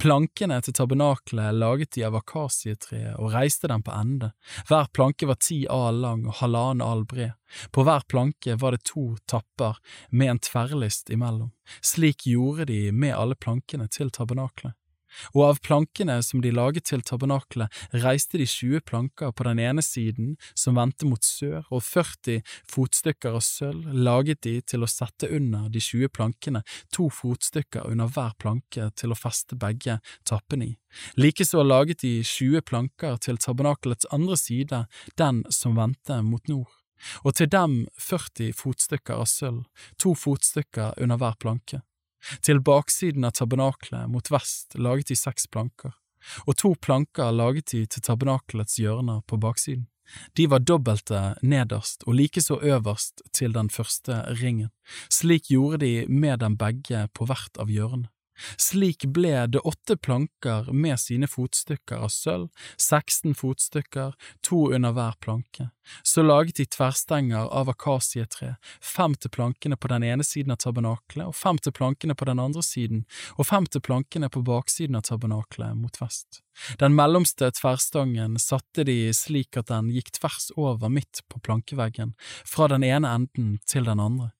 [0.00, 4.30] Plankene til tabernaklet laget de av akasietreet og reiste dem på ende,
[4.68, 7.34] hver planke var ti al lang og halvannen al bred,
[7.74, 9.80] på hver planke var det to tapper
[10.10, 14.76] med en tverrlist imellom, slik gjorde de med alle plankene til tabernakelet
[15.34, 17.72] og av plankene som de laget til tabernaklet,
[18.04, 23.38] reiste de 20 planker på den ene siden som vendte mot sør, og 40 fotstykker
[23.38, 28.36] av sølv laget de til å sette under de 20 plankene, to fotstykker under hver
[28.40, 30.76] planke til å feste begge tappene i.
[31.18, 34.84] Likeså laget de 20 planker til tabernakelets andre side,
[35.18, 36.70] den som vendte mot nord
[37.24, 39.64] og til dem 40 fotstykker av sølv,
[40.00, 41.82] to fotstykker under hver planke.
[42.44, 45.92] Til baksiden av tabernaklet mot vest laget de seks planker,
[46.46, 49.88] og to planker laget de til tabernakelets hjørner på baksiden.
[50.36, 54.68] De var dobbelte nederst og likeså øverst til den første ringen.
[55.08, 58.10] Slik gjorde de med dem begge på hvert av hjørnene.
[58.56, 65.16] Slik ble det åtte planker med sine fotstykker av sølv, 16 fotstykker, to under hver
[65.20, 65.68] planke.
[66.02, 71.28] Så laget de tverrstenger av akasietre, fem til plankene på den ene siden av tabernaklet
[71.28, 73.04] og fem til plankene på den andre siden,
[73.36, 76.40] og fem til plankene på baksiden av tabernaklet mot vest.
[76.80, 82.14] Den mellomste tverrstangen satte de slik at den gikk tvers over midt på plankeveggen,
[82.46, 84.32] fra den ene enden til den andre.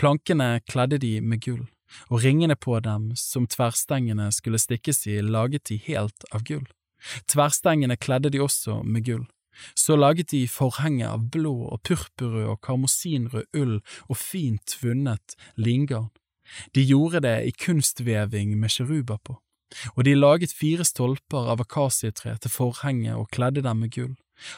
[0.00, 1.66] Plankene kledde de med gull
[2.08, 6.66] og ringene på dem som tverrstengene skulle stikkes i, laget de helt av gull.
[7.30, 9.26] Tverrstengene kledde de også med gull.
[9.74, 16.10] Så laget de forhenget av blå og purpurrød og karmosinrød ull og fint vunnet lingarn.
[16.74, 19.34] De gjorde det i kunstveving med sjeruber på,
[19.96, 24.14] og de laget fire stolper av akasietre til forhenget og kledde dem med gull.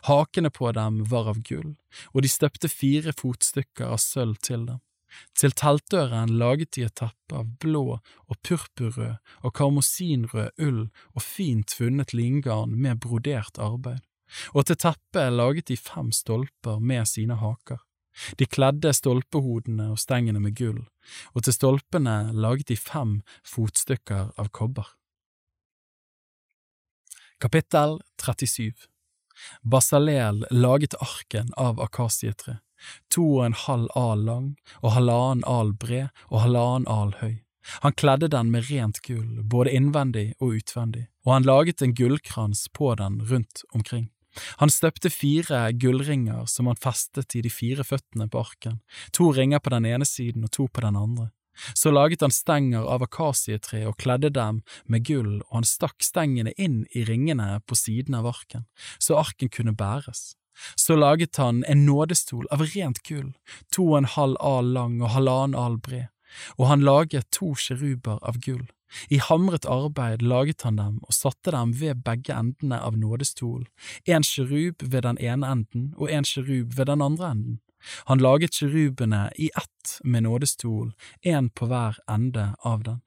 [0.07, 1.75] Hakene på dem var av gull,
[2.13, 4.81] og de støpte fire fotstykker av sølv til dem.
[5.39, 10.83] Til teltdøren laget de et teppe av blå og purpurrød og karmosinrød ull
[11.15, 14.03] og fint funnet lingarn med brodert arbeid,
[14.55, 17.81] og til teppet laget de fem stolper med sine haker.
[18.39, 20.81] De kledde stolpehodene og stengene med gull,
[21.35, 24.89] og til stolpene laget de fem fotstykker av kobber.
[27.41, 28.89] Kapittel 37
[29.63, 32.59] Basalel laget arken av akasietre
[33.11, 34.51] to og en halv al lang
[34.81, 37.41] og halvannen al bred og halvannen al høy.
[37.85, 42.67] Han kledde den med rent gull, både innvendig og utvendig, og han laget en gullkrans
[42.73, 44.09] på den rundt omkring.
[44.63, 48.81] Han støpte fire gullringer som han festet i de fire føttene på arken,
[49.13, 51.31] to ringer på den ene siden og to på den andre.
[51.75, 56.55] Så laget han stenger av akasietre og kledde dem med gull, og han stakk stengene
[56.57, 58.65] inn i ringene på siden av arken,
[58.99, 60.40] så arken kunne bæres.
[60.77, 63.33] Så laget han en nådestol av rent gull,
[63.73, 66.11] to og en halv al lang og halvannen al bred,
[66.59, 68.67] og han laget to sjeruber av gull.
[69.09, 73.69] I hamret arbeid laget han dem og satte dem ved begge endene av nådestolen,
[74.05, 77.61] en sjerub ved den ene enden og en sjerub ved den andre enden.
[78.11, 83.01] Han laget sjerubene i ett med nådestolen, en på hver ende av den.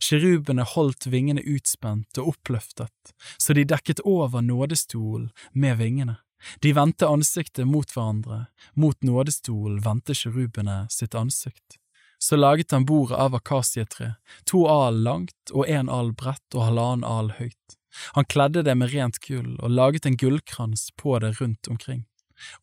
[0.00, 6.18] Kirubene holdt vingene utspent og oppløftet, så de dekket over nådestolen med vingene.
[6.60, 11.78] De vendte ansiktet mot hverandre, mot nådestolen vendte kjerubene sitt ansikt.
[12.20, 17.06] Så laget han bordet av akasietre, to al langt og en al bredt og halvannen
[17.08, 17.76] al høyt.
[18.14, 22.04] Han kledde det med rent gull og laget en gullkrans på det rundt omkring.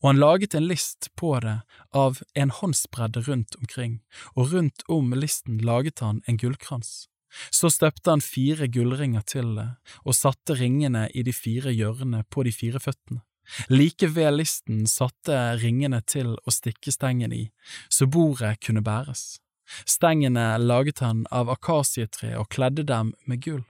[0.01, 1.59] Og han laget en list på det
[1.93, 3.99] av en håndsbredde rundt omkring,
[4.33, 7.07] og rundt om listen laget han en gullkrans.
[7.51, 9.67] Så støpte han fire gullringer til det,
[10.05, 13.21] og satte ringene i de fire hjørnene på de fire føttene.
[13.69, 17.47] Like ved listen satte ringene til å stikke stengen i,
[17.89, 19.37] så bordet kunne bæres.
[19.85, 23.63] Stengene laget han av akasietre og kledde dem med gull.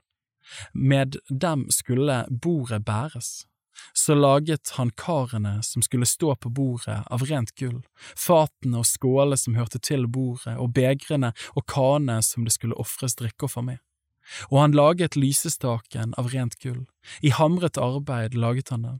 [0.72, 3.48] Med dem skulle bordet bæres.
[3.92, 7.82] Så laget han karene som skulle stå på bordet av rent gull,
[8.16, 13.14] fatene og skålene som hørte til bordet, og begrene og kanene som det skulle ofres
[13.20, 13.78] drikkeoffer med.
[14.50, 16.86] Og han laget lysestaken av rent gull,
[17.22, 18.98] i hamret arbeid laget han den.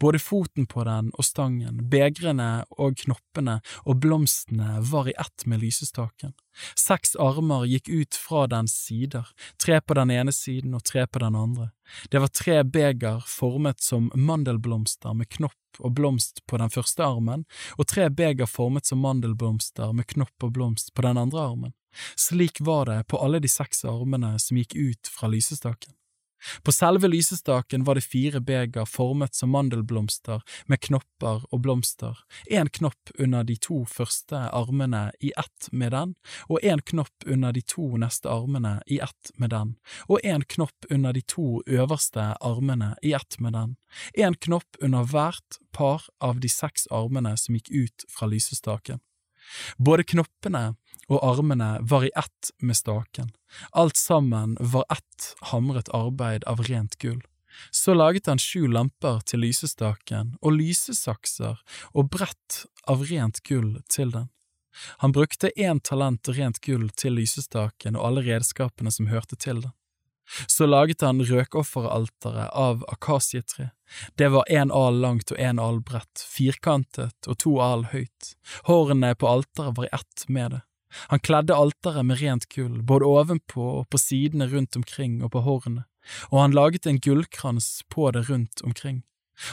[0.00, 5.62] Både foten på den og stangen, begrene og knoppene og blomstene var i ett med
[5.62, 6.34] lysestaken.
[6.74, 9.28] Seks armer gikk ut fra dens sider,
[9.62, 11.70] tre på den ene siden og tre på den andre.
[12.10, 17.44] Det var tre beger formet som mandelblomster med knopp og blomst på den første armen,
[17.78, 21.76] og tre beger formet som mandelblomster med knopp og blomst på den andre armen.
[22.16, 25.94] Slik var det på alle de seks armene som gikk ut fra lysestaken.
[26.62, 32.18] På selve lysestaken var det fire beger formet som mandelblomster med knopper og blomster,
[32.50, 36.14] én knopp under de to første armene i ett med den,
[36.48, 39.74] og én knopp under de to neste armene i ett med den,
[40.08, 43.76] og én knopp under de to øverste armene i ett med den,
[44.14, 49.02] én knopp under hvert par av de seks armene som gikk ut fra lysestaken.
[49.76, 50.74] Både knoppene
[51.08, 53.30] og armene var i ett med staken,
[53.72, 57.22] alt sammen var ett hamret arbeid av rent gull.
[57.70, 61.58] Så laget han sju lamper til lysestaken og lysesakser
[61.92, 64.28] og brett av rent gull til den.
[65.02, 69.74] Han brukte én talent rent gull til lysestaken og alle redskapene som hørte til den.
[70.46, 73.70] Så laget han røkofferalteret av akasietre.
[74.20, 78.34] Det var én al langt og én al bredt, firkantet og to al høyt.
[78.68, 80.62] Hårene på alteret var i ett med det.
[81.08, 85.44] Han kledde alteret med rent gull, både ovenpå og på sidene rundt omkring og på
[85.44, 85.84] hårene,
[86.30, 89.02] og han laget en gullkrans på det rundt omkring.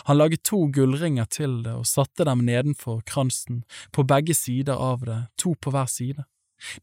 [0.08, 5.06] Han laget to gullringer til det og satte dem nedenfor kransen, på begge sider av
[5.06, 6.26] det, to på hver side.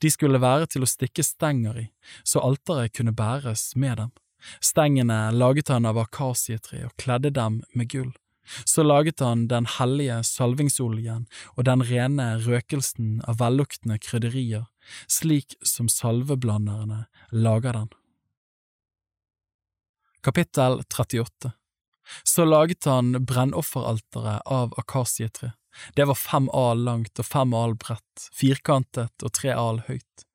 [0.00, 1.86] De skulle være til å stikke stenger i,
[2.24, 4.10] så alteret kunne bæres med dem.
[4.60, 8.10] Stengene laget han av akasietre og kledde dem med gull.
[8.66, 14.66] Så laget han den hellige salvingsoljen og den rene røkelsen av velluktende krydderier,
[15.06, 17.90] slik som salveblanderne lager den.
[20.22, 21.52] Kapittel 38
[22.24, 25.52] Så laget han brennofferalteret av akasietre.
[25.96, 30.26] Det var fem al langt og fem al bredt, firkantet og tre al høyt.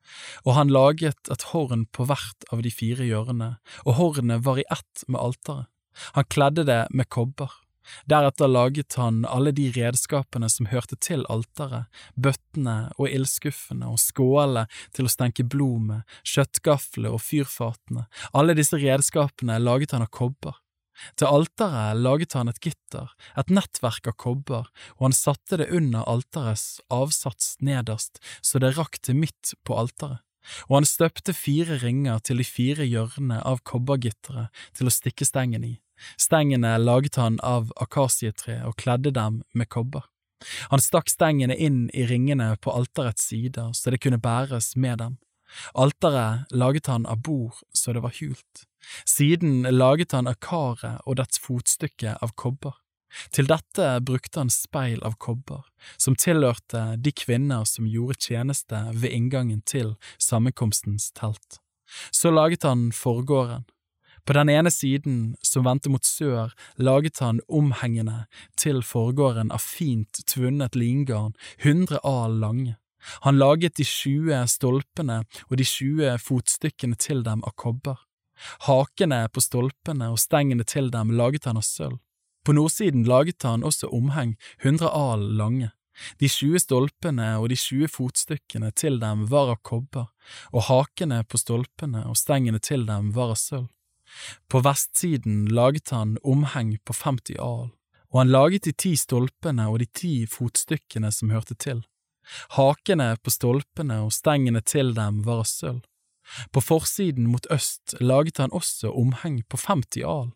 [0.46, 4.68] Og han laget et horn på hvert av de fire hjørnene, og hornet var i
[4.72, 5.68] ett med alteret.
[6.14, 7.52] Han kledde det med kobber.
[8.06, 14.68] Deretter laget han alle de redskapene som hørte til alteret, bøttene og ildskuffene og skålene
[14.96, 20.60] til å stenke blod med, kjøttgaflene og fyrfatene, alle disse redskapene laget han av kobber.
[21.18, 26.08] Til alteret laget han et gitter, et nettverk av kobber, og han satte det under
[26.10, 30.24] alterets avsats nederst så det rakk til midt på alteret.
[30.70, 35.66] Og han støpte fire ringer til de fire hjørnene av kobbergitteret til å stikke stengen
[35.68, 35.74] i.
[36.16, 40.06] Stengene laget han av akasietre og kledde dem med kobber.
[40.72, 45.18] Han stakk stengene inn i ringene på alterets sider så det kunne bæres med dem.
[45.74, 48.66] Alteret laget han av bord så det var hult.
[49.06, 52.76] Siden laget han av karet og dets fotstykke av kobber.
[53.32, 55.64] Til dette brukte han speil av kobber,
[55.98, 61.62] som tilhørte de kvinner som gjorde tjeneste ved inngangen til sammenkomstens telt.
[62.12, 63.64] Så laget han forgården,
[64.28, 68.26] på den ene siden, som vendte mot sør, laget han omhengende
[68.60, 71.32] til forgården av fint tvunnet lingarn,
[71.64, 72.76] hundre al lange.
[73.26, 77.98] Han laget de tjue stolpene og de tjue fotstykkene til dem av kobber.
[78.68, 81.98] Hakene på stolpene og stengene til dem laget han av sølv.
[82.46, 85.72] På nordsiden laget han også omheng hundre al lange.
[86.22, 90.06] De tjue stolpene og de tjue fotstykkene til dem var av kobber,
[90.54, 93.68] og hakene på stolpene og stengene til dem var av sølv.
[94.48, 97.68] På vestsiden laget han omheng på 50 al,
[98.14, 101.84] og han laget de ti stolpene og de ti fotstykkene som hørte til.
[102.58, 105.84] Hakene på stolpene og stengene til dem var av sølv.
[106.52, 110.34] På forsiden mot øst laget han også omheng på 50 al.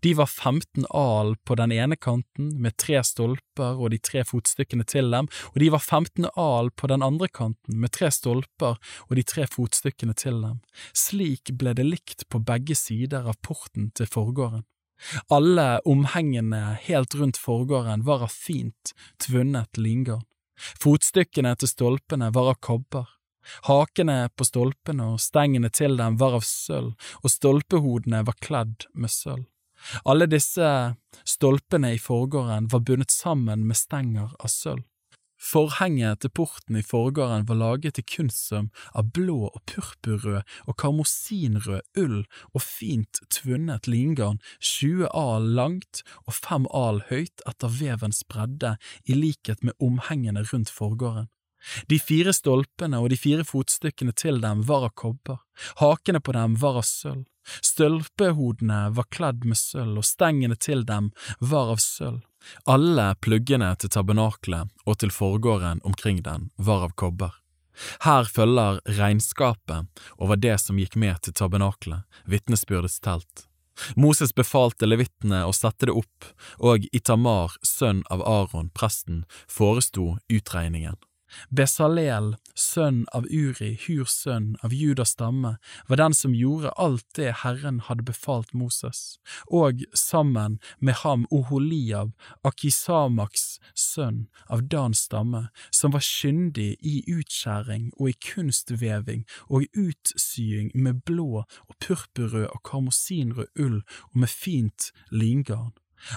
[0.00, 4.86] De var 15 al på den ene kanten, med tre stolper og de tre fotstykkene
[4.86, 9.16] til dem, og de var 15 al på den andre kanten, med tre stolper og
[9.18, 10.60] de tre fotstykkene til dem.
[10.94, 14.64] Slik ble det likt på begge sider av porten til forgården.
[15.34, 20.22] Alle omhengene helt rundt forgården var av fint, tvunnet lingarn.
[20.82, 23.08] Fotstykkene til stolpene var av kobber.
[23.66, 29.12] Hakene på stolpene og stengene til dem var av sølv, og stolpehodene var kledd med
[29.12, 29.44] sølv.
[30.08, 30.68] Alle disse
[31.28, 34.84] stolpene i forgården var bundet sammen med stenger av sølv.
[35.44, 42.00] Forhenget til porten i forgården var laget i kunstsøm av blå og purpurrød og karmosinrød
[42.00, 42.22] ull
[42.54, 49.12] og fint tvunnet lingarn, 20 al langt og 5 al høyt etter vevens bredde, i
[49.18, 51.28] likhet med omhengene rundt forgården.
[51.88, 55.44] De fire stolpene og de fire fotstykkene til dem var av kobber,
[55.80, 57.24] hakene på dem var av sølv,
[57.64, 62.22] stølpehodene var kledd med sølv og stengene til dem var av sølv.
[62.68, 67.32] Alle pluggene til tabernaklet og til forgården omkring den var av kobber.
[68.04, 73.48] Her følger regnskapet over det som gikk med til tabernaklet, vitnesbyrdets telt.
[73.98, 76.28] Moses befalte levittene å sette det opp,
[76.62, 80.94] og Itamar, sønn av Aron, presten, foresto utregningen.
[81.50, 85.56] Besalel, sønn av Uri, Hurs sønn av Judas stamme,
[85.88, 92.14] var den som gjorde alt det Herren hadde befalt Moses, og sammen med ham Oholiab,
[92.44, 100.72] Akisamaks sønn av Dans stamme, som var kyndig i utskjæring og i kunstveving og utsying
[100.74, 105.72] med blå og purpurrød og karmosinrød ull og med fint lingarn.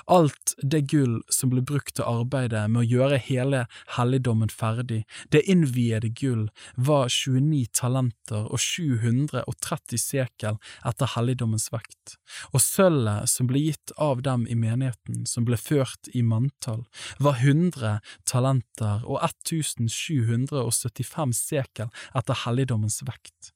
[0.06, 3.65] Alt det gull som ble brukt til arbeidet med å gjøre hele
[3.95, 12.17] helligdommen ferdig, det innviede gull, var 29 talenter og 730 sekel etter helligdommens vekt,
[12.53, 16.85] og sølvet som ble gitt av dem i menigheten, som ble ført i manntall,
[17.19, 23.53] var 100 talenter og 1775 sekel etter helligdommens vekt.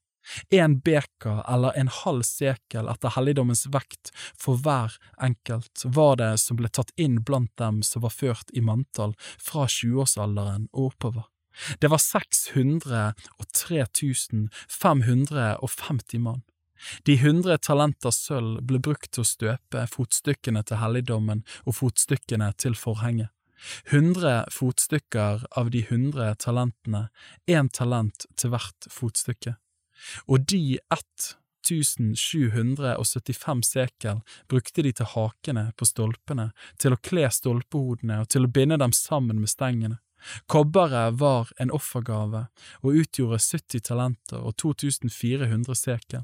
[0.50, 6.56] En beker eller en halv sekel etter helligdommens vekt for hver enkelt var det som
[6.60, 11.24] ble tatt inn blant dem som var ført i manntall fra tjueårsalderen og oppover.
[11.80, 13.84] Det var 603
[14.68, 16.42] 550 mann.
[17.06, 22.74] De hundre talenter sølv ble brukt til å støpe fotstykkene til helligdommen og fotstykkene til
[22.78, 23.30] forhenget.
[23.92, 27.08] Hundre fotstykker av de hundre talentene,
[27.46, 29.54] én talent til hvert fotstykke
[30.28, 38.28] og de 1775 sekel brukte de til hakene på stolpene, til å kle stolpehodene og
[38.34, 39.96] til å binde dem sammen med stengene.
[40.46, 42.46] Kobberet var en offergave
[42.82, 46.22] og utgjorde 70 talenter og 2400 sekel.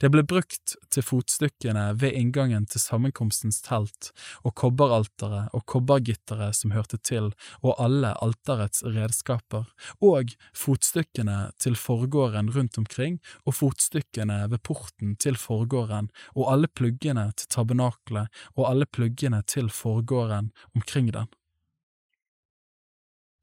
[0.00, 4.10] Det ble brukt til fotstykkene ved inngangen til sammenkomstens telt
[4.44, 7.30] og kobberalteret og kobbergitteret som hørte til,
[7.62, 9.66] og alle alterets redskaper,
[10.04, 17.30] og fotstykkene til forgården rundt omkring og fotstykkene ved porten til forgården og alle pluggene
[17.36, 21.28] til tabernaklet og alle pluggene til forgården omkring den.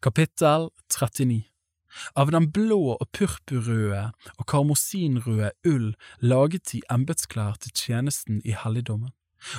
[0.02, 1.57] Kapittel 39
[2.16, 9.14] av den blå og purpurrøde og karmosinrøde ull laget de embetsklær til tjenesten i helligdommen.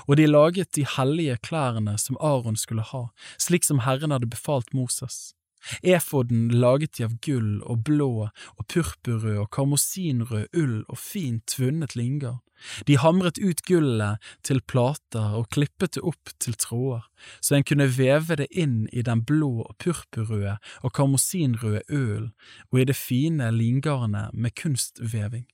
[0.09, 3.07] Og de laget de hellige klærne som Aron skulle ha,
[3.39, 5.38] slik som Herren hadde befalt Moses.
[5.83, 11.97] Efoden laget de av gull og blå og purpurrød og karmosinrød ull og fint tvunnet
[11.99, 12.39] lingar.
[12.87, 17.05] De hamret ut gullet til plater og klippet det opp til tråder,
[17.41, 22.33] så en kunne veve det inn i den blå og purpurrøde og karmosinrøde ølen
[22.73, 25.47] og i det fine lingarnet med kunstveving.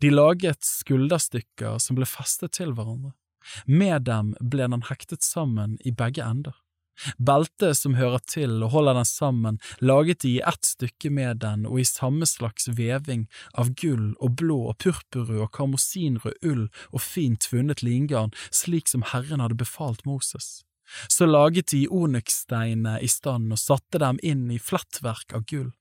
[0.00, 3.12] De laget skulderstykker som ble festet til hverandre.
[3.66, 6.54] Med dem ble den hektet sammen i begge ender.
[7.18, 11.66] Beltet som hører til og holder den sammen, laget de i ett stykke med den
[11.68, 17.02] og i samme slags veving av gull og blå og purpurrød og karmosinrød ull og
[17.04, 20.62] fint tvunnet lingarn, slik som Herren hadde befalt Moses.
[21.08, 25.72] Så laget de onykssteinene i stand og satte dem inn i flettverk av gull.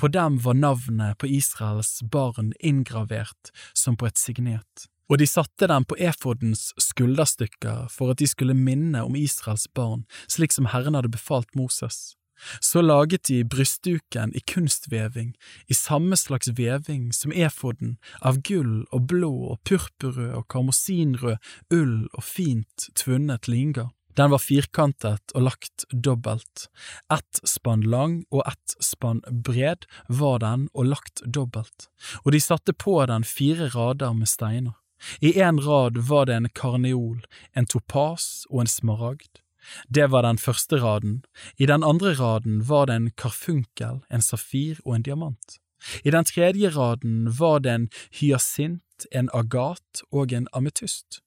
[0.00, 5.68] På dem var navnet på Israels barn inngravert som på et signet og de satte
[5.70, 10.98] dem på efodens skulderstykker for at de skulle minne om Israels barn, slik som Herren
[10.98, 12.18] hadde befalt Moses.
[12.60, 15.32] Så laget de brystduken i kunstveving,
[15.66, 21.38] i samme slags veving som efoden, av gull og blå og purpurrød og karmosinrød
[21.74, 23.88] ull og fint tvunnet linga.
[24.18, 26.66] Den var firkantet og lagt dobbelt.
[27.12, 31.86] Ett spann lang og ett spann bred var den og lagt dobbelt,
[32.24, 34.74] og de satte på den fire rader med steiner.
[35.20, 37.22] I én rad var det en karneol,
[37.54, 39.42] en topas og en smaragd.
[39.88, 41.22] Det var den første raden,
[41.56, 45.58] i den andre raden var det en karfunkel, en safir og en diamant.
[46.04, 47.88] I den tredje raden var det en
[48.20, 51.20] hyasint, en agat og en ametyst,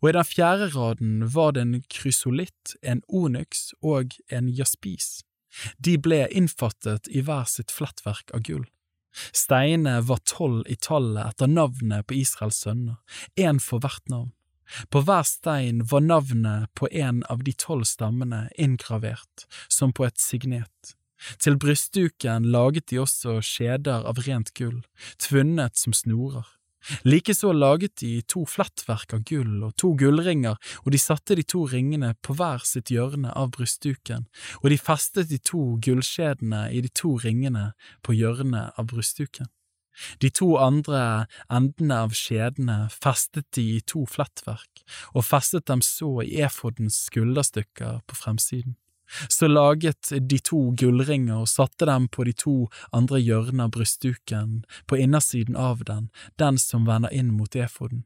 [0.00, 5.22] og i den fjerde raden var det en krysolitt, en onyx og en jaspis.
[5.78, 8.66] De ble innfattet i hver sitt flettverk av gull.
[9.32, 12.98] Steinene var tolv i tallet etter navnet på Israels sønner,
[13.36, 14.32] én for hvert navn.
[14.92, 20.20] På hver stein var navnet på en av de tolv stammene inngravert, som på et
[20.20, 20.94] signet.
[21.42, 24.82] Til brystduken laget de også skjeder av rent gull,
[25.18, 26.46] tvunnet som snorer.
[27.04, 31.64] Likeså laget de to flettverk av gull og to gullringer, og de satte de to
[31.68, 34.26] ringene på hver sitt hjørne av brystduken,
[34.62, 37.72] og de festet de to gullskjedene i de to ringene
[38.06, 39.50] på hjørnet av brystduken.
[40.22, 44.84] De to andre endene av skjedene festet de i to flettverk,
[45.14, 48.76] og festet dem så i efodens skulderstykker på fremsiden.
[49.28, 52.56] Så laget de to gullringer og satte dem på de to
[52.92, 58.04] andre hjørnene av brystduken, på innersiden av den, den som vender inn mot efoden.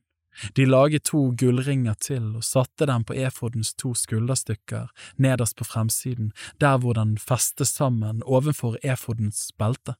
[0.57, 4.89] De laget to gullringer til og satte dem på efodens to skulderstykker
[5.21, 9.99] nederst på fremsiden, der hvor den festes sammen ovenfor efodens belte.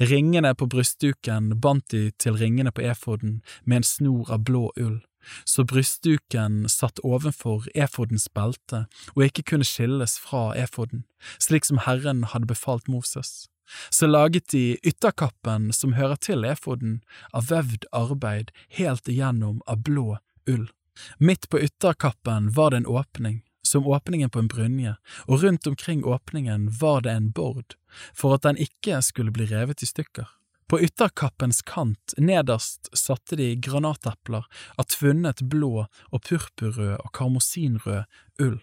[0.00, 4.98] Ringene på brystduken bandt de til ringene på efoden med en snor av blå ull,
[5.44, 11.04] så brystduken satt ovenfor efodens belte og ikke kunne skilles fra efoden,
[11.42, 13.48] slik som Herren hadde befalt Moses.
[13.90, 17.00] Så laget de ytterkappen som hører til efoden,
[17.36, 20.16] av vevd arbeid helt igjennom av blå
[20.48, 20.70] ull.
[21.18, 24.96] Midt på ytterkappen var det en åpning, som åpningen på en brynje,
[25.28, 27.76] og rundt omkring åpningen var det en bord,
[28.14, 30.37] for at den ikke skulle bli revet i stykker.
[30.68, 34.44] På ytterkappens kant nederst satte de granatepler
[34.76, 38.04] av tvunnet blå og purpurrød og karmosinrød
[38.44, 38.58] ull,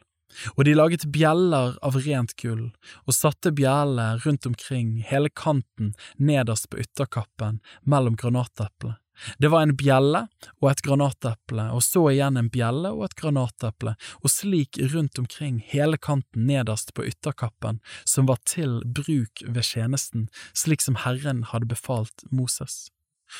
[0.53, 2.67] og de laget bjeller av rent gull
[3.07, 8.99] og satte bjellene rundt omkring hele kanten nederst på ytterkappen mellom granateplene.
[9.39, 10.25] Det var en bjelle
[10.61, 15.61] og et granateple, og så igjen en bjelle og et granateple, og slik rundt omkring
[15.73, 21.71] hele kanten nederst på ytterkappen, som var til bruk ved tjenesten, slik som Herren hadde
[21.71, 22.89] befalt Moses.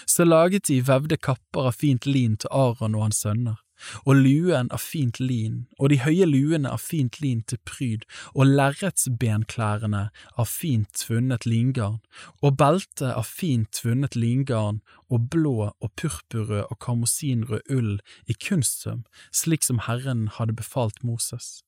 [0.09, 3.59] Så laget de vevde kapper av fint lin til Aron og hans sønner,
[4.05, 8.49] og luen av fint lin, og de høye luene av fint lin til pryd, og
[8.51, 10.07] lerretsbenklærne
[10.39, 11.99] av fint tvunnet lingarn,
[12.41, 17.93] og beltet av fint tvunnet lingarn, og blå og purpurrød og karmosinrød ull
[18.27, 21.61] i kunstsøm, slik som Herren hadde befalt Moses.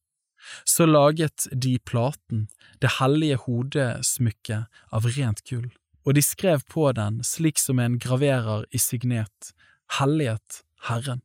[0.66, 2.48] Så laget de platen,
[2.82, 5.69] det hellige hodesmykket av rent gull,
[6.06, 9.53] og de skrev på den slik som en graverer i signet,
[9.98, 11.22] Hellighet Herren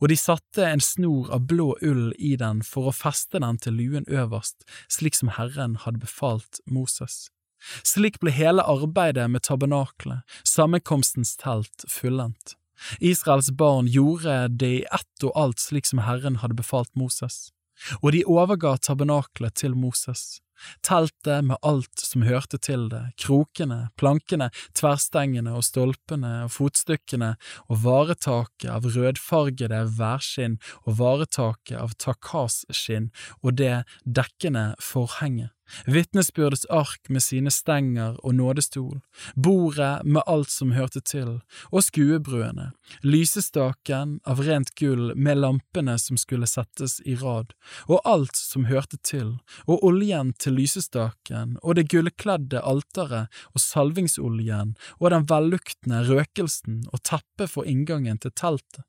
[0.00, 3.78] og de satte en snor av blå ull i den for å feste den til
[3.78, 7.26] luen øverst, slik som Herren hadde befalt Moses.
[7.86, 12.54] Slik ble hele arbeidet med tabernaklet, sammenkomstens telt, fullendt.
[13.00, 17.50] Israels barn gjorde det i ett og alt slik som Herren hadde befalt Moses,
[18.02, 20.42] og de overga tabernaklet til Moses.
[20.86, 27.34] Teltet med alt som hørte til det, krokene, plankene, tverrstengene og stolpene og fotstykkene
[27.66, 33.10] og varetaket av rødfargede værskinn og varetaket av takasskinn
[33.42, 35.55] og det dekkende forhenget
[35.86, 39.00] vitnesbyrdets ark med sine stenger og nådestol,
[39.34, 41.40] bordet med alt som hørte til,
[41.72, 42.70] og skuebrødene,
[43.02, 47.54] lysestaken av rent gull med lampene som skulle settes i rad,
[47.86, 49.36] og alt som hørte til,
[49.66, 57.02] og oljen til lysestaken, og det gullkledde alteret og salvingsoljen og den velluktende røkelsen og
[57.02, 58.84] teppet for inngangen til teltet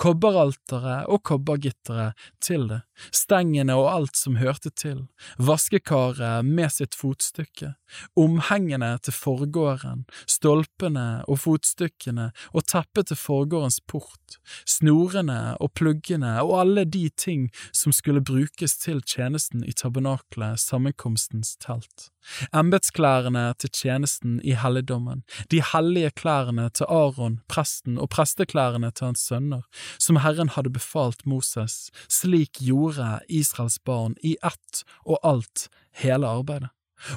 [0.00, 2.80] kobberalteret og kobbergitteret til det,
[3.14, 5.06] stengene og alt som hørte til,
[5.38, 7.74] vaskekaret med sitt fotstykke,
[8.16, 16.54] omhengene til forgården, stolpene og fotstykkene og teppet til forgårdens port, snorene og pluggene og
[16.62, 22.10] alle de ting som skulle brukes til tjenesten i tabernaklet, sammenkomstens telt,
[22.52, 29.26] embetsklærne til tjenesten i helligdommen, de hellige klærne til Aron, presten, og presteklærne til hans
[29.28, 29.64] sønner,
[29.98, 35.68] som Herren hadde befalt Moses, slik gjorde Israels barn i ett og alt
[36.02, 36.72] hele arbeidet.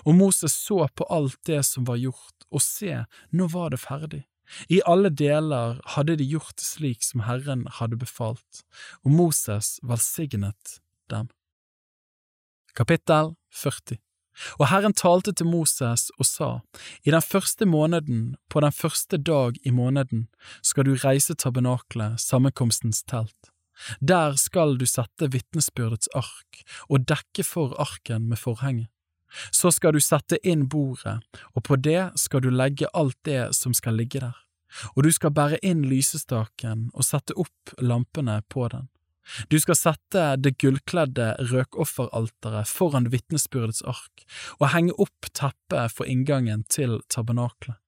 [0.06, 4.24] Og Moses så på alt det som var gjort, og se, nå var det ferdig.
[4.68, 8.64] I alle deler hadde de gjort slik som Herren hadde befalt,
[9.06, 10.80] og Moses velsignet
[11.12, 11.30] dem.
[12.76, 14.00] Kapittel 40
[14.60, 16.50] Og Herren talte til Moses og sa,
[17.04, 20.28] I den første måneden, på den første dag i måneden,
[20.64, 23.52] skal du reise tabernaklet, sammenkomstens telt.
[24.00, 28.92] Der skal du sette vitnesbyrdets ark og dekke for arken med forhenget.
[29.52, 31.20] Så skal du sette inn bordet,
[31.56, 34.38] og på det skal du legge alt det som skal ligge der,
[34.96, 38.90] og du skal bære inn lysestaken og sette opp lampene på den.
[39.48, 44.26] Du skal sette det gullkledde røkofferalteret foran vitnesbyrdets ark
[44.58, 47.81] og henge opp teppet for inngangen til tabernaklet.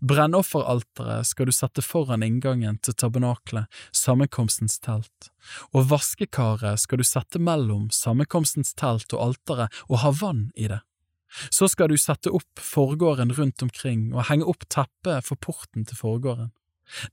[0.00, 5.30] Brennofferalteret skal du sette foran inngangen til tabernaklet, sammenkomstens telt,
[5.72, 10.80] og vaskekaret skal du sette mellom sammenkomstens telt og alteret og ha vann i det.
[11.50, 15.98] Så skal du sette opp forgården rundt omkring og henge opp teppet for porten til
[15.98, 16.52] forgården.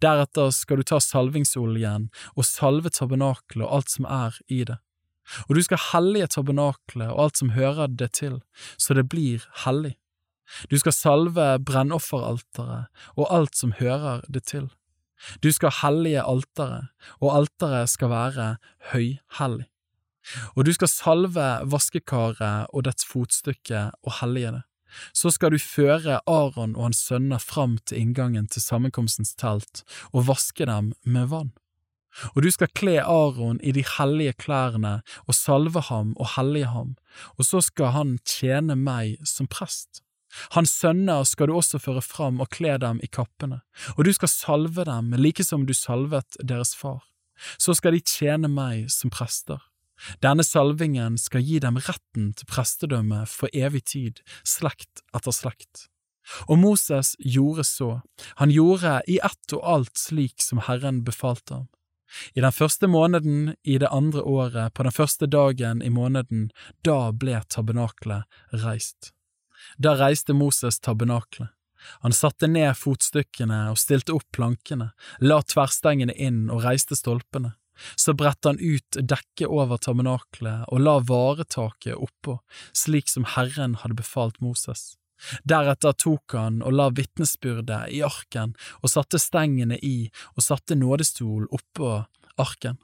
[0.04, 4.78] Deretter skal du ta salvingsoljen og salve tabernaklet og alt som er i det.
[5.48, 8.40] Og du skal hellige tabernaklet og alt som hører det til,
[8.78, 9.96] så det blir hellig.
[10.72, 14.70] Du skal salve brennofferalteret og alt som hører det til.
[15.44, 16.90] Du skal hellige alteret,
[17.22, 18.48] og alteret skal være
[18.92, 19.70] høyhellig.
[20.56, 24.64] Og du skal salve vaskekaret og dets fotstykke og hellige det.
[25.14, 30.28] Så skal du føre Aron og hans sønner fram til inngangen til sammenkomstens telt og
[30.28, 31.52] vaske dem med vann.
[32.36, 36.96] Og du skal kle Aron i de hellige klærne og salve ham og hellige ham,
[37.38, 40.04] og så skal han tjene meg som prest.
[40.56, 43.62] Hans sønner skal du også føre fram og kle dem i kappene,
[43.98, 47.04] og du skal salve dem like som du salvet deres far.
[47.58, 49.62] Så skal de tjene meg som prester.
[50.24, 55.88] Denne salvingen skal gi dem retten til prestedømme for evig tid, slekt etter slekt.
[56.48, 58.02] Og Moses gjorde så,
[58.40, 61.70] han gjorde i ett og alt slik som Herren befalte ham.
[62.38, 66.52] I den første måneden i det andre året, på den første dagen i måneden,
[66.86, 68.30] da ble tabernaklet
[68.64, 69.12] reist.
[69.78, 71.50] Da reiste Moses tabernaklet.
[72.00, 77.58] Han satte ned fotstykkene og stilte opp plankene, la tverrstengene inn og reiste stolpene.
[77.98, 82.38] Så bredte han ut dekket over tabernaklet og la varetaket oppå,
[82.72, 84.94] slik som Herren hadde befalt Moses.
[85.48, 91.48] Deretter tok han og la vitnesbyrdet i arken og satte stengene i og satte nådestol
[91.52, 91.96] oppå
[92.42, 92.80] arken.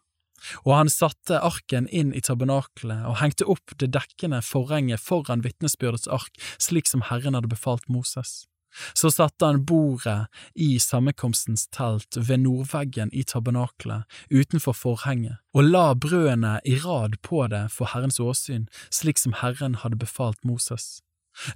[0.66, 6.09] Og han satte arken inn i tabernaklet og hengte opp det dekkende forhenget foran vitnesbyrdets
[6.11, 8.45] ark, slik som Herren hadde befalt Moses.
[8.93, 15.93] Så satte han bordet i sammenkomstens telt ved nordveggen i tabernaklet utenfor forhenget, og la
[15.93, 21.00] brødene i rad på det for Herrens åsyn, slik som Herren hadde befalt Moses.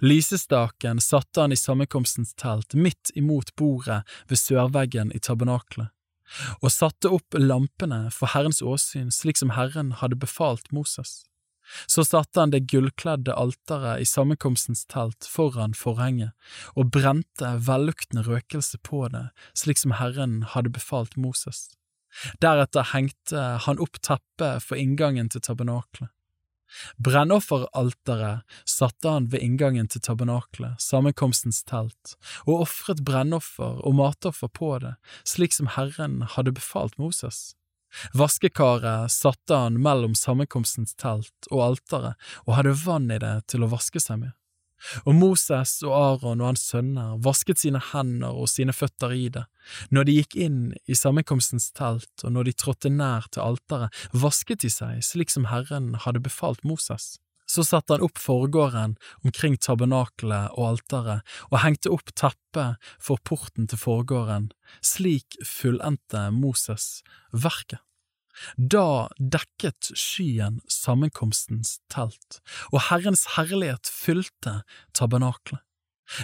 [0.01, 5.92] Lysestaken satte han i sammenkomstens telt midt imot bordet ved sørveggen i tabernaklet,
[6.61, 11.23] og satte opp lampene for Herrens åsyn slik som Herren hadde befalt Moses.
[11.87, 16.33] Så satte han det gullkledde alteret i sammenkomstens telt foran forhenget,
[16.75, 21.69] og brente velluktende røkelse på det, slik som Herren hadde befalt Moses.
[22.43, 26.11] Deretter hengte han opp teppet for inngangen til tabernaklet.
[26.97, 34.75] Brennofferalteret satte han ved inngangen til tabernaklet, sammenkomstens telt, og ofret brennoffer og matoffer på
[34.83, 34.95] det,
[35.27, 37.53] slik som Herren hadde befalt Moses.
[38.17, 43.69] Vaskekaret satte han mellom sammenkomstens telt og alteret og hadde vann i det til å
[43.73, 44.33] vaske seg med.
[45.05, 49.45] Og Moses og Aron og hans sønner vasket sine hender og sine føtter i det.
[49.93, 54.63] Når de gikk inn i sammenkomstens telt og når de trådte nær til alteret, vasket
[54.63, 57.15] de seg slik som Herren hadde befalt Moses.
[57.49, 58.95] Så satte han opp forgården
[59.27, 64.51] omkring tabernakelet og alteret og hengte opp teppet for porten til forgården.
[64.81, 67.83] Slik fullendte Moses verket.
[68.57, 72.39] Da dekket skyen sammenkomstens telt,
[72.71, 74.61] og Herrens herlighet fylte
[74.97, 75.61] tabernaklet.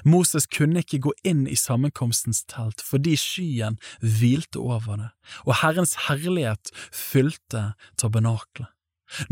[0.03, 5.09] Moses kunne ikke gå inn i sammenkomstens telt fordi skyen hvilte over det,
[5.47, 8.67] og Herrens herlighet fylte tabernaklet.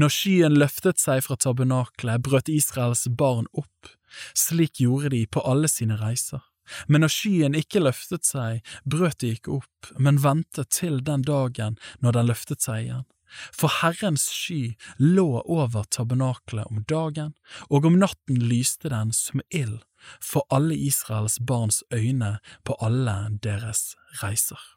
[0.01, 3.91] Når skyen løftet seg fra tabernaklet, brøt Israels barn opp.
[4.33, 6.41] Slik gjorde de på alle sine reiser.
[6.87, 11.77] Men når skyen ikke løftet seg, brøt de ikke opp, men ventet til den dagen
[12.03, 13.05] når den løftet seg igjen.
[13.51, 17.33] For Herrens sky lå over tabernaklet om dagen,
[17.67, 19.81] og om natten lyste den som ild
[20.23, 24.76] for alle Israels barns øyne på alle deres reiser.